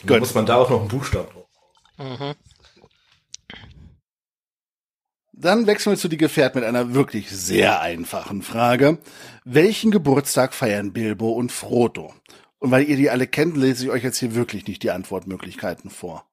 Da 0.03 0.19
muss 0.19 0.33
man 0.33 0.45
da 0.45 0.57
auch 0.57 0.69
noch 0.69 0.81
einen 0.81 0.89
Buchstaben 0.89 1.29
drauf. 1.31 1.47
Mhm. 1.97 2.35
Dann 5.35 5.65
wechseln 5.65 5.93
wir 5.93 5.97
zu 5.97 6.09
die 6.09 6.17
Gefährten 6.17 6.59
mit 6.59 6.67
einer 6.67 6.93
wirklich 6.93 7.29
sehr 7.31 7.81
einfachen 7.81 8.43
Frage. 8.43 8.99
Welchen 9.43 9.89
Geburtstag 9.89 10.53
feiern 10.53 10.93
Bilbo 10.93 11.31
und 11.31 11.51
Frodo? 11.51 12.13
Und 12.64 12.72
weil 12.72 12.88
ihr 12.88 12.95
die 12.95 13.10
alle 13.10 13.27
kennt, 13.27 13.57
lese 13.57 13.84
ich 13.84 13.91
euch 13.91 14.03
jetzt 14.03 14.19
hier 14.19 14.35
wirklich 14.35 14.68
nicht 14.68 14.84
die 14.84 14.91
Antwortmöglichkeiten 14.91 15.90
vor. 15.90 16.26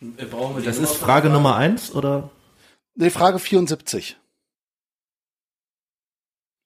Brauchen 0.00 0.56
wir 0.56 0.62
das 0.62 0.78
ist 0.78 0.94
Frage 0.94 1.30
Nummer 1.30 1.56
eins 1.56 1.92
oder? 1.92 2.30
Nee, 2.94 3.10
Frage 3.10 3.40
74. 3.40 4.16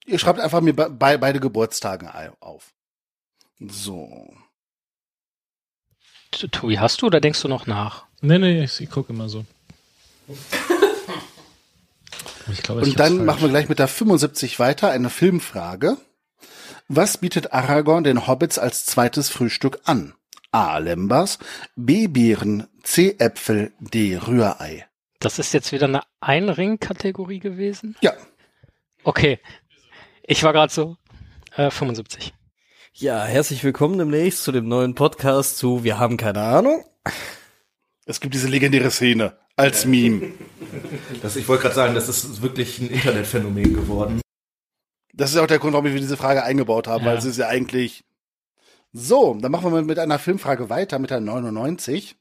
Ihr 0.05 0.19
schreibt 0.19 0.39
einfach 0.39 0.61
mir 0.61 0.75
be 0.75 0.91
beide 0.91 1.41
Geburtstage 1.41 2.13
auf. 2.41 2.75
So. 3.59 4.37
Tobi, 6.31 6.79
hast 6.79 7.01
du 7.01 7.07
oder 7.07 7.23
denkst 7.23 7.41
du 7.41 7.49
noch 7.49 7.67
nach? 7.67 8.05
Nee, 8.21 8.39
nee, 8.39 8.65
ich, 8.65 8.83
ich 8.83 8.91
gucke 8.91 9.15
immer 9.15 9.31
so. 9.31 9.47
Ich 12.51 12.63
glaube, 12.63 12.83
Und 12.83 12.99
dann 12.99 13.25
machen 13.25 13.43
wir 13.43 13.49
gleich 13.49 13.69
mit 13.69 13.79
der 13.79 13.89
75 13.89 14.59
weiter, 14.59 14.91
eine 14.91 15.11
Filmfrage. 15.11 15.97
Was 16.89 17.19
bietet 17.19 17.53
Aragorn 17.53 18.05
den 18.05 18.27
Hobbits 18.27 18.59
als 18.59 18.85
zweites 18.85 19.29
Frühstück 19.29 19.81
an? 19.85 20.15
A. 20.51 20.79
Lembas, 20.79 21.39
B. 21.77 22.09
Beeren, 22.09 22.67
C. 22.83 23.17
Äpfel, 23.19 23.73
D. 23.81 24.17
Rührei. 24.17 24.87
Das 25.21 25.39
ist 25.39 25.53
jetzt 25.53 25.73
wieder 25.73 25.87
eine 25.87 26.03
Einring-Kategorie 26.21 27.41
gewesen? 27.41 27.97
Ja. 28.01 28.13
Okay. 29.05 29.41
Ich 30.23 30.43
war 30.45 30.53
gerade 30.53 30.73
so 30.73 30.97
äh, 31.57 31.71
75. 31.71 32.33
Ja, 32.95 33.25
herzlich 33.25 33.63
willkommen 33.63 33.99
demnächst 33.99 34.43
zu 34.43 34.53
dem 34.53 34.67
neuen 34.69 34.95
Podcast 34.95 35.59
zu 35.59 35.85
Wir 35.85 35.99
haben 35.99 36.17
keine 36.17 36.41
Ahnung. 36.41 36.85
Es 38.09 38.21
gibt 38.21 38.33
diese 38.33 38.49
legendäre 38.49 38.91
Szene 38.91 39.37
als 39.55 39.85
Meme. 39.85 40.33
Das, 41.23 41.37
ich 41.37 41.49
wollte 41.49 41.63
gerade 41.63 41.75
sagen, 41.75 41.95
das 41.95 42.09
ist 42.09 42.43
wirklich 42.43 42.79
ein 42.79 42.91
Internetphänomen 42.91 43.75
geworden. 43.75 44.21
Das 45.15 45.31
ist 45.31 45.37
auch 45.37 45.47
der 45.47 45.59
Grund, 45.59 45.73
warum 45.73 45.87
wir 45.87 45.99
diese 45.99 46.17
Frage 46.17 46.45
eingebaut 46.45 46.87
haben, 46.87 47.05
ja. 47.05 47.11
weil 47.11 47.19
es 47.19 47.25
ist 47.25 47.39
ja 47.39 47.49
eigentlich 47.49 48.05
so, 48.93 49.35
dann 49.41 49.51
machen 49.51 49.73
wir 49.73 49.83
mit 49.83 49.99
einer 49.99 50.19
Filmfrage 50.19 50.71
weiter, 50.71 50.99
mit 50.99 51.11
der 51.11 51.21
99. 51.21 52.17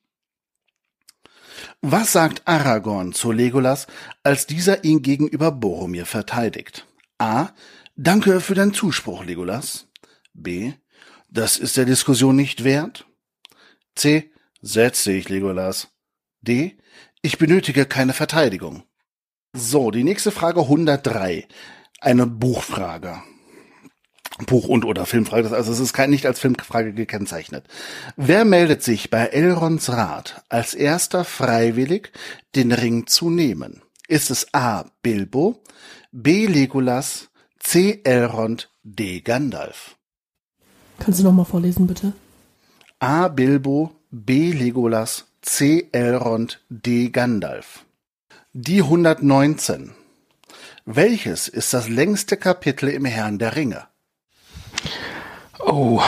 Was 1.82 2.14
sagt 2.14 2.42
Aragorn 2.46 3.14
zu 3.14 3.32
Legolas, 3.32 3.88
als 4.24 4.48
dieser 4.48 4.84
ihn 4.84 5.02
gegenüber 5.02 5.52
Boromir 5.52 6.06
verteidigt? 6.06 6.88
A. 7.18 7.50
Danke 7.96 8.40
für 8.40 8.56
deinen 8.56 8.74
Zuspruch, 8.74 9.26
Legolas. 9.26 9.88
B. 10.34 10.74
Das 11.30 11.58
ist 11.58 11.78
der 11.78 11.86
Diskussion 11.86 12.36
nicht 12.36 12.64
wert. 12.64 13.06
C. 13.96 14.32
Setz 14.70 15.06
dich, 15.06 15.30
Legolas. 15.30 15.88
D. 16.42 16.78
Ich 17.22 17.38
benötige 17.38 17.86
keine 17.86 18.12
Verteidigung. 18.12 18.84
So, 19.54 19.92
die 19.92 20.04
nächste 20.04 20.30
Frage 20.30 20.60
103. 20.60 21.48
Eine 22.02 22.28
Buchfrage. 22.28 23.22
Buch 24.46 24.68
und 24.68 24.84
oder 24.84 25.06
Filmfrage. 25.06 25.56
Also 25.56 25.72
es 25.72 25.80
ist 25.80 25.94
kein, 25.94 26.10
nicht 26.10 26.26
als 26.26 26.42
Filmfrage 26.42 26.94
gekennzeichnet. 26.94 27.66
Wer 28.18 28.44
meldet 28.44 28.84
sich 28.84 29.10
bei 29.10 29.28
Elrons 29.28 29.90
Rat 29.90 30.44
als 30.50 30.74
erster 30.74 31.24
freiwillig, 31.24 32.12
den 32.54 32.74
Ring 32.74 33.08
zu 33.08 33.30
nehmen? 33.30 33.84
Ist 34.10 34.30
es 34.32 34.54
A. 34.54 34.84
Bilbo, 35.02 35.64
B. 36.12 36.46
Legolas, 36.46 37.30
C. 37.58 38.02
Elrond, 38.04 38.70
D. 38.84 39.22
Gandalf? 39.22 39.96
Kannst 41.00 41.22
du 41.22 41.24
noch 41.24 41.32
mal 41.32 41.46
vorlesen, 41.46 41.88
bitte? 41.88 42.12
A. 43.00 43.30
Bilbo, 43.30 43.97
B. 44.26 44.52
Legolas, 44.52 45.28
C. 45.44 45.90
Elrond, 45.92 46.60
D. 46.70 47.10
Gandalf. 47.10 47.86
Die 48.52 48.82
119. 48.82 49.94
Welches 50.86 51.48
ist 51.48 51.76
das 51.76 51.88
längste 51.88 52.36
Kapitel 52.36 52.90
im 52.90 53.06
Herrn 53.06 53.38
der 53.38 53.56
Ringe? 53.56 53.88
Oh. 55.60 56.02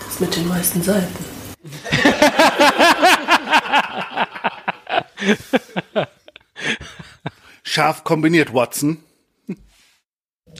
Das 0.00 0.18
mit 0.18 0.34
den 0.34 0.48
meisten 0.48 0.82
Seiten. 0.82 1.24
Scharf 7.64 8.02
kombiniert, 8.02 8.54
Watson. 8.54 9.04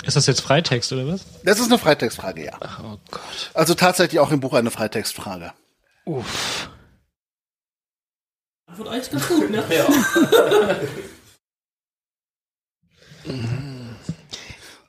Ist 0.05 0.17
das 0.17 0.27
jetzt 0.27 0.41
Freitext 0.41 0.93
oder 0.93 1.07
was? 1.07 1.25
Das 1.43 1.59
ist 1.59 1.67
eine 1.67 1.79
Freitextfrage, 1.79 2.45
ja. 2.45 2.57
Ach, 2.61 2.81
oh 2.85 2.99
Gott. 3.11 3.51
Also 3.55 3.75
tatsächlich 3.75 4.21
auch 4.21 4.31
im 4.31 4.41
Buch 4.41 4.55
eine 4.55 4.71
Freitextfrage. 4.71 5.53
Uff. 6.05 6.71
Wird 8.77 8.89
eigentlich 8.89 9.11
ganz 9.11 9.29
gut, 9.29 9.51
ne? 9.51 9.65
ja. 9.71 9.87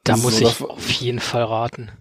Da 0.03 0.15
so, 0.15 0.21
muss 0.23 0.39
ich 0.39 0.61
auf 0.61 0.89
jeden 0.91 1.19
Fall 1.19 1.43
raten. 1.43 1.91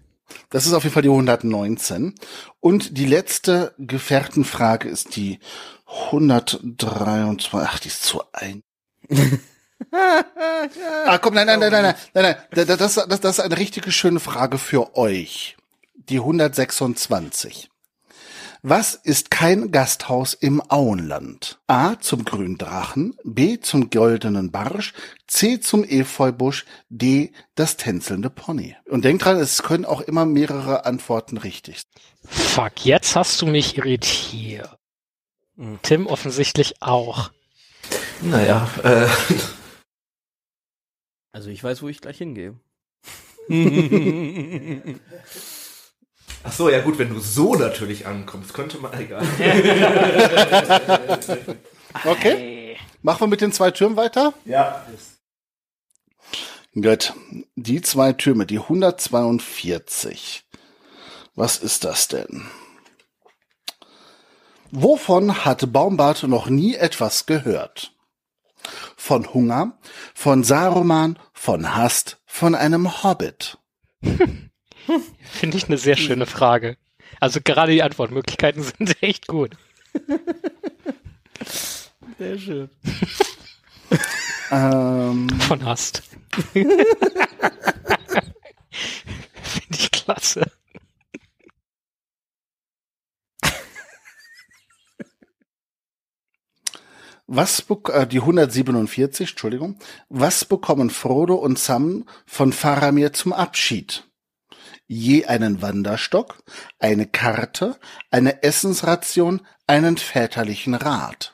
Das 0.49 0.65
ist 0.65 0.73
auf 0.73 0.83
jeden 0.83 0.93
Fall 0.93 1.03
die 1.03 1.09
119. 1.09 2.15
Und 2.59 2.97
die 2.97 3.05
letzte 3.05 3.73
Gefährtenfrage 3.77 4.87
ist 4.87 5.15
die 5.15 5.39
123. 5.85 7.53
Ach, 7.53 7.79
die 7.79 7.87
ist 7.87 8.03
zu 8.03 8.21
ein. 8.33 8.63
ah, 11.05 11.17
komm, 11.19 11.35
nein, 11.35 11.47
nein, 11.47 11.59
nein, 11.59 11.71
nein, 11.71 11.83
nein, 11.83 11.95
nein, 12.13 12.35
nein. 12.55 12.77
Das, 12.77 12.95
das, 12.95 13.19
das 13.19 13.37
ist 13.37 13.39
eine 13.39 13.57
richtige 13.57 13.91
schöne 13.91 14.19
Frage 14.19 14.57
für 14.57 14.95
euch. 14.95 15.57
Die 15.95 16.19
126. 16.19 17.69
Was 18.63 18.95
ist 18.95 19.29
kein 19.29 19.71
Gasthaus 19.71 20.33
im 20.33 20.61
Auenland? 20.69 21.59
A 21.67 21.95
zum 21.99 22.25
grünen 22.25 22.57
Drachen, 22.57 23.15
B 23.23 23.59
zum 23.59 23.89
goldenen 23.89 24.51
Barsch, 24.51 24.93
C 25.27 25.59
zum 25.59 25.83
Efeubusch, 25.83 26.65
D 26.89 27.31
das 27.55 27.77
tänzelnde 27.77 28.29
Pony. 28.29 28.75
Und 28.89 29.05
denk 29.05 29.21
dran, 29.21 29.37
es 29.37 29.61
können 29.61 29.85
auch 29.85 30.01
immer 30.01 30.25
mehrere 30.25 30.85
Antworten 30.85 31.37
richtig 31.37 31.77
sein. 31.77 32.29
Fuck, 32.29 32.85
jetzt 32.85 33.15
hast 33.15 33.41
du 33.41 33.45
mich 33.45 33.77
irritiert. 33.77 34.75
Tim 35.83 36.07
offensichtlich 36.07 36.81
auch. 36.81 37.29
Naja, 38.21 38.67
äh. 38.83 39.07
Also 41.37 41.49
ich 41.51 41.63
weiß, 41.63 41.83
wo 41.83 41.87
ich 41.87 42.01
gleich 42.01 42.17
hingehe. 42.17 42.55
Ach 46.43 46.51
so, 46.51 46.67
ja 46.67 46.81
gut, 46.81 46.97
wenn 46.97 47.09
du 47.09 47.19
so 47.19 47.53
natürlich 47.53 48.07
ankommst, 48.07 48.55
könnte 48.55 48.79
man 48.79 48.99
egal. 48.99 49.21
okay. 52.05 52.75
Machen 53.03 53.19
wir 53.19 53.27
mit 53.27 53.41
den 53.41 53.51
zwei 53.51 53.69
Türmen 53.69 53.97
weiter? 53.97 54.33
Ja. 54.45 54.83
Gut. 56.73 57.13
Die 57.55 57.83
zwei 57.83 58.13
Türme, 58.13 58.47
die 58.47 58.57
142. 58.57 60.43
Was 61.35 61.59
ist 61.59 61.83
das 61.83 62.07
denn? 62.07 62.47
Wovon 64.71 65.45
hat 65.45 65.71
Baumbart 65.71 66.23
noch 66.23 66.49
nie 66.49 66.73
etwas 66.73 67.27
gehört? 67.27 67.93
Von 68.95 69.33
Hunger, 69.33 69.77
von 70.13 70.43
Saruman, 70.43 71.17
von 71.37 71.75
Hast, 71.75 72.17
von 72.25 72.55
einem 72.55 73.03
Hobbit. 73.03 73.59
Finde 74.01 75.57
ich 75.57 75.67
eine 75.67 75.77
sehr 75.77 75.95
schöne 75.95 76.25
Frage. 76.25 76.77
Also 77.19 77.39
gerade 77.41 77.71
die 77.71 77.83
Antwortmöglichkeiten 77.83 78.63
sind 78.77 79.01
echt 79.01 79.27
gut. 79.27 79.51
Sehr 82.17 82.37
schön. 82.39 82.69
ähm. 84.51 85.29
Von 85.39 85.63
Hast. 85.63 86.03
Finde 86.53 86.75
ich 89.71 89.91
klasse. 89.91 90.51
Was 97.27 97.65
äh, 97.91 98.07
die 98.07 98.19
147, 98.19 99.31
Entschuldigung. 99.31 99.77
Was 100.09 100.45
bekommen 100.45 100.89
Frodo 100.89 101.35
und 101.35 101.59
Sam 101.59 102.05
von 102.25 102.53
Faramir 102.53 103.13
zum 103.13 103.33
Abschied? 103.33 104.07
je 104.87 105.25
einen 105.25 105.61
Wanderstock, 105.61 106.41
eine 106.79 107.05
Karte, 107.05 107.77
eine 108.09 108.43
Essensration, 108.43 109.41
einen 109.67 109.97
väterlichen 109.97 110.73
Rat. 110.73 111.33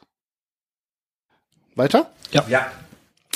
Weiter? 1.76 2.12
Ja. 2.32 2.46
ja. 2.48 2.72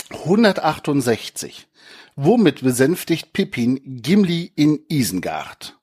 168. 0.09 1.67
Womit 2.15 2.61
besänftigt 2.61 3.33
Pippin 3.33 3.79
Gimli 4.01 4.51
in 4.55 4.83
Isengard? 4.89 5.77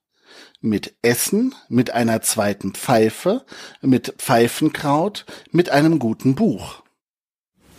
Mit 0.65 0.95
Essen, 1.03 1.53
mit 1.69 1.91
einer 1.91 2.23
zweiten 2.23 2.73
Pfeife, 2.73 3.45
mit 3.81 4.15
Pfeifenkraut, 4.17 5.27
mit 5.51 5.69
einem 5.69 5.99
guten 5.99 6.33
Buch. 6.33 6.81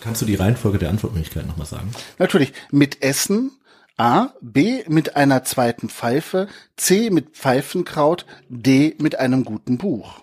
Kannst 0.00 0.22
du 0.22 0.26
die 0.26 0.36
Reihenfolge 0.36 0.78
der 0.78 0.90
Antwortmöglichkeiten 0.90 1.48
nochmal 1.48 1.66
sagen? 1.66 1.90
Natürlich. 2.20 2.52
Mit 2.70 3.02
Essen, 3.02 3.50
A. 3.96 4.28
B. 4.40 4.84
mit 4.86 5.16
einer 5.16 5.42
zweiten 5.42 5.88
Pfeife, 5.88 6.46
C. 6.76 7.10
mit 7.10 7.30
Pfeifenkraut, 7.30 8.24
D. 8.48 8.94
mit 9.00 9.18
einem 9.18 9.44
guten 9.44 9.78
Buch. 9.78 10.22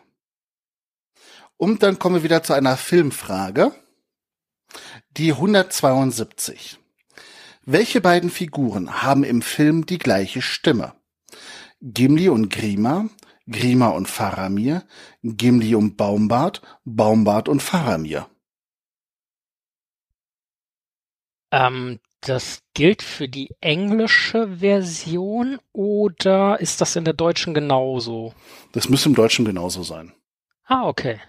Und 1.57 1.83
dann 1.83 1.99
kommen 1.99 2.15
wir 2.15 2.23
wieder 2.23 2.43
zu 2.43 2.53
einer 2.53 2.77
Filmfrage. 2.77 3.73
Die 5.17 5.33
172. 5.33 6.79
Welche 7.65 7.99
beiden 7.99 8.29
Figuren 8.29 9.03
haben 9.03 9.25
im 9.25 9.41
Film 9.41 9.85
die 9.85 9.97
gleiche 9.97 10.41
Stimme? 10.41 10.93
Gimli 11.85 12.29
und 12.29 12.49
Grima, 12.49 13.09
Grima 13.45 13.89
und 13.89 14.07
Faramir, 14.07 14.83
Gimli 15.21 15.75
und 15.75 15.97
Baumbart, 15.97 16.61
Baumbart 16.85 17.49
und 17.49 17.61
Faramir. 17.61 18.27
Ähm, 21.51 21.99
das 22.21 22.61
gilt 22.73 23.01
für 23.01 23.27
die 23.27 23.53
englische 23.59 24.59
Version 24.59 25.59
oder 25.73 26.61
ist 26.61 26.79
das 26.79 26.95
in 26.95 27.03
der 27.03 27.13
deutschen 27.13 27.53
genauso? 27.53 28.33
Das 28.71 28.87
müsste 28.87 29.09
im 29.09 29.15
Deutschen 29.15 29.43
genauso 29.43 29.83
sein. 29.83 30.13
Ah, 30.63 30.87
okay. 30.87 31.19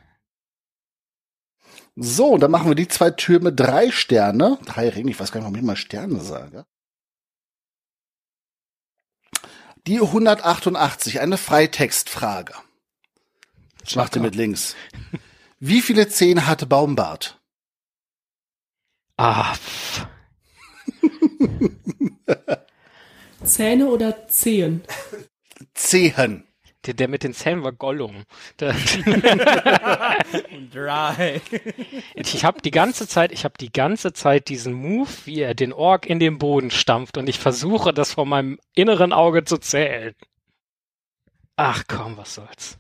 So, 1.97 2.39
dann 2.39 2.53
machen 2.53 2.69
wir 2.69 2.77
die 2.77 2.89
zwei 2.89 3.11
Türme 3.11 3.53
drei 3.53 3.91
Sterne. 3.91 4.59
Drei 4.65 4.89
Ringe, 4.89 5.11
ich 5.11 5.19
weiß 5.19 5.33
gar 5.33 5.41
nicht, 5.41 5.47
warum 5.47 5.57
ich 5.57 5.63
mal 5.63 5.77
Sterne 5.77 6.21
sage. 6.21 6.65
Die 9.87 10.01
188, 10.01 11.21
eine 11.21 11.37
Freitextfrage. 11.37 12.55
Ich 13.87 13.97
machte 13.97 14.19
mit 14.19 14.35
links. 14.35 14.77
Wie 15.61 15.83
viele 15.83 16.09
Zehen 16.09 16.47
hatte 16.47 16.65
Baumbart? 16.67 17.39
Ah. 19.19 19.55
Zähne 23.45 23.89
oder 23.89 24.27
Zehen? 24.29 24.83
Zehen. 25.75 26.49
Der, 26.87 26.95
der 26.95 27.09
mit 27.09 27.23
den 27.23 27.35
Zähnen 27.35 27.63
war 27.63 27.73
Gollum. 27.73 28.25
Dry. 30.73 31.41
ich 32.15 32.45
habe 32.45 32.61
die 32.61 32.71
ganze 32.71 33.09
Zeit, 33.09 33.33
ich 33.33 33.45
habe 33.45 33.55
die 33.59 33.73
ganze 33.73 34.13
Zeit 34.13 34.49
diesen 34.49 34.75
Move, 34.75 35.09
wie 35.25 35.41
er 35.41 35.55
den 35.55 35.73
Ork 35.73 36.07
in 36.07 36.19
den 36.19 36.39
Boden 36.39 36.71
stampft 36.71 37.17
und 37.19 37.29
ich 37.29 37.39
versuche 37.39 37.93
das 37.93 38.13
vor 38.15 38.27
meinem 38.27 38.59
inneren 38.75 39.13
Auge 39.13 39.45
zu 39.45 39.59
zählen. 39.59 40.15
Ach 41.57 41.85
komm, 41.87 42.17
was 42.17 42.35
soll's. 42.35 42.79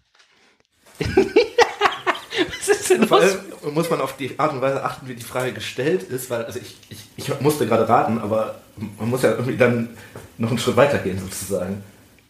was 0.98 2.68
ist 2.68 2.90
denn 2.90 3.06
Vor 3.06 3.20
allem 3.20 3.38
muss 3.72 3.90
man 3.90 4.00
auf 4.00 4.16
die 4.16 4.38
Art 4.38 4.52
und 4.52 4.60
Weise 4.60 4.84
achten, 4.84 5.08
wie 5.08 5.14
die 5.14 5.22
Frage 5.22 5.52
gestellt 5.52 6.02
ist, 6.02 6.30
weil 6.30 6.44
also 6.44 6.58
ich, 6.58 6.76
ich, 6.88 7.06
ich 7.16 7.40
musste 7.40 7.66
gerade 7.66 7.88
raten, 7.88 8.18
aber 8.18 8.60
man 8.98 9.10
muss 9.10 9.22
ja 9.22 9.30
irgendwie 9.30 9.56
dann 9.56 9.96
noch 10.38 10.50
einen 10.50 10.58
Schritt 10.58 10.76
weitergehen 10.76 11.18
sozusagen. 11.18 11.82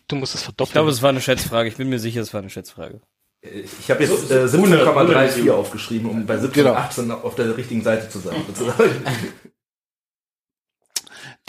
Du 0.09 0.17
musst 0.17 0.35
es 0.35 0.41
Ich 0.41 0.45
verdoppeln. 0.45 0.73
glaube, 0.73 0.91
es 0.91 1.03
war 1.03 1.11
eine 1.11 1.21
Schätzfrage. 1.21 1.69
Ich 1.69 1.77
bin 1.77 1.89
mir 1.89 1.99
sicher, 1.99 2.21
es 2.21 2.33
war 2.35 2.41
eine 2.41 2.51
Schätzfrage. 2.51 3.01
Ich 3.43 3.91
habe 3.91 4.03
jetzt 4.05 4.31
äh, 4.31 4.45
17,34 4.47 5.51
aufgeschrieben, 5.51 6.09
um 6.11 6.25
bei 6.27 6.39
17 6.39 6.65
Genau. 6.65 6.75
18 6.77 7.11
auf 7.11 7.35
der 7.35 7.57
richtigen 7.57 7.83
Seite 7.83 8.09
zu 8.09 8.19
sein. 8.21 8.35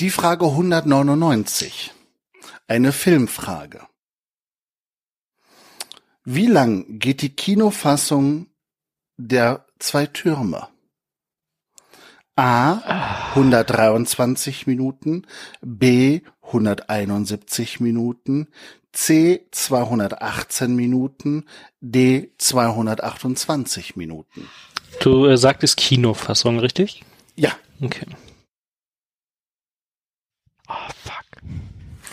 Die 0.01 0.09
Frage 0.09 0.45
199. 0.45 1.93
Eine 2.67 2.91
Filmfrage. 2.91 3.87
Wie 6.25 6.47
lang 6.47 6.99
geht 6.99 7.21
die 7.21 7.33
Kinofassung 7.35 8.47
der 9.17 9.65
zwei 9.79 10.05
Türme? 10.07 10.67
A 12.35 13.29
123 13.35 14.67
Minuten, 14.67 15.25
B 15.61 16.21
171 16.47 17.79
Minuten, 17.79 18.47
C 18.91 19.45
218 19.51 20.75
Minuten, 20.75 21.45
D 21.81 22.31
228 22.37 23.95
Minuten. 23.95 24.47
Du 25.01 25.25
äh, 25.25 25.37
sagtest 25.37 25.77
Kinofassung, 25.77 26.59
richtig? 26.59 27.03
Ja, 27.35 27.51
Okay. 27.81 28.05
Oh, 30.67 30.73
fuck. 31.03 31.25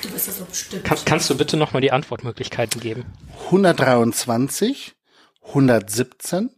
Du 0.02 0.12
weißt 0.12 0.28
das 0.28 0.40
bestimmt. 0.40 0.84
Kann, 0.84 0.98
kannst 1.04 1.30
du 1.30 1.36
bitte 1.36 1.56
nochmal 1.56 1.80
die 1.80 1.92
Antwortmöglichkeiten 1.92 2.80
geben? 2.80 3.06
123, 3.46 4.94
117, 5.46 6.50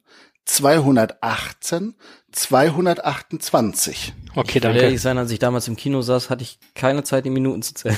218, 0.45 1.95
228. 2.33 4.15
Okay, 4.35 4.61
ehrlich 4.63 4.83
danke. 4.83 4.99
sein, 4.99 5.19
als 5.19 5.31
ich 5.31 5.39
damals 5.39 5.69
im 5.69 5.77
Kino 5.77 6.03
saß, 6.03 6.29
hatte 6.31 6.43
ich 6.43 6.59
keine 6.75 7.05
Zeit, 7.05 7.25
die 7.25 7.31
Minuten 7.31 7.63
zu 7.63 7.75
zählen. 7.75 7.97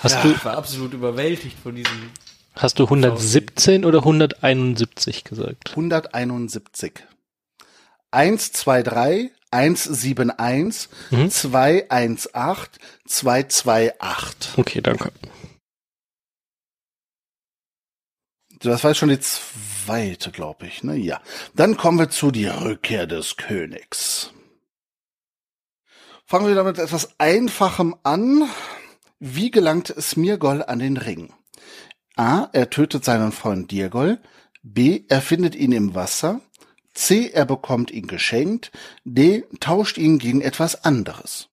Hast, 0.00 0.22
du, 0.24 0.30
Ich 0.32 0.44
war 0.44 0.56
absolut 0.56 0.92
überwältigt 0.94 1.56
von 1.62 1.74
diesem. 1.74 2.10
hast 2.54 2.78
du 2.78 2.84
117 2.84 3.84
oder 3.84 3.98
171 3.98 5.24
gesagt? 5.24 5.70
171. 5.70 6.92
123, 8.12 9.30
171, 9.50 10.88
Mhm. 11.10 11.30
218, 11.30 12.70
228. 13.06 14.58
Okay, 14.58 14.80
danke. 14.80 15.10
Das 18.60 18.84
war 18.84 18.94
schon 18.94 19.08
die 19.08 19.18
zweite, 19.18 20.30
glaube 20.30 20.66
ich, 20.66 20.84
ne? 20.84 20.94
Ja. 20.96 21.20
Dann 21.54 21.76
kommen 21.76 21.98
wir 21.98 22.10
zu 22.10 22.30
die 22.30 22.46
Rückkehr 22.46 23.06
des 23.08 23.36
Königs. 23.36 24.30
Fangen 26.32 26.48
wir 26.48 26.54
damit 26.54 26.78
etwas 26.78 27.10
Einfachem 27.18 27.94
an. 28.04 28.48
Wie 29.20 29.50
gelangt 29.50 29.94
Smirgol 30.00 30.62
an 30.62 30.78
den 30.78 30.96
Ring? 30.96 31.34
A. 32.16 32.48
Er 32.54 32.70
tötet 32.70 33.04
seinen 33.04 33.32
Freund 33.32 33.70
Dirgol. 33.70 34.18
B. 34.62 35.02
Er 35.10 35.20
findet 35.20 35.54
ihn 35.54 35.72
im 35.72 35.94
Wasser. 35.94 36.40
C. 36.94 37.28
Er 37.28 37.44
bekommt 37.44 37.90
ihn 37.90 38.06
geschenkt. 38.06 38.72
D. 39.04 39.44
Tauscht 39.60 39.98
ihn 39.98 40.18
gegen 40.18 40.40
etwas 40.40 40.86
anderes. 40.86 41.50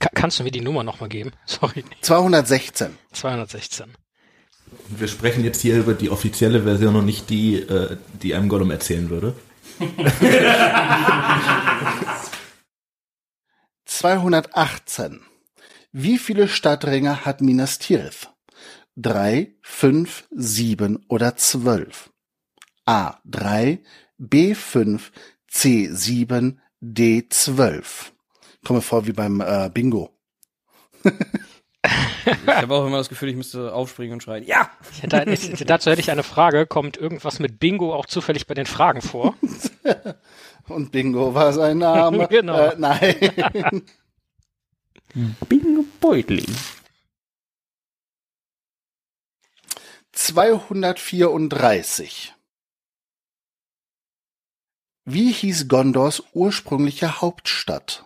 Ka 0.00 0.10
kannst 0.12 0.40
du 0.40 0.42
mir 0.42 0.50
die 0.50 0.60
Nummer 0.60 0.82
nochmal 0.82 1.08
geben? 1.08 1.30
Sorry. 1.46 1.84
216. 2.00 2.98
216. 3.12 3.86
Und 4.90 5.00
wir 5.00 5.06
sprechen 5.06 5.44
jetzt 5.44 5.60
hier 5.60 5.78
über 5.78 5.94
die 5.94 6.10
offizielle 6.10 6.64
Version 6.64 6.96
und 6.96 7.06
nicht 7.06 7.30
die, 7.30 7.54
äh, 7.54 7.98
die 8.20 8.34
einem 8.34 8.48
Gollum 8.48 8.72
erzählen 8.72 9.08
würde. 9.10 9.36
218. 13.88 15.20
Wie 15.92 16.18
viele 16.18 16.46
Stadtringe 16.46 17.24
hat 17.24 17.40
Minas 17.40 17.78
Tirith? 17.78 18.28
Drei, 18.96 19.54
fünf, 19.62 20.26
sieben 20.30 21.04
oder 21.08 21.36
zwölf? 21.36 22.10
A. 22.84 23.16
drei, 23.24 23.82
B. 24.18 24.54
fünf, 24.54 25.10
C. 25.48 25.88
sieben, 25.90 26.60
D. 26.80 27.28
zwölf. 27.30 28.12
Komme 28.64 28.82
vor 28.82 29.06
wie 29.06 29.12
beim 29.12 29.40
äh, 29.40 29.70
Bingo. 29.72 30.10
Ich 31.02 32.46
habe 32.46 32.74
auch 32.74 32.86
immer 32.86 32.98
das 32.98 33.08
Gefühl, 33.08 33.30
ich 33.30 33.36
müsste 33.36 33.72
aufspringen 33.72 34.12
und 34.14 34.22
schreien. 34.22 34.44
Ja! 34.44 34.70
Ich 34.92 35.02
hätte, 35.02 35.18
ein- 35.20 35.28
ich, 35.32 35.64
dazu 35.64 35.90
hätte 35.90 36.00
ich 36.00 36.10
eine 36.10 36.22
Frage. 36.24 36.66
Kommt 36.66 36.96
irgendwas 36.98 37.38
mit 37.38 37.58
Bingo 37.58 37.94
auch 37.94 38.04
zufällig 38.06 38.46
bei 38.46 38.54
den 38.54 38.66
Fragen 38.66 39.00
vor? 39.00 39.34
Und 40.68 40.92
Bingo 40.92 41.34
war 41.34 41.52
sein 41.52 41.78
Name. 41.78 42.28
Genau. 42.30 42.58
Äh, 42.58 42.76
nein. 42.78 43.82
Bingo 45.48 45.84
Beutling. 46.00 46.54
234. 50.12 52.34
Wie 55.04 55.32
hieß 55.32 55.68
Gondors 55.68 56.22
ursprüngliche 56.34 57.22
Hauptstadt? 57.22 58.04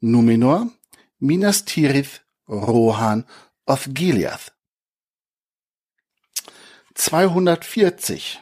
Numenor, 0.00 0.70
Minas 1.18 1.64
Tirith, 1.64 2.22
Rohan, 2.48 3.24
of 3.66 3.88
Gilead. 3.92 4.52
240. 6.94 8.40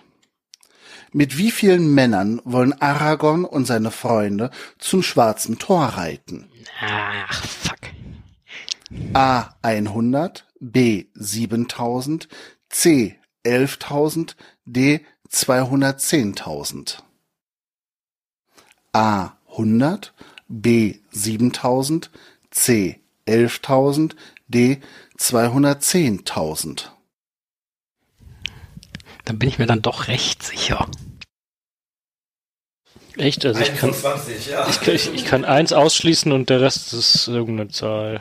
Mit 1.17 1.39
wie 1.39 1.51
vielen 1.51 1.95
Männern 1.95 2.43
wollen 2.45 2.75
Aragorn 2.75 3.47
und 3.47 3.65
seine 3.65 3.91
Freunde 3.91 4.51
zum 4.79 5.03
Schwarzen 5.03 5.59
Tor 5.59 5.87
reiten? 5.87 6.51
Ach, 6.79 7.43
fuck. 7.43 7.79
A 9.15 9.49
100, 9.63 10.47
B 10.61 11.07
7000, 11.15 12.29
C 12.69 13.19
11000, 13.45 14.37
D 14.67 15.07
210.000. 15.31 16.99
A 18.93 19.39
100, 19.53 20.13
B 20.49 20.97
7000, 21.13 22.11
C 22.51 23.01
11000, 23.25 24.17
D 24.49 24.81
210.000. 25.19 26.91
Dann 29.27 29.39
bin 29.39 29.49
ich 29.51 29.59
mir 29.59 29.67
dann 29.67 29.83
doch 29.83 30.09
recht 30.09 30.43
sicher. 30.43 30.89
Echt? 33.19 33.45
Also 33.45 33.61
ich 33.61 33.75
kann, 33.77 33.91
21, 33.91 34.47
ja. 34.47 34.69
ich, 34.69 34.81
kann- 34.81 34.95
ich, 34.95 35.13
ich 35.13 35.25
kann 35.27 35.45
eins 35.45 35.73
ausschließen 35.73 36.33
und 36.33 36.49
der 36.49 36.61
Rest 36.63 36.93
ist 36.95 37.29
irgendeine 37.29 37.71
Zahl. 37.71 38.21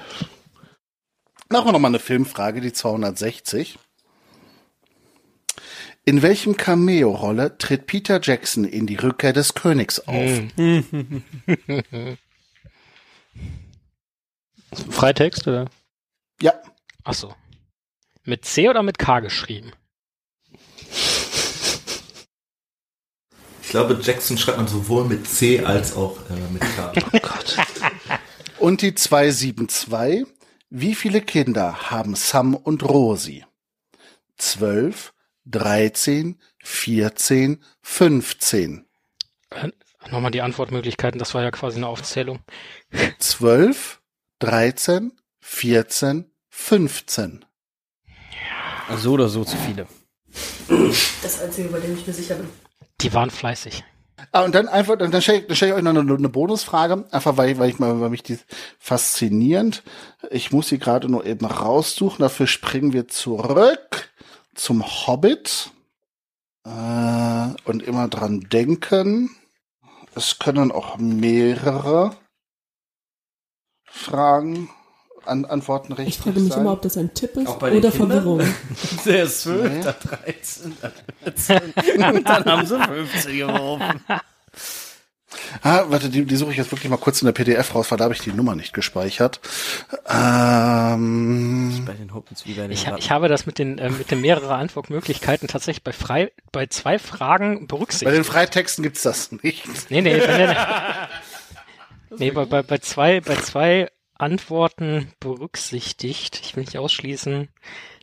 Machen 1.50 1.68
wir 1.68 1.72
nochmal 1.74 1.92
eine 1.92 2.00
Filmfrage, 2.00 2.60
die 2.60 2.74
260. 2.74 3.78
In 6.06 6.22
welchem 6.22 6.56
Cameo-Rolle 6.58 7.58
tritt 7.58 7.88
Peter 7.88 8.20
Jackson 8.22 8.64
in 8.64 8.86
die 8.88 8.96
Rückkehr 8.96 9.34
des 9.34 9.54
Königs 9.54 10.00
auf? 10.02 10.30
Freitext, 14.90 15.48
oder? 15.48 15.70
Ja, 16.42 16.54
Ach 17.04 17.14
so. 17.14 17.34
Mit 18.24 18.46
C 18.46 18.68
oder 18.70 18.82
mit 18.82 18.98
K 18.98 19.20
geschrieben? 19.20 19.72
Glaube, 23.76 24.00
Jackson 24.02 24.38
schreibt 24.38 24.58
man 24.58 24.68
sowohl 24.70 25.04
mit 25.04 25.28
C 25.28 25.60
als 25.60 25.98
auch 25.98 26.18
äh, 26.30 26.54
mit 26.54 26.62
K. 26.62 26.94
Oh 26.96 27.20
Gott. 27.20 27.58
und 28.60 28.82
die 28.82 28.96
272. 28.96 30.26
Wie 30.70 30.96
viele 30.96 31.20
Kinder 31.20 31.92
haben 31.92 32.16
Sam 32.16 32.56
und 32.56 32.84
Rosi? 32.84 33.44
12, 34.38 35.14
13, 35.48 36.40
14, 36.64 37.64
15. 37.82 38.86
Äh, 39.50 39.72
nochmal 40.10 40.32
die 40.32 40.42
Antwortmöglichkeiten, 40.42 41.20
das 41.20 41.34
war 41.34 41.44
ja 41.44 41.52
quasi 41.52 41.76
eine 41.76 41.88
Aufzählung. 41.88 42.40
12, 43.20 44.00
13, 44.40 45.12
14, 45.42 46.32
15. 46.48 47.46
So 48.98 49.12
oder 49.12 49.28
so 49.28 49.44
zu 49.44 49.58
viele. 49.58 49.86
Das 51.22 51.42
Einzige, 51.42 51.68
bei 51.70 51.80
dem 51.80 51.98
ich 51.98 52.08
mir 52.08 52.14
sicher 52.14 52.36
bin. 52.36 52.48
Die 53.02 53.14
waren 53.14 53.30
fleißig. 53.30 53.84
Ah, 54.32 54.44
und 54.44 54.56
dann 54.56 54.68
einfach, 54.68 54.98
dann 54.98 55.22
stelle 55.22 55.40
ich, 55.40 55.48
dann 55.48 55.56
stell 55.56 55.70
ich 55.70 55.76
euch 55.76 55.84
noch 55.84 55.92
eine, 55.96 56.14
eine 56.14 56.30
Bonusfrage, 56.30 57.06
einfach 57.12 57.38
weil, 57.38 57.58
weil 57.58 57.70
ich 57.70 57.80
mal, 57.80 58.00
weil 58.00 58.10
mich 58.10 58.24
die 58.24 58.40
faszinierend. 58.80 59.84
Ich 60.30 60.52
muss 60.52 60.70
sie 60.70 60.80
gerade 60.80 61.10
nur 61.10 61.26
eben 61.26 61.46
raussuchen. 61.46 62.20
Dafür 62.20 62.48
springen 62.48 62.94
wir 62.94 63.08
zurück 63.08 64.10
zum 64.54 64.84
Hobbit 64.84 65.72
äh, 66.66 67.48
und 67.66 67.84
immer 67.84 68.08
dran 68.08 68.42
denken. 68.42 69.36
Es 70.16 70.40
können 70.40 70.72
auch 70.72 70.98
mehrere 70.98 72.16
Fragen, 73.84 74.70
an, 75.26 75.46
Antworten 75.46 75.94
richtig 75.94 76.18
Ich 76.18 76.22
frage 76.24 76.40
mich 76.40 76.54
sein. 76.54 76.62
immer, 76.62 76.74
ob 76.74 76.82
das 76.82 76.98
ein 76.98 77.14
Tipp 77.14 77.36
ist 77.38 77.60
bei 77.60 77.72
oder 77.78 77.92
Kindern? 77.92 78.10
Verwirrung. 78.12 78.42
Der 79.06 79.24
ist 79.24 79.42
12, 79.42 79.72
Nee. 79.74 79.82
da 79.84 79.92
13, 79.94 80.78
da 80.82 80.92
14. 81.24 82.16
Und 82.16 82.28
dann 82.30 82.46
haben 82.46 82.66
sie 82.66 82.78
15 82.80 83.38
geworfen. 83.38 84.02
Ah, 85.62 85.84
warte, 85.90 86.10
die, 86.10 86.26
die 86.26 86.36
suche 86.38 86.52
ich 86.52 86.58
jetzt 86.58 86.72
wirklich 86.72 86.90
mal 86.90 86.98
kurz 86.98 87.22
in 87.22 87.26
der 87.26 87.34
PDF 87.34 87.76
raus, 87.76 87.92
weil 87.92 87.98
da 87.98 88.06
habe 88.06 88.14
ich 88.14 88.22
die 88.22 88.32
Nummer 88.32 88.56
nicht 88.56 88.74
gespeichert. 88.74 89.40
Ähm, 90.08 91.84
Bei 91.86 91.94
den 91.94 92.14
Hobbits 92.14 92.46
wie 92.46 92.54
bei 92.54 92.64
den 92.64 92.72
Ich, 92.72 92.88
ich 92.98 93.12
habe 93.12 93.28
das 93.28 93.46
mit 93.46 93.60
den, 93.60 93.78
äh, 93.78 93.90
mit 93.90 94.12
den 94.12 94.22
mehreren 94.22 94.50
Antwortmöglichkeiten 94.50 95.48
tatsächlich 95.48 95.84
bei 95.84 95.92
frei, 95.92 96.32
bei 96.52 96.68
zwei 96.68 97.00
Fragen 97.00 97.62
bei 97.62 97.66
berücksichtigt. 97.76 98.16
den 98.16 98.24
Freitexten 98.24 98.84
gibt's 98.84 99.04
das 99.04 99.32
nicht. 99.44 99.66
Nee, 99.90 100.02
nee, 100.02 100.18
bei, 100.20 100.38
den, 100.38 100.56
nee 102.18 102.32
bei, 102.32 102.46
bei, 102.46 102.64
bei 102.64 102.78
zwei, 102.80 103.20
bei 103.22 103.36
zwei 103.36 103.90
Antworten 104.16 105.12
berücksichtigt. 105.20 106.42
Ich 106.44 106.56
will 106.56 106.64
nicht 106.64 106.78
ausschließen, 106.78 107.50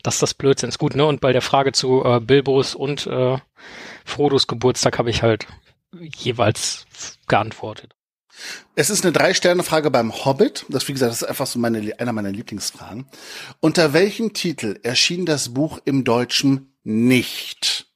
dass 0.03 0.19
das 0.19 0.35
Blödsinn 0.35 0.69
ist. 0.69 0.79
Gut, 0.79 0.95
ne? 0.95 1.05
Und 1.07 1.21
bei 1.21 1.33
der 1.33 1.43
Frage 1.43 1.73
zu 1.73 2.05
äh, 2.05 2.21
Bilbos 2.21 2.75
und 2.75 3.07
äh, 3.07 3.39
Frodos 4.05 4.47
Geburtstag 4.47 4.99
habe 4.99 5.11
ich 5.11 5.23
halt 5.23 5.47
jeweils 6.17 6.87
geantwortet. 7.29 7.95
Es 8.75 8.91
ist 8.91 9.05
eine 9.05 9.13
Drei-Sterne-Frage 9.13 9.91
beim 9.91 10.13
Hobbit. 10.25 10.65
Das, 10.69 10.89
wie 10.89 10.93
gesagt, 10.93 11.11
das 11.11 11.23
ist 11.23 11.29
einfach 11.29 11.47
so 11.47 11.59
meine, 11.59 11.93
einer 11.99 12.13
meiner 12.13 12.31
Lieblingsfragen. 12.31 13.07
Unter 13.61 13.93
welchem 13.93 14.33
Titel 14.33 14.79
erschien 14.83 15.27
das 15.27 15.53
Buch 15.53 15.79
im 15.85 16.05
Deutschen 16.05 16.75
nicht? 16.83 17.87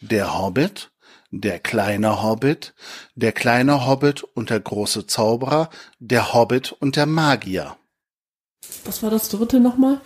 Der 0.00 0.38
Hobbit, 0.38 0.90
der 1.30 1.58
kleine 1.58 2.22
Hobbit, 2.22 2.74
der 3.14 3.32
kleine 3.32 3.86
Hobbit 3.86 4.22
und 4.22 4.50
der 4.50 4.60
große 4.60 5.06
Zauberer, 5.06 5.70
der 5.98 6.32
Hobbit 6.32 6.72
und 6.72 6.96
der 6.96 7.06
Magier. 7.06 7.76
Was 8.84 9.02
war 9.02 9.10
das 9.10 9.28
dritte 9.28 9.60
nochmal? 9.60 10.00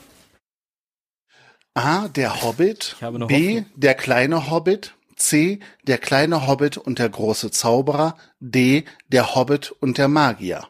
A, 1.74 2.08
der 2.08 2.42
Hobbit, 2.42 2.96
B, 3.00 3.04
Hoffnung. 3.06 3.66
der 3.76 3.94
kleine 3.94 4.50
Hobbit, 4.50 4.94
C, 5.16 5.60
der 5.84 5.98
kleine 5.98 6.46
Hobbit 6.46 6.76
und 6.76 6.98
der 6.98 7.08
große 7.08 7.50
Zauberer, 7.50 8.16
D, 8.40 8.84
der 9.08 9.34
Hobbit 9.34 9.70
und 9.70 9.96
der 9.98 10.08
Magier. 10.08 10.68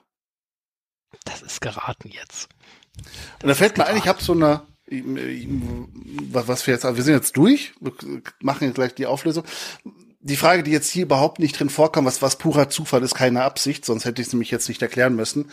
Das 1.24 1.42
ist 1.42 1.60
geraten 1.60 2.10
jetzt. 2.10 2.48
Und 3.42 3.48
da 3.48 3.54
fällt 3.54 3.78
mir 3.78 3.86
ein, 3.86 3.96
ich 3.96 4.06
habe 4.06 4.22
so 4.22 4.32
eine, 4.32 4.66
was 6.30 6.48
was 6.48 6.66
wir 6.66 6.74
jetzt, 6.74 6.84
wir 6.84 7.02
sind 7.02 7.14
jetzt 7.14 7.36
durch, 7.36 7.72
wir 7.80 7.92
machen 8.40 8.66
jetzt 8.66 8.74
gleich 8.74 8.94
die 8.94 9.06
Auflösung. 9.06 9.44
Die 10.24 10.36
Frage, 10.36 10.62
die 10.62 10.70
jetzt 10.70 10.88
hier 10.88 11.02
überhaupt 11.02 11.40
nicht 11.40 11.58
drin 11.58 11.68
vorkommt, 11.68 12.06
was, 12.06 12.22
was 12.22 12.36
purer 12.36 12.68
Zufall 12.68 13.02
ist, 13.02 13.14
keine 13.14 13.42
Absicht, 13.42 13.84
sonst 13.84 14.04
hätte 14.04 14.22
ich 14.22 14.28
es 14.28 14.32
nämlich 14.32 14.52
jetzt 14.52 14.68
nicht 14.68 14.80
erklären 14.80 15.16
müssen. 15.16 15.50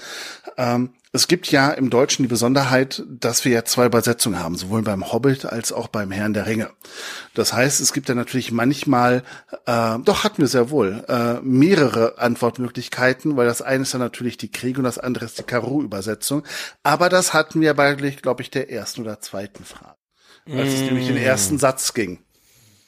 Ähm, 0.58 0.91
es 1.12 1.28
gibt 1.28 1.52
ja 1.52 1.72
im 1.72 1.90
Deutschen 1.90 2.22
die 2.22 2.30
Besonderheit, 2.30 3.04
dass 3.10 3.44
wir 3.44 3.52
ja 3.52 3.66
zwei 3.66 3.88
Übersetzungen 3.88 4.38
haben, 4.38 4.56
sowohl 4.56 4.84
beim 4.84 5.12
Hobbit 5.12 5.46
als 5.46 5.72
auch 5.72 5.88
beim 5.88 6.12
Herrn 6.12 6.34
der 6.34 6.46
Ringe. 6.46 6.70
Das 7.34 7.52
heißt, 7.52 7.82
es 7.82 7.94
gibt 7.94 8.10
ja 8.10 8.16
natürlich 8.16 8.52
manchmal, 8.52 9.24
äh, 9.66 9.98
doch 10.06 10.24
hatten 10.24 10.38
wir 10.38 10.48
sehr 10.48 10.70
wohl, 10.70 11.04
äh, 11.08 11.41
mehrere 11.41 12.20
Antwortmöglichkeiten, 12.20 13.38
weil 13.38 13.48
das 13.48 13.64
eine 13.64 13.82
ist 13.82 13.94
dann 13.96 14.02
natürlich 14.02 14.38
die 14.38 14.52
Krieg 14.52 14.78
und 14.78 14.84
das 14.84 15.00
andere 15.00 15.26
ist 15.26 15.40
die 15.40 15.44
Karo-Übersetzung. 15.44 16.44
Aber 16.84 17.10
das 17.10 17.34
hatten 17.34 17.60
wir 17.60 17.74
bei, 17.74 17.96
glaube 17.96 18.44
ich, 18.44 18.52
der 18.52 18.72
ersten 18.72 19.02
oder 19.02 19.20
zweiten 19.20 19.66
Frage. 19.66 19.96
Als 20.48 20.74
es 20.74 20.82
nämlich 20.82 21.08
den 21.08 21.18
ersten 21.18 21.58
Satz 21.58 21.94
ging. 21.94 22.20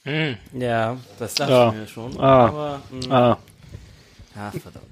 Hm. 0.03 0.37
Ja, 0.53 0.97
das 1.19 1.35
dachte 1.35 1.51
Ja. 1.51 1.69
ich 1.69 1.75
mir 1.75 1.87
schon. 1.87 2.19
Ah. 2.19 2.45
Aber, 2.47 2.81
mh, 2.89 3.15
Ah, 3.15 3.37
ja, 4.35 4.51
verdammt. 4.51 4.85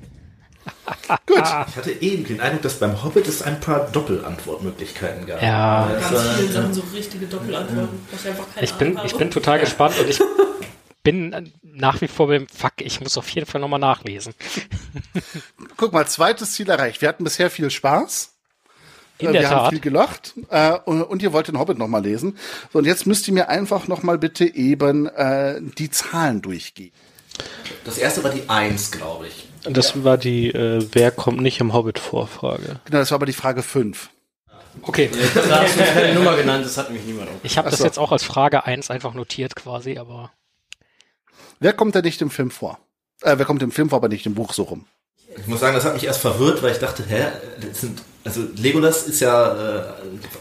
Ich 1.68 1.76
hatte 1.76 1.92
eben 2.02 2.26
den 2.26 2.42
Eindruck, 2.42 2.62
dass 2.64 2.80
beim 2.80 3.02
Hobbit 3.04 3.28
es 3.28 3.42
ein 3.42 3.60
paar 3.60 3.90
Doppelantwortmöglichkeiten 3.92 5.26
gab. 5.26 5.42
Ja. 5.42 5.90
Das, 5.94 6.12
Ganz 6.12 6.26
äh, 6.26 6.34
vielen 6.34 6.52
Sachen 6.52 6.74
so 6.74 6.84
richtige 6.94 7.26
Doppelantworten, 7.26 8.00
was 8.12 8.22
ich 8.22 8.28
einfach 8.30 8.46
keine 8.54 8.66
Ich 8.66 8.74
bin, 8.74 9.00
ich 9.06 9.16
bin 9.16 9.32
total 9.32 9.60
gespannt 9.60 9.98
und 10.00 10.10
ich 10.10 10.20
bin 11.04 11.52
nach 11.64 12.02
wie 12.02 12.08
vor 12.08 12.28
beim 12.28 12.48
Fuck, 12.48 12.74
ich 12.80 13.02
muss 13.02 13.18
auf 13.18 13.30
jeden 13.30 13.48
Fall 13.48 13.62
nochmal 13.62 13.80
nachlesen. 13.80 14.34
Guck 15.78 15.94
mal, 15.94 16.06
zweites 16.08 16.52
Ziel 16.54 16.70
erreicht. 16.70 17.02
Wir 17.02 17.10
hatten 17.10 17.24
bisher 17.24 17.50
viel 17.50 17.72
Spaß. 17.72 18.36
In 19.20 19.28
Äh, 19.28 19.32
der 19.34 19.42
wir 19.42 19.50
haben 19.50 19.58
Tat. 19.64 19.70
viel 19.72 19.80
gelacht 19.80 20.34
äh, 20.50 20.78
und, 20.86 21.22
ihr 21.22 21.34
wollt 21.34 21.48
den 21.48 21.60
Hobbit 21.60 21.78
noch 21.78 21.88
mal 21.88 22.02
lesen. 22.04 22.38
So, 22.74 22.80
und 22.80 22.86
jetzt 22.86 23.06
müsst 23.06 23.28
ihr 23.28 23.34
mir 23.34 23.50
einfach 23.50 23.88
noch 23.88 24.02
mal 24.04 24.18
bitte 24.18 24.46
eben 24.46 25.08
äh, 25.08 25.60
die 25.78 25.90
Zahlen 25.92 26.42
durchgehen. 26.42 26.92
das 27.86 27.98
erste 27.98 28.24
war 28.24 28.32
die 28.32 28.48
Eins, 28.50 28.92
glaube 28.92 29.28
ich. 29.28 29.48
das 29.64 30.04
war 30.04 30.18
die 30.18 30.48
äh, 30.50 30.86
Wer 30.94 31.12
kommt 31.12 31.42
nicht 31.42 31.60
im 31.60 31.74
Hobbit 31.74 32.00
vor 32.00 32.28
Frage. 32.28 32.80
Genau, 32.86 33.00
das 33.00 33.12
war 33.12 33.16
aber 33.18 33.26
die 33.26 33.34
Frage 33.34 33.62
5. 33.62 34.10
Okay, 34.84 35.10
Da 35.34 35.62
hast 35.64 35.76
du 35.76 35.80
mir 35.82 35.86
keine 35.88 36.14
Nummer 36.14 36.38
genannt, 36.38 36.64
das 36.64 36.78
hat 36.78 36.92
mich 36.92 37.04
niemand 37.04 37.28
auf. 37.30 37.36
ich 37.44 37.58
habe 37.58 37.70
das 37.70 37.80
so. 37.80 37.86
jetzt 37.86 37.98
auch 38.00 38.12
als 38.14 38.24
Frage 38.24 38.66
1 38.66 38.90
einfach 38.92 39.14
notiert 39.14 39.56
quasi, 39.56 39.98
aber 39.98 40.32
Wer 41.60 41.74
kommt 41.74 41.94
da 41.96 42.02
nicht 42.02 42.22
im 42.22 42.30
Film 42.30 42.52
vor? 42.52 42.80
Äh, 43.22 43.38
wer 43.38 43.46
kommt 43.46 43.62
im 43.64 43.72
Film 43.72 43.90
vor, 43.90 43.98
aber 43.98 44.08
nicht 44.08 44.26
im 44.26 44.36
Buch 44.36 44.54
so 44.54 44.64
rum? 44.64 44.86
Ich 45.38 45.46
muss 45.48 45.60
sagen, 45.60 45.76
das 45.76 45.84
hat 45.84 45.94
mich 45.94 46.06
erst 46.06 46.22
verwirrt, 46.22 46.64
weil 46.64 46.72
ich 46.72 46.78
dachte, 46.80 47.04
hä, 47.06 47.26
das 47.60 47.82
sind, 47.82 48.02
also 48.30 48.42
Legolas 48.58 49.08
ist 49.08 49.22
ja 49.22 49.80
äh, 49.80 49.82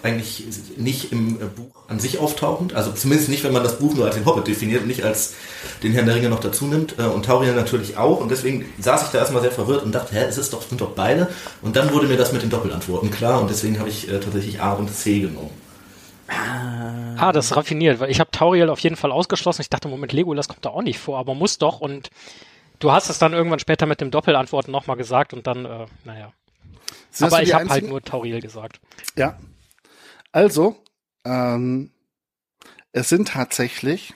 eigentlich 0.02 0.44
nicht 0.76 1.10
im 1.10 1.40
äh, 1.40 1.44
Buch 1.46 1.70
an 1.88 1.98
sich 1.98 2.18
auftauchend, 2.18 2.74
also 2.74 2.92
zumindest 2.92 3.30
nicht, 3.30 3.44
wenn 3.44 3.52
man 3.54 3.62
das 3.62 3.78
Buch 3.78 3.94
nur 3.94 4.04
als 4.04 4.14
den 4.14 4.26
Hobbit 4.26 4.46
definiert 4.46 4.82
und 4.82 4.88
nicht 4.88 5.04
als 5.04 5.34
den 5.82 5.92
Herrn 5.92 6.04
der 6.04 6.14
Ringe 6.14 6.28
noch 6.28 6.40
dazu 6.40 6.66
nimmt 6.66 6.98
äh, 6.98 7.04
und 7.04 7.24
Tauriel 7.24 7.54
natürlich 7.54 7.96
auch 7.96 8.20
und 8.20 8.30
deswegen 8.30 8.66
saß 8.78 9.04
ich 9.04 9.08
da 9.08 9.18
erstmal 9.18 9.40
sehr 9.40 9.52
verwirrt 9.52 9.84
und 9.84 9.94
dachte, 9.94 10.14
hä, 10.14 10.26
es 10.28 10.36
ist 10.36 10.52
doch, 10.52 10.60
sind 10.60 10.82
doch 10.82 10.90
beide 10.90 11.28
und 11.62 11.76
dann 11.76 11.94
wurde 11.94 12.08
mir 12.08 12.18
das 12.18 12.34
mit 12.34 12.42
den 12.42 12.50
Doppelantworten 12.50 13.10
klar 13.10 13.40
und 13.40 13.48
deswegen 13.48 13.78
habe 13.78 13.88
ich 13.88 14.06
äh, 14.10 14.20
tatsächlich 14.20 14.60
A 14.60 14.74
und 14.74 14.94
C 14.94 15.20
genommen. 15.20 15.50
ah, 17.16 17.32
das 17.32 17.46
ist 17.46 17.56
raffiniert, 17.56 18.00
weil 18.00 18.10
ich 18.10 18.20
habe 18.20 18.30
Tauriel 18.30 18.68
auf 18.68 18.80
jeden 18.80 18.96
Fall 18.96 19.12
ausgeschlossen. 19.12 19.62
Ich 19.62 19.70
dachte, 19.70 19.88
Moment, 19.88 20.12
Legolas 20.12 20.46
kommt 20.46 20.62
da 20.66 20.68
auch 20.68 20.82
nicht 20.82 20.98
vor, 20.98 21.18
aber 21.18 21.34
muss 21.34 21.56
doch 21.56 21.80
und 21.80 22.10
du 22.80 22.92
hast 22.92 23.08
es 23.08 23.18
dann 23.18 23.32
irgendwann 23.32 23.60
später 23.60 23.86
mit 23.86 24.02
dem 24.02 24.10
Doppelantworten 24.10 24.70
nochmal 24.70 24.98
gesagt 24.98 25.32
und 25.32 25.46
dann, 25.46 25.64
äh, 25.64 25.86
naja. 26.04 26.34
Sind 27.10 27.26
Aber 27.26 27.36
so 27.38 27.42
ich 27.42 27.54
habe 27.54 27.68
halt 27.68 27.88
nur 27.88 28.02
Tauriel 28.02 28.40
gesagt. 28.40 28.80
Ja. 29.16 29.38
Also, 30.32 30.76
ähm, 31.24 31.90
es 32.92 33.08
sind 33.08 33.28
tatsächlich 33.28 34.14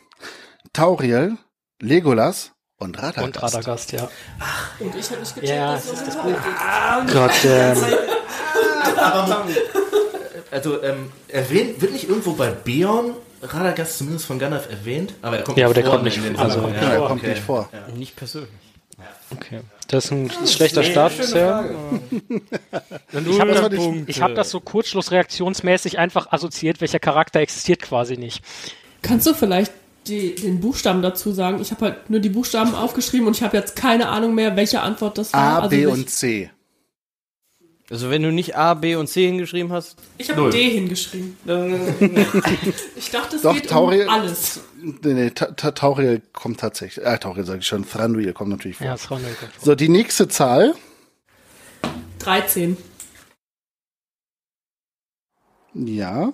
Tauriel, 0.73 1.37
Legolas 1.81 2.53
und 2.79 2.99
Radagast. 3.03 3.25
Und 3.27 3.43
Radagast, 3.43 3.93
ja. 3.93 4.11
Und 4.79 4.95
ich 4.95 5.11
habe 5.11 5.21
nicht 5.21 5.35
gecheckt, 5.35 5.53
Ja, 5.53 5.75
dass 5.75 5.85
es 5.87 5.93
ist 6.01 6.07
das 6.09 6.17
geht. 6.25 7.13
Gott, 7.13 7.45
ähm, 7.45 7.77
Also 10.51 10.83
ähm, 10.83 11.11
erwähnt, 11.29 11.81
wird 11.81 11.93
nicht 11.93 12.09
irgendwo 12.09 12.33
bei 12.35 12.51
Beorn 12.51 13.15
Radagast 13.41 13.99
zumindest 13.99 14.27
von 14.27 14.39
Gandalf 14.39 14.69
erwähnt, 14.71 15.15
aber 15.23 15.39
er 15.39 15.45
kommt 15.45 15.57
Ja, 15.59 15.65
aber 15.67 15.75
der 15.75 15.85
vor 15.85 15.95
kommt 15.97 16.15
in 16.15 16.23
nicht 16.23 16.39
also- 16.39 16.61
Ja, 16.61 16.69
er 16.75 16.93
Ja, 17.01 17.07
kommt 17.09 17.23
okay. 17.23 17.31
nicht 17.31 17.43
vor. 17.43 17.69
Nicht 17.95 18.17
persönlich. 18.17 18.51
Okay. 19.33 19.61
Das 19.89 20.07
ist 20.07 20.11
ein, 20.13 20.29
das 20.29 20.37
ist 20.37 20.43
ein 20.43 20.47
schlechter 20.49 20.85
Start 20.85 21.17
bisher. 21.17 21.71
Ich 23.13 23.41
habe 23.41 23.53
das 23.53 23.79
ich 24.07 24.23
hab 24.23 24.35
das 24.35 24.51
so 24.51 24.61
kurzschlussreaktionsmäßig 24.61 25.99
einfach 25.99 26.33
assoziiert, 26.33 26.81
welcher 26.81 26.99
Charakter 26.99 27.41
existiert 27.41 27.83
quasi 27.83 28.17
nicht. 28.17 28.43
Kannst 29.03 29.27
du 29.27 29.35
vielleicht 29.35 29.73
die, 30.07 30.35
den 30.35 30.61
Buchstaben 30.61 31.03
dazu 31.03 31.33
sagen. 31.33 31.61
Ich 31.61 31.71
habe 31.71 31.85
halt 31.87 32.11
nur 32.11 32.21
die 32.21 32.29
Buchstaben 32.29 32.75
aufgeschrieben 32.75 33.27
und 33.27 33.37
ich 33.37 33.43
habe 33.43 33.57
jetzt 33.57 33.77
keine 33.77 34.09
Ahnung 34.09 34.35
mehr, 34.35 34.57
welche 34.57 34.81
Antwort 34.81 35.19
das 35.19 35.33
war. 35.33 35.41
A, 35.41 35.59
also 35.61 35.77
B 35.77 35.87
und 35.87 36.11
C. 36.11 36.51
Also 37.93 38.09
wenn 38.09 38.23
du 38.23 38.33
nicht 38.33 38.57
A, 38.57 38.73
B 38.73 38.95
und 38.97 39.07
C 39.07 39.27
hingeschrieben 39.27 39.71
hast, 39.71 39.97
Ich 40.17 40.31
habe 40.31 40.49
D 40.49 40.71
hingeschrieben. 40.71 41.37
ich 42.97 43.11
dachte, 43.11 43.37
es 43.37 43.43
Doch, 43.43 43.53
geht 43.53 43.69
Tauriel- 43.69 44.05
um 44.05 44.09
alles. 44.09 44.61
Nee, 44.81 45.13
nee, 45.13 45.29
Ta- 45.31 45.51
Ta- 45.53 45.73
Tauriel 45.73 46.23
kommt 46.33 46.59
tatsächlich. 46.61 47.05
Äh, 47.05 47.19
Tauriel 47.19 47.45
sage 47.45 47.59
ich 47.59 47.67
schon. 47.67 47.87
Thranduil 47.87 48.33
kommt 48.33 48.49
natürlich 48.49 48.79
vor. 48.79 48.87
Ja, 48.87 48.97
war 49.11 49.19
eine 49.19 49.27
gute 49.29 49.53
So, 49.63 49.75
die 49.75 49.91
nächste 49.91 50.27
Zahl. 50.29 50.75
13. 52.21 52.79
Ja. 55.75 56.33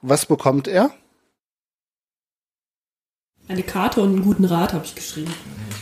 Was 0.00 0.26
bekommt 0.26 0.68
er? 0.68 0.94
Eine 3.46 3.62
Karte 3.62 4.00
und 4.00 4.08
einen 4.14 4.22
guten 4.22 4.44
Rat 4.46 4.72
habe 4.72 4.84
ich 4.86 4.94
geschrieben. 4.94 5.32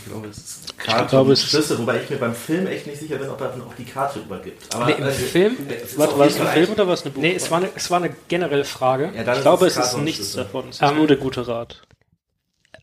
Ich 0.05 0.11
glaube, 0.11 0.27
es 0.29 0.39
ist 0.39 0.71
Ich 0.71 0.77
Karte 0.85 1.11
glaube, 1.11 1.29
und 1.29 1.33
es 1.35 1.45
ist- 1.45 1.51
Schlüssel, 1.51 1.79
wobei 1.79 2.03
ich 2.03 2.11
mir 2.11 2.17
beim 2.17 2.35
Film 2.35 2.67
echt 2.67 2.87
nicht 2.89 2.99
sicher 2.99 3.17
bin, 3.19 3.29
ob 3.29 3.41
er 3.41 3.49
dann 3.51 3.63
auch 3.63 3.75
die 3.75 3.85
Karte 3.85 4.19
übergibt. 4.19 4.75
Aber 4.75 4.87
Nee, 4.87 4.93
im 4.95 5.05
äh, 5.05 5.11
Film? 5.13 5.57
auf 5.97 6.19
war 6.19 6.27
es 6.27 6.41
ein 6.41 6.47
Film 6.49 6.71
oder 6.73 6.87
war 6.89 6.95
es 6.95 7.03
eine 7.03 7.13
Buch? 7.13 7.23
Nee, 7.23 7.35
es 7.37 7.51
war 7.53 7.59
eine, 7.59 7.71
es 7.75 7.89
war 7.91 7.99
eine 8.03 8.15
generelle 8.27 8.65
Frage. 8.65 9.13
Ja, 9.15 9.35
ich 9.35 9.43
glaube, 9.43 9.67
es 9.67 9.77
ist 9.77 9.97
nichts 9.99 10.17
Schlüssel. 10.33 10.45
davon. 10.45 10.69
Es 10.71 10.77
ist 10.77 10.83
Ähm, 10.83 10.97
nur 10.97 11.07
der 11.07 11.19
gute 11.19 11.47
Rat. 11.47 11.83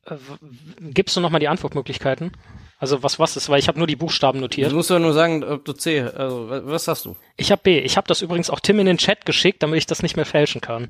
Äh, 0.06 0.16
Gibst 0.94 1.16
du 1.18 1.20
nochmal 1.22 1.42
die 1.42 1.50
Antwortmöglichkeiten? 1.50 2.32
Also 2.78 3.04
was 3.04 3.20
was 3.20 3.36
ist, 3.36 3.50
weil 3.50 3.60
ich 3.60 3.68
habe 3.68 3.78
nur 3.78 3.88
die 3.88 3.98
Buchstaben 3.98 4.38
du 4.40 4.44
notiert. 4.46 4.72
musst 4.72 4.90
doch 4.90 5.00
nur 5.00 5.12
sagen, 5.12 5.44
ob 5.44 5.66
du 5.66 5.74
C, 5.74 6.00
also 6.00 6.50
wa- 6.50 6.62
was 6.64 6.88
hast 6.88 7.04
du? 7.04 7.18
Ich 7.36 7.52
habe 7.52 7.62
B. 7.62 7.80
Ich 7.80 7.98
habe 7.98 8.08
das 8.08 8.22
übrigens 8.22 8.50
auch 8.50 8.62
Tim 8.62 8.80
in 8.80 8.86
den 8.86 8.98
Chat 8.98 9.26
geschickt, 9.26 9.62
damit 9.62 9.78
ich 9.80 9.86
das 9.88 10.02
nicht 10.02 10.16
mehr 10.16 10.26
fälschen 10.26 10.62
kann. 10.62 10.90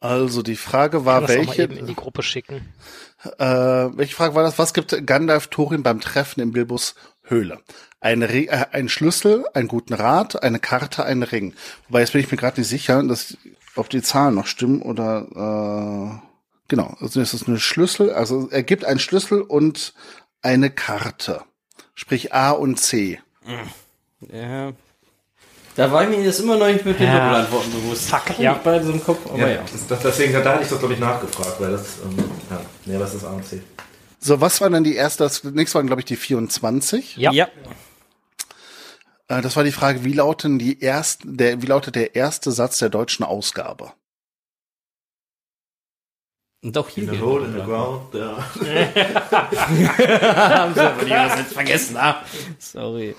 Also 0.00 0.42
die 0.42 0.56
Frage 0.56 1.04
war, 1.04 1.26
welche, 1.26 1.62
eben 1.62 1.76
in 1.76 1.86
die 1.86 1.94
Gruppe 1.94 2.22
schicken. 2.22 2.72
äh, 3.38 3.44
welche 3.44 4.14
Frage 4.14 4.34
war 4.34 4.44
das? 4.44 4.58
Was 4.58 4.72
gibt 4.72 5.06
Gandalf 5.06 5.48
Thorin 5.48 5.82
beim 5.82 6.00
Treffen 6.00 6.40
in 6.40 6.52
Bilbos 6.52 6.94
Höhle? 7.22 7.60
Ein, 8.00 8.22
Re 8.22 8.46
äh, 8.46 8.66
ein 8.70 8.88
Schlüssel, 8.88 9.44
einen 9.54 9.66
guten 9.66 9.94
Rat, 9.94 10.40
eine 10.42 10.60
Karte, 10.60 11.04
einen 11.04 11.24
Ring. 11.24 11.54
Wobei 11.88 12.00
jetzt 12.00 12.12
bin 12.12 12.20
ich 12.20 12.30
mir 12.30 12.36
gerade 12.36 12.60
nicht 12.60 12.68
sicher, 12.68 13.02
dass, 13.02 13.36
ob 13.74 13.88
die 13.90 14.02
Zahlen 14.02 14.36
noch 14.36 14.46
stimmen 14.46 14.82
oder 14.82 15.26
äh, 15.34 16.28
genau. 16.68 16.96
Also 17.00 17.20
es 17.20 17.34
ist 17.34 17.48
eine 17.48 17.58
Schlüssel, 17.58 18.12
also 18.12 18.48
er 18.50 18.62
gibt 18.62 18.84
einen 18.84 19.00
Schlüssel 19.00 19.42
und 19.42 19.94
eine 20.42 20.70
Karte. 20.70 21.42
Sprich 21.94 22.32
A 22.32 22.52
und 22.52 22.78
C. 22.78 23.20
Ja. 24.30 24.72
Da 25.78 25.92
war 25.92 26.04
mir 26.08 26.20
jetzt 26.20 26.40
immer 26.40 26.56
noch 26.56 26.66
nicht 26.66 26.84
mit 26.84 26.98
den 26.98 27.06
Ja. 27.06 27.20
Doppelantworten 27.20 27.70
bewusst. 27.70 28.10
Fuck, 28.10 28.30
Hab 28.30 28.38
ja. 28.40 28.60
beide 28.64 28.84
so 28.84 28.90
im 28.90 29.04
Kopf, 29.04 29.24
aber 29.26 29.38
Ja, 29.38 29.48
ja. 29.48 29.62
Das, 29.62 29.86
das, 29.86 30.00
deswegen 30.00 30.32
da 30.32 30.54
hatte 30.54 30.64
ich 30.64 30.68
das, 30.68 30.78
glaube 30.80 30.94
ich, 30.94 30.98
nachgefragt, 30.98 31.60
weil 31.60 31.70
das, 31.70 31.98
ähm, 32.02 32.16
ja, 32.50 32.60
nee, 32.84 32.98
was 32.98 33.14
ist 33.14 33.22
A 33.22 33.30
und 33.30 33.46
C? 33.46 33.62
So, 34.18 34.40
was 34.40 34.60
war 34.60 34.70
dann 34.70 34.82
die 34.82 34.96
erste? 34.96 35.22
Das 35.22 35.44
nächste 35.44 35.76
waren, 35.76 35.86
glaube 35.86 36.00
ich, 36.00 36.06
die 36.06 36.16
24. 36.16 37.16
Ja. 37.18 37.30
ja. 37.30 37.46
Äh, 39.28 39.40
das 39.40 39.54
war 39.54 39.62
die 39.62 39.70
Frage, 39.70 40.02
wie 40.02 40.14
lauten 40.14 40.58
die 40.58 40.82
ersten, 40.82 41.36
der, 41.36 41.62
wie 41.62 41.66
lautet 41.66 41.94
der 41.94 42.16
erste 42.16 42.50
Satz 42.50 42.78
der 42.78 42.88
deutschen 42.88 43.24
Ausgabe? 43.24 43.92
Und 46.64 46.74
doch 46.74 46.88
hier. 46.88 47.04
In 47.04 47.10
the 47.10 47.20
hole 47.20 47.44
in 47.44 47.52
the 47.52 47.60
ground, 47.60 48.12
ja. 48.14 48.36
Haben 50.58 50.74
sie 50.74 50.80
aber 50.80 51.04
die 51.04 51.10
was 51.12 51.38
jetzt 51.38 51.52
vergessen, 51.52 51.96
ah. 51.96 52.24
Sorry. 52.58 53.14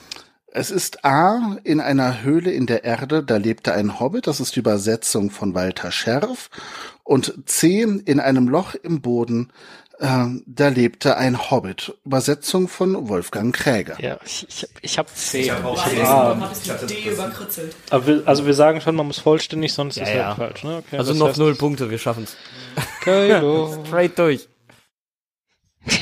Es 0.51 0.71
ist 0.71 1.05
A, 1.05 1.57
in 1.63 1.79
einer 1.79 2.23
Höhle 2.23 2.51
in 2.51 2.65
der 2.65 2.83
Erde, 2.83 3.23
da 3.23 3.37
lebte 3.37 3.73
ein 3.73 3.99
Hobbit, 3.99 4.27
das 4.27 4.39
ist 4.39 4.55
die 4.55 4.59
Übersetzung 4.61 5.29
von 5.29 5.53
Walter 5.53 5.91
Scherf. 5.91 6.49
Und 7.03 7.33
C, 7.45 7.81
in 7.81 8.19
einem 8.19 8.47
Loch 8.47 8.73
im 8.75 9.01
Boden, 9.01 9.51
äh, 9.99 10.25
da 10.45 10.67
lebte 10.69 11.17
ein 11.17 11.51
Hobbit, 11.51 11.93
Übersetzung 12.05 12.67
von 12.67 13.09
Wolfgang 13.09 13.53
Kräger. 13.55 13.99
Ja, 14.01 14.17
ich, 14.25 14.47
ich, 14.49 14.67
ich 14.81 14.97
habe 14.97 15.09
C. 15.13 15.41
Ich 15.41 15.51
hab 15.51 15.63
auch 15.65 15.87
C. 15.87 15.97
dann 15.97 16.05
Ah. 16.07 16.51
ich 16.53 16.71
D 16.87 17.09
überkritzelt. 17.11 17.75
Aber 17.89 18.07
wir, 18.07 18.23
also 18.25 18.45
wir 18.45 18.53
sagen 18.53 18.81
schon, 18.81 18.95
man 18.95 19.07
muss 19.07 19.19
vollständig, 19.19 19.73
sonst 19.73 19.97
ist 19.97 20.07
Ja, 20.07 20.13
ja 20.13 20.19
ja. 20.29 20.35
falsch. 20.35 20.63
Ne? 20.63 20.77
Okay, 20.77 20.97
Also 20.97 21.13
noch 21.13 21.35
null 21.37 21.55
Punkte, 21.55 21.89
wir 21.89 21.97
schaffen's. 21.99 22.35
Straight 23.01 24.17
durch. 24.17 24.47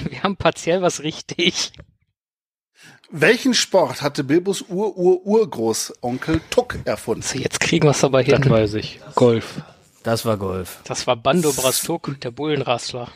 Wir 0.09 0.23
haben 0.23 0.37
partiell 0.37 0.81
was 0.81 1.01
richtig. 1.03 1.73
Welchen 3.09 3.53
Sport 3.53 4.01
hatte 4.01 4.23
Bilbos 4.23 4.65
Ur-Ur-Urgroßonkel 4.67 6.41
Tuck 6.49 6.77
erfunden? 6.83 7.21
So, 7.21 7.37
jetzt 7.39 7.59
kriegen 7.59 7.85
wir 7.85 7.91
es 7.91 8.03
aber 8.03 8.21
hin. 8.21 8.41
Dann 8.41 8.49
weiß 8.49 8.73
ich. 8.75 8.99
Golf. 9.15 9.61
Das 10.03 10.25
war 10.25 10.37
Golf. 10.37 10.79
Das 10.83 11.07
war 11.07 11.15
Bando 11.15 11.51
Brastuk, 11.53 12.19
der 12.21 12.31
Bullenrassler. 12.31 13.09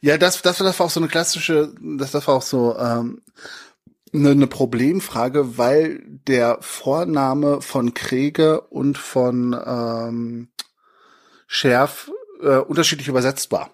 Ja, 0.00 0.18
das, 0.18 0.42
das, 0.42 0.58
das 0.58 0.78
war 0.78 0.86
auch 0.86 0.90
so 0.90 1.00
eine 1.00 1.08
klassische, 1.08 1.72
das, 1.80 2.10
das 2.10 2.26
war 2.26 2.36
auch 2.36 2.42
so 2.42 2.76
ähm, 2.78 3.22
eine, 4.12 4.30
eine 4.30 4.46
Problemfrage, 4.46 5.58
weil 5.58 6.02
der 6.26 6.58
Vorname 6.60 7.62
von 7.62 7.94
Krege 7.94 8.60
und 8.62 8.98
von 8.98 9.58
ähm, 9.66 10.48
Scherf 11.46 12.10
äh, 12.42 12.56
unterschiedlich 12.56 13.08
übersetzt 13.08 13.52
war. 13.52 13.70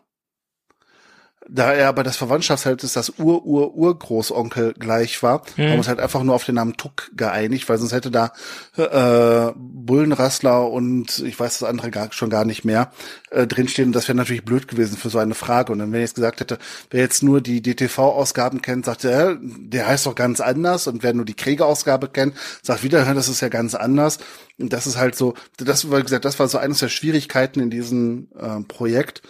Da 1.48 1.73
er 1.73 1.89
aber 1.89 2.02
das 2.02 2.16
Verwandtschaftsverhältnis 2.16 2.93
das 2.93 3.18
Ur-Ur-Urgroßonkel 3.18 4.74
gleich 4.74 5.23
war, 5.23 5.43
haben 5.43 5.56
wir 5.56 5.74
uns 5.74 5.89
halt 5.89 6.01
einfach 6.01 6.23
nur 6.24 6.35
auf 6.35 6.44
den 6.44 6.56
Namen 6.56 6.77
Tuck 6.77 7.10
geeinigt, 7.16 7.68
weil 7.68 7.78
sonst 7.78 7.93
hätte 7.93 8.10
da 8.10 8.32
äh, 8.77 9.52
Bullenrassler 9.55 10.68
und 10.68 11.20
ich 11.20 11.39
weiß 11.39 11.60
das 11.60 11.68
andere 11.68 11.90
gar, 11.90 12.12
schon 12.12 12.31
gar 12.31 12.44
nicht 12.44 12.64
mehr 12.64 12.90
äh, 13.31 13.47
drinstehen. 13.47 13.90
Und 13.90 13.93
das 13.93 14.09
wäre 14.09 14.16
natürlich 14.16 14.44
blöd 14.44 14.66
gewesen 14.66 14.97
für 14.97 15.09
so 15.09 15.18
eine 15.18 15.35
Frage. 15.35 15.73
Und 15.73 15.78
dann, 15.78 15.93
wenn 15.93 16.01
ich 16.01 16.09
jetzt 16.09 16.16
gesagt 16.16 16.40
hätte, 16.40 16.59
wer 16.90 17.01
jetzt 17.02 17.23
nur 17.23 17.40
die 17.40 17.62
DTV-Ausgaben 17.62 18.60
kennt, 18.60 18.85
sagt, 18.86 19.05
äh, 19.05 19.36
der 19.40 19.86
heißt 19.86 20.06
doch 20.06 20.16
ganz 20.16 20.40
anders. 20.40 20.89
Und 20.89 21.05
wer 21.05 21.14
nur 21.14 21.24
die 21.24 21.35
Kriege-Ausgabe 21.35 22.09
kennt, 22.09 22.35
sagt 22.62 22.82
wieder, 22.82 23.05
das 23.14 23.28
ist 23.28 23.40
ja 23.40 23.48
ganz 23.48 23.74
anders. 23.77 24.18
Und 24.59 24.73
das 24.73 24.86
ist 24.86 24.97
halt 24.97 25.14
so, 25.14 25.35
das 25.59 25.90
war 25.90 26.02
gesagt, 26.02 26.24
das 26.24 26.39
war 26.40 26.48
so 26.48 26.59
eines 26.59 26.81
der 26.81 26.89
Schwierigkeiten 26.89 27.60
in 27.60 27.70
diesem 27.70 28.28
äh, 28.36 28.60
Projekt 28.66 29.23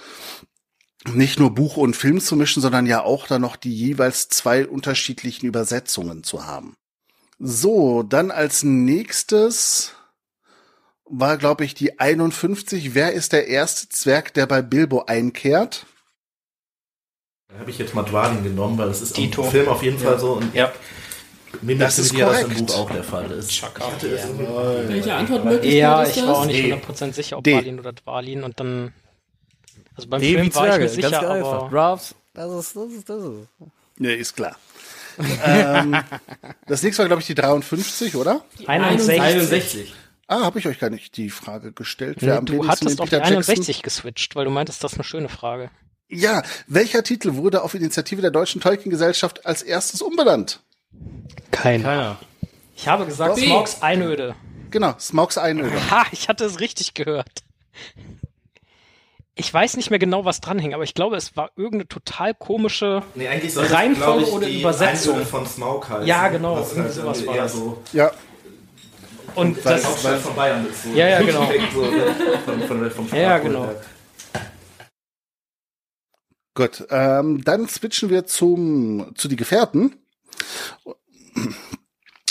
nicht 1.13 1.39
nur 1.39 1.55
Buch 1.55 1.77
und 1.77 1.97
Film 1.97 2.21
zu 2.21 2.37
mischen, 2.37 2.61
sondern 2.63 2.87
ja 2.87 3.03
auch 3.03 3.27
dann 3.27 3.43
noch 3.43 3.57
die 3.57 3.75
jeweils 3.75 4.29
zwei 4.29 4.67
unterschiedlichen 4.67 5.47
Übersetzungen 5.47 6.23
zu 6.25 6.47
haben. 6.47 6.75
So, 7.39 8.03
dann 8.03 8.31
als 8.31 8.63
nächstes 8.63 9.93
war, 11.05 11.37
glaube 11.37 11.65
ich, 11.65 11.75
die 11.75 12.01
51. 12.01 12.95
Wer 12.95 13.13
ist 13.13 13.33
der 13.33 13.47
erste 13.49 13.89
Zwerg, 13.89 14.35
der 14.35 14.47
bei 14.47 14.63
Bilbo 14.63 15.05
einkehrt? 15.05 15.87
Da 17.49 17.61
habe 17.61 17.71
ich 17.71 17.79
jetzt 17.79 17.95
mal 17.95 18.03
Dwalin 18.03 18.43
genommen, 18.43 18.77
weil 18.79 18.89
das 18.89 19.03
ist 19.03 19.17
Dito. 19.17 19.45
im 19.45 19.51
Film 19.51 19.69
auf 19.69 19.83
jeden 19.83 19.99
Fall 19.99 20.19
so. 20.19 20.33
Und 20.35 20.55
Ja. 20.55 20.73
Das 21.63 21.99
ist 21.99 22.13
dass 22.13 22.19
das 22.19 22.41
im 22.43 22.49
korrekt. 22.51 22.67
Buch 22.67 22.75
auch 22.77 22.91
der 22.91 23.05
Fall 23.05 23.31
ist. 23.31 23.51
Ich 23.51 23.63
hatte 23.63 24.09
es 24.09 24.25
irgendwie- 24.27 24.89
Welche 24.89 25.15
Antwortmöglichkeit 25.15 25.73
Ja, 25.79 26.03
ist 26.03 26.17
ich 26.17 26.23
war 26.27 26.37
auch 26.39 26.45
nicht 26.45 26.59
D. 26.59 26.73
100% 26.73 27.15
sicher, 27.15 27.39
ob 27.39 27.45
D. 27.45 27.55
Oder 27.79 27.93
Dwalin 27.93 28.43
und 28.43 28.61
dann. 28.61 28.93
Also 29.97 30.09
beim 30.09 30.21
Film 30.21 30.37
war 30.37 30.45
ich 30.45 30.53
Zwerge, 30.53 30.85
mir 30.85 30.89
sicher, 30.91 31.11
ganz 31.11 31.25
einfach. 31.27 31.53
aber. 31.53 31.71
Drafts, 31.71 32.15
das 32.35 32.53
ist, 32.53 32.77
das 32.77 32.91
ist, 32.93 33.09
das 33.09 33.23
ist. 33.25 33.49
Ja, 33.99 34.11
ist 34.11 34.37
klar. 34.37 34.57
ähm, 35.45 35.97
das 36.67 36.83
nächste 36.83 37.03
war, 37.03 37.09
glaube 37.09 37.21
ich, 37.23 37.27
die 37.27 37.35
53, 37.35 38.15
oder? 38.17 38.43
61. 38.67 39.21
61. 39.21 39.95
Ah, 40.29 40.41
habe 40.43 40.59
ich 40.59 40.67
euch 40.67 40.79
gar 40.79 40.91
nicht 40.91 41.17
die 41.17 41.31
Frage 41.31 41.73
gestellt. 41.73 42.21
Nee, 42.21 42.31
am 42.33 42.45
du 42.45 42.67
hattest 42.67 43.01
auf 43.01 43.09
die 43.09 43.17
Peter 43.17 43.25
Jackson- 43.31 43.37
61 43.37 43.83
geswitcht, 43.83 44.35
weil 44.37 44.45
du 44.45 44.51
meintest, 44.51 44.83
das 44.85 44.93
ist 44.93 44.99
eine 44.99 45.05
schöne 45.05 45.29
Frage. 45.29 45.71
Ja, 46.09 46.43
welcher 46.67 47.03
Titel 47.03 47.35
wurde 47.37 47.63
auf 47.63 47.75
Initiative 47.75 48.21
der 48.23 48.31
Deutschen 48.31 48.61
Tolkien-Gesellschaft 48.61 49.47
als 49.47 49.63
erstes 49.63 50.03
umbenannt? 50.03 50.61
Keiner. 51.51 51.85
Keiner. 51.85 52.17
Ich 52.77 52.87
habe 52.89 53.07
gesagt. 53.07 53.39
Smaugs 53.39 53.83
Einöde. 53.83 54.35
Genau, 54.71 54.95
Smaugs 54.99 55.39
Einöde. 55.39 55.91
Ha, 55.91 56.05
ich 56.13 56.29
hatte 56.29 56.45
es 56.45 56.61
richtig 56.61 56.95
gehört. 56.95 57.43
Ich 59.39 59.53
weiß 59.53 59.77
nicht 59.77 59.91
mehr 59.91 59.99
genau, 59.99 60.25
was 60.25 60.41
dranhing, 60.41 60.73
aber 60.73 60.83
ich 60.85 60.95
glaube, 60.95 61.15
es 61.17 61.37
war 61.37 61.51
irgendeine 61.57 61.89
total 61.89 62.33
komische. 62.33 63.03
Nee, 63.15 63.29
eigentlich 63.29 63.53
soll 63.53 63.67
Reihenfolge 63.67 64.25
glaub 64.25 64.35
oder 64.37 64.47
die 64.47 64.61
Übersetzung? 64.61 65.27
Von 65.27 65.47
Smaug 65.47 65.87
heißen. 65.91 66.07
Ja, 66.07 66.29
genau, 66.29 66.57
Was 66.57 66.69
irgendwie 66.73 66.83
halt 66.85 66.95
sowas 66.95 67.27
war 67.27 67.35
eher 67.35 67.43
das. 67.43 67.53
So, 67.53 67.83
Ja, 67.93 68.13
Und 69.35 69.63
weil 69.63 69.75
das. 69.75 69.87
Hauptstadt 69.87 70.21
von 70.21 70.35
Bayern 70.37 70.67
ist. 70.67 70.85
So 70.85 70.89
Ja, 70.95 71.09
ja, 71.09 71.21
genau. 71.21 71.45
direkt 71.45 71.73
So, 71.75 71.85
von, 72.47 72.63
von, 72.63 72.91
vom 72.91 73.09
Ja, 73.09 73.17
ja, 73.17 73.39
Sprachbild. 73.39 73.77
gut. 76.55 76.87
Ähm, 76.89 77.45
dann 77.45 77.69
switchen 77.69 78.09
wir 78.09 78.25
zum 78.25 79.13
zu 79.17 79.29
die 79.29 79.37
Gefährten. 79.37 79.97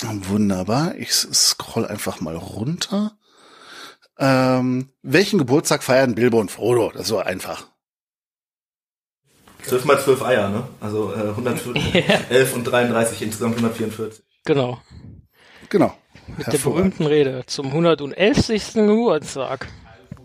Wunderbar. 0.02 0.96
Ich 0.96 1.12
scroll 1.12 1.86
einfach 1.86 2.20
mal 2.20 2.34
runter. 2.36 3.16
Ähm, 4.18 4.88
welchen 5.02 5.38
Geburtstag 5.38 5.82
feiern 5.82 6.14
Bilbo 6.14 6.40
und 6.40 6.50
Frodo? 6.50 6.90
Das 6.92 7.02
ist 7.02 7.08
so 7.08 7.18
einfach. 7.18 7.66
12 9.62 9.84
mal 9.84 9.98
12 10.00 10.22
Eier, 10.22 10.48
ne? 10.48 10.68
Also 10.80 11.12
äh, 11.12 11.28
111 11.30 11.66
und 12.54 12.64
33, 12.64 13.22
insgesamt 13.22 13.56
144. 13.56 14.24
Genau. 14.44 14.80
Genau. 15.68 15.96
Mit 16.36 16.46
der 16.46 16.58
berühmten 16.58 17.04
Rede 17.06 17.42
zum 17.46 17.66
111. 17.66 18.74
Geburtstag. 18.74 19.68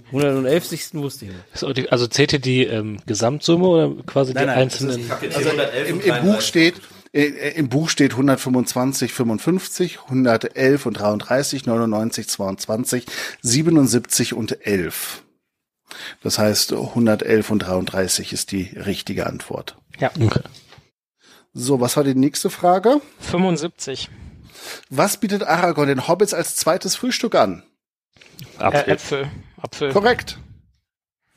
111. 0.07 0.93
wusste 0.95 1.25
ich 1.25 1.31
nicht. 1.31 1.43
So, 1.53 1.71
die- 1.73 1.89
Also 1.91 2.05
zählt 2.07 2.33
ihr 2.33 2.39
die 2.39 2.65
ähm, 2.65 2.99
Gesamtsumme 3.05 3.65
oder 3.67 4.03
quasi 4.05 4.33
Nein, 4.33 4.43
die 4.43 4.47
nein, 4.47 4.57
einzelnen? 4.59 5.11
Also 5.11 5.39
hier 5.39 5.47
111 5.51 5.89
im, 5.89 5.95
im 5.95 6.01
Buch 6.01 6.07
33. 6.11 6.47
steht, 6.47 6.81
im 7.13 7.67
Buch 7.67 7.89
steht 7.89 8.11
125, 8.11 9.13
55, 9.13 9.99
111 10.03 10.85
und 10.85 10.93
33, 10.93 11.65
99, 11.65 12.27
22, 12.27 13.05
77 13.41 14.33
und 14.33 14.65
11. 14.65 15.23
Das 16.23 16.39
heißt, 16.39 16.71
111 16.71 17.51
und 17.51 17.59
33 17.59 18.31
ist 18.31 18.51
die 18.51 18.63
richtige 18.75 19.27
Antwort. 19.27 19.77
Ja. 19.99 20.09
Okay. 20.19 20.41
So, 21.53 21.81
was 21.81 21.97
war 21.97 22.05
die 22.05 22.15
nächste 22.15 22.49
Frage? 22.49 23.01
75. 23.19 24.09
Was 24.89 25.17
bietet 25.17 25.43
Aragorn 25.43 25.89
den 25.89 26.07
Hobbits 26.07 26.33
als 26.33 26.55
zweites 26.55 26.95
Frühstück 26.95 27.35
an? 27.35 27.63
Äh, 28.57 28.63
Apfel. 28.63 28.93
Äpfel. 28.93 29.31
Apfel. 29.57 29.91
Korrekt. 29.91 30.39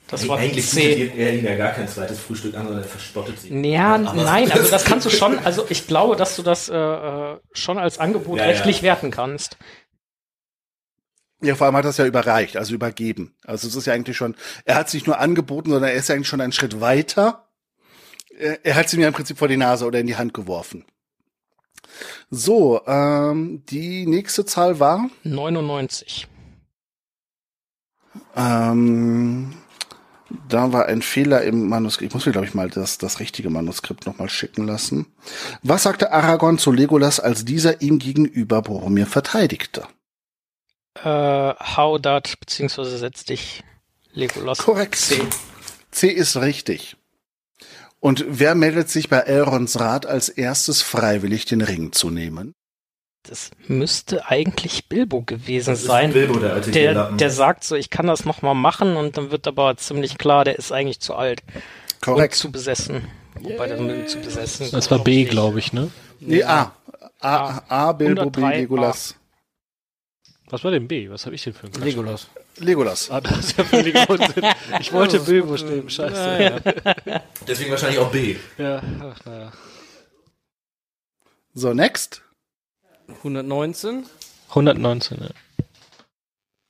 Das 0.08 0.28
war 0.28 0.38
Eigentlich 0.38 0.70
bietet 0.70 1.16
er 1.16 1.32
ihnen 1.32 1.44
ja 1.44 1.56
gar 1.56 1.72
kein 1.72 1.88
zweites 1.88 2.20
Frühstück 2.20 2.54
an, 2.54 2.66
sondern 2.66 2.84
er 2.84 2.88
verspottet 2.88 3.40
sie. 3.40 3.48
Ja, 3.48 3.96
nein, 3.96 4.52
also 4.52 4.70
das 4.70 4.84
kannst 4.84 5.06
du 5.06 5.10
schon, 5.10 5.38
also 5.38 5.64
ich 5.70 5.86
glaube, 5.86 6.14
dass 6.16 6.36
du 6.36 6.42
das 6.42 6.68
äh, 6.68 6.76
äh, 6.76 7.38
schon 7.52 7.78
als 7.78 7.98
Angebot 7.98 8.38
Ja, 8.38 8.44
rechtlich 8.44 8.78
ja. 8.78 8.82
werten 8.82 9.10
kannst. 9.10 9.56
Ja, 11.40 11.54
vor 11.54 11.66
allem 11.66 11.76
hat 11.76 11.84
er 11.84 11.90
es 11.90 11.96
ja 11.96 12.06
überreicht, 12.06 12.56
also 12.56 12.74
übergeben. 12.74 13.34
Also 13.44 13.66
es 13.66 13.74
ist 13.74 13.86
ja 13.86 13.94
eigentlich 13.94 14.16
schon, 14.16 14.34
er 14.64 14.76
hat 14.76 14.88
es 14.88 14.94
nicht 14.94 15.06
nur 15.06 15.18
angeboten, 15.18 15.70
sondern 15.70 15.90
er 15.90 15.96
ist 15.96 16.08
ja 16.08 16.14
eigentlich 16.14 16.28
schon 16.28 16.40
einen 16.40 16.52
Schritt 16.52 16.80
weiter. 16.80 17.48
Er, 18.38 18.64
er 18.64 18.74
hat 18.76 18.86
es 18.86 18.94
ihm 18.94 19.00
ja 19.00 19.08
im 19.08 19.14
Prinzip 19.14 19.38
vor 19.38 19.48
die 19.48 19.56
Nase 19.56 19.86
oder 19.86 20.00
in 20.00 20.06
die 20.06 20.16
Hand 20.16 20.34
geworfen. 20.34 20.84
So, 22.30 22.80
ähm, 22.86 23.62
die 23.68 24.06
nächste 24.06 24.44
Zahl 24.44 24.80
war, 24.80 25.08
99. 25.22 26.26
ähm, 28.36 29.54
da 30.48 30.72
war 30.72 30.86
ein 30.86 31.02
Fehler 31.02 31.42
im 31.42 31.68
Manuskript. 31.68 32.10
Ich 32.10 32.14
muss 32.14 32.26
mir, 32.26 32.32
glaube 32.32 32.46
ich, 32.46 32.54
mal 32.54 32.70
das, 32.70 32.98
das 32.98 33.20
richtige 33.20 33.50
Manuskript 33.50 34.06
nochmal 34.06 34.28
schicken 34.28 34.66
lassen. 34.66 35.06
Was 35.62 35.84
sagte 35.84 36.12
Aragorn 36.12 36.58
zu 36.58 36.72
Legolas, 36.72 37.20
als 37.20 37.44
dieser 37.44 37.80
ihm 37.80 37.98
gegenüber 37.98 38.62
Boromir 38.62 39.06
verteidigte? 39.06 39.86
Äh, 41.02 41.08
hau 41.76 41.98
dat, 41.98 42.38
beziehungsweise 42.40 42.98
setz 42.98 43.24
dich, 43.24 43.62
Legolas. 44.12 44.58
Korrekt. 44.58 44.96
C. 44.96 45.20
C 45.90 46.08
ist 46.08 46.36
richtig. 46.36 46.96
Und 48.00 48.24
wer 48.28 48.54
meldet 48.54 48.90
sich 48.90 49.08
bei 49.08 49.20
Elrons 49.20 49.80
Rat 49.80 50.06
als 50.06 50.28
erstes 50.28 50.82
freiwillig 50.82 51.46
den 51.46 51.62
Ring 51.62 51.92
zu 51.92 52.10
nehmen? 52.10 52.54
Das 53.26 53.50
müsste 53.68 54.26
eigentlich 54.28 54.86
Bilbo 54.88 55.22
gewesen 55.22 55.70
Das 55.70 55.82
sein. 55.84 56.12
Bilbo, 56.12 56.38
der 56.38 56.52
alte 56.52 56.70
der, 56.70 57.10
der 57.12 57.30
sagt 57.30 57.64
so, 57.64 57.74
ich 57.74 57.88
kann 57.88 58.06
das 58.06 58.26
noch 58.26 58.42
mal 58.42 58.52
machen 58.54 58.96
und 58.96 59.16
dann 59.16 59.30
wird 59.30 59.46
aber 59.46 59.76
ziemlich 59.78 60.18
klar, 60.18 60.44
der 60.44 60.58
ist 60.58 60.72
eigentlich 60.72 61.00
zu 61.00 61.14
alt 61.14 61.42
und 61.48 61.62
Korrekt. 62.02 62.34
zu 62.34 62.52
besessen. 62.52 63.08
Wobei 63.40 63.66
das 63.66 63.80
mit 63.80 64.10
zu 64.10 64.18
besessen. 64.20 64.68
Das 64.72 64.90
war 64.90 64.98
B, 64.98 65.24
glaube 65.24 65.58
ich, 65.58 65.72
ne? 65.72 65.90
Nee, 66.20 66.42
A. 66.44 66.74
A, 67.20 67.62
A, 67.68 67.92
Bilbo, 67.92 68.28
B, 68.28 68.40
103, 68.42 68.60
Legolas. 68.60 69.14
Was 70.50 70.62
war 70.62 70.70
denn 70.70 70.86
B? 70.86 71.08
Was 71.08 71.24
habe 71.24 71.34
ich 71.34 71.42
denn 71.42 71.54
für 71.54 71.66
ein 71.66 71.72
Quatsch? 71.72 71.84
Legolas. 71.84 72.26
Legolas. 72.58 73.10
Ah, 73.10 73.22
das 73.22 73.38
ist 73.38 73.56
ja 73.58 73.64
völlig 73.64 74.08
Unsinn. 74.08 74.44
Ich 74.80 74.92
wollte 74.92 75.18
Bilbo 75.20 75.56
stehen, 75.56 75.88
scheiße. 75.88 76.62
Deswegen 77.48 77.70
wahrscheinlich 77.70 77.98
auch 77.98 78.10
B. 78.12 78.36
Ja, 78.58 78.82
ach, 79.00 79.24
naja. 79.24 79.52
So, 81.54 81.72
next. 81.72 82.20
119. 83.08 84.06
119, 84.50 85.18
ja. 85.20 85.28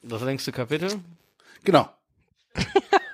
Das 0.03 0.23
längste 0.23 0.53
Kapitel. 0.53 1.01
Genau. 1.65 1.89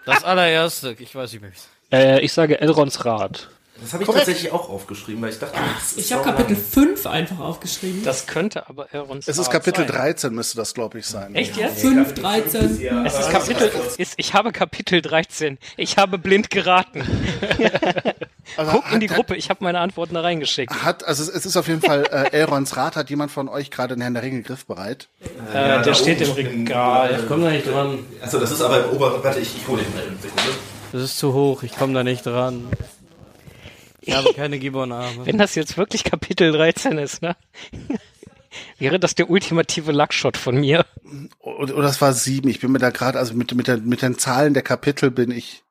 Das 0.07 0.25
allererste. 0.25 0.97
Ich 0.99 1.15
weiß 1.15 1.33
nicht 1.33 1.43
mehr. 1.43 1.53
Äh, 1.93 2.21
ich 2.21 2.33
sage 2.33 2.61
Elrons 2.61 3.05
Rat. 3.05 3.49
Das 3.83 3.93
habe 3.95 4.03
ich 4.03 4.07
Korrekt. 4.07 4.27
tatsächlich 4.27 4.53
auch 4.53 4.69
aufgeschrieben, 4.69 5.23
weil 5.23 5.31
ich 5.31 5.39
dachte, 5.39 5.57
das 5.79 5.93
ist 5.93 5.99
Ich 5.99 6.13
habe. 6.13 6.25
Kapitel 6.25 6.57
5 6.57 7.07
einfach 7.07 7.39
aufgeschrieben. 7.39 8.03
Das 8.05 8.27
könnte 8.27 8.69
aber 8.69 8.93
Elrons 8.93 9.27
Es 9.27 9.39
ist 9.39 9.51
Kapitel 9.51 9.87
sein. 9.87 9.97
13 9.97 10.35
müsste 10.35 10.57
das, 10.57 10.75
glaube 10.75 10.99
ich, 10.99 11.07
sein. 11.07 11.35
Echt 11.35 11.57
jetzt? 11.57 11.81
5, 11.81 12.15
13. 12.15 12.81
Es 13.07 13.19
ist 13.19 13.31
Kapitel, 13.31 13.71
ist, 13.97 14.15
ich 14.17 14.35
habe 14.35 14.53
Kapitel 14.53 15.01
13. 15.03 15.59
Ich 15.77 15.97
habe 15.97 16.19
blind 16.19 16.51
geraten. 16.51 17.03
Also 18.57 18.73
Guck 18.73 18.93
in 18.93 18.99
die 18.99 19.09
hat- 19.09 19.15
Gruppe, 19.17 19.37
ich 19.37 19.49
habe 19.49 19.63
meine 19.63 19.79
Antworten 19.79 20.15
da 20.15 20.23
reingeschickt. 20.23 20.73
Hat, 20.83 21.05
also 21.05 21.23
es- 21.23 21.45
ist 21.47 21.57
auf 21.57 21.69
jeden 21.69 21.83
Fall 21.83 22.05
äh, 22.11 22.33
Elrons 22.37 22.77
Rat. 22.77 22.97
Hat 22.97 23.09
jemand 23.09 23.31
von 23.31 23.49
euch 23.49 23.71
gerade 23.71 23.95
den 23.95 24.01
Herrn 24.01 24.15
der 24.15 24.25
Ringe 24.25 24.43
griffbereit? 24.43 25.07
Äh, 25.23 25.29
da 25.55 25.83
der 25.83 25.95
steht 25.95 26.21
im 26.21 26.33
Regal. 26.33 27.23
Komm 27.29 27.43
da 27.43 27.51
nicht 27.51 27.69
dran. 27.69 28.01
Achso, 28.21 28.41
das 28.41 28.51
ist 28.51 28.61
aber 28.61 28.85
im 28.87 28.91
oberen. 28.91 29.23
Warte, 29.23 29.39
ich, 29.39 29.57
ich 29.57 29.69
hole 29.69 29.81
den 29.83 29.95
mal 29.95 30.03
in 30.03 30.19
Sekunde. 30.21 30.51
Das 30.91 31.01
ist 31.03 31.19
zu 31.19 31.33
hoch. 31.33 31.63
Ich 31.63 31.77
komme 31.77 31.95
da 31.95 32.03
nicht 32.03 32.27
dran. 32.27 32.67
Ich 34.11 34.17
habe 34.17 34.35
keine 34.35 34.59
Gibbon-Arme. 34.59 35.25
Wenn 35.25 35.39
das 35.39 35.55
jetzt 35.55 35.79
wirklich 35.79 36.03
Kapitel 36.03 36.51
13 36.51 36.99
ist, 36.99 37.23
ne? 37.23 37.37
Wäre 38.79 38.99
das 38.99 39.15
der 39.15 39.31
ultimative 39.31 39.93
Luckshot 39.93 40.37
von 40.37 40.57
mir? 40.57 40.85
Oder, 41.39 41.75
oder 41.75 41.83
das 41.83 42.01
war 42.01 42.13
sieben. 42.13 42.49
Ich 42.49 42.59
bin 42.59 42.73
mir 42.73 42.81
da 42.81 42.91
gerade, 42.91 43.19
also 43.19 43.35
mit, 43.35 43.55
mit, 43.55 43.69
der, 43.69 43.77
mit 43.77 44.03
den 44.03 44.19
Zahlen 44.19 44.53
der 44.53 44.65
Kapitel 44.65 45.13
bin 45.13 45.31
ich. 45.31 45.63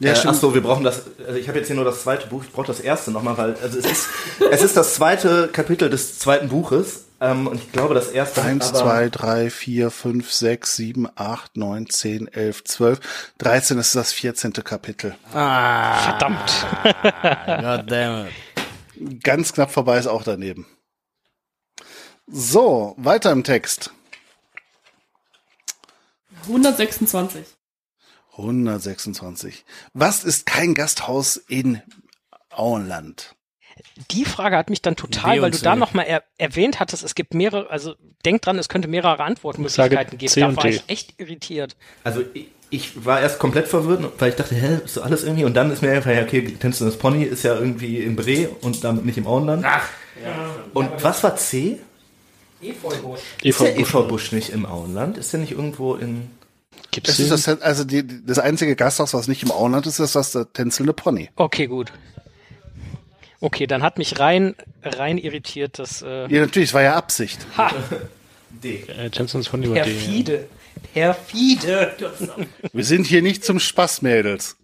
Ja, 0.00 0.10
äh, 0.10 0.16
stimmt. 0.16 0.34
ach 0.34 0.40
so, 0.40 0.54
wir 0.54 0.62
brauchen 0.62 0.82
das. 0.82 1.04
Also 1.24 1.38
ich 1.38 1.46
habe 1.46 1.58
jetzt 1.58 1.68
hier 1.68 1.76
nur 1.76 1.84
das 1.84 2.02
zweite 2.02 2.26
Buch. 2.26 2.42
Ich 2.42 2.50
brauche 2.50 2.66
das 2.66 2.80
erste 2.80 3.12
nochmal, 3.12 3.38
weil 3.38 3.54
also 3.62 3.78
es 3.78 3.84
ist 3.84 4.08
es 4.50 4.62
ist 4.62 4.76
das 4.76 4.94
zweite 4.94 5.48
Kapitel 5.52 5.88
des 5.88 6.18
zweiten 6.18 6.48
Buches 6.48 7.01
ähm, 7.22 7.46
und 7.46 7.54
ich 7.62 7.70
glaube 7.72 7.94
das 7.94 8.08
erste. 8.10 8.42
Eins, 8.42 8.72
zwei, 8.72 9.08
drei, 9.08 9.48
vier, 9.48 9.90
fünf, 9.92 10.32
sechs, 10.32 10.74
sieben, 10.74 11.08
acht, 11.14 11.56
neun, 11.56 11.88
zehn, 11.88 12.26
elf, 12.26 12.64
zwölf. 12.64 13.00
Dreizehn 13.38 13.78
ist 13.78 13.94
das 13.94 14.12
vierzehnte 14.12 14.62
Kapitel. 14.62 15.16
Ah, 15.32 15.98
Verdammt. 16.02 16.66
goddammit. 17.62 18.32
Ganz 19.22 19.52
knapp 19.52 19.70
vorbei 19.70 19.98
ist 19.98 20.08
auch 20.08 20.24
daneben. 20.24 20.66
So, 22.26 22.94
weiter 22.98 23.30
im 23.30 23.44
Text. 23.44 23.92
126. 26.42 27.46
126. 28.32 29.64
Was 29.92 30.24
ist 30.24 30.46
kein 30.46 30.74
Gasthaus 30.74 31.36
in 31.36 31.82
Auenland? 32.50 33.36
Die 34.10 34.24
Frage 34.24 34.56
hat 34.56 34.70
mich 34.70 34.82
dann 34.82 34.96
total, 34.96 35.42
weil 35.42 35.50
du 35.50 35.58
C. 35.58 35.64
da 35.64 35.76
nochmal 35.76 36.06
er 36.06 36.22
erwähnt 36.38 36.80
hattest, 36.80 37.04
es 37.04 37.14
gibt 37.14 37.34
mehrere, 37.34 37.70
also 37.70 37.94
denk 38.24 38.42
dran, 38.42 38.58
es 38.58 38.68
könnte 38.68 38.88
mehrere 38.88 39.22
Antwortmöglichkeiten 39.22 40.18
geben. 40.18 40.32
Da 40.34 40.56
war 40.56 40.62
D. 40.62 40.70
ich 40.70 40.84
echt 40.88 41.14
irritiert. 41.18 41.76
Also 42.04 42.22
ich, 42.34 42.48
ich 42.70 43.04
war 43.04 43.20
erst 43.20 43.38
komplett 43.38 43.68
verwirrt, 43.68 44.04
weil 44.18 44.30
ich 44.30 44.36
dachte, 44.36 44.54
hä, 44.54 44.78
ist 44.84 44.94
so 44.94 45.02
alles 45.02 45.24
irgendwie 45.24 45.44
und 45.44 45.54
dann 45.54 45.70
ist 45.70 45.82
mir 45.82 45.92
einfach, 45.92 46.10
ja, 46.10 46.22
okay, 46.22 46.42
Tänzendes 46.42 46.96
Pony 46.96 47.24
ist 47.24 47.42
ja 47.44 47.54
irgendwie 47.54 47.98
in 47.98 48.16
Bre 48.16 48.48
und 48.62 48.82
damit 48.82 49.04
nicht 49.04 49.18
im 49.18 49.26
Auenland. 49.26 49.64
Ach, 49.66 49.88
Und 50.72 50.90
was 51.02 51.22
war 51.22 51.36
C? 51.36 51.78
Efeubusch. 52.62 53.20
Ist 53.42 53.60
der 53.60 53.72
Busch. 53.72 53.82
Efeubusch 53.82 54.32
nicht 54.32 54.50
im 54.50 54.64
Auenland? 54.64 55.18
Ist 55.18 55.32
der 55.32 55.40
nicht 55.40 55.52
irgendwo 55.52 55.96
in 55.96 56.30
Gibt's 56.92 57.16
das, 57.16 57.48
also 57.48 57.84
die, 57.84 58.06
das 58.26 58.38
einzige 58.38 58.76
Gasthaus, 58.76 59.14
was 59.14 59.26
nicht 59.26 59.42
im 59.42 59.50
Auenland 59.50 59.86
ist, 59.86 59.98
ist 59.98 60.14
das 60.14 60.32
der 60.32 60.52
tänzelnde 60.52 60.92
Pony. 60.92 61.30
Okay, 61.36 61.66
gut. 61.66 61.90
Okay, 63.42 63.66
dann 63.66 63.82
hat 63.82 63.98
mich 63.98 64.20
rein, 64.20 64.54
rein 64.84 65.18
irritiert, 65.18 65.78
dass, 65.80 66.00
äh, 66.00 66.28
Ja, 66.28 66.40
natürlich, 66.40 66.68
es 66.70 66.74
war 66.74 66.82
ja 66.82 66.94
Absicht. 66.94 67.44
ha, 67.56 67.72
D? 68.50 68.84
Äh, 68.88 69.10
Jensen's 69.12 69.48
von 69.48 69.62
über 69.62 69.74
D. 69.74 69.80
perfide. 69.82 70.48
Perfide. 70.94 71.96
Wir 72.72 72.84
sind 72.84 73.06
hier 73.06 73.20
nicht 73.20 73.44
zum 73.44 73.58
Spaß, 73.58 74.02
Mädels. 74.02 74.56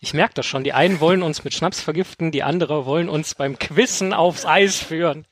Ich 0.00 0.12
merke 0.14 0.34
das 0.34 0.46
schon. 0.46 0.62
Die 0.64 0.72
einen 0.74 1.00
wollen 1.00 1.22
uns 1.22 1.42
mit 1.44 1.54
Schnaps 1.54 1.80
vergiften, 1.80 2.30
die 2.32 2.42
andere 2.42 2.84
wollen 2.86 3.08
uns 3.08 3.34
beim 3.34 3.58
Quissen 3.58 4.12
aufs 4.12 4.44
Eis 4.46 4.76
führen. 4.76 5.26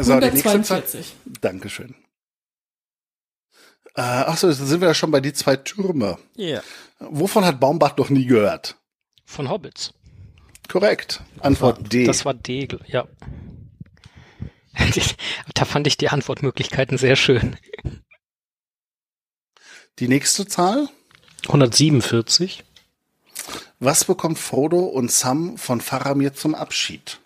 So, 0.00 0.20
die 0.20 0.26
nächste 0.30 0.62
Zahl. 0.62 0.82
142. 0.82 1.14
Dankeschön. 1.40 1.94
Äh, 3.96 4.00
achso, 4.02 4.48
jetzt 4.48 4.58
sind 4.58 4.80
wir 4.80 4.88
ja 4.88 4.94
schon 4.94 5.10
bei 5.10 5.20
die 5.20 5.32
zwei 5.32 5.56
Türme. 5.56 6.18
Ja. 6.36 6.62
Wovon 6.98 7.44
hat 7.44 7.60
Baumbach 7.60 7.96
noch 7.96 8.10
nie 8.10 8.26
gehört? 8.26 8.76
Von 9.24 9.48
Hobbits. 9.48 9.92
Korrekt. 10.68 11.22
Antwort 11.40 11.92
D. 11.92 12.04
Das 12.04 12.24
war 12.24 12.34
D, 12.34 12.68
ja. 12.86 13.06
Da 15.54 15.64
fand 15.64 15.86
ich 15.86 15.96
die 15.96 16.08
Antwortmöglichkeiten 16.08 16.98
sehr 16.98 17.16
schön. 17.16 17.56
die 19.98 20.08
nächste 20.08 20.46
Zahl. 20.46 20.88
147. 21.46 22.64
Was 23.78 24.04
bekommt 24.04 24.38
Frodo 24.38 24.80
und 24.80 25.12
Sam 25.12 25.58
von 25.58 25.80
Faramir 25.80 26.32
zum 26.34 26.54
Abschied? 26.54 27.20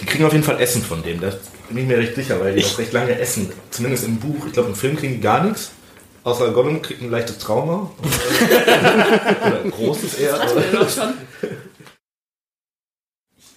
Die 0.00 0.06
kriegen 0.06 0.24
auf 0.24 0.32
jeden 0.32 0.44
Fall 0.44 0.60
Essen 0.60 0.82
von 0.82 1.02
dem, 1.02 1.20
da 1.20 1.32
bin 1.68 1.78
ich 1.78 1.86
mir 1.86 1.98
recht 1.98 2.14
sicher, 2.14 2.40
weil 2.40 2.54
die 2.54 2.64
auch 2.64 2.78
recht 2.78 2.92
lange 2.92 3.16
essen. 3.18 3.52
Zumindest 3.70 4.04
im 4.04 4.18
Buch. 4.18 4.46
Ich 4.46 4.52
glaube, 4.52 4.70
im 4.70 4.74
Film 4.74 4.96
kriegen 4.96 5.14
die 5.14 5.20
gar 5.20 5.44
nichts. 5.44 5.70
Außer 6.24 6.50
Gollum 6.52 6.82
kriegt 6.82 7.00
ein 7.02 7.10
leichtes 7.10 7.38
Trauma. 7.38 7.90
Oder 9.46 9.60
ein 9.64 9.70
großes 9.70 10.14
eher. 10.18 10.38
Hatten 10.38 10.56
wir 10.56 10.80
doch 10.80 10.90
schon. 10.90 11.14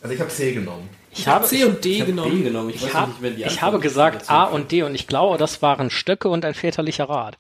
Also 0.02 0.16
ich 0.16 0.20
habe 0.22 0.30
C 0.32 0.54
genommen. 0.54 0.90
Ich 1.14 1.28
habe 1.28 1.46
C 1.46 1.66
und 1.66 1.84
D 1.84 1.98
Ich 2.00 2.06
genommen. 2.06 2.38
B 2.38 2.44
genommen. 2.44 2.70
Ich, 2.70 2.84
Ich, 2.86 2.94
hab, 2.94 3.20
nicht, 3.22 3.38
ich 3.38 3.62
habe 3.62 3.80
gesagt 3.80 4.30
A 4.30 4.46
und 4.46 4.72
D 4.72 4.84
und 4.84 4.96
ich 4.96 5.08
glaube, 5.08 5.38
das 5.38 5.62
waren 5.62 5.90
Stöcke 5.90 6.30
und 6.30 6.46
ein 6.46 6.54
väterlicher 6.54 7.10
Rat. 7.10 7.38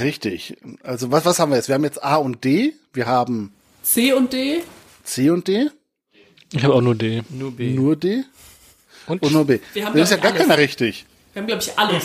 Richtig. 0.00 0.56
Also 0.82 1.12
was, 1.12 1.24
was 1.26 1.38
haben 1.38 1.50
wir 1.50 1.56
jetzt? 1.56 1.68
Wir 1.68 1.74
haben 1.74 1.84
jetzt 1.84 2.02
A 2.02 2.16
und 2.16 2.42
D, 2.44 2.72
wir 2.94 3.06
haben 3.06 3.52
C 3.82 4.12
und 4.14 4.32
D. 4.32 4.62
C 5.04 5.28
und 5.28 5.46
D, 5.48 5.68
Ich 6.52 6.64
habe 6.64 6.74
auch 6.74 6.80
nur 6.80 6.94
D. 6.94 7.22
Nur 7.28 7.52
B. 7.52 7.70
nur 7.74 7.94
D 7.96 8.24
Und, 9.06 9.22
und 9.22 9.32
nur 9.32 9.44
B. 9.46 9.60
Wir 9.74 9.84
haben, 9.84 9.94
das 9.98 10.10
ist 10.10 10.16
ja 10.16 10.22
gar 10.22 10.32
ich, 10.32 10.38
keiner 10.40 10.56
richtig. 10.56 11.04
Wir 11.34 11.42
haben, 11.42 11.46
glaube 11.46 11.62
ich, 11.62 11.78
alles. 11.78 12.04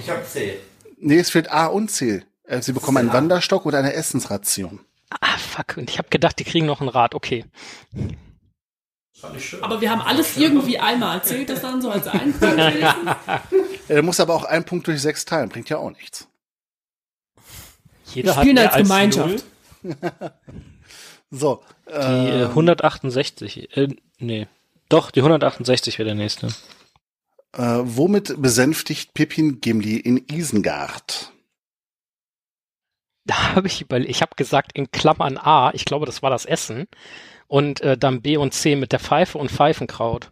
Ich 0.00 0.08
habe 0.08 0.24
C. 0.24 0.56
Nee, 1.00 1.18
es 1.18 1.30
fehlt 1.30 1.50
A 1.50 1.66
und 1.66 1.90
C. 1.90 2.24
Äh, 2.44 2.62
Sie 2.62 2.72
bekommen 2.72 2.98
einen 2.98 3.12
Wanderstock 3.12 3.66
und 3.66 3.74
eine 3.74 3.92
Essensration. 3.92 4.80
ah, 5.20 5.38
fuck. 5.38 5.76
Und 5.76 5.90
ich 5.90 5.98
habe 5.98 6.08
gedacht, 6.08 6.38
die 6.38 6.44
kriegen 6.44 6.66
noch 6.66 6.80
einen 6.80 6.88
Rat. 6.90 7.14
Okay. 7.14 7.44
Aber 9.62 9.80
wir 9.80 9.90
haben 9.90 10.00
alles 10.00 10.36
irgendwie 10.36 10.78
einmal. 10.78 11.22
Zählt 11.24 11.48
das 11.50 11.60
dann 11.62 11.82
so 11.82 11.90
als 11.90 12.06
ein 12.06 12.32
Punkt? 12.32 12.58
Ja, 13.88 13.96
du 13.96 14.02
musst 14.02 14.20
aber 14.20 14.34
auch 14.34 14.44
einen 14.44 14.64
Punkt 14.64 14.86
durch 14.86 15.00
sechs 15.00 15.24
teilen, 15.24 15.48
bringt 15.48 15.70
ja 15.70 15.78
auch 15.78 15.90
nichts. 15.90 16.28
Jeder 18.12 18.34
Wir 18.36 18.40
spielen 18.40 18.54
mehr 18.56 18.72
als 18.72 18.82
Gemeinschaft. 18.82 19.44
So, 21.30 21.62
Die 21.88 21.92
äh, 21.92 22.42
äh, 22.42 22.46
168. 22.46 23.76
Äh, 23.76 23.88
nee. 24.18 24.46
Doch, 24.88 25.10
die 25.10 25.20
168 25.20 25.98
wäre 25.98 26.06
der 26.06 26.14
nächste. 26.14 26.48
Äh, 27.56 27.78
womit 27.82 28.40
besänftigt 28.40 29.14
Pippin 29.14 29.60
Gimli 29.60 29.96
in 29.96 30.24
Isengard? 30.30 31.32
Da 33.24 33.54
habe 33.54 33.66
ich 33.66 33.82
überlegt. 33.82 34.10
Ich 34.10 34.22
habe 34.22 34.32
gesagt 34.36 34.72
in 34.74 34.90
Klammern 34.90 35.36
A. 35.36 35.70
Ich 35.74 35.84
glaube, 35.84 36.06
das 36.06 36.22
war 36.22 36.30
das 36.30 36.46
Essen. 36.46 36.86
Und 37.46 37.80
äh, 37.80 37.96
dann 37.96 38.22
B 38.22 38.36
und 38.36 38.54
C 38.54 38.76
mit 38.76 38.92
der 38.92 39.00
Pfeife 39.00 39.38
und 39.38 39.50
Pfeifenkraut. 39.50 40.30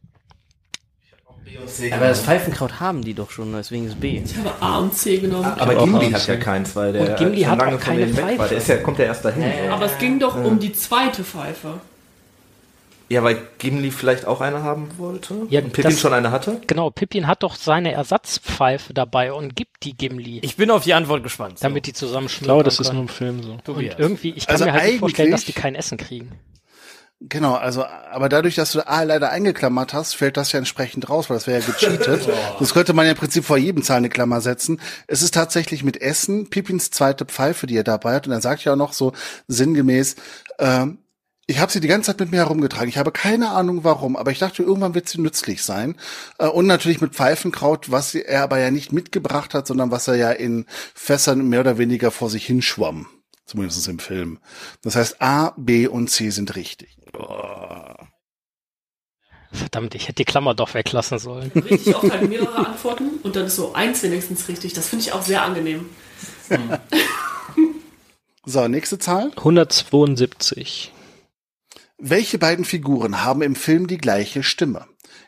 Aber 1.93 2.09
das 2.09 2.21
Pfeifenkraut 2.21 2.81
haben 2.81 3.03
die 3.03 3.15
doch 3.15 3.31
schon, 3.31 3.53
deswegen 3.53 3.87
ist 3.87 4.01
B. 4.01 4.23
Ich 4.25 4.37
habe 4.37 4.51
A 4.61 4.79
und 4.79 4.95
C 4.95 5.19
genommen. 5.19 5.45
Aber 5.45 5.75
Gimli 5.75 6.11
hat 6.11 6.27
ja 6.27 6.37
keins, 6.37 6.75
weil 6.75 6.93
der 6.93 7.11
Und 7.11 7.17
Gimli 7.17 7.43
hat 7.43 7.59
lange 7.59 7.77
auch 7.77 7.81
keine 7.81 8.15
war. 8.17 8.25
Pfeife. 8.25 8.49
Der 8.49 8.59
ist 8.59 8.69
ja, 8.69 8.77
kommt 8.79 8.99
ja 8.99 9.07
erst 9.07 9.25
dahin. 9.25 9.71
Aber 9.71 9.87
es 9.87 9.97
ging 9.99 10.19
doch 10.19 10.37
um 10.43 10.59
die 10.59 10.73
zweite 10.73 11.25
Pfeife. 11.25 11.81
Ja, 13.09 13.23
weil 13.23 13.39
Gimli 13.59 13.93
vielleicht 13.93 14.25
auch 14.27 14.41
eine 14.41 14.63
haben 14.65 14.89
wollte. 14.99 15.47
Ja, 15.49 15.61
und 15.61 15.73
Pippin 15.73 15.93
das- 15.93 16.01
schon 16.01 16.13
eine 16.13 16.33
hatte. 16.33 16.61
Genau, 16.67 16.91
Pippin 16.91 17.27
hat 17.29 17.43
doch 17.45 17.55
seine 17.55 17.93
Ersatzpfeife 17.93 18.93
dabei 18.95 19.33
und 19.33 19.55
gibt 19.55 19.85
die 19.85 19.97
Gimli, 19.97 20.41
Ich 20.43 20.57
bin 20.57 20.71
auf 20.73 20.83
die 20.85 20.95
Antwort 20.95 21.23
gespannt. 21.23 21.59
damit 21.61 21.87
die 21.87 21.91
Ich 21.91 21.97
zusammenschmilzen 21.97 22.47
glaube, 22.47 22.65
das 22.65 22.81
ist 22.81 22.93
nur 22.93 23.03
im 23.03 23.09
Film 23.09 23.43
so. 23.43 23.59
Und 23.73 23.83
irgendwie, 23.99 24.31
ich 24.31 24.47
kann 24.47 24.55
Also 24.55 24.65
mir 24.65 24.73
halt 24.73 24.85
nicht 24.91 24.99
vorstellen, 24.99 25.31
dass 25.31 25.45
die 25.45 25.53
kein 25.53 25.77
Essen 25.77 25.99
kriegen. 25.99 26.33
Genau, 27.21 27.55
also, 27.55 27.83
aber 27.85 28.29
dadurch, 28.29 28.57
dass 28.57 28.73
du 28.73 28.87
A 28.87 29.03
leider 29.03 29.31
eingeklammert 29.31 29.95
hast, 29.95 30.15
fällt 30.15 30.37
das 30.37 30.53
ja 30.53 30.59
entsprechend 30.59 31.09
raus, 31.09 31.31
weil 31.31 31.39
das 31.39 31.47
wäre 31.47 31.61
ja 31.61 31.65
gecheatet. 31.67 32.29
Das 32.59 32.75
könnte 32.75 32.93
man 32.93 33.07
ja 33.07 33.13
im 33.13 33.17
Prinzip 33.17 33.45
vor 33.45 33.57
jedem 33.57 33.83
Zahl 33.83 33.99
eine 33.99 34.11
Klammer 34.11 34.43
setzen. 34.43 34.81
Es 35.07 35.23
ist 35.23 35.33
tatsächlich 35.33 35.83
mit 35.83 35.99
Essen 36.03 36.51
Pippins 36.51 36.91
zweite 36.91 37.25
Pfeife, 37.25 37.67
die 37.67 37.77
er 37.77 37.85
dabei 37.85 38.17
hat. 38.17 38.27
Und 38.27 38.33
er 38.35 38.43
sagt 38.43 38.65
ja 38.65 38.73
auch 38.73 38.77
noch 38.77 38.93
so 38.93 39.13
sinngemäß, 39.49 40.17
ähm, 40.59 40.99
ich 41.47 41.61
habe 41.61 41.71
sie 41.71 41.81
die 41.81 41.89
ganze 41.89 42.09
Zeit 42.09 42.21
mit 42.21 42.33
mir 42.33 42.39
herumgetragen. 42.39 42.89
Ich 42.89 42.99
habe 42.99 43.13
keine 43.13 43.51
Ahnung 43.51 43.85
warum, 43.85 44.17
aber 44.17 44.33
ich 44.33 44.41
dachte, 44.41 44.63
irgendwann 44.63 44.95
wird 44.95 45.09
sie 45.09 45.21
nützlich 45.21 45.63
sein. 45.63 45.97
Äh, 46.39 46.49
und 46.49 46.67
natürlich 46.67 47.01
mit 47.01 47.15
Pfeifenkraut, 47.15 47.91
was 47.91 48.15
er 48.15 48.43
aber 48.43 48.59
ja 48.59 48.71
nicht 48.71 48.93
mitgebracht 48.93 49.55
hat, 49.55 49.67
sondern 49.67 49.91
was 49.91 50.09
er 50.09 50.17
ja 50.17 50.31
in 50.33 50.67
Fässern 50.95 51.49
mehr 51.49 51.61
oder 51.61 51.79
weniger 51.79 52.11
vor 52.11 52.31
sich 52.31 52.45
hinschwamm. 52.47 53.07
Zumindest 53.45 53.87
im 53.87 54.01
Film. 54.01 54.41
Das 54.83 54.97
heißt, 54.97 55.23
A, 55.23 55.55
B 55.57 55.87
und 55.87 56.11
C 56.11 56.31
sind 56.31 56.57
richtig. 56.57 56.97
Verdammt, 59.53 59.95
ich 59.95 60.09
hätte 60.09 60.15
die 60.15 60.25
Klammer 60.25 60.55
doch 60.55 60.75
weglassen 60.75 61.21
sollen. 61.21 61.53
Richtig 61.55 61.95
halt 61.95 62.29
mehrere 62.29 62.67
Antworten 62.67 63.21
und 63.23 63.37
dann 63.37 63.47
ist 63.47 63.55
so 63.55 63.73
eins 63.73 64.03
wenigstens 64.03 64.49
richtig. 64.49 64.73
Das 64.73 64.89
finde 64.89 65.05
ich 65.05 65.13
auch 65.13 65.23
sehr 65.23 65.43
angenehm. 65.43 65.87
So, 68.45 68.69
nächste 68.69 68.99
Zahl. 68.99 69.33
172. 69.37 70.93
Welche 71.99 72.39
beiden 72.39 72.65
Figuren 72.65 73.25
haben 73.25 73.43
im 73.43 73.55
Film 73.55 73.87
die 73.87 73.99
gleiche 73.99 74.43
Stimme? 74.43 74.87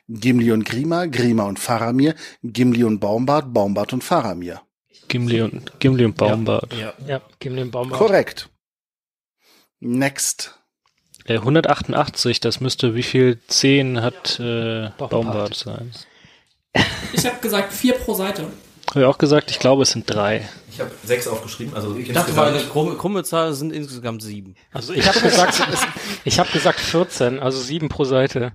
Gimli 0.09 0.53
und 0.53 0.65
Grima, 0.65 1.07
Grima 1.07 1.45
und 1.45 1.59
Faramir, 1.59 2.15
Gimli 2.43 2.85
und 2.85 2.99
Baumbart, 2.99 3.53
Baumbart 3.53 3.93
und 3.93 4.05
Faramir. 4.05 4.63
Gimli 5.09 5.41
und, 5.41 5.81
Gimli 5.81 6.05
und 6.05 6.17
Baumbart. 6.17 6.73
Ja, 7.07 7.23
gib 7.39 7.53
mir 7.53 7.65
den 7.65 7.71
Baum 7.71 7.93
auf. 7.93 7.99
Korrekt. 7.99 8.51
Next. 9.81 10.59
Äh, 11.25 11.35
188, 11.35 12.41
das 12.41 12.61
müsste 12.61 12.95
wie 12.95 13.03
viel 13.03 13.39
10 13.49 14.03
hat 14.03 14.39
äh, 14.39 14.91
Baumbart. 14.99 15.11
Baumbart 15.11 15.55
sein. 15.55 15.93
Ich 17.13 17.25
habe 17.27 17.41
gesagt 17.41 17.73
vier 17.73 17.95
pro 17.95 18.15
Seite. 18.15 18.51
Habe 18.91 19.01
ich 19.01 19.07
auch 19.07 19.19
gesagt, 19.19 19.51
ich 19.51 19.59
glaube, 19.59 19.83
es 19.83 19.91
sind 19.91 20.05
drei. 20.09 20.49
Ich 20.79 20.85
habe 20.85 20.93
sechs 21.03 21.27
aufgeschrieben, 21.27 21.75
also 21.75 21.97
Ich 21.97 22.13
dachte 22.13 22.33
mal, 22.35 22.55
eine 22.55 22.63
krumme, 22.63 22.95
krumme 22.95 23.25
Zahl 23.25 23.53
sind 23.53 23.73
insgesamt 23.73 24.23
sieben. 24.23 24.55
Also 24.73 24.93
ich 24.93 25.09
habe 25.09 25.19
gesagt, 25.21 25.61
es- 25.73 25.87
ich 26.25 26.39
habe 26.39 26.49
gesagt 26.53 26.79
14, 26.79 27.41
also 27.41 27.59
sieben 27.59 27.89
pro 27.89 28.05
Seite. 28.05 28.53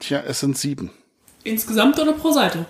Tja, 0.00 0.22
es 0.26 0.40
sind 0.40 0.58
sieben. 0.58 0.90
Insgesamt 1.44 1.98
oder 1.98 2.12
pro 2.12 2.30
Seite? 2.30 2.66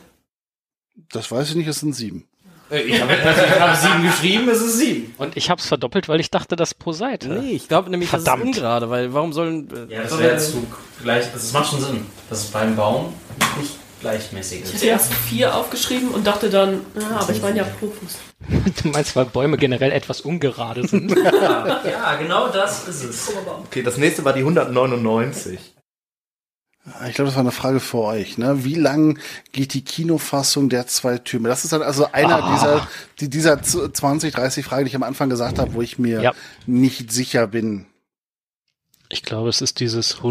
Das 1.10 1.32
weiß 1.32 1.50
ich 1.50 1.56
nicht, 1.56 1.66
es 1.66 1.80
sind 1.80 1.94
sieben. 1.94 2.28
Äh, 2.70 2.82
Ich 2.82 3.00
habe, 3.02 3.12
ich 3.12 3.60
habe 3.60 3.76
sieben 3.76 4.02
geschrieben, 4.04 4.48
es 4.50 4.60
ist 4.60 4.78
sieben. 4.78 5.12
Und 5.18 5.36
ich 5.36 5.50
habe 5.50 5.60
es 5.60 5.66
verdoppelt, 5.66 6.08
weil 6.08 6.20
ich 6.20 6.30
dachte, 6.30 6.54
das 6.54 6.74
pro 6.74 6.92
Seite. 6.92 7.28
Nee, 7.28 7.50
ich 7.52 7.66
glaube 7.66 7.90
nämlich, 7.90 8.08
das 8.10 8.22
Verdammt. 8.22 8.42
ist 8.50 8.56
ungerade, 8.58 8.88
weil 8.88 9.12
warum 9.14 9.32
sollen... 9.32 9.68
Äh, 9.90 9.94
Ja, 9.94 10.02
das 10.04 10.16
wäre 10.16 10.32
jetzt 10.34 10.52
zu 10.52 10.64
gleich. 11.02 11.32
Das 11.32 11.52
macht 11.52 11.70
schon 11.70 11.80
Sinn, 11.80 12.06
dass 12.30 12.44
es 12.44 12.50
beim 12.52 12.76
Baum 12.76 13.12
nicht 13.58 13.72
gleichmäßig 14.10 14.62
Ich 14.64 14.74
hatte 14.74 14.86
erst 14.86 15.12
vier 15.12 15.54
aufgeschrieben 15.54 16.08
und 16.10 16.26
dachte 16.26 16.48
dann, 16.50 16.80
ja, 16.98 17.16
aber 17.18 17.32
ich 17.32 17.42
meine 17.42 17.58
ja 17.58 17.64
pro 17.64 17.88
Fuß. 17.88 18.18
Du 18.82 18.88
meinst, 18.88 19.16
weil 19.16 19.24
Bäume 19.26 19.56
generell 19.56 19.92
etwas 19.92 20.20
ungerade 20.20 20.86
sind. 20.86 21.10
Ja, 21.26 22.14
genau 22.16 22.48
das 22.48 22.86
ist 22.88 23.02
es. 23.04 23.32
Okay, 23.64 23.82
das 23.82 23.96
nächste 23.96 24.24
war 24.24 24.32
die 24.32 24.40
199. 24.40 25.58
Ich 27.08 27.14
glaube, 27.14 27.26
das 27.26 27.34
war 27.34 27.40
eine 27.40 27.50
Frage 27.50 27.80
für 27.80 27.98
euch. 27.98 28.38
Ne? 28.38 28.64
Wie 28.64 28.74
lang 28.76 29.18
geht 29.52 29.74
die 29.74 29.82
Kinofassung 29.84 30.68
der 30.68 30.86
zwei 30.86 31.18
Türme? 31.18 31.48
Das 31.48 31.64
ist 31.64 31.72
dann 31.72 31.82
also 31.82 32.12
einer 32.12 32.44
Ah. 32.44 32.54
dieser, 32.54 32.88
die, 33.20 33.28
dieser 33.28 33.60
20, 33.60 34.32
30 34.32 34.64
Fragen, 34.64 34.84
die 34.84 34.90
ich 34.90 34.94
am 34.96 35.02
Anfang 35.02 35.28
gesagt 35.28 35.58
habe, 35.58 35.74
wo 35.74 35.82
ich 35.82 35.98
mir 35.98 36.22
Ja. 36.22 36.32
nicht 36.66 37.10
sicher 37.10 37.48
bin. 37.48 37.86
Ich 39.08 39.22
glaube, 39.24 39.48
es 39.48 39.60
ist 39.62 39.80
dieses 39.80 40.22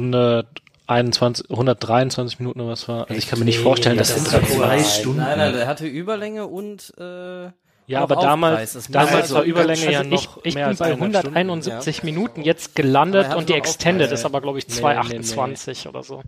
121, 0.88 1.50
123 1.50 2.40
Minuten 2.40 2.62
oder 2.62 2.72
was 2.72 2.88
war. 2.88 3.02
Also 3.10 3.16
ich 3.16 3.28
kann 3.28 3.40
mir 3.40 3.46
nicht 3.46 3.58
Nee, 3.58 3.64
vorstellen, 3.64 3.98
dass 3.98 4.14
das 4.14 4.24
das 4.26 4.34
ja 4.54 4.60
war. 4.60 4.68
Nein, 4.68 4.84
Stunden. 4.84 5.18
Nein, 5.20 5.38
nein, 5.38 5.54
der 5.54 5.68
hatte 5.68 5.86
Überlänge 5.88 6.46
und... 6.48 6.94
Äh, 7.00 7.50
Ja, 7.88 8.02
aber 8.02 8.16
damals, 8.16 8.88
damals 8.90 9.32
war 9.34 9.44
Überlänge 9.44 9.92
ja 9.92 10.00
also 10.00 10.10
noch 10.12 10.38
ich- 10.38 10.46
ich 10.46 10.56
mehr 10.56 10.66
bin 10.66 10.70
als 10.72 10.80
bei 10.80 10.86
eineinhalb 10.94 11.26
171 11.26 11.96
Stunden, 11.98 12.06
Minuten 12.16 12.42
jetzt 12.44 12.76
gelandet 12.76 13.28
er 13.30 13.38
und 13.38 13.48
die 13.50 13.54
Extended 13.54 14.12
ist 14.12 14.26
aber 14.26 14.42
glaube 14.42 14.58
ich 14.60 14.68
Nee, 14.68 14.74
228 14.74 15.88
oder 15.88 16.02
so. 16.04 16.24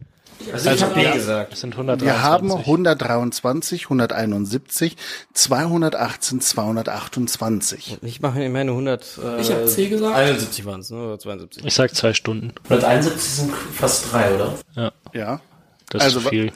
Also 0.54 0.70
ich 0.72 0.84
habe 0.84 0.94
B 0.94 1.12
gesagt. 1.12 1.54
Es 1.54 1.62
sind 1.62 1.74
123. 1.74 2.06
Wir 2.08 2.24
haben 2.24 2.52
123, 2.52 3.84
171, 3.86 4.96
218, 5.34 6.42
228. 6.42 7.98
Ich 8.02 8.22
mache 8.22 8.48
meine 8.50 8.72
100... 8.72 9.20
Äh, 9.24 9.42
Ich 9.42 9.52
hab 9.52 9.68
C 9.68 9.90
gesagt. 9.90 10.16
71 10.16 10.66
waren 10.66 10.80
es, 10.82 10.90
ne? 10.90 10.98
oder 10.98 11.20
72. 11.20 11.66
Ich 11.66 11.74
sag 11.74 11.94
zwei 11.96 12.14
Stunden. 12.14 12.54
171 12.66 13.22
sind 13.22 13.54
fast 13.54 14.12
drei, 14.12 14.34
oder? 14.36 14.54
Ja. 15.14 15.42
Das 15.90 16.02
Also 16.04 16.20
ist 16.20 16.30
viel. 16.30 16.52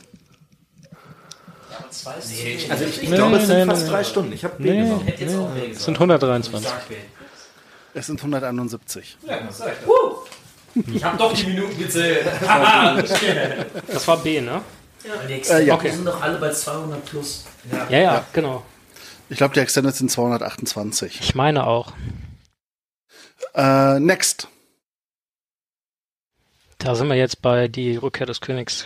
Also 2.70 2.86
ich, 2.86 3.04
ich 3.04 3.10
Nee, 3.10 3.16
glaube, 3.16 3.38
es 3.38 3.48
sind 3.48 3.58
nee, 3.58 3.66
fast 3.66 3.84
nee. 3.86 3.90
drei 3.90 4.04
Stunden. 4.04 4.34
Ich 4.34 4.44
habe 4.44 4.56
B 4.58 4.70
Nee, 4.72 4.84
genommen. 4.84 5.06
Hätte 5.06 5.24
jetzt 5.26 5.36
auch 5.36 5.50
B 5.50 5.60
es 5.60 5.68
gesagt. 5.70 5.86
sind 5.86 5.94
123. 5.96 6.70
Sag 6.70 6.90
B. 6.90 6.96
Es 7.94 8.06
sind 8.08 8.20
171. 8.20 9.18
Ja, 9.28 9.40
das 9.42 9.58
sag 9.58 9.74
ich. 9.74 9.88
Ich 10.94 11.04
habe 11.04 11.18
doch 11.18 11.34
die 11.34 11.46
Minuten 11.46 11.78
gezählt. 11.78 12.26
Das 13.88 14.08
war 14.08 14.18
B, 14.18 14.40
ne? 14.42 14.62
Die 15.28 15.34
Extended 15.34 15.64
Äh, 15.66 15.68
ja. 15.68 15.76
Okay. 15.76 15.92
sind 15.92 16.06
doch 16.06 16.22
alle 16.22 16.38
bei 16.38 16.52
200 16.52 17.04
plus. 17.06 17.46
Ja, 17.90 18.00
ja, 18.00 18.26
genau. 18.34 18.64
Ich 19.30 19.38
glaube, 19.38 19.54
die 19.54 19.60
Extended 19.60 19.96
sind 19.96 20.12
228. 20.12 21.20
Ich 21.22 21.36
meine 21.36 21.66
auch. 21.68 21.94
Äh, 23.56 24.00
next. 24.00 24.48
Da 26.78 26.96
sind 26.96 27.08
wir 27.08 27.16
jetzt 27.16 27.42
bei 27.42 27.68
die 27.68 27.96
Rückkehr 27.98 28.26
des 28.28 28.42
Königs. 28.42 28.86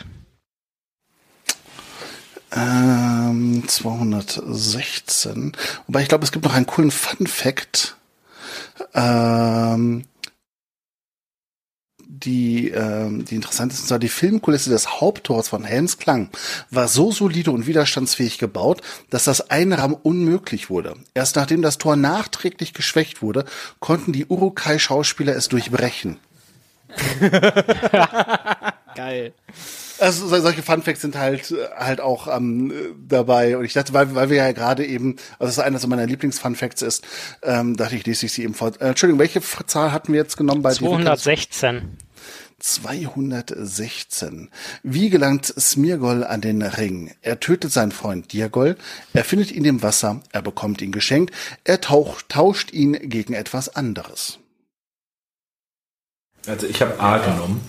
Ähm, 2.52 3.64
216. 3.68 5.52
Wobei 5.88 6.02
ich 6.02 6.08
glaube, 6.08 6.24
es 6.24 6.32
gibt 6.32 6.46
noch 6.46 6.54
einen 6.54 6.66
coolen 6.66 6.92
Fun 6.92 7.28
Fact. 7.28 7.96
Ähm, 8.94 10.06
die, 12.24 12.70
ähm, 12.70 13.26
die 13.26 13.36
interessant 13.36 13.74
ist, 13.74 13.82
und 13.82 13.88
zwar 13.88 14.00
die 14.00 14.10
Filmkulisse 14.10 14.70
des 14.70 15.02
Haupttors 15.02 15.50
von 15.50 15.64
Helms 15.64 15.98
Klang 15.98 16.30
war 16.70 16.88
so 16.88 17.12
solide 17.12 17.52
und 17.52 17.68
widerstandsfähig 17.68 18.38
gebaut, 18.38 18.82
dass 19.10 19.26
das 19.26 19.50
Einrahmen 19.50 19.96
unmöglich 19.96 20.70
wurde. 20.70 20.96
Erst 21.14 21.36
nachdem 21.36 21.62
das 21.62 21.78
Tor 21.78 21.96
nachträglich 21.96 22.74
geschwächt 22.74 23.22
wurde, 23.22 23.46
konnten 23.80 24.14
die 24.14 24.26
Urukai-Schauspieler 24.26 25.36
es 25.36 25.50
durchbrechen. 25.50 26.18
Geil. 28.96 29.34
Also 30.00 30.28
so- 30.28 30.42
solche 30.42 30.62
Funfacts 30.64 31.02
sind 31.02 31.16
halt 31.18 31.54
halt 31.78 32.02
auch 32.02 32.28
ähm, 32.36 32.74
dabei. 33.08 33.58
Und 33.58 33.66
ich 33.66 33.74
dachte, 33.74 33.94
weil, 33.94 34.14
weil 34.16 34.30
wir 34.30 34.38
ja 34.38 34.52
gerade 34.52 34.86
eben, 34.86 35.16
also 35.40 35.46
das 35.46 35.58
ist 35.58 35.60
einer 35.60 35.88
meiner 35.88 36.06
Lieblings-Funfacts 36.06 36.82
ist, 36.82 37.04
ähm, 37.44 37.76
dachte 37.78 37.96
ich, 37.96 38.06
lese 38.06 38.26
ich 38.26 38.34
sie 38.34 38.44
eben 38.44 38.54
vor. 38.54 38.74
Äh, 38.82 38.90
Entschuldigung, 38.90 39.20
welche 39.20 39.42
Zahl 39.42 39.92
hatten 39.92 40.12
wir 40.14 40.20
jetzt 40.20 40.38
genommen 40.38 40.62
bei 40.62 40.72
dir? 40.72 40.80
216. 40.80 41.98
216. 42.60 44.50
Wie 44.84 45.10
gelangt 45.10 45.46
Smirgol 45.60 46.24
an 46.24 46.42
den 46.42 46.62
Ring? 46.62 47.14
Er 47.22 47.40
tötet 47.40 47.72
seinen 47.72 47.92
Freund 47.92 48.32
Diagol, 48.34 48.78
er 49.14 49.24
findet 49.24 49.52
ihn 49.52 49.66
im 49.66 49.84
Wasser, 49.84 50.22
er 50.32 50.42
bekommt 50.42 50.82
ihn 50.82 50.92
geschenkt, 50.92 51.34
er 51.64 51.82
taucht, 51.82 52.30
tauscht 52.30 52.72
ihn 52.72 52.94
gegen 53.10 53.34
etwas 53.34 53.76
anderes. 53.76 54.40
Also 56.48 56.68
ich 56.68 56.82
habe 56.82 57.00
A 57.00 57.18
genommen. 57.18 57.62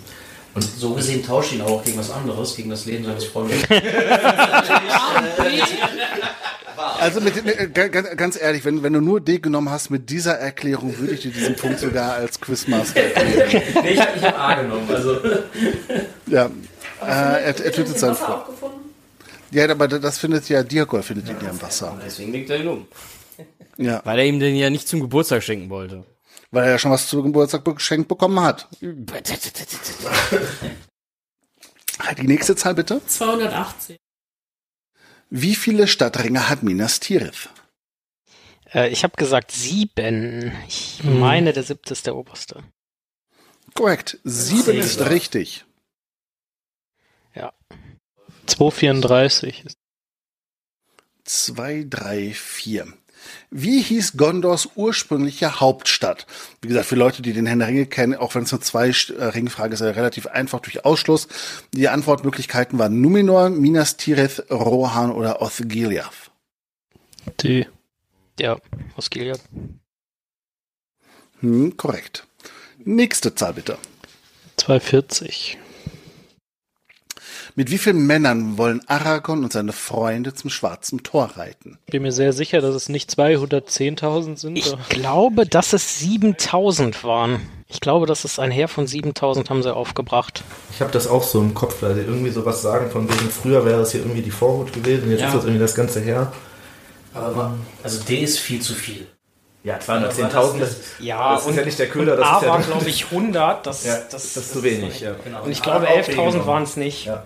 So 0.60 0.94
gesehen 0.94 1.24
tauscht 1.24 1.52
ihn 1.52 1.60
auch 1.60 1.84
gegen 1.84 1.98
was 1.98 2.10
anderes, 2.10 2.56
gegen 2.56 2.70
das 2.70 2.86
Leben 2.86 3.04
seines 3.04 3.24
Freundes. 3.24 3.58
Also 6.98 7.20
mit, 7.20 7.44
mit, 7.44 7.58
äh, 7.58 7.68
ganz, 7.68 8.08
ganz 8.16 8.40
ehrlich, 8.40 8.64
wenn, 8.64 8.82
wenn 8.82 8.92
du 8.92 9.00
nur 9.00 9.20
D 9.20 9.38
genommen 9.38 9.70
hast 9.70 9.90
mit 9.90 10.10
dieser 10.10 10.34
Erklärung, 10.38 10.98
würde 10.98 11.14
ich 11.14 11.20
dir 11.20 11.30
diesen 11.30 11.56
Punkt 11.56 11.78
sogar 11.78 12.14
als 12.14 12.40
Quizmaster 12.40 13.00
erklären. 13.14 13.62
nee, 13.82 13.90
ich 13.90 14.00
habe 14.00 14.20
hab 14.22 14.38
A 14.38 14.62
genommen. 14.62 14.88
Also. 14.88 15.20
Ja. 16.26 16.46
Äh, 16.46 17.06
er, 17.06 17.44
er 17.46 17.54
tötet 17.72 17.98
seinen 17.98 18.14
Freund. 18.14 18.44
Ja, 19.50 19.70
aber 19.70 19.88
das 19.88 20.18
findet 20.18 20.48
ja 20.48 20.62
Diagol 20.62 21.02
findet 21.02 21.28
ihn 21.28 21.36
ja 21.42 21.50
im 21.50 21.62
Wasser. 21.62 21.98
Deswegen 22.04 22.32
legt 22.32 22.50
er 22.50 22.60
ihn 22.60 22.68
um. 22.68 22.86
Ja, 23.76 24.00
Weil 24.04 24.18
er 24.20 24.24
ihm 24.24 24.40
den 24.40 24.56
ja 24.56 24.70
nicht 24.70 24.88
zum 24.88 25.00
Geburtstag 25.00 25.42
schenken 25.42 25.70
wollte. 25.70 26.04
Weil 26.50 26.64
er 26.64 26.70
ja 26.72 26.78
schon 26.78 26.90
was 26.90 27.08
zu 27.08 27.22
Geburtstag 27.22 27.64
geschenkt 27.64 28.08
bekommen 28.08 28.40
hat. 28.40 28.68
Die 28.80 29.06
nächste 32.26 32.56
Zahl 32.56 32.74
bitte. 32.74 33.00
280. 33.06 33.96
Wie 35.30 35.54
viele 35.54 35.88
Stadtringe 35.88 36.48
hat 36.48 36.62
Minas 36.62 37.00
Tirith? 37.00 37.48
Äh, 38.72 38.90
ich 38.90 39.02
habe 39.02 39.16
gesagt 39.16 39.50
sieben. 39.50 40.52
Ich 40.68 41.02
meine, 41.02 41.52
der 41.52 41.62
siebte 41.62 41.94
ist 41.94 42.06
der 42.06 42.16
oberste. 42.16 42.62
Korrekt. 43.74 44.18
Sieben 44.24 44.78
ist 44.78 45.00
richtig. 45.10 45.64
234. 48.46 49.64
Zwei, 51.24 51.84
drei, 51.88 52.32
vier. 52.32 52.92
Wie 53.58 53.80
hieß 53.80 54.18
Gondors 54.18 54.68
ursprüngliche 54.74 55.60
Hauptstadt? 55.60 56.26
Wie 56.60 56.68
gesagt, 56.68 56.84
für 56.84 56.94
Leute, 56.94 57.22
die 57.22 57.32
den 57.32 57.46
Herrn 57.46 57.60
der 57.60 57.68
Ringe 57.68 57.86
kennen, 57.86 58.14
auch 58.14 58.34
wenn 58.34 58.42
es 58.42 58.52
nur 58.52 58.60
zwei 58.60 58.88
äh, 58.88 59.24
Ringfrage 59.24 59.72
ist, 59.72 59.80
ist 59.80 59.96
relativ 59.96 60.26
einfach 60.26 60.60
durch 60.60 60.84
Ausschluss. 60.84 61.26
Die 61.72 61.88
Antwortmöglichkeiten 61.88 62.78
waren 62.78 63.00
Numenor, 63.00 63.48
Minas 63.48 63.96
Tirith, 63.96 64.44
Rohan 64.50 65.10
oder 65.10 65.40
Osgiliath. 65.40 66.30
D. 67.42 67.66
Ja, 68.38 68.58
Gilead. 69.08 69.40
Hm, 71.40 71.78
korrekt. 71.78 72.26
Nächste 72.84 73.34
Zahl 73.34 73.54
bitte. 73.54 73.78
240. 74.58 75.56
Mit 77.58 77.70
wie 77.70 77.78
vielen 77.78 78.06
Männern 78.06 78.58
wollen 78.58 78.82
Aragorn 78.86 79.42
und 79.42 79.50
seine 79.52 79.72
Freunde 79.72 80.34
zum 80.34 80.50
Schwarzen 80.50 81.02
Tor 81.02 81.30
reiten? 81.36 81.78
Bin 81.90 82.02
mir 82.02 82.12
sehr 82.12 82.34
sicher, 82.34 82.60
dass 82.60 82.74
es 82.74 82.90
nicht 82.90 83.10
210.000 83.10 84.36
sind. 84.36 84.58
Ich 84.58 84.76
glaube, 84.90 85.46
dass 85.46 85.72
es 85.72 85.98
7000 86.00 87.02
waren. 87.02 87.40
Ich 87.68 87.80
glaube, 87.80 88.04
dass 88.04 88.24
es 88.24 88.38
ein 88.38 88.50
Heer 88.50 88.68
von 88.68 88.86
7000 88.86 89.48
haben 89.48 89.62
sie 89.62 89.74
aufgebracht. 89.74 90.44
Ich 90.70 90.80
habe 90.82 90.92
das 90.92 91.06
auch 91.08 91.22
so 91.22 91.40
im 91.40 91.54
Kopf, 91.54 91.80
weil 91.80 91.94
sie 91.94 92.02
irgendwie 92.02 92.30
sowas 92.30 92.60
sagen 92.60 92.90
von 92.90 93.08
wegen, 93.08 93.30
früher 93.30 93.64
wäre 93.64 93.80
es 93.80 93.92
hier 93.92 94.00
irgendwie 94.02 94.22
die 94.22 94.30
Vorhut 94.30 94.72
gewesen, 94.74 95.10
jetzt 95.10 95.22
Ja. 95.22 95.28
ist 95.28 95.34
das 95.36 95.44
irgendwie 95.44 95.60
das 95.60 95.74
ganze 95.74 96.00
her. 96.00 96.32
Aber 97.14 97.54
also 97.82 98.02
D 98.04 98.16
ist 98.18 98.38
viel 98.38 98.60
zu 98.60 98.74
viel. 98.74 99.06
Ja, 99.64 99.78
210.000, 99.78 100.58
das, 100.60 100.76
Ja, 101.00 101.34
das 101.34 101.46
ist 101.46 101.56
ja 101.56 101.64
nicht 101.64 101.78
der 101.78 101.88
Köder, 101.88 102.12
und 102.12 102.20
das 102.20 102.28
A 102.28 102.36
ist 102.36 102.42
ja 102.44 102.48
war, 102.50 102.58
der- 102.58 102.66
glaube 102.66 102.88
ich, 102.88 103.04
100. 103.06 103.66
Das, 103.66 103.84
ja, 103.84 103.94
das, 103.96 104.10
das, 104.34 104.36
ist 104.36 104.52
zu 104.52 104.62
wenig. 104.62 105.00
Ja. 105.00 105.12
Genau. 105.24 105.42
Und 105.42 105.50
ich 105.50 105.60
glaube, 105.62 105.88
Ah, 105.88 105.92
auch 105.92 105.96
11.000 105.96 106.14
genommen. 106.32 106.46
waren 106.46 106.62
es 106.62 106.76
nicht. 106.76 107.06
Ja. 107.06 107.24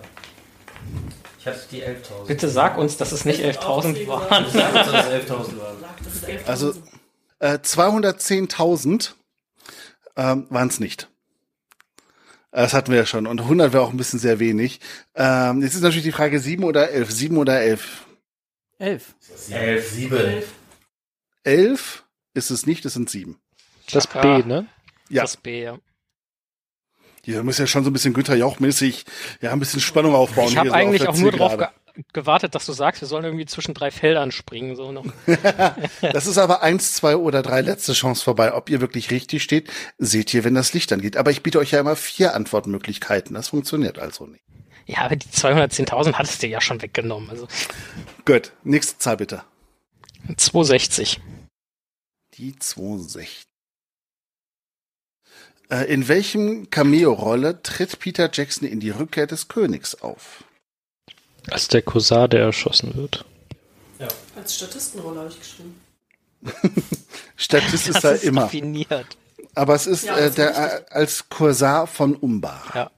Ich 1.39 1.47
hatte 1.47 1.59
die 1.71 1.81
11.000. 1.83 2.27
Bitte 2.27 2.49
sag 2.49 2.77
uns, 2.77 2.97
dass 2.97 3.11
es 3.11 3.25
nicht 3.25 3.41
11.000 3.43 4.07
waren. 4.07 4.45
Sag 4.51 4.75
uns, 4.75 4.91
dass 4.91 5.07
es 5.07 5.29
11.000 5.29 5.31
waren. 5.59 5.77
Das 6.03 6.15
ist 6.15 6.25
11.000. 6.25 6.45
Also 6.47 6.73
äh, 7.39 7.53
210.000 7.57 9.11
ähm, 10.17 10.45
waren 10.49 10.67
es 10.67 10.79
nicht. 10.79 11.09
Äh, 12.51 12.61
Das 12.61 12.73
hatten 12.73 12.91
wir 12.91 12.99
ja 12.99 13.05
schon. 13.05 13.25
Und 13.27 13.41
100 13.41 13.73
wäre 13.73 13.83
auch 13.83 13.89
ein 13.89 13.97
bisschen 13.97 14.19
sehr 14.19 14.39
wenig. 14.39 14.79
Ähm, 15.15 15.61
jetzt 15.61 15.73
ist 15.73 15.81
natürlich 15.81 16.03
die 16.03 16.11
Frage 16.11 16.39
7 16.39 16.63
oder 16.63 16.89
11. 16.91 17.11
7 17.11 17.37
oder 17.37 17.59
11. 17.61 18.05
Elf. 18.77 19.15
11, 19.49 19.89
7. 19.91 20.43
11 21.43 22.03
ist 22.33 22.51
es 22.51 22.65
nicht, 22.65 22.85
es 22.85 22.93
sind 22.93 23.09
7. 23.09 23.37
Das. 23.91 24.07
B, 24.07 24.43
ne? 24.43 24.67
Ja. 25.09 25.23
Das 25.23 25.37
B, 25.37 25.63
ja. 25.63 25.77
Hier 27.23 27.43
muss 27.43 27.57
ja 27.57 27.67
schon 27.67 27.83
so 27.83 27.89
ein 27.89 27.93
bisschen 27.93 28.13
Günther 28.13 28.35
Jauch-mäßig 28.35 29.05
ja, 29.41 29.51
ein 29.51 29.59
bisschen 29.59 29.79
Spannung 29.79 30.15
aufbauen. 30.15 30.49
Ich 30.49 30.57
habe 30.57 30.69
so 30.69 30.75
eigentlich 30.75 31.07
auch 31.07 31.17
nur 31.17 31.31
drauf 31.31 31.57
ge 31.57 31.67
gewartet, 32.13 32.55
dass 32.55 32.65
du 32.65 32.71
sagst, 32.71 33.01
wir 33.01 33.07
sollen 33.07 33.25
irgendwie 33.25 33.45
zwischen 33.45 33.73
drei 33.73 33.91
Feldern 33.91 34.31
springen. 34.31 34.75
So 34.75 34.91
noch. 34.91 35.05
Das 36.01 36.25
ist 36.25 36.37
aber 36.37 36.63
eins, 36.63 36.93
zwei 36.93 37.15
oder 37.17 37.41
drei 37.41 37.61
letzte 37.61 37.93
Chance 37.93 38.23
vorbei. 38.23 38.53
Ob 38.53 38.69
ihr 38.69 38.81
wirklich 38.81 39.11
richtig 39.11 39.43
steht, 39.43 39.69
seht 39.97 40.33
ihr, 40.33 40.43
wenn 40.43 40.55
das 40.55 40.73
Licht 40.73 40.91
angeht. 40.93 41.17
Aber 41.17 41.31
ich 41.31 41.43
biete 41.43 41.59
euch 41.59 41.71
ja 41.71 41.79
immer 41.79 41.95
vier 41.95 42.33
Antwortmöglichkeiten. 42.33 43.33
Das 43.35 43.49
funktioniert 43.49 43.99
also 43.99 44.25
nicht. 44.25 44.43
Ja, 44.85 44.99
aber 44.99 45.15
die 45.15 45.27
210.000 45.27 46.13
hattest 46.13 46.41
du 46.41 46.47
ja 46.47 46.59
schon 46.59 46.81
weggenommen. 46.81 47.29
Also 47.29 47.47
Gut, 48.25 48.51
nächste 48.63 48.97
Zahl 48.97 49.17
bitte. 49.17 49.43
260. 50.37 51.21
Die 52.35 52.57
260. 52.57 53.50
Äh, 55.71 55.85
in 55.91 56.07
welchem 56.07 56.69
Cameo-Rolle 56.69 57.63
tritt 57.63 57.99
Peter 57.99 58.29
Jackson 58.31 58.67
in 58.67 58.79
die 58.79 58.89
Rückkehr 58.89 59.25
des 59.25 59.47
Königs 59.47 59.95
auf? 60.01 60.43
Als 61.49 61.67
der 61.69 61.81
Cousin, 61.81 62.29
der 62.29 62.41
erschossen 62.41 62.93
wird. 62.95 63.25
Als 64.35 64.55
Statistenrolle 64.55 65.19
habe 65.21 65.29
ich 65.29 65.39
geschrieben. 65.39 65.79
Statist 67.35 67.87
ist 67.87 67.95
Das 67.95 68.03
er 68.03 68.11
ist 68.15 68.23
immer. 68.23 68.43
definiert. 68.45 69.17
Aber 69.53 69.75
es 69.75 69.85
ist 69.87 70.05
Ja, 70.05 70.17
äh, 70.17 70.27
ist 70.29 70.37
der 70.37 70.55
äh, 70.55 70.85
als 70.93 71.29
Cousin 71.29 71.85
von 71.87 72.15
Umbar. 72.15 72.63
Ja. 72.73 72.91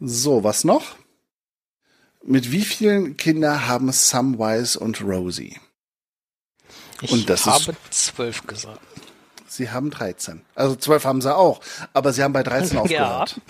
So, 0.00 0.44
was 0.44 0.64
noch? 0.64 0.96
Mit 2.22 2.52
wie 2.52 2.62
vielen 2.64 3.16
Kindern 3.16 3.66
haben 3.66 3.90
Samwise 3.92 4.78
und 4.78 5.00
Rosie? 5.00 5.58
Ich 7.00 7.10
Und 7.12 7.28
das 7.30 7.40
ist- 7.40 7.46
habe 7.46 7.76
zwölf 7.90 8.46
gesagt. 8.46 8.80
Sie 9.50 9.70
haben 9.70 9.90
13. 9.90 10.42
Also 10.54 10.76
12 10.76 11.04
haben 11.04 11.20
sie 11.22 11.34
auch, 11.34 11.60
aber 11.94 12.12
sie 12.12 12.22
haben 12.22 12.32
bei 12.34 12.42
13 12.42 12.76
Ja. 12.90 13.22
aufgehört. 13.22 13.40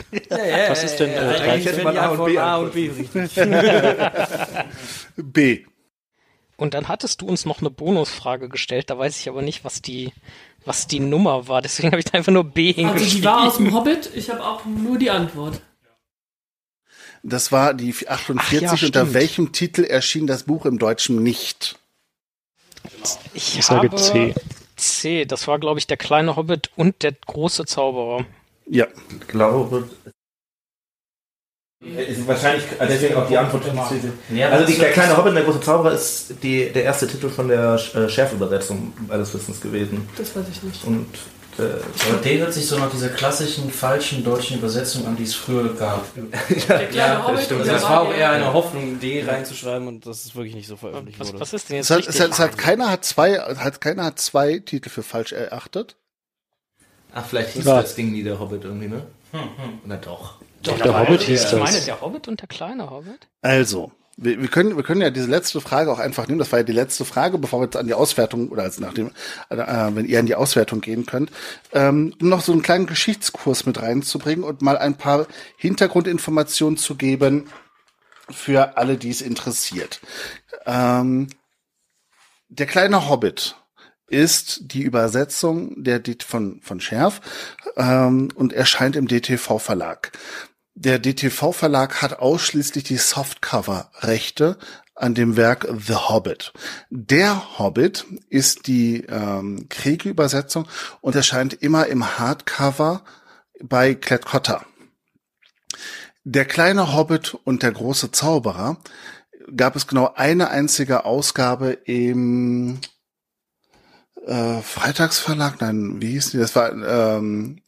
Was 0.69 0.85
ist 0.85 0.97
denn 1.01 1.11
äh, 1.11 1.41
hätte 1.41 1.77
wären 1.77 1.85
man 1.85 1.93
die 1.95 1.99
A 1.99 2.09
und 2.09 2.25
B 2.25 2.39
A 2.39 2.57
und 2.57 2.73
B. 2.73 2.91
B. 5.17 5.65
Und 6.57 6.75
dann 6.75 6.89
hattest 6.89 7.21
du 7.21 7.27
uns 7.27 7.45
noch 7.45 7.61
eine 7.61 7.71
Bonusfrage 7.71 8.49
gestellt. 8.49 8.91
Da 8.91 8.99
weiß 8.99 9.19
ich 9.21 9.29
aber 9.29 9.43
nicht, 9.43 9.65
was 9.65 9.81
die, 9.83 10.13
was 10.65 10.87
die 10.89 10.99
Nummer 11.01 11.47
war. 11.49 11.63
Deswegen 11.63 11.89
habe 11.91 11.99
ich 12.01 12.05
da 12.07 12.19
einfach 12.19 12.33
nur 12.33 12.45
B 12.45 12.69
Also 12.71 12.77
die 12.77 12.83
hingeschrieben. 12.89 13.25
war 13.25 13.47
aus 13.47 13.57
dem 13.59 13.75
Hobbit. 13.75 14.11
Ich 14.15 14.31
habe 14.31 14.45
auch 14.45 14.65
nur 14.65 14.99
die 14.99 15.11
Antwort. 15.11 15.61
Das 17.23 17.51
war 17.53 17.75
die 17.75 17.93
48. 18.07 18.69
Ach 18.69 18.77
ja, 18.81 18.87
unter 18.87 19.15
welchem 19.15 19.53
Titel 19.53 19.83
erschien 19.85 20.27
das 20.27 20.45
Buch 20.45 20.65
im 20.67 20.79
Deutschen 20.79 21.23
nicht? 21.23 21.79
ich 23.35 23.59
Ich 23.59 23.65
sage 23.65 23.89
habe 23.91 23.97
C. 23.97 24.35
C. 24.79 25.25
Das 25.25 25.47
war, 25.47 25.59
glaube 25.59 25.79
ich, 25.79 25.87
der 25.87 25.97
kleine 25.97 26.37
Hobbit 26.37 26.71
und 26.77 27.03
der 27.03 27.13
große 27.13 27.67
Zauberer. 27.67 28.25
Ja, 28.67 28.87
Ich 29.21 29.29
glaube. 29.29 29.89
Ist 31.81 32.27
wahrscheinlich 32.27 32.65
deswegen 32.81 33.15
auch 33.15 33.29
die 33.29 33.39
Antwort. 33.39 33.63
Also 33.69 34.67
die, 34.67 34.79
der 34.79 34.91
kleine 34.91 35.17
Hobbit 35.17 35.29
und 35.29 35.37
der 35.37 35.45
große 35.45 35.61
Zauberer 35.61 35.93
ist 35.93 36.35
die, 36.43 36.71
der 36.73 36.83
erste 36.83 37.07
Titel 37.07 37.29
von 37.29 37.47
der 37.47 37.75
äh, 37.95 38.09
Schärfübersetzung 38.09 38.93
meines 39.07 39.33
Wissens 39.33 39.61
gewesen. 39.61 40.09
Das 40.17 40.35
weiß 40.35 40.47
ich 40.51 40.63
nicht. 40.65 40.85
Und 40.85 41.07
äh, 41.59 41.63
Aber 42.09 42.19
D 42.23 42.39
hört 42.39 42.53
sich 42.55 42.67
so 42.67 42.79
nach 42.79 42.91
dieser 42.91 43.09
klassischen 43.09 43.71
falschen 43.71 44.23
deutschen 44.25 44.59
Übersetzung 44.59 45.07
an, 45.07 45.17
die 45.17 45.25
es 45.25 45.35
früher 45.35 45.75
gab. 45.75 46.05
Der 46.69 46.91
Ja, 46.93 47.23
Hobbit 47.25 47.39
das 47.39 47.45
stimmt. 47.47 47.67
der 47.67 47.73
Das 47.75 47.83
war 47.83 48.01
auch 48.03 48.09
der- 48.09 48.19
eher 48.19 48.31
eine 48.31 48.53
Hoffnung, 48.53 49.01
D 49.01 49.25
reinzuschreiben 49.27 49.89
und 49.89 50.07
das 50.07 50.25
ist 50.25 50.37
wirklich 50.37 50.55
nicht 50.55 50.69
so 50.69 50.77
veröffentlicht 50.77 51.19
Was, 51.21 51.29
wurde. 51.29 51.41
was 51.41 51.53
ist 51.53 51.69
denn 51.71 51.79
es 51.81 51.89
jetzt 51.89 52.07
hat, 52.07 52.15
es 52.15 52.21
hat, 52.21 52.31
es 52.31 52.39
hat 52.39 52.59
keiner 52.59 52.91
hat 52.91 53.05
zwei, 53.05 53.35
hat 53.39 53.81
keiner 53.81 54.05
hat 54.05 54.19
zwei 54.19 54.59
Titel 54.59 54.89
für 54.89 55.03
falsch 55.03 55.33
erachtet. 55.33 55.97
ach, 57.13 57.27
vielleicht 57.27 57.51
hieß 57.51 57.65
Ja. 57.65 57.83
das 57.83 57.95
Ding 57.95 58.13
nie 58.13 58.23
der 58.23 58.39
Hobbit 58.39 58.65
irgendwie, 58.65 58.89
ne? 58.89 59.03
Na 59.85 59.97
doch. 59.97 60.37
Doch, 60.63 60.79
der 60.81 60.99
Hobbit 60.99 61.23
hieß 61.23 61.45
ich 61.45 61.51
das. 61.51 61.59
meine, 61.61 61.81
der 61.85 62.01
Hobbit 62.01 62.29
und 62.29 62.41
der 62.41 62.49
kleine 62.49 62.91
Hobbit? 62.91 63.29
Also, 63.43 63.93
wir, 64.21 64.43
wir, 64.43 64.49
können, 64.49 64.77
wir 64.77 64.83
können 64.83 65.01
ja 65.01 65.11
diese 65.11 65.31
letzte 65.31 65.61
Frage 65.61 65.93
auch 65.93 66.01
einfach 66.01 66.27
nehmen. 66.27 66.41
Das 66.41 66.51
war 66.51 66.59
ja 66.59 66.65
die 66.65 66.73
letzte 66.73 67.05
Frage, 67.05 67.39
bevor 67.39 67.61
wir 67.61 67.67
jetzt 67.67 67.77
an 67.77 67.87
die 67.87 67.95
Auswertung 67.95 68.49
oder 68.49 68.65
als 68.65 68.81
nachdem, 68.81 69.13
äh, 69.49 69.57
wenn 69.57 70.07
ihr 70.07 70.19
an 70.19 70.27
die 70.27 70.35
Auswertung 70.35 70.81
gehen 70.81 71.07
könnt, 71.07 71.31
ähm, 71.73 72.15
um 72.21 72.29
noch 72.29 72.41
so 72.41 72.53
einen 72.53 72.63
kleinen 72.63 72.87
Geschichtskurs 72.87 73.65
mit 73.65 73.81
reinzubringen 73.81 74.45
und 74.45 74.61
mal 74.61 74.77
ein 74.77 74.97
paar 74.97 75.27
Hintergrundinformationen 75.57 76.77
zu 76.77 76.97
geben 76.97 77.49
für 78.29 78.77
alle, 78.77 78.97
die 78.97 79.11
es 79.11 79.23
interessiert. 79.23 80.01
Ähm, 80.67 81.29
der 82.49 82.67
kleine 82.67 83.09
Hobbit 83.09 83.57
ist 84.09 84.73
die 84.73 84.83
Übersetzung 84.83 85.85
der 85.85 86.03
von 86.27 86.61
von 86.63 86.81
Scherf 86.81 87.21
ähm, 87.77 88.31
und 88.35 88.53
erscheint 88.53 88.97
im 88.97 89.07
DTV 89.07 89.59
Verlag. 89.59 90.13
Der 90.81 91.01
DTV-Verlag 91.01 92.03
hat 92.03 92.21
ausschließlich 92.21 92.85
die 92.85 92.99
Softcover-Rechte 92.99 94.59
an 94.95 95.13
dem 95.13 95.37
Werk 95.37 95.67
The 95.77 95.95
Hobbit. 95.95 96.53
Der 96.89 97.59
Hobbit 97.59 98.07
ist 98.29 98.69
die 98.69 99.03
ähm, 99.09 99.69
Kriege-Übersetzung 99.69 100.69
und 101.01 101.17
erscheint 101.17 101.53
immer 101.55 101.89
im 101.89 102.17
Hardcover 102.17 103.03
bei 103.61 103.97
Klett-Cotta. 103.97 104.65
Der 106.23 106.45
kleine 106.45 106.95
Hobbit 106.95 107.35
und 107.35 107.65
der 107.65 107.73
große 107.73 108.13
Zauberer 108.13 108.77
gab 109.57 109.75
es 109.75 109.89
genau 109.89 110.13
eine 110.15 110.51
einzige 110.51 111.05
Ausgabe 111.05 111.73
im 111.73 112.81
äh, 114.27 114.61
Freitagsverlag, 114.61 115.61
nein, 115.61 116.01
wie 116.01 116.13
hieß 116.13 116.31
die? 116.31 116.39
Das 116.39 116.55
war 116.55 116.71
ähm, 116.71 117.63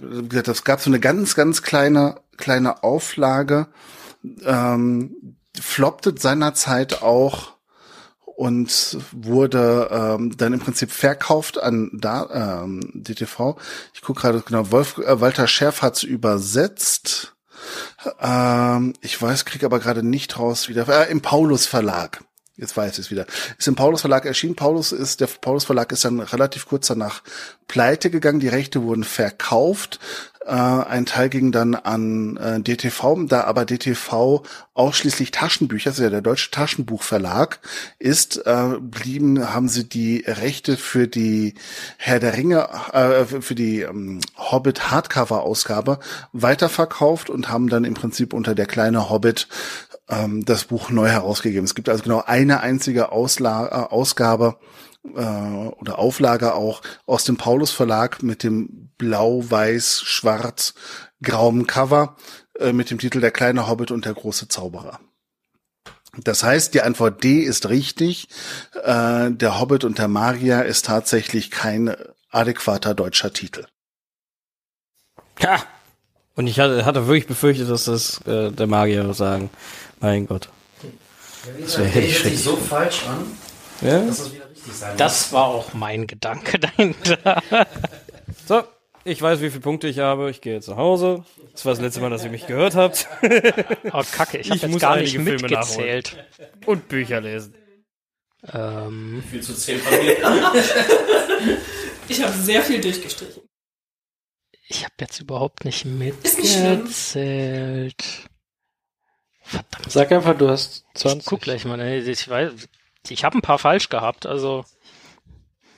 das 0.00 0.64
gab 0.64 0.80
so 0.80 0.90
eine 0.90 1.00
ganz, 1.00 1.34
ganz 1.34 1.62
kleine, 1.62 2.20
kleine 2.36 2.82
Auflage, 2.82 3.68
ähm, 4.44 5.36
floppte 5.60 6.14
seinerzeit 6.18 7.02
auch 7.02 7.54
und 8.24 8.98
wurde 9.12 9.88
ähm, 9.92 10.36
dann 10.36 10.52
im 10.52 10.60
Prinzip 10.60 10.90
verkauft 10.90 11.62
an 11.62 11.90
da, 11.92 12.62
ähm, 12.64 12.80
DTV. 12.94 13.56
Ich 13.92 14.02
gucke 14.02 14.22
gerade 14.22 14.40
genau, 14.40 14.70
Wolf, 14.70 14.98
äh, 14.98 15.20
Walter 15.20 15.46
Scherf 15.46 15.82
hat's 15.82 16.02
übersetzt. 16.02 17.36
Ähm, 18.20 18.94
ich 19.00 19.20
weiß, 19.20 19.44
krieg 19.44 19.62
aber 19.62 19.78
gerade 19.78 20.02
nicht 20.02 20.38
raus 20.38 20.68
wieder. 20.68 20.88
Äh, 20.88 21.10
Im 21.10 21.22
Paulus 21.22 21.66
Verlag. 21.66 22.24
Jetzt 22.56 22.76
weiß 22.76 22.92
ich 22.92 23.06
es 23.06 23.10
wieder. 23.10 23.26
Ist 23.58 23.66
im 23.66 23.74
Paulus 23.74 24.02
Verlag 24.02 24.26
erschienen. 24.26 24.54
Paulus 24.54 24.92
ist, 24.92 25.20
der 25.20 25.26
Paulus 25.26 25.64
Verlag 25.64 25.90
ist 25.90 26.04
dann 26.04 26.20
relativ 26.20 26.66
kurz 26.66 26.86
danach 26.86 27.22
pleite 27.66 28.10
gegangen. 28.10 28.38
Die 28.38 28.48
Rechte 28.48 28.82
wurden 28.82 29.02
verkauft. 29.02 29.98
Äh, 30.46 30.50
ein 30.50 31.04
Teil 31.04 31.30
ging 31.30 31.50
dann 31.50 31.74
an 31.74 32.36
äh, 32.36 32.60
DTV, 32.60 33.26
da 33.26 33.44
aber 33.44 33.64
DTV 33.64 34.42
ausschließlich 34.74 35.32
Taschenbücher, 35.32 35.90
also 35.90 36.04
ja 36.04 36.10
der 36.10 36.20
deutsche 36.20 36.52
Taschenbuchverlag 36.52 37.58
ist, 37.98 38.46
äh, 38.46 38.78
blieben, 38.80 39.52
haben 39.52 39.68
sie 39.68 39.88
die 39.88 40.22
Rechte 40.26 40.76
für 40.76 41.08
die 41.08 41.54
Herr 41.96 42.20
der 42.20 42.36
Ringe, 42.36 42.68
äh, 42.92 43.24
für 43.24 43.54
die 43.54 43.80
ähm, 43.80 44.20
Hobbit 44.36 44.92
Hardcover 44.92 45.42
Ausgabe 45.42 45.98
weiterverkauft 46.32 47.30
und 47.30 47.48
haben 47.48 47.68
dann 47.68 47.84
im 47.84 47.94
Prinzip 47.94 48.32
unter 48.32 48.54
der 48.54 48.66
kleine 48.66 49.10
Hobbit 49.10 49.48
ähm, 50.08 50.44
das 50.44 50.64
Buch 50.64 50.90
neu 50.90 51.08
herausgegeben. 51.08 51.64
Es 51.64 51.74
gibt 51.74 51.88
also 51.88 52.02
genau 52.02 52.22
eine 52.24 52.60
einzige 52.60 53.12
Ausla 53.12 53.66
äh, 53.66 53.70
Ausgabe 53.92 54.58
äh, 55.04 55.10
oder 55.10 55.98
Auflage 55.98 56.54
auch 56.54 56.82
aus 57.06 57.24
dem 57.24 57.36
Paulus 57.36 57.70
Verlag 57.70 58.22
mit 58.22 58.42
dem 58.42 58.90
blau-weiß-schwarz-grauem 58.98 61.66
Cover 61.66 62.16
äh, 62.58 62.72
mit 62.72 62.90
dem 62.90 62.98
Titel 62.98 63.20
Der 63.20 63.30
kleine 63.30 63.68
Hobbit 63.68 63.90
und 63.90 64.04
der 64.04 64.12
große 64.14 64.48
Zauberer. 64.48 65.00
Das 66.16 66.44
heißt, 66.44 66.74
die 66.74 66.82
Antwort 66.82 67.24
D 67.24 67.40
ist 67.40 67.68
richtig. 67.68 68.28
Äh, 68.82 69.32
der 69.32 69.58
Hobbit 69.58 69.82
und 69.84 69.98
der 69.98 70.08
Magier 70.08 70.64
ist 70.64 70.84
tatsächlich 70.84 71.50
kein 71.50 71.96
adäquater 72.30 72.94
deutscher 72.94 73.32
Titel. 73.32 73.66
Ha! 75.42 75.64
Und 76.36 76.46
ich 76.46 76.58
hatte, 76.58 76.84
hatte 76.84 77.06
wirklich 77.06 77.26
befürchtet, 77.26 77.70
dass 77.70 77.84
das 77.84 78.20
äh, 78.26 78.50
der 78.50 78.66
Magier 78.66 79.14
sagen. 79.14 79.50
Mein 80.00 80.26
Gott. 80.26 80.48
Das 81.60 81.78
wäre 81.78 81.88
hätte 81.88 82.28
sich 82.28 82.42
so 82.42 82.56
falsch 82.56 83.02
an, 83.06 83.26
ja? 83.86 84.00
dass 84.04 84.20
es 84.20 84.32
wieder 84.32 84.48
richtig 84.50 84.72
sein 84.74 84.96
Das 84.96 85.32
war 85.32 85.44
auch 85.44 85.74
mein 85.74 86.06
Gedanke 86.06 86.58
dahinter. 86.58 87.42
So, 88.46 88.62
ich 89.04 89.22
weiß, 89.22 89.40
wie 89.40 89.48
viele 89.48 89.60
Punkte 89.60 89.86
ich 89.88 90.00
habe. 90.00 90.28
Ich 90.30 90.42
gehe 90.42 90.52
jetzt 90.52 90.68
nach 90.68 90.76
Hause. 90.76 91.24
Das 91.52 91.64
war 91.64 91.72
das 91.72 91.80
letzte 91.80 92.00
Mal, 92.00 92.10
dass 92.10 92.24
ihr 92.24 92.30
mich 92.30 92.46
gehört 92.46 92.74
habt. 92.74 93.06
Oh, 93.92 94.02
Kacke, 94.12 94.38
ich 94.38 94.50
habe 94.50 94.60
jetzt 94.60 94.70
muss 94.70 94.80
gar 94.82 94.96
nicht 94.96 95.14
einige 95.14 95.30
Filme 95.30 95.48
mitgezählt. 95.48 96.16
Und 96.66 96.88
Bücher 96.88 97.22
lesen. 97.22 97.54
Ähm, 98.52 99.22
Viel 99.30 99.40
zu 99.40 99.54
zählen 99.54 99.80
von 99.80 99.96
mir. 100.04 100.16
Ich 102.08 102.22
habe 102.22 102.32
sehr 102.34 102.60
viel 102.62 102.80
durchgestrichen. 102.82 103.43
Ich 104.68 104.84
habe 104.84 104.94
jetzt 105.00 105.20
überhaupt 105.20 105.64
nicht 105.64 105.84
mitgezählt. 105.84 107.94
Verdammt. 109.42 109.90
Sag 109.90 110.10
einfach, 110.12 110.36
du 110.36 110.48
hast 110.48 110.84
Ich 110.94 111.00
20. 111.02 111.26
guck 111.26 111.40
gleich 111.42 111.64
mal. 111.64 111.80
Ich 111.80 112.28
weiß, 112.28 112.52
ich 113.08 113.24
habe 113.24 113.38
ein 113.38 113.42
paar 113.42 113.58
falsch 113.58 113.88
gehabt. 113.90 114.26
Also 114.26 114.64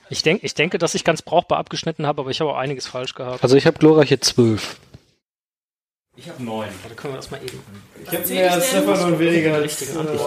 ich 0.09 0.23
denke, 0.23 0.45
ich 0.45 0.53
denke, 0.53 0.77
dass 0.77 0.95
ich 0.95 1.03
ganz 1.03 1.21
brauchbar 1.21 1.59
abgeschnitten 1.59 2.07
habe, 2.07 2.21
aber 2.21 2.31
ich 2.31 2.39
habe 2.39 2.51
auch 2.51 2.57
einiges 2.57 2.87
falsch 2.87 3.13
gehabt. 3.13 3.43
Also 3.43 3.57
ich 3.57 3.65
habe 3.65 3.77
glorreiche 3.77 4.19
12. 4.19 4.77
Ich 6.15 6.29
habe 6.29 6.41
neun. 6.43 6.67
Da 6.87 6.95
können 6.95 7.13
wir 7.13 7.17
das 7.17 7.29
mal 7.29 7.39
eben. 7.43 7.61
Ich 8.03 8.11
habe 8.11 8.27
mehr 8.27 8.51
als 8.53 8.69
Stefan 8.69 9.13
und 9.13 9.19
weniger 9.19 9.53
als, 9.53 9.81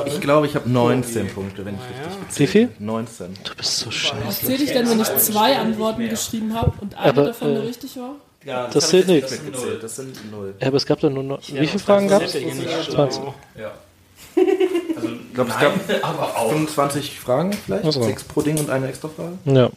Ich 0.06 0.20
glaube, 0.20 0.46
ich 0.46 0.54
habe 0.54 0.70
19 0.70 1.34
Punkte, 1.34 1.64
wenn 1.64 1.74
ich 1.74 1.80
richtig 2.28 2.38
Wie 2.38 2.46
viel? 2.46 2.68
19. 2.78 3.34
Du 3.42 3.54
bist 3.56 3.76
so 3.78 3.86
Was 3.86 3.94
scheiße. 3.94 4.46
zähle 4.46 4.62
ich 4.62 4.72
denn, 4.72 4.88
wenn 4.88 5.00
ich 5.00 5.08
zwei 5.16 5.58
Antworten 5.58 6.08
geschrieben 6.08 6.54
habe 6.54 6.74
und 6.80 6.94
eine 6.94 7.08
Aber, 7.08 7.24
davon 7.24 7.56
äh, 7.56 7.60
richtig 7.60 7.96
war? 7.96 8.14
Ja, 8.44 8.68
Das 8.68 8.88
zählt 8.88 9.06
nicht. 9.08 9.24
Das 9.24 9.30
sind 9.32 9.52
null. 9.52 9.78
Das 9.80 9.96
sind 9.96 10.30
null. 10.30 10.54
Ja, 10.60 10.68
aber 10.68 10.76
es 10.78 10.86
gab 10.86 11.00
da 11.00 11.10
nur 11.10 11.22
noch. 11.22 11.40
Wie 11.48 11.66
viele 11.66 11.78
Fragen 11.78 12.08
gab 12.08 12.22
es? 12.22 12.32
Das 12.32 12.42
hätte 12.42 12.52
hier 12.52 12.62
nicht 12.78 12.90
20. 12.90 13.22
Ja. 13.56 13.72
Also, 14.96 15.08
Ich 15.08 15.34
glaube, 15.34 15.50
es 15.50 15.58
gab 15.58 16.04
aber 16.04 16.36
auch. 16.36 16.48
25 16.50 17.20
Fragen 17.20 17.52
vielleicht. 17.52 17.84
Ach 17.84 17.92
so. 17.92 18.02
Sechs 18.02 18.24
pro 18.24 18.40
Ding 18.42 18.58
und 18.58 18.70
eine 18.70 18.88
extra 18.88 19.08
Frage. 19.08 19.36
Ja. 19.44 19.70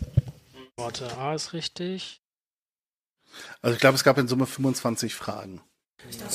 Warte, 0.77 1.17
A 1.17 1.33
ist 1.33 1.53
richtig. 1.53 2.21
Also 3.61 3.73
ich 3.75 3.79
glaube, 3.81 3.95
es 3.95 4.03
gab 4.03 4.17
in 4.17 4.27
Summe 4.27 4.45
25 4.45 5.13
Fragen. 5.15 5.61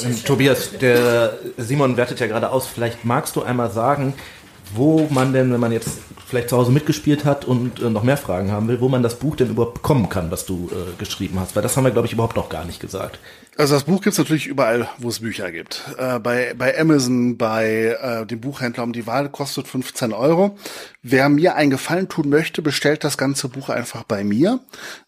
Ähm, 0.02 0.24
Tobias, 0.24 0.70
der 0.78 1.38
Simon 1.56 1.96
wertet 1.96 2.20
ja 2.20 2.26
gerade 2.26 2.50
aus. 2.50 2.66
Vielleicht 2.66 3.04
magst 3.04 3.36
du 3.36 3.42
einmal 3.42 3.70
sagen, 3.70 4.14
wo 4.74 5.06
man 5.10 5.32
denn, 5.32 5.52
wenn 5.52 5.60
man 5.60 5.72
jetzt 5.72 5.98
vielleicht 6.26 6.50
zu 6.50 6.56
Hause 6.56 6.72
mitgespielt 6.72 7.24
hat 7.24 7.44
und 7.44 7.80
äh, 7.80 7.90
noch 7.90 8.02
mehr 8.02 8.16
Fragen 8.16 8.52
haben 8.52 8.68
will, 8.68 8.80
wo 8.80 8.88
man 8.88 9.02
das 9.02 9.18
Buch 9.18 9.36
denn 9.36 9.50
überhaupt 9.50 9.74
bekommen 9.74 10.08
kann, 10.08 10.30
was 10.30 10.44
du 10.44 10.68
äh, 10.70 10.96
geschrieben 10.98 11.40
hast. 11.40 11.56
Weil 11.56 11.62
das 11.62 11.76
haben 11.76 11.84
wir, 11.84 11.90
glaube 11.90 12.06
ich, 12.06 12.12
überhaupt 12.12 12.36
noch 12.36 12.48
gar 12.48 12.64
nicht 12.64 12.80
gesagt. 12.80 13.18
Also 13.58 13.74
das 13.74 13.82
Buch 13.82 14.02
gibt's 14.02 14.18
natürlich 14.18 14.46
überall, 14.46 14.88
wo 14.98 15.08
es 15.08 15.18
Bücher 15.18 15.50
gibt. 15.50 15.82
Äh, 15.98 16.20
bei, 16.20 16.54
bei 16.56 16.78
Amazon, 16.78 17.36
bei 17.36 17.98
äh, 18.00 18.24
dem 18.24 18.40
Buchhändler 18.40 18.84
um 18.84 18.92
die 18.92 19.08
Wahl 19.08 19.28
kostet 19.30 19.66
15 19.66 20.12
Euro. 20.12 20.56
Wer 21.02 21.28
mir 21.28 21.56
einen 21.56 21.70
Gefallen 21.70 22.08
tun 22.08 22.28
möchte, 22.28 22.62
bestellt 22.62 23.02
das 23.02 23.18
ganze 23.18 23.48
Buch 23.48 23.68
einfach 23.68 24.04
bei 24.04 24.22
mir, 24.22 24.60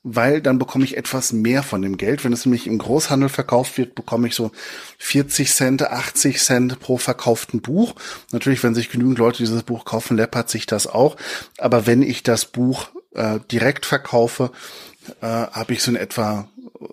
weil 0.03 0.41
dann 0.41 0.59
bekomme 0.59 0.85
ich 0.85 0.97
etwas 0.97 1.33
mehr 1.33 1.63
von 1.63 1.81
dem 1.81 1.97
Geld. 1.97 2.25
Wenn 2.25 2.33
es 2.33 2.45
nämlich 2.45 2.67
im 2.67 2.79
Großhandel 2.79 3.29
verkauft 3.29 3.79
wird, 3.79 3.95
bekomme 3.95 4.27
ich 4.27 4.35
so 4.35 4.51
40 4.99 5.55
Cent, 5.55 5.83
80 5.85 6.41
Cent 6.41 6.81
pro 6.81 6.99
verkauften 6.99 7.61
Buch. 7.61 7.95
Natürlich, 8.33 8.65
wenn 8.65 8.75
sich 8.75 8.91
genügend 8.91 9.21
Leute 9.21 9.39
dieses 9.39 9.63
Buch 9.63 9.85
kaufen, 9.85 10.17
läppert 10.17 10.51
sich 10.51 10.67
das 10.67 10.89
auch. 10.89 11.15
Aber 11.59 11.87
wenn 11.87 12.03
ich 12.03 12.25
das 12.25 12.47
Buch 12.47 12.89
äh, 13.15 13.39
direkt 13.51 13.87
verkaufe, 13.87 14.51
äh, 15.21 15.27
habe 15.27 15.73
ich 15.73 15.83
so 15.83 15.91
in 15.91 15.97
etwa 15.97 16.49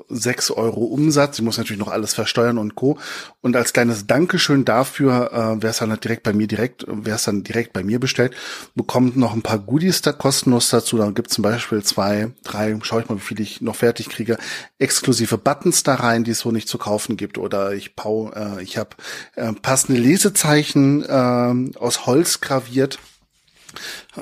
6 0.10 0.52
Euro 0.52 0.86
Umsatz. 0.86 1.40
Ich 1.40 1.44
muss 1.44 1.58
natürlich 1.58 1.80
noch 1.80 1.92
alles 1.92 2.14
versteuern 2.14 2.58
und 2.58 2.76
Co. 2.76 2.98
Und 3.42 3.56
als 3.56 3.74
kleines 3.74 4.08
Dankeschön 4.08 4.66
dafür, 4.66 5.32
äh, 5.32 5.62
wer 5.62 5.70
es 5.70 5.78
dann 5.78 5.90
halt 5.90 6.04
direkt 6.04 6.24
bei 6.24 6.34
mir 6.34 6.48
direkt, 6.48 6.86
wer 6.88 7.16
es 7.16 7.24
dann 7.24 7.44
direkt 7.44 7.74
bei 7.74 7.84
mir 7.84 8.00
bestellt, 8.00 8.34
bekommt 8.76 9.16
noch 9.18 9.34
ein 9.34 9.42
paar 9.42 9.60
Goodies 9.60 10.02
da 10.02 10.12
kostenlos 10.12 10.70
dazu. 10.70 10.98
Da 10.98 11.10
gibt 11.12 11.30
es 11.30 11.36
zum 11.36 11.44
Beispiel 11.44 11.84
zwei, 11.84 12.32
drei, 12.44 12.78
schau 12.82 13.00
ich 13.00 13.10
mal, 13.10 13.16
wie 13.16 13.22
viel 13.22 13.40
ich 13.40 13.62
noch 13.62 13.76
fertig 13.76 14.10
kriege, 14.10 14.38
exklusive 14.80 15.38
Buttons 15.38 15.84
da 15.84 15.96
rein, 15.96 16.24
die 16.24 16.32
es 16.32 16.40
so 16.40 16.52
nicht 16.52 16.68
zu 16.68 16.78
kaufen 16.78 17.18
gibt. 17.18 17.38
Oder 17.38 17.74
ich 17.74 17.96
pau, 17.96 18.32
äh, 18.32 18.62
ich 18.62 18.78
habe 18.78 18.90
äh, 19.36 19.54
passende 19.54 20.00
Lesezeichen 20.00 21.04
äh, 21.04 21.78
aus 21.78 22.06
Holz 22.06 22.42
graviert 22.42 23.00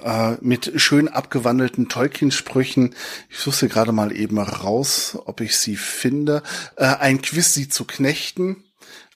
äh, 0.03 0.35
mit 0.41 0.73
schön 0.75 1.07
abgewandelten 1.07 1.89
Tolkien-Sprüchen. 1.89 2.95
Ich 3.29 3.39
suche 3.39 3.55
sie 3.55 3.69
gerade 3.69 3.91
mal 3.91 4.15
eben 4.15 4.39
raus, 4.39 5.17
ob 5.25 5.41
ich 5.41 5.57
sie 5.57 5.75
finde. 5.75 6.43
Äh, 6.75 6.85
ein 6.85 7.21
Quiz, 7.21 7.53
sie 7.53 7.69
zu 7.69 7.85
knechten. 7.85 8.63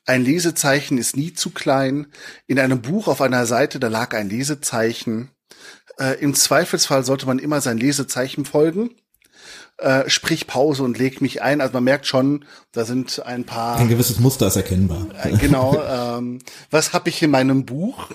Ein 0.06 0.24
Lesezeichen 0.24 0.98
ist 0.98 1.16
nie 1.16 1.34
zu 1.34 1.52
klein. 1.52 2.08
In 2.48 2.60
einem 2.60 2.82
Buch 2.82 3.08
auf 3.08 3.22
einer 3.22 3.46
Seite, 3.46 3.80
da 3.80 3.90
lag 3.90 4.16
ein 4.16 4.30
Lesezeichen. 4.30 5.30
Äh, 6.00 6.20
Im 6.20 6.34
Zweifelsfall 6.34 7.04
sollte 7.04 7.26
man 7.28 7.38
immer 7.40 7.62
sein 7.62 7.78
Lesezeichen 7.78 8.46
folgen. 8.46 8.92
äh, 9.78 10.10
sprich 10.10 10.48
Pause 10.48 10.84
und 10.84 10.98
leg 10.98 11.22
mich 11.22 11.42
ein. 11.42 11.62
Also 11.62 11.74
man 11.74 11.84
merkt 11.84 12.06
schon, 12.06 12.46
da 12.72 12.86
sind 12.86 13.26
ein 13.26 13.46
paar. 13.46 13.78
Ein 13.78 13.88
gewisses 13.88 14.20
Muster 14.20 14.48
ist 14.48 14.56
erkennbar. 14.56 15.08
Äh, 15.24 15.38
genau. 15.38 15.82
ähm, 16.18 16.40
was 16.70 16.94
habe 16.94 17.10
ich 17.10 17.22
in 17.22 17.32
meinem 17.32 17.66
Buch? 17.66 18.10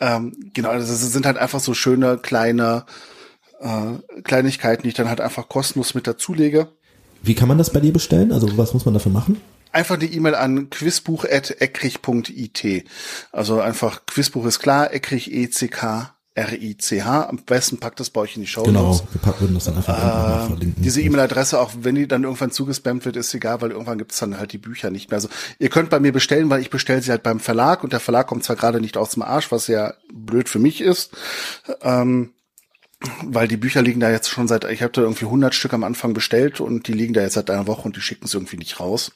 Ähm, 0.00 0.50
genau, 0.54 0.72
das 0.72 0.88
sind 0.88 1.26
halt 1.26 1.38
einfach 1.38 1.60
so 1.60 1.74
schöne 1.74 2.18
kleine 2.18 2.84
äh, 3.60 4.20
Kleinigkeiten, 4.22 4.82
die 4.82 4.88
ich 4.90 4.94
dann 4.94 5.08
halt 5.08 5.20
einfach 5.20 5.48
kostenlos 5.48 5.94
mit 5.94 6.06
dazulege. 6.06 6.68
Wie 7.22 7.34
kann 7.34 7.48
man 7.48 7.58
das 7.58 7.72
bei 7.72 7.80
dir 7.80 7.92
bestellen? 7.92 8.30
Also 8.32 8.56
was 8.56 8.72
muss 8.74 8.84
man 8.84 8.94
dafür 8.94 9.10
machen? 9.12 9.40
Einfach 9.72 9.96
die 9.96 10.14
E-Mail 10.14 10.34
an 10.34 10.70
quizbuch.eckrich.it. 10.70 12.84
Also 13.32 13.60
einfach 13.60 14.06
Quizbuch 14.06 14.46
ist 14.46 14.60
klar, 14.60 14.94
Eckrich 14.94 15.32
E-C-K 15.32 16.14
R-I-C-H. 16.38 17.28
Am 17.28 17.38
besten 17.38 17.78
packt 17.78 17.98
das 17.98 18.10
bei 18.10 18.20
euch 18.20 18.36
in 18.36 18.42
die 18.42 18.48
Show. 18.48 18.62
Genau, 18.62 19.00
wir 19.10 19.20
packen 19.20 19.40
würden 19.40 19.54
das 19.54 19.64
dann 19.64 19.76
einfach 19.76 20.44
äh, 20.44 20.46
verlinken. 20.46 20.82
Diese 20.82 21.02
E-Mail-Adresse, 21.02 21.58
auch 21.58 21.72
wenn 21.80 21.96
die 21.96 22.06
dann 22.06 22.22
irgendwann 22.22 22.52
zugespammt 22.52 23.04
wird, 23.04 23.16
ist 23.16 23.34
egal, 23.34 23.60
weil 23.60 23.72
irgendwann 23.72 23.98
gibt's 23.98 24.18
dann 24.18 24.38
halt 24.38 24.52
die 24.52 24.58
Bücher 24.58 24.90
nicht 24.90 25.10
mehr. 25.10 25.16
Also 25.16 25.28
ihr 25.58 25.68
könnt 25.68 25.90
bei 25.90 25.98
mir 25.98 26.12
bestellen, 26.12 26.48
weil 26.48 26.60
ich 26.60 26.70
bestelle 26.70 27.02
sie 27.02 27.10
halt 27.10 27.24
beim 27.24 27.40
Verlag 27.40 27.82
und 27.82 27.92
der 27.92 28.00
Verlag 28.00 28.28
kommt 28.28 28.44
zwar 28.44 28.56
gerade 28.56 28.80
nicht 28.80 28.96
aus 28.96 29.10
dem 29.10 29.22
Arsch, 29.22 29.50
was 29.50 29.66
ja 29.66 29.94
blöd 30.12 30.48
für 30.48 30.60
mich 30.60 30.80
ist. 30.80 31.10
Ähm, 31.82 32.30
weil 33.22 33.48
die 33.48 33.56
Bücher 33.56 33.82
liegen 33.82 34.00
da 34.00 34.10
jetzt 34.10 34.28
schon 34.28 34.48
seit, 34.48 34.64
ich 34.64 34.82
habe 34.82 34.92
da 34.92 35.02
irgendwie 35.02 35.24
100 35.24 35.54
Stück 35.54 35.72
am 35.72 35.84
Anfang 35.84 36.14
bestellt 36.14 36.60
und 36.60 36.88
die 36.88 36.92
liegen 36.92 37.14
da 37.14 37.22
jetzt 37.22 37.34
seit 37.34 37.50
einer 37.50 37.66
Woche 37.66 37.82
und 37.82 37.96
die 37.96 38.00
schicken 38.00 38.26
sie 38.26 38.36
irgendwie 38.36 38.56
nicht 38.56 38.80
raus. 38.80 39.12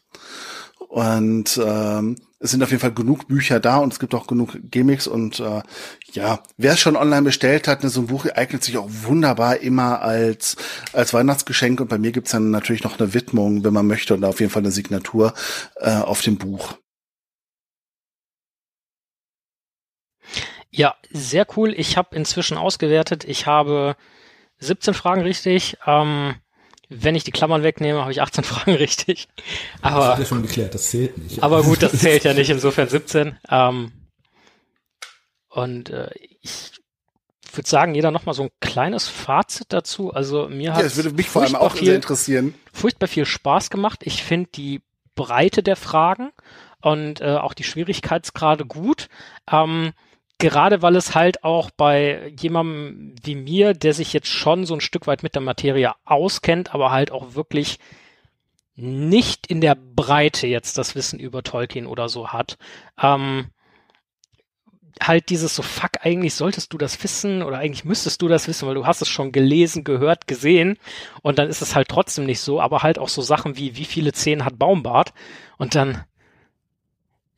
Und 0.88 1.60
ähm, 1.64 2.16
es 2.42 2.50
sind 2.50 2.62
auf 2.62 2.70
jeden 2.70 2.80
Fall 2.80 2.92
genug 2.92 3.28
Bücher 3.28 3.60
da 3.60 3.76
und 3.76 3.92
es 3.92 4.00
gibt 4.00 4.14
auch 4.14 4.26
genug 4.26 4.58
Gimmicks 4.70 5.06
und 5.06 5.38
äh, 5.38 5.62
ja, 6.12 6.40
wer 6.56 6.72
es 6.72 6.80
schon 6.80 6.96
online 6.96 7.22
bestellt 7.22 7.68
hat, 7.68 7.84
ne, 7.84 7.88
so 7.88 8.00
ein 8.00 8.08
Buch 8.08 8.26
eignet 8.26 8.64
sich 8.64 8.76
auch 8.76 8.88
wunderbar 8.88 9.58
immer 9.58 10.02
als 10.02 10.56
als 10.92 11.14
Weihnachtsgeschenk 11.14 11.80
und 11.80 11.88
bei 11.88 11.98
mir 11.98 12.10
gibt's 12.10 12.32
dann 12.32 12.50
natürlich 12.50 12.82
noch 12.82 12.98
eine 12.98 13.14
Widmung, 13.14 13.62
wenn 13.64 13.72
man 13.72 13.86
möchte 13.86 14.14
und 14.14 14.24
auf 14.24 14.40
jeden 14.40 14.50
Fall 14.50 14.62
eine 14.62 14.72
Signatur 14.72 15.34
äh, 15.76 15.90
auf 15.90 16.20
dem 16.22 16.36
Buch. 16.36 16.74
Ja, 20.70 20.96
sehr 21.10 21.46
cool. 21.56 21.72
Ich 21.76 21.96
habe 21.96 22.16
inzwischen 22.16 22.56
ausgewertet. 22.56 23.24
Ich 23.24 23.46
habe 23.46 23.94
17 24.58 24.94
Fragen 24.94 25.20
richtig. 25.20 25.76
Ähm, 25.86 26.36
wenn 26.98 27.14
ich 27.14 27.24
die 27.24 27.30
Klammern 27.30 27.62
wegnehme, 27.62 28.00
habe 28.00 28.12
ich 28.12 28.22
18 28.22 28.44
Fragen 28.44 28.74
richtig. 28.74 29.28
Aber, 29.80 30.08
das 30.08 30.18
ja 30.20 30.24
schon 30.26 30.42
geklärt, 30.42 30.74
das 30.74 30.90
zählt 30.90 31.18
nicht. 31.18 31.42
Aber 31.42 31.62
gut, 31.62 31.82
das 31.82 31.92
zählt 31.98 32.24
ja 32.24 32.34
nicht, 32.34 32.50
insofern 32.50 32.88
17. 32.88 33.38
Ähm, 33.50 33.92
und 35.48 35.90
äh, 35.90 36.10
ich 36.40 36.72
würde 37.52 37.68
sagen, 37.68 37.94
jeder 37.94 38.10
noch 38.10 38.24
mal 38.24 38.32
so 38.32 38.44
ein 38.44 38.50
kleines 38.60 39.08
Fazit 39.08 39.66
dazu. 39.70 40.12
Also 40.12 40.48
mir 40.48 40.72
hat 40.72 40.80
ja, 40.80 40.86
es 40.86 40.96
würde 40.96 41.12
mich 41.12 41.28
vor 41.28 41.42
allem 41.42 41.54
auch 41.54 41.76
viel, 41.76 41.92
interessieren. 41.92 42.54
Furchtbar 42.72 43.08
viel 43.08 43.26
Spaß 43.26 43.68
gemacht. 43.68 44.00
Ich 44.04 44.22
finde 44.22 44.50
die 44.54 44.80
Breite 45.14 45.62
der 45.62 45.76
Fragen 45.76 46.30
und 46.80 47.20
äh, 47.20 47.36
auch 47.36 47.52
die 47.52 47.64
Schwierigkeitsgrade 47.64 48.64
gut. 48.64 49.08
Ähm, 49.50 49.92
gerade 50.42 50.82
weil 50.82 50.96
es 50.96 51.14
halt 51.14 51.44
auch 51.44 51.70
bei 51.70 52.34
jemandem 52.38 53.14
wie 53.22 53.36
mir, 53.36 53.74
der 53.74 53.94
sich 53.94 54.12
jetzt 54.12 54.26
schon 54.26 54.66
so 54.66 54.74
ein 54.74 54.80
Stück 54.80 55.06
weit 55.06 55.22
mit 55.22 55.36
der 55.36 55.42
Materie 55.42 55.92
auskennt, 56.04 56.74
aber 56.74 56.90
halt 56.90 57.12
auch 57.12 57.34
wirklich 57.34 57.78
nicht 58.74 59.46
in 59.46 59.60
der 59.60 59.76
Breite 59.76 60.48
jetzt 60.48 60.78
das 60.78 60.96
Wissen 60.96 61.20
über 61.20 61.44
Tolkien 61.44 61.86
oder 61.86 62.08
so 62.08 62.28
hat, 62.28 62.58
ähm, 63.00 63.50
halt 65.00 65.30
dieses 65.30 65.54
so, 65.54 65.62
fuck, 65.62 65.92
eigentlich 66.00 66.34
solltest 66.34 66.72
du 66.72 66.78
das 66.78 67.02
wissen 67.02 67.42
oder 67.42 67.58
eigentlich 67.58 67.84
müsstest 67.84 68.20
du 68.20 68.28
das 68.28 68.48
wissen, 68.48 68.66
weil 68.66 68.74
du 68.74 68.84
hast 68.86 69.00
es 69.00 69.08
schon 69.08 69.30
gelesen, 69.30 69.84
gehört, 69.84 70.26
gesehen 70.26 70.76
und 71.22 71.38
dann 71.38 71.48
ist 71.48 71.62
es 71.62 71.76
halt 71.76 71.88
trotzdem 71.88 72.26
nicht 72.26 72.40
so, 72.40 72.60
aber 72.60 72.82
halt 72.82 72.98
auch 72.98 73.08
so 73.08 73.22
Sachen 73.22 73.56
wie, 73.56 73.76
wie 73.76 73.84
viele 73.84 74.12
Zähne 74.12 74.44
hat 74.44 74.58
Baumbart 74.58 75.12
und 75.56 75.76
dann, 75.76 76.04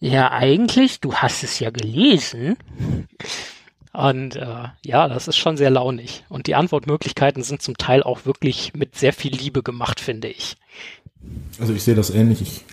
ja, 0.05 0.31
eigentlich, 0.31 1.01
du 1.01 1.15
hast 1.15 1.43
es 1.43 1.59
ja 1.61 1.71
gelesen. 1.71 2.59
Und 3.95 4.37
äh, 4.37 4.69
ja, 4.85 5.09
das 5.09 5.29
ist 5.29 5.39
schon 5.39 5.57
sehr 5.57 5.71
launig. 5.71 6.25
Und 6.29 6.47
die 6.47 6.55
Antwortmöglichkeiten 6.55 7.43
sind 7.43 7.63
zum 7.63 7.79
Teil 7.79 8.03
auch 8.03 8.27
wirklich 8.27 8.75
mit 8.75 8.97
sehr 8.97 9.15
viel 9.15 9.35
Liebe 9.35 9.63
gemacht, 9.63 10.01
finde 10.01 10.29
ich. 10.29 10.57
Also 11.59 11.73
ich 11.73 11.83
sehe 11.83 11.95
das 11.95 12.11
ähnlich. 12.11 12.43
Ich 12.43 12.65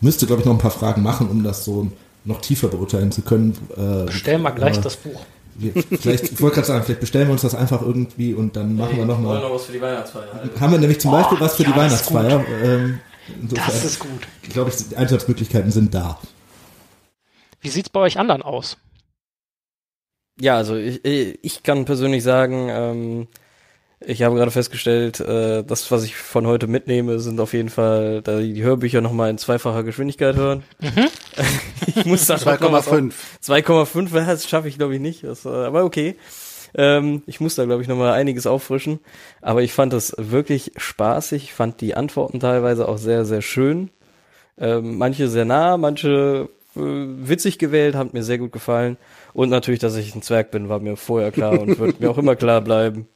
müsste, 0.00 0.26
glaube 0.26 0.42
ich, 0.42 0.46
noch 0.46 0.54
ein 0.54 0.60
paar 0.60 0.70
Fragen 0.70 1.02
machen, 1.02 1.28
um 1.28 1.42
das 1.42 1.64
so 1.64 1.90
noch 2.24 2.40
tiefer 2.40 2.68
beurteilen 2.68 3.10
zu 3.10 3.22
können. 3.22 3.58
Äh, 3.76 4.04
Bestell 4.06 4.38
mal 4.38 4.50
gleich 4.50 4.80
das 4.80 4.94
Buch. 4.94 5.22
Wir, 5.56 5.72
vielleicht, 5.72 6.24
ich 6.32 6.40
wollte 6.40 6.56
gerade 6.56 6.68
sagen, 6.68 6.84
vielleicht 6.84 7.00
bestellen 7.00 7.26
wir 7.26 7.32
uns 7.32 7.42
das 7.42 7.56
einfach 7.56 7.82
irgendwie 7.82 8.32
und 8.32 8.54
dann 8.54 8.76
machen 8.76 8.90
nee, 8.92 8.98
wir 8.98 9.06
nochmal. 9.06 9.40
noch 9.40 9.54
was 9.54 9.64
für 9.64 9.72
die 9.72 9.80
Weihnachtsfeier. 9.80 10.34
Halt. 10.34 10.60
Haben 10.60 10.72
wir 10.72 10.78
nämlich 10.78 11.00
zum 11.00 11.10
oh, 11.10 11.14
Beispiel 11.14 11.40
was 11.40 11.56
für 11.56 11.64
ja, 11.64 11.70
die 11.72 11.76
Weihnachtsfeier. 11.76 12.44
Ähm, 12.62 13.00
das 13.42 13.84
ist 13.84 13.98
gut. 13.98 14.28
Ich 14.44 14.50
glaube, 14.50 14.70
die 14.70 14.96
Einsatzmöglichkeiten 14.96 15.72
sind 15.72 15.92
da. 15.92 16.20
Wie 17.66 17.70
sieht's 17.70 17.90
bei 17.90 17.98
euch 17.98 18.16
anderen 18.16 18.42
aus? 18.42 18.76
Ja, 20.38 20.56
also 20.56 20.76
ich, 20.76 21.04
ich 21.04 21.64
kann 21.64 21.84
persönlich 21.84 22.22
sagen, 22.22 22.68
ähm, 22.70 23.26
ich 23.98 24.22
habe 24.22 24.36
gerade 24.36 24.52
festgestellt, 24.52 25.18
äh, 25.18 25.64
das, 25.64 25.90
was 25.90 26.04
ich 26.04 26.14
von 26.14 26.46
heute 26.46 26.68
mitnehme, 26.68 27.18
sind 27.18 27.40
auf 27.40 27.54
jeden 27.54 27.68
Fall 27.68 28.22
da 28.22 28.38
die 28.38 28.62
Hörbücher 28.62 29.00
nochmal 29.00 29.30
in 29.30 29.38
zweifacher 29.38 29.82
Geschwindigkeit 29.82 30.36
hören. 30.36 30.62
Mhm. 30.78 31.08
ich 31.88 32.04
muss 32.04 32.26
da 32.26 32.36
2,5. 32.36 33.12
2,5, 33.42 34.26
das 34.26 34.48
schaffe 34.48 34.68
ich 34.68 34.78
glaube 34.78 34.94
ich 34.94 35.00
nicht. 35.00 35.24
Das, 35.24 35.44
äh, 35.44 35.48
aber 35.48 35.82
okay. 35.82 36.14
Ähm, 36.76 37.24
ich 37.26 37.40
muss 37.40 37.56
da 37.56 37.64
glaube 37.64 37.82
ich 37.82 37.88
nochmal 37.88 38.12
einiges 38.12 38.46
auffrischen. 38.46 39.00
Aber 39.42 39.64
ich 39.64 39.72
fand 39.72 39.92
das 39.92 40.14
wirklich 40.16 40.70
spaßig. 40.76 41.42
Ich 41.42 41.52
fand 41.52 41.80
die 41.80 41.96
Antworten 41.96 42.38
teilweise 42.38 42.86
auch 42.86 42.98
sehr, 42.98 43.24
sehr 43.24 43.42
schön. 43.42 43.90
Ähm, 44.56 44.98
manche 44.98 45.26
sehr 45.26 45.44
nah, 45.44 45.76
manche 45.76 46.48
witzig 46.76 47.58
gewählt, 47.58 47.94
hat 47.94 48.14
mir 48.14 48.22
sehr 48.22 48.38
gut 48.38 48.52
gefallen. 48.52 48.96
Und 49.32 49.48
natürlich, 49.48 49.80
dass 49.80 49.96
ich 49.96 50.14
ein 50.14 50.22
Zwerg 50.22 50.50
bin, 50.50 50.68
war 50.68 50.80
mir 50.80 50.96
vorher 50.96 51.32
klar 51.32 51.58
und 51.58 51.78
wird 51.78 52.00
mir 52.00 52.10
auch 52.10 52.18
immer 52.18 52.36
klar 52.36 52.60
bleiben. 52.60 53.08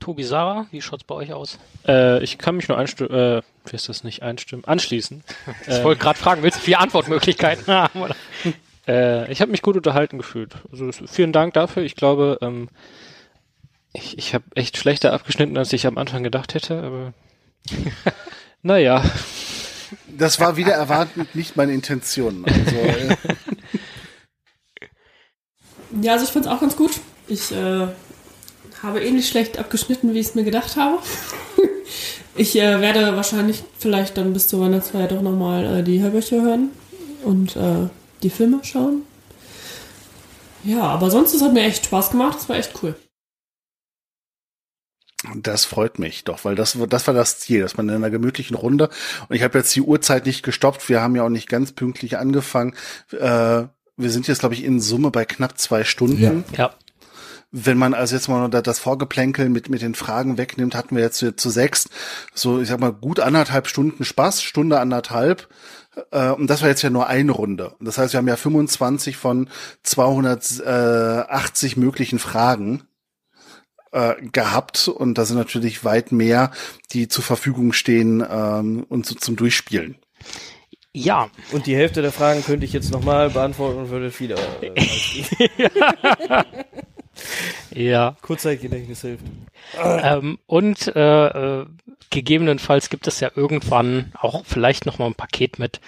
Tobi 0.00 0.22
Sarah, 0.24 0.66
wie 0.70 0.80
schaut's 0.80 1.04
bei 1.04 1.14
euch 1.14 1.32
aus? 1.34 1.58
Äh, 1.86 2.22
ich 2.24 2.38
kann 2.38 2.56
mich 2.56 2.68
nur 2.68 2.78
einstimmen, 2.78 3.12
äh, 3.12 3.42
wie 3.66 3.76
ist 3.76 3.88
das 3.90 4.02
nicht 4.02 4.22
einstimmen? 4.22 4.64
Anschließen. 4.64 5.22
ich 5.66 5.68
äh, 5.68 5.84
wollte 5.84 6.00
gerade 6.00 6.18
fragen, 6.18 6.42
willst 6.42 6.58
du 6.58 6.62
vier 6.62 6.80
Antwortmöglichkeiten 6.80 7.66
haben? 7.72 8.00
Oder? 8.00 8.16
Äh, 8.88 9.30
ich 9.30 9.42
habe 9.42 9.50
mich 9.50 9.60
gut 9.60 9.76
unterhalten 9.76 10.16
gefühlt. 10.16 10.54
Also 10.72 10.90
vielen 11.06 11.32
Dank 11.32 11.52
dafür. 11.52 11.82
Ich 11.82 11.96
glaube, 11.96 12.38
ähm, 12.40 12.68
ich, 13.92 14.16
ich 14.16 14.34
habe 14.34 14.44
echt 14.54 14.78
schlechter 14.78 15.12
abgeschnitten, 15.12 15.58
als 15.58 15.72
ich 15.72 15.86
am 15.86 15.98
Anfang 15.98 16.22
gedacht 16.22 16.54
hätte, 16.54 16.82
aber 16.82 17.12
naja. 18.62 19.04
Das 20.06 20.40
war 20.40 20.56
wieder 20.56 20.72
erwartend 20.72 21.34
nicht 21.34 21.56
meine 21.56 21.72
Intention. 21.72 22.44
Also, 22.44 22.76
äh. 22.76 23.16
Ja, 26.02 26.12
also 26.12 26.24
ich 26.24 26.30
fand 26.30 26.46
es 26.46 26.50
auch 26.50 26.60
ganz 26.60 26.76
gut. 26.76 26.92
Ich 27.26 27.52
äh, 27.52 27.88
habe 28.82 29.00
ähnlich 29.02 29.28
schlecht 29.28 29.58
abgeschnitten, 29.58 30.14
wie 30.14 30.20
ich 30.20 30.28
es 30.28 30.34
mir 30.34 30.44
gedacht 30.44 30.76
habe. 30.76 30.98
ich 32.36 32.56
äh, 32.56 32.80
werde 32.80 33.16
wahrscheinlich 33.16 33.64
vielleicht 33.78 34.16
dann 34.16 34.32
bis 34.32 34.48
zur 34.48 34.60
Weihnachtsfeier 34.60 35.08
doch 35.08 35.22
nochmal 35.22 35.80
äh, 35.80 35.82
die 35.82 36.00
Hörbücher 36.00 36.42
hören 36.42 36.70
und 37.24 37.56
äh, 37.56 37.88
die 38.22 38.30
Filme 38.30 38.60
schauen. 38.62 39.02
Ja, 40.62 40.82
aber 40.82 41.10
sonst, 41.10 41.34
es 41.34 41.42
hat 41.42 41.52
mir 41.52 41.62
echt 41.62 41.86
Spaß 41.86 42.10
gemacht. 42.10 42.38
Es 42.40 42.48
war 42.48 42.56
echt 42.56 42.72
cool. 42.82 42.94
Das 45.34 45.66
freut 45.66 45.98
mich 45.98 46.24
doch, 46.24 46.44
weil 46.44 46.54
das, 46.54 46.78
das 46.88 47.06
war 47.06 47.12
das 47.12 47.38
Ziel, 47.40 47.60
dass 47.60 47.76
man 47.76 47.88
in 47.88 47.94
einer 47.94 48.08
gemütlichen 48.10 48.56
Runde, 48.56 48.88
und 49.28 49.36
ich 49.36 49.42
habe 49.42 49.58
jetzt 49.58 49.76
die 49.76 49.82
Uhrzeit 49.82 50.24
nicht 50.24 50.42
gestoppt, 50.42 50.88
wir 50.88 51.02
haben 51.02 51.14
ja 51.14 51.24
auch 51.24 51.28
nicht 51.28 51.48
ganz 51.48 51.72
pünktlich 51.72 52.16
angefangen. 52.16 52.74
Äh, 53.12 53.64
wir 53.96 54.10
sind 54.10 54.28
jetzt, 54.28 54.40
glaube 54.40 54.54
ich, 54.54 54.64
in 54.64 54.80
Summe 54.80 55.10
bei 55.10 55.26
knapp 55.26 55.58
zwei 55.58 55.84
Stunden. 55.84 56.22
Ja. 56.22 56.32
ja. 56.56 56.74
Wenn 57.52 57.76
man 57.76 57.92
also 57.94 58.14
jetzt 58.14 58.28
mal 58.28 58.48
das 58.48 58.78
Vorgeplänkel 58.78 59.48
mit, 59.50 59.68
mit 59.68 59.82
den 59.82 59.94
Fragen 59.94 60.38
wegnimmt, 60.38 60.74
hatten 60.74 60.96
wir 60.96 61.02
jetzt 61.02 61.18
zu, 61.18 61.34
zu 61.36 61.50
sechs, 61.50 61.90
so 62.32 62.60
ich 62.60 62.68
sag 62.68 62.80
mal, 62.80 62.92
gut 62.92 63.20
anderthalb 63.20 63.66
Stunden 63.66 64.04
Spaß, 64.04 64.42
Stunde 64.42 64.80
anderthalb. 64.80 65.48
Äh, 66.12 66.30
und 66.30 66.46
das 66.48 66.62
war 66.62 66.68
jetzt 66.68 66.82
ja 66.82 66.90
nur 66.90 67.08
eine 67.08 67.32
Runde. 67.32 67.74
Das 67.80 67.98
heißt, 67.98 68.14
wir 68.14 68.18
haben 68.18 68.28
ja 68.28 68.36
25 68.36 69.16
von 69.16 69.50
280 69.82 71.76
möglichen 71.76 72.18
Fragen 72.20 72.84
äh, 73.92 74.14
gehabt 74.20 74.88
und 74.88 75.18
da 75.18 75.24
sind 75.24 75.36
natürlich 75.36 75.84
weit 75.84 76.12
mehr, 76.12 76.50
die 76.92 77.08
zur 77.08 77.24
Verfügung 77.24 77.72
stehen 77.72 78.24
ähm, 78.28 78.84
und 78.88 79.06
so 79.06 79.14
zum 79.14 79.36
Durchspielen. 79.36 79.96
Ja. 80.92 81.30
Und 81.52 81.66
die 81.66 81.76
Hälfte 81.76 82.02
der 82.02 82.12
Fragen 82.12 82.42
könnte 82.44 82.64
ich 82.64 82.72
jetzt 82.72 82.90
nochmal 82.90 83.30
beantworten 83.30 83.78
und 83.78 83.90
würde 83.90 84.18
wieder. 84.18 84.36
Äh, 84.60 84.72
ja. 87.90 88.16
Kurzzeitgedächtnis 88.22 89.02
hilft. 89.02 89.24
Ähm, 89.80 90.38
und 90.46 90.88
äh, 90.96 91.60
äh, 91.60 91.66
gegebenenfalls 92.10 92.90
gibt 92.90 93.06
es 93.06 93.20
ja 93.20 93.30
irgendwann 93.34 94.12
auch 94.18 94.44
vielleicht 94.44 94.84
noch 94.86 94.98
mal 94.98 95.06
ein 95.06 95.14
Paket 95.14 95.60
mit 95.60 95.80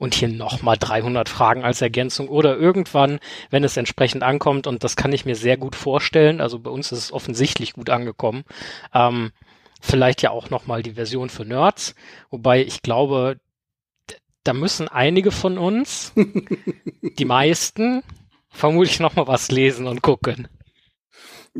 und 0.00 0.14
hier 0.14 0.28
noch 0.28 0.62
mal 0.62 0.76
300 0.76 1.28
Fragen 1.28 1.62
als 1.62 1.82
Ergänzung 1.82 2.28
oder 2.28 2.56
irgendwann, 2.56 3.20
wenn 3.50 3.64
es 3.64 3.76
entsprechend 3.76 4.22
ankommt 4.22 4.66
und 4.66 4.82
das 4.82 4.96
kann 4.96 5.12
ich 5.12 5.26
mir 5.26 5.36
sehr 5.36 5.58
gut 5.58 5.76
vorstellen. 5.76 6.40
Also 6.40 6.58
bei 6.58 6.70
uns 6.70 6.90
ist 6.90 6.98
es 6.98 7.12
offensichtlich 7.12 7.74
gut 7.74 7.90
angekommen. 7.90 8.44
Ähm, 8.94 9.30
vielleicht 9.80 10.22
ja 10.22 10.30
auch 10.30 10.48
noch 10.48 10.66
mal 10.66 10.82
die 10.82 10.94
Version 10.94 11.28
für 11.28 11.44
Nerds, 11.44 11.94
wobei 12.30 12.62
ich 12.62 12.80
glaube, 12.80 13.36
da 14.42 14.54
müssen 14.54 14.88
einige 14.88 15.30
von 15.30 15.58
uns, 15.58 16.14
die 17.18 17.24
meisten, 17.26 18.02
vermutlich 18.48 19.00
noch 19.00 19.16
mal 19.16 19.26
was 19.26 19.50
lesen 19.50 19.86
und 19.86 20.00
gucken. 20.00 20.48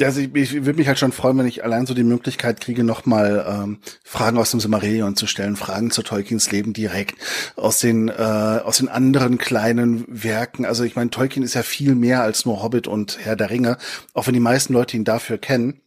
Also 0.02 0.20
ich, 0.20 0.34
ich 0.34 0.52
würde 0.52 0.78
mich 0.78 0.88
halt 0.88 0.98
schon 0.98 1.12
freuen, 1.12 1.38
wenn 1.38 1.46
ich 1.46 1.64
allein 1.64 1.86
so 1.86 1.94
die 1.94 2.04
Möglichkeit 2.04 2.60
kriege, 2.60 2.84
nochmal 2.84 3.44
ähm, 3.48 3.78
Fragen 4.04 4.38
aus 4.38 4.50
dem 4.50 4.60
Silmarillion 4.60 5.16
zu 5.16 5.26
stellen, 5.26 5.56
Fragen 5.56 5.90
zu 5.90 6.02
Tolkiens 6.02 6.50
Leben 6.50 6.72
direkt 6.72 7.16
aus 7.56 7.80
den 7.80 8.08
äh, 8.08 8.12
aus 8.12 8.78
den 8.78 8.88
anderen 8.88 9.38
kleinen 9.38 10.04
Werken. 10.08 10.64
Also 10.64 10.84
ich 10.84 10.96
meine, 10.96 11.10
Tolkien 11.10 11.44
ist 11.44 11.54
ja 11.54 11.62
viel 11.62 11.94
mehr 11.94 12.22
als 12.22 12.44
nur 12.44 12.62
Hobbit 12.62 12.86
und 12.86 13.18
Herr 13.20 13.36
der 13.36 13.50
Ringe, 13.50 13.78
auch 14.14 14.26
wenn 14.26 14.34
die 14.34 14.40
meisten 14.40 14.72
Leute 14.72 14.96
ihn 14.96 15.04
dafür 15.04 15.38
kennen. 15.38 15.80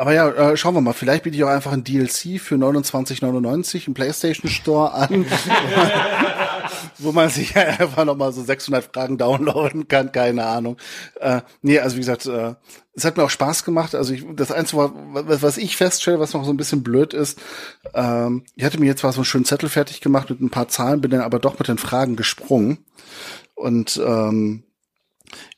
Aber 0.00 0.14
ja, 0.14 0.30
äh, 0.30 0.56
schauen 0.56 0.74
wir 0.74 0.80
mal. 0.80 0.94
Vielleicht 0.94 1.24
biete 1.24 1.36
ich 1.36 1.44
auch 1.44 1.48
einfach 1.50 1.72
ein 1.72 1.84
DLC 1.84 2.40
für 2.40 2.54
29,99 2.54 3.86
im 3.86 3.92
PlayStation 3.92 4.50
Store 4.50 4.94
an, 4.94 5.26
wo 7.02 7.12
man 7.12 7.30
sich 7.30 7.56
einfach 7.56 8.04
nochmal 8.04 8.32
so 8.32 8.42
600 8.42 8.84
Fragen 8.84 9.18
downloaden 9.18 9.88
kann. 9.88 10.12
Keine 10.12 10.46
Ahnung. 10.46 10.76
Äh, 11.20 11.42
nee, 11.62 11.78
also 11.78 11.96
wie 11.96 12.00
gesagt, 12.00 12.26
äh, 12.26 12.54
es 12.94 13.04
hat 13.04 13.16
mir 13.16 13.24
auch 13.24 13.30
Spaß 13.30 13.64
gemacht. 13.64 13.94
Also 13.94 14.12
ich, 14.14 14.24
das 14.34 14.52
Einzige, 14.52 14.92
was, 15.12 15.42
was 15.42 15.56
ich 15.56 15.76
feststelle, 15.76 16.20
was 16.20 16.34
noch 16.34 16.44
so 16.44 16.52
ein 16.52 16.56
bisschen 16.56 16.82
blöd 16.82 17.14
ist, 17.14 17.38
ähm, 17.94 18.44
ich 18.56 18.64
hatte 18.64 18.78
mir 18.78 18.86
jetzt 18.86 19.00
zwar 19.00 19.12
so 19.12 19.20
einen 19.20 19.24
schönen 19.24 19.44
Zettel 19.44 19.68
fertig 19.68 20.00
gemacht 20.00 20.30
mit 20.30 20.40
ein 20.40 20.50
paar 20.50 20.68
Zahlen, 20.68 21.00
bin 21.00 21.10
dann 21.10 21.20
aber 21.20 21.38
doch 21.38 21.58
mit 21.58 21.68
den 21.68 21.78
Fragen 21.78 22.16
gesprungen. 22.16 22.78
Und 23.54 24.00
ähm, 24.04 24.64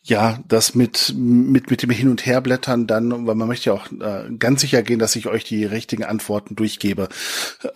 ja, 0.04 0.40
das 0.48 0.74
mit, 0.74 1.14
mit, 1.16 1.70
mit 1.70 1.82
dem 1.82 1.90
Hin- 1.90 2.08
und 2.08 2.26
Herblättern 2.26 2.88
dann, 2.88 3.26
weil 3.26 3.36
man 3.36 3.46
möchte 3.46 3.70
ja 3.70 3.74
auch 3.74 3.86
äh, 3.92 4.32
ganz 4.36 4.60
sicher 4.60 4.82
gehen, 4.82 4.98
dass 4.98 5.14
ich 5.14 5.28
euch 5.28 5.44
die 5.44 5.64
richtigen 5.64 6.04
Antworten 6.04 6.56
durchgebe, 6.56 7.08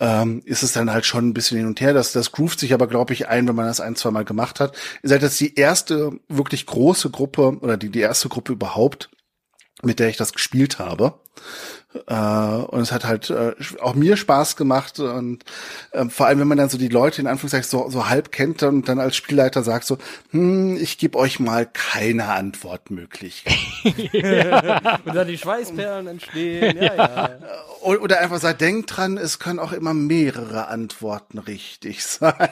ähm, 0.01 0.41
ist 0.43 0.61
es 0.61 0.73
dann 0.73 0.91
halt 0.91 1.05
schon 1.05 1.29
ein 1.29 1.33
bisschen 1.33 1.57
hin 1.57 1.67
und 1.67 1.79
her. 1.79 1.93
Das, 1.93 2.11
das 2.11 2.33
groovt 2.33 2.59
sich 2.59 2.73
aber, 2.73 2.87
glaube 2.87 3.13
ich, 3.13 3.29
ein, 3.29 3.47
wenn 3.47 3.55
man 3.55 3.67
das 3.67 3.79
ein, 3.79 3.95
zwei 3.95 4.11
Mal 4.11 4.25
gemacht 4.25 4.59
hat. 4.59 4.75
Ihr 5.03 5.09
seid 5.09 5.21
jetzt 5.21 5.39
die 5.39 5.55
erste 5.55 6.19
wirklich 6.27 6.65
große 6.65 7.09
Gruppe 7.11 7.57
oder 7.61 7.77
die, 7.77 7.89
die 7.89 8.01
erste 8.01 8.27
Gruppe 8.27 8.51
überhaupt, 8.51 9.09
mit 9.81 9.99
der 9.99 10.09
ich 10.09 10.17
das 10.17 10.33
gespielt 10.33 10.79
habe. 10.79 11.19
Äh, 12.05 12.13
und 12.13 12.81
es 12.81 12.91
hat 12.91 13.05
halt 13.05 13.29
äh, 13.29 13.53
auch 13.81 13.95
mir 13.95 14.17
Spaß 14.17 14.55
gemacht 14.55 14.99
und 14.99 15.43
äh, 15.91 16.05
vor 16.09 16.27
allem, 16.27 16.39
wenn 16.39 16.47
man 16.47 16.57
dann 16.57 16.69
so 16.69 16.77
die 16.77 16.89
Leute 16.89 17.21
in 17.21 17.27
Anführungszeichen 17.27 17.69
so, 17.69 17.89
so 17.89 18.09
halb 18.09 18.31
kennt 18.31 18.61
und 18.63 18.89
dann 18.89 18.99
als 18.99 19.15
Spielleiter 19.15 19.63
sagt 19.63 19.85
so, 19.85 19.97
hm, 20.31 20.77
ich 20.77 20.97
gebe 20.97 21.17
euch 21.17 21.39
mal 21.39 21.65
keine 21.65 22.27
Antwortmöglichkeit. 22.27 23.55
ja. 24.13 24.99
Und 25.05 25.15
dann 25.15 25.27
die 25.27 25.37
Schweißperlen 25.37 26.07
entstehen. 26.07 26.77
Ja, 26.81 26.95
ja. 26.95 27.29
Oder 27.81 28.19
einfach 28.19 28.39
sagt, 28.39 28.61
denkt 28.61 28.97
dran, 28.97 29.17
es 29.17 29.39
können 29.39 29.59
auch 29.59 29.71
immer 29.71 29.93
mehrere 29.93 30.67
Antworten 30.67 31.37
richtig 31.37 32.03
sein. 32.05 32.45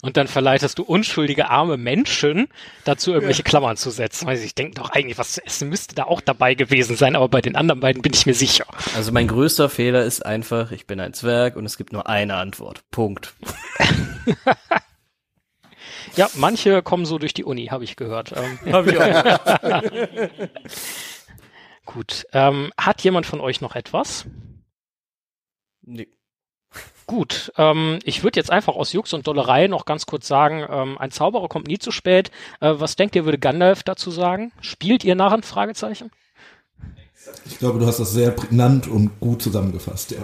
Und 0.00 0.16
dann 0.16 0.28
verleitest 0.28 0.78
du 0.78 0.84
unschuldige 0.84 1.50
arme 1.50 1.76
Menschen 1.76 2.46
dazu, 2.84 3.12
irgendwelche 3.12 3.42
Klammern 3.42 3.76
zu 3.76 3.90
setzen. 3.90 4.28
Also 4.28 4.44
ich 4.44 4.54
denke 4.54 4.74
doch 4.74 4.90
eigentlich, 4.90 5.18
was 5.18 5.32
zu 5.32 5.44
essen 5.44 5.68
müsste 5.68 5.96
da 5.96 6.04
auch 6.04 6.20
dabei 6.20 6.54
gewesen 6.54 6.96
sein, 6.96 7.16
aber 7.16 7.28
bei 7.28 7.40
den 7.40 7.56
anderen 7.56 7.80
beiden 7.80 8.00
bin 8.00 8.14
ich 8.14 8.24
mir 8.24 8.34
sicher. 8.34 8.64
Also 8.94 9.10
mein 9.10 9.26
größter 9.26 9.68
Fehler 9.68 10.04
ist 10.04 10.24
einfach, 10.24 10.70
ich 10.70 10.86
bin 10.86 11.00
ein 11.00 11.14
Zwerg 11.14 11.56
und 11.56 11.64
es 11.64 11.76
gibt 11.76 11.92
nur 11.92 12.08
eine 12.08 12.36
Antwort. 12.36 12.84
Punkt. 12.92 13.34
ja, 16.14 16.30
manche 16.36 16.80
kommen 16.82 17.04
so 17.04 17.18
durch 17.18 17.34
die 17.34 17.44
Uni, 17.44 17.66
habe 17.66 17.82
ich 17.82 17.96
gehört. 17.96 18.32
Ähm, 18.36 18.58
Hab 18.72 18.86
ich 18.86 18.98
auch. 19.00 19.82
Gut. 21.86 22.24
Ähm, 22.32 22.72
hat 22.78 23.02
jemand 23.02 23.26
von 23.26 23.40
euch 23.40 23.60
noch 23.60 23.74
etwas? 23.74 24.26
Nee. 25.82 26.06
Gut, 27.08 27.52
ähm, 27.56 28.00
ich 28.04 28.22
würde 28.22 28.38
jetzt 28.38 28.50
einfach 28.50 28.76
aus 28.76 28.92
Jux 28.92 29.14
und 29.14 29.26
Dollerei 29.26 29.66
noch 29.66 29.86
ganz 29.86 30.04
kurz 30.04 30.28
sagen, 30.28 30.62
ähm, 30.70 30.98
ein 30.98 31.10
Zauberer 31.10 31.48
kommt 31.48 31.66
nie 31.66 31.78
zu 31.78 31.90
spät. 31.90 32.30
Äh, 32.60 32.74
was 32.76 32.96
denkt 32.96 33.16
ihr, 33.16 33.24
würde 33.24 33.38
Gandalf 33.38 33.82
dazu 33.82 34.10
sagen? 34.10 34.52
Spielt 34.60 35.04
ihr 35.04 35.14
Narren? 35.14 35.42
Fragezeichen. 35.42 36.10
Ich 37.46 37.58
glaube, 37.58 37.78
du 37.78 37.86
hast 37.86 37.98
das 37.98 38.12
sehr 38.12 38.30
prägnant 38.32 38.88
und 38.88 39.20
gut 39.20 39.40
zusammengefasst, 39.40 40.10
ja. 40.10 40.18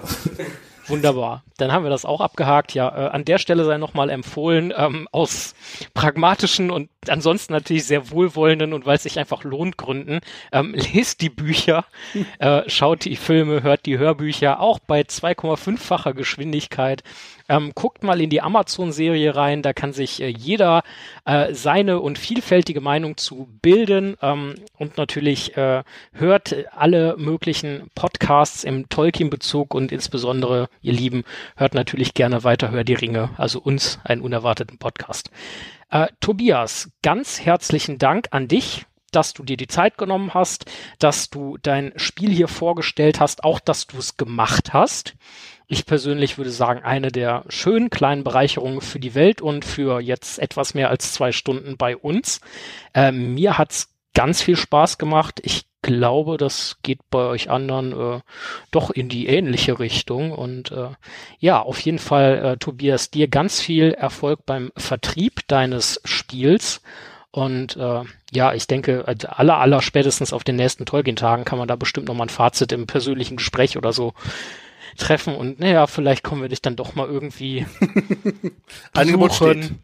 Wunderbar. 0.87 1.43
Dann 1.57 1.73
haben 1.73 1.85
wir 1.85 1.91
das 1.91 2.05
auch 2.05 2.21
abgehakt. 2.21 2.75
Ja, 2.75 2.89
äh, 2.89 3.11
an 3.11 3.25
der 3.25 3.39
Stelle 3.39 3.65
sei 3.65 3.79
nochmal 3.79 4.11
empfohlen, 4.11 4.73
ähm, 4.77 5.09
aus 5.13 5.55
pragmatischen 5.95 6.71
und 6.71 6.91
ansonsten 7.09 7.53
natürlich 7.53 7.85
sehr 7.87 8.11
wohlwollenden 8.11 8.73
und 8.73 8.87
weil 8.87 8.97
es 8.97 9.05
sich 9.05 9.19
einfach 9.19 9.45
lohnt 9.45 9.77
Gründen, 9.77 10.21
ähm, 10.53 10.75
lest 10.95 11.21
die 11.21 11.31
Bücher, 11.31 11.85
äh, 12.39 12.63
schaut 12.69 13.05
die 13.05 13.17
Filme, 13.17 13.63
hört 13.63 13.87
die 13.87 13.99
Hörbücher, 13.99 14.61
auch 14.61 14.79
bei 14.79 15.03
2,5-facher 15.03 16.13
Geschwindigkeit. 16.13 17.03
Ähm, 17.49 17.73
guckt 17.75 18.03
mal 18.03 18.21
in 18.21 18.31
die 18.31 18.41
Amazon-Serie 18.41 19.37
rein, 19.37 19.63
da 19.63 19.73
kann 19.73 19.93
sich 19.93 20.23
äh, 20.23 20.29
jeder 20.29 20.83
äh, 21.25 21.53
seine 21.53 22.01
und 22.01 22.19
vielfältige 22.19 22.81
Meinung 22.81 23.17
zu 23.17 23.49
bilden 23.61 24.17
ähm, 24.23 24.55
und 24.79 24.97
natürlich 24.97 25.57
äh, 25.57 25.85
hört 26.13 26.57
alle 26.73 27.17
möglichen 27.19 27.91
Podcasts 27.95 28.65
im 28.65 28.89
Tolkien-Bezug 28.89 29.75
und 29.75 29.93
insbesondere, 29.93 30.69
ihr 30.81 30.95
Lieben, 30.95 31.25
hört 31.57 31.75
natürlich 31.75 32.15
gerne 32.15 32.45
weiter 32.45 32.71
Hör 32.71 32.85
die 32.85 32.95
Ringe, 32.95 33.31
also 33.37 33.61
uns 33.61 33.99
einen 34.05 34.23
unerwarteten 34.23 34.79
Podcast. 34.79 35.31
Äh, 35.91 36.09
Tobias, 36.21 36.91
ganz 37.03 37.41
herzlichen 37.41 37.99
Dank 37.99 38.29
an 38.31 38.49
dich 38.49 38.87
dass 39.15 39.33
du 39.33 39.45
dir 39.45 39.57
die 39.57 39.69
Zeit 39.69 39.97
genommen 39.97 40.35
hast, 40.35 40.71
dass 40.99 41.31
du 41.31 41.57
dein 41.63 41.93
Spiel 41.97 42.31
hier 42.31 42.49
vorgestellt 42.49 43.21
hast, 43.21 43.45
auch 43.45 43.61
dass 43.61 43.87
du 43.87 43.99
es 43.99 44.17
gemacht 44.17 44.73
hast. 44.73 45.15
Ich 45.67 45.87
persönlich 45.87 46.37
würde 46.37 46.51
sagen, 46.51 46.83
eine 46.83 47.11
der 47.11 47.45
schönen 47.49 47.91
kleinen 47.91 48.25
Bereicherungen 48.25 48.81
für 48.81 49.01
die 49.01 49.15
Welt 49.15 49.41
und 49.41 49.65
für 49.65 50.01
jetzt 50.01 50.39
etwas 50.39 50.75
mehr 50.75 50.91
als 50.91 51.13
zwei 51.13 51.33
Stunden 51.33 51.77
bei 51.77 51.97
uns. 51.97 52.41
Ähm, 52.93 53.35
mir 53.35 53.57
hat's 53.57 53.95
ganz 54.15 54.43
viel 54.43 54.57
Spaß 54.57 54.99
gemacht. 54.99 55.41
Ich 55.43 55.67
glaube, 55.83 56.37
das 56.39 56.79
geht 56.83 57.01
bei 57.11 57.27
euch 57.27 57.51
anderen 57.51 57.93
äh, 57.93 58.21
doch 58.71 58.91
in 58.91 59.09
die 59.09 59.27
ähnliche 59.27 59.79
Richtung. 59.79 60.33
Und 60.33 60.71
äh, 60.73 60.89
ja, 61.39 61.61
auf 61.61 61.79
jeden 61.81 61.99
Fall, 61.99 62.45
äh, 62.45 62.57
Tobias, 62.57 63.11
dir 63.11 63.29
ganz 63.29 63.61
viel 63.61 63.93
Erfolg 63.93 64.47
beim 64.47 64.73
Vertrieb 64.77 65.47
deines 65.49 66.01
Spiels. 66.05 66.81
Und 67.31 67.77
äh, 67.77 68.03
ja, 68.33 68.55
ich 68.55 68.67
denke, 68.67 69.05
aller, 69.07 69.59
aller 69.59 69.83
spätestens 69.83 70.33
auf 70.33 70.45
den 70.45 70.57
nächsten 70.57 70.87
Tolkien-Tagen 70.87 71.45
kann 71.45 71.59
man 71.59 71.69
da 71.69 71.77
bestimmt 71.77 72.07
nochmal 72.07 72.27
ein 72.27 72.31
Fazit 72.31 72.73
im 72.73 72.87
persönlichen 72.87 73.37
Gespräch 73.37 73.77
oder 73.77 73.93
so 73.93 74.15
treffen. 74.97 75.35
Und 75.35 75.61
naja, 75.61 75.87
vielleicht 75.87 76.23
kommen 76.23 76.43
wir 76.43 76.49
dich 76.49 76.63
dann 76.63 76.77
doch 76.77 76.95
mal 76.95 77.09
irgendwie 77.09 77.67
besuchen 78.93 79.83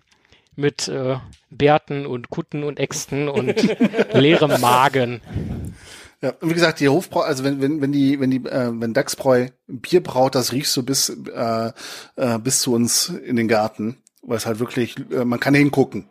mit 0.56 0.88
äh, 0.88 1.16
Bärten 1.50 2.06
und 2.06 2.30
Kutten 2.30 2.64
und 2.64 2.78
Äxten 2.78 3.28
und 3.28 3.54
leerem 4.12 4.60
Magen. 4.60 5.20
Ja, 6.22 6.34
und 6.40 6.50
wie 6.50 6.54
gesagt, 6.54 6.80
die 6.80 6.88
Hofbrau, 6.88 7.20
also 7.20 7.44
wenn, 7.44 7.62
wenn, 7.62 7.80
wenn 7.80 7.92
die, 7.92 8.20
wenn 8.20 8.30
die, 8.30 8.44
äh, 8.44 8.70
wenn 8.72 8.92
Dachsbräu 8.92 9.48
Bier 9.66 10.02
braut, 10.02 10.34
das 10.34 10.52
riechst 10.52 10.76
du 10.76 10.82
bis, 10.82 11.08
äh, 11.08 11.72
äh, 12.16 12.38
bis 12.38 12.60
zu 12.60 12.74
uns 12.74 13.08
in 13.08 13.36
den 13.36 13.48
Garten. 13.48 13.96
Weil 14.22 14.36
es 14.36 14.44
halt 14.44 14.58
wirklich, 14.58 14.96
äh, 15.10 15.24
man 15.24 15.40
kann 15.40 15.54
hingucken. 15.54 16.09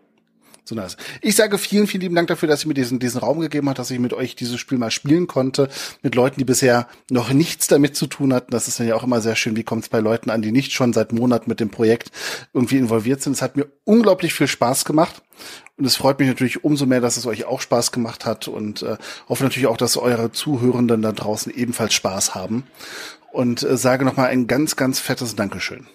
So 0.69 0.75
nice. 0.75 0.97
Ich 1.23 1.35
sage 1.35 1.57
vielen, 1.57 1.87
vielen 1.87 2.01
lieben 2.01 2.13
Dank 2.15 2.27
dafür, 2.27 2.47
dass 2.47 2.63
ihr 2.63 2.67
mir 2.67 2.75
diesen, 2.75 2.99
diesen 2.99 3.19
Raum 3.19 3.39
gegeben 3.39 3.67
habt, 3.67 3.79
dass 3.79 3.89
ich 3.89 3.97
mit 3.97 4.13
euch 4.13 4.35
dieses 4.35 4.59
Spiel 4.59 4.77
mal 4.77 4.91
spielen 4.91 5.25
konnte. 5.25 5.67
Mit 6.03 6.13
Leuten, 6.13 6.37
die 6.37 6.45
bisher 6.45 6.87
noch 7.09 7.33
nichts 7.33 7.65
damit 7.65 7.95
zu 7.95 8.05
tun 8.05 8.35
hatten. 8.35 8.51
Das 8.51 8.67
ist 8.67 8.79
dann 8.79 8.87
ja 8.87 8.93
auch 8.93 9.01
immer 9.01 9.19
sehr 9.19 9.35
schön. 9.35 9.55
Wie 9.55 9.63
kommt 9.63 9.85
es 9.85 9.89
bei 9.89 9.99
Leuten 9.99 10.29
an, 10.29 10.43
die 10.43 10.51
nicht 10.51 10.71
schon 10.71 10.93
seit 10.93 11.11
Monaten 11.11 11.49
mit 11.49 11.59
dem 11.59 11.71
Projekt 11.71 12.11
irgendwie 12.53 12.77
involviert 12.77 13.23
sind? 13.23 13.33
Es 13.33 13.41
hat 13.41 13.57
mir 13.57 13.65
unglaublich 13.83 14.35
viel 14.35 14.45
Spaß 14.45 14.85
gemacht. 14.85 15.23
Und 15.75 15.85
es 15.85 15.95
freut 15.95 16.19
mich 16.19 16.27
natürlich 16.27 16.63
umso 16.63 16.85
mehr, 16.85 17.01
dass 17.01 17.17
es 17.17 17.25
euch 17.25 17.45
auch 17.45 17.61
Spaß 17.61 17.91
gemacht 17.91 18.27
hat 18.27 18.47
und 18.47 18.83
äh, 18.83 18.97
hoffe 19.27 19.43
natürlich 19.43 19.67
auch, 19.67 19.77
dass 19.77 19.97
eure 19.97 20.31
Zuhörenden 20.31 21.01
da 21.01 21.13
draußen 21.13 21.51
ebenfalls 21.51 21.95
Spaß 21.95 22.35
haben. 22.35 22.67
Und 23.31 23.63
äh, 23.63 23.75
sage 23.75 24.05
nochmal 24.05 24.27
ein 24.27 24.45
ganz, 24.45 24.75
ganz 24.75 24.99
fettes 24.99 25.35
Dankeschön. 25.35 25.87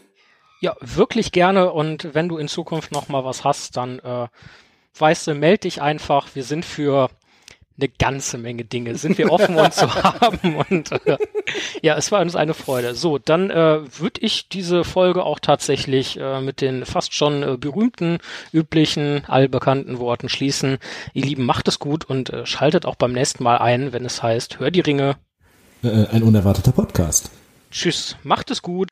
Ja, 0.60 0.74
wirklich 0.80 1.30
gerne. 1.30 1.70
Und 1.70 2.14
wenn 2.14 2.28
du 2.28 2.38
in 2.38 2.48
Zukunft 2.48 2.90
noch 2.90 3.08
mal 3.08 3.24
was 3.24 3.44
hast, 3.44 3.76
dann 3.76 3.98
äh, 3.98 4.26
weißt 4.98 5.26
du, 5.26 5.34
meld 5.34 5.64
dich 5.64 5.82
einfach. 5.82 6.28
Wir 6.34 6.44
sind 6.44 6.64
für 6.64 7.10
eine 7.76 7.88
ganze 7.88 8.38
Menge 8.38 8.64
Dinge. 8.64 8.96
Sind 8.96 9.18
wir 9.18 9.32
offen, 9.32 9.56
uns 9.56 9.76
zu 9.76 9.92
haben. 10.02 10.56
Und 10.68 10.92
äh, 10.92 11.18
ja, 11.82 11.96
es 11.96 12.12
war 12.12 12.20
uns 12.20 12.36
eine 12.36 12.54
Freude. 12.54 12.94
So, 12.94 13.18
dann 13.18 13.50
äh, 13.50 13.80
würde 13.98 14.20
ich 14.20 14.48
diese 14.48 14.84
Folge 14.84 15.24
auch 15.24 15.40
tatsächlich 15.40 16.18
äh, 16.18 16.40
mit 16.40 16.60
den 16.60 16.86
fast 16.86 17.14
schon 17.14 17.42
äh, 17.42 17.56
berühmten, 17.56 18.18
üblichen, 18.52 19.24
allbekannten 19.26 19.98
Worten 19.98 20.28
schließen. 20.28 20.78
Ihr 21.14 21.24
Lieben, 21.24 21.44
macht 21.44 21.66
es 21.68 21.78
gut 21.78 22.04
und 22.04 22.30
äh, 22.30 22.46
schaltet 22.46 22.86
auch 22.86 22.96
beim 22.96 23.12
nächsten 23.12 23.42
Mal 23.42 23.58
ein, 23.58 23.92
wenn 23.92 24.04
es 24.04 24.22
heißt, 24.22 24.60
hör 24.60 24.70
die 24.70 24.80
Ringe. 24.80 25.16
Äh, 25.82 26.06
ein 26.06 26.22
unerwarteter 26.22 26.72
Podcast. 26.72 27.30
Tschüss, 27.70 28.16
macht 28.22 28.52
es 28.52 28.62
gut. 28.62 28.88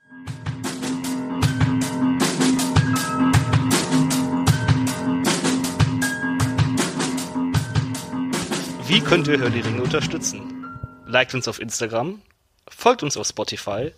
Wie 8.93 9.01
könnt 9.01 9.27
ihr 9.27 9.39
Hör 9.39 9.49
die 9.49 9.61
Ringe 9.61 9.81
unterstützen? 9.81 10.67
Liked 11.07 11.35
uns 11.35 11.49
auf 11.49 11.61
Instagram, 11.61 12.21
folgt 12.69 13.03
uns 13.03 13.17
auf 13.17 13.27
Spotify 13.27 13.91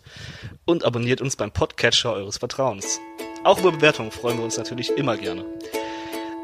und 0.67 0.85
abonniert 0.85 1.21
uns 1.21 1.35
beim 1.35 1.51
Podcatcher 1.51 2.13
eures 2.13 2.39
Vertrauens. 2.39 3.01
Auch 3.43 3.59
über 3.59 3.73
Bewertungen 3.73 4.13
freuen 4.13 4.39
wir 4.39 4.45
uns 4.45 4.57
natürlich 4.57 4.97
immer 4.97 5.17
gerne. 5.17 5.45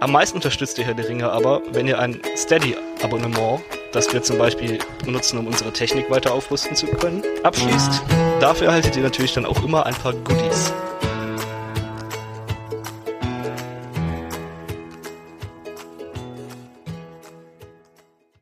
Am 0.00 0.10
meisten 0.10 0.38
unterstützt 0.38 0.78
ihr 0.78 0.84
Herr 0.84 0.94
der 0.94 1.08
Ringe 1.08 1.30
aber, 1.30 1.62
wenn 1.70 1.86
ihr 1.86 2.00
ein 2.00 2.20
Steady-Abonnement, 2.36 3.62
das 3.92 4.12
wir 4.12 4.20
zum 4.20 4.38
Beispiel 4.38 4.80
benutzen, 5.04 5.38
um 5.38 5.46
unsere 5.46 5.72
Technik 5.72 6.10
weiter 6.10 6.34
aufrüsten 6.34 6.74
zu 6.74 6.88
können, 6.88 7.22
abschließt. 7.44 8.02
Dafür 8.40 8.66
erhaltet 8.66 8.96
ihr 8.96 9.04
natürlich 9.04 9.32
dann 9.32 9.46
auch 9.46 9.62
immer 9.62 9.86
ein 9.86 9.94
paar 9.94 10.12
Goodies. 10.12 10.72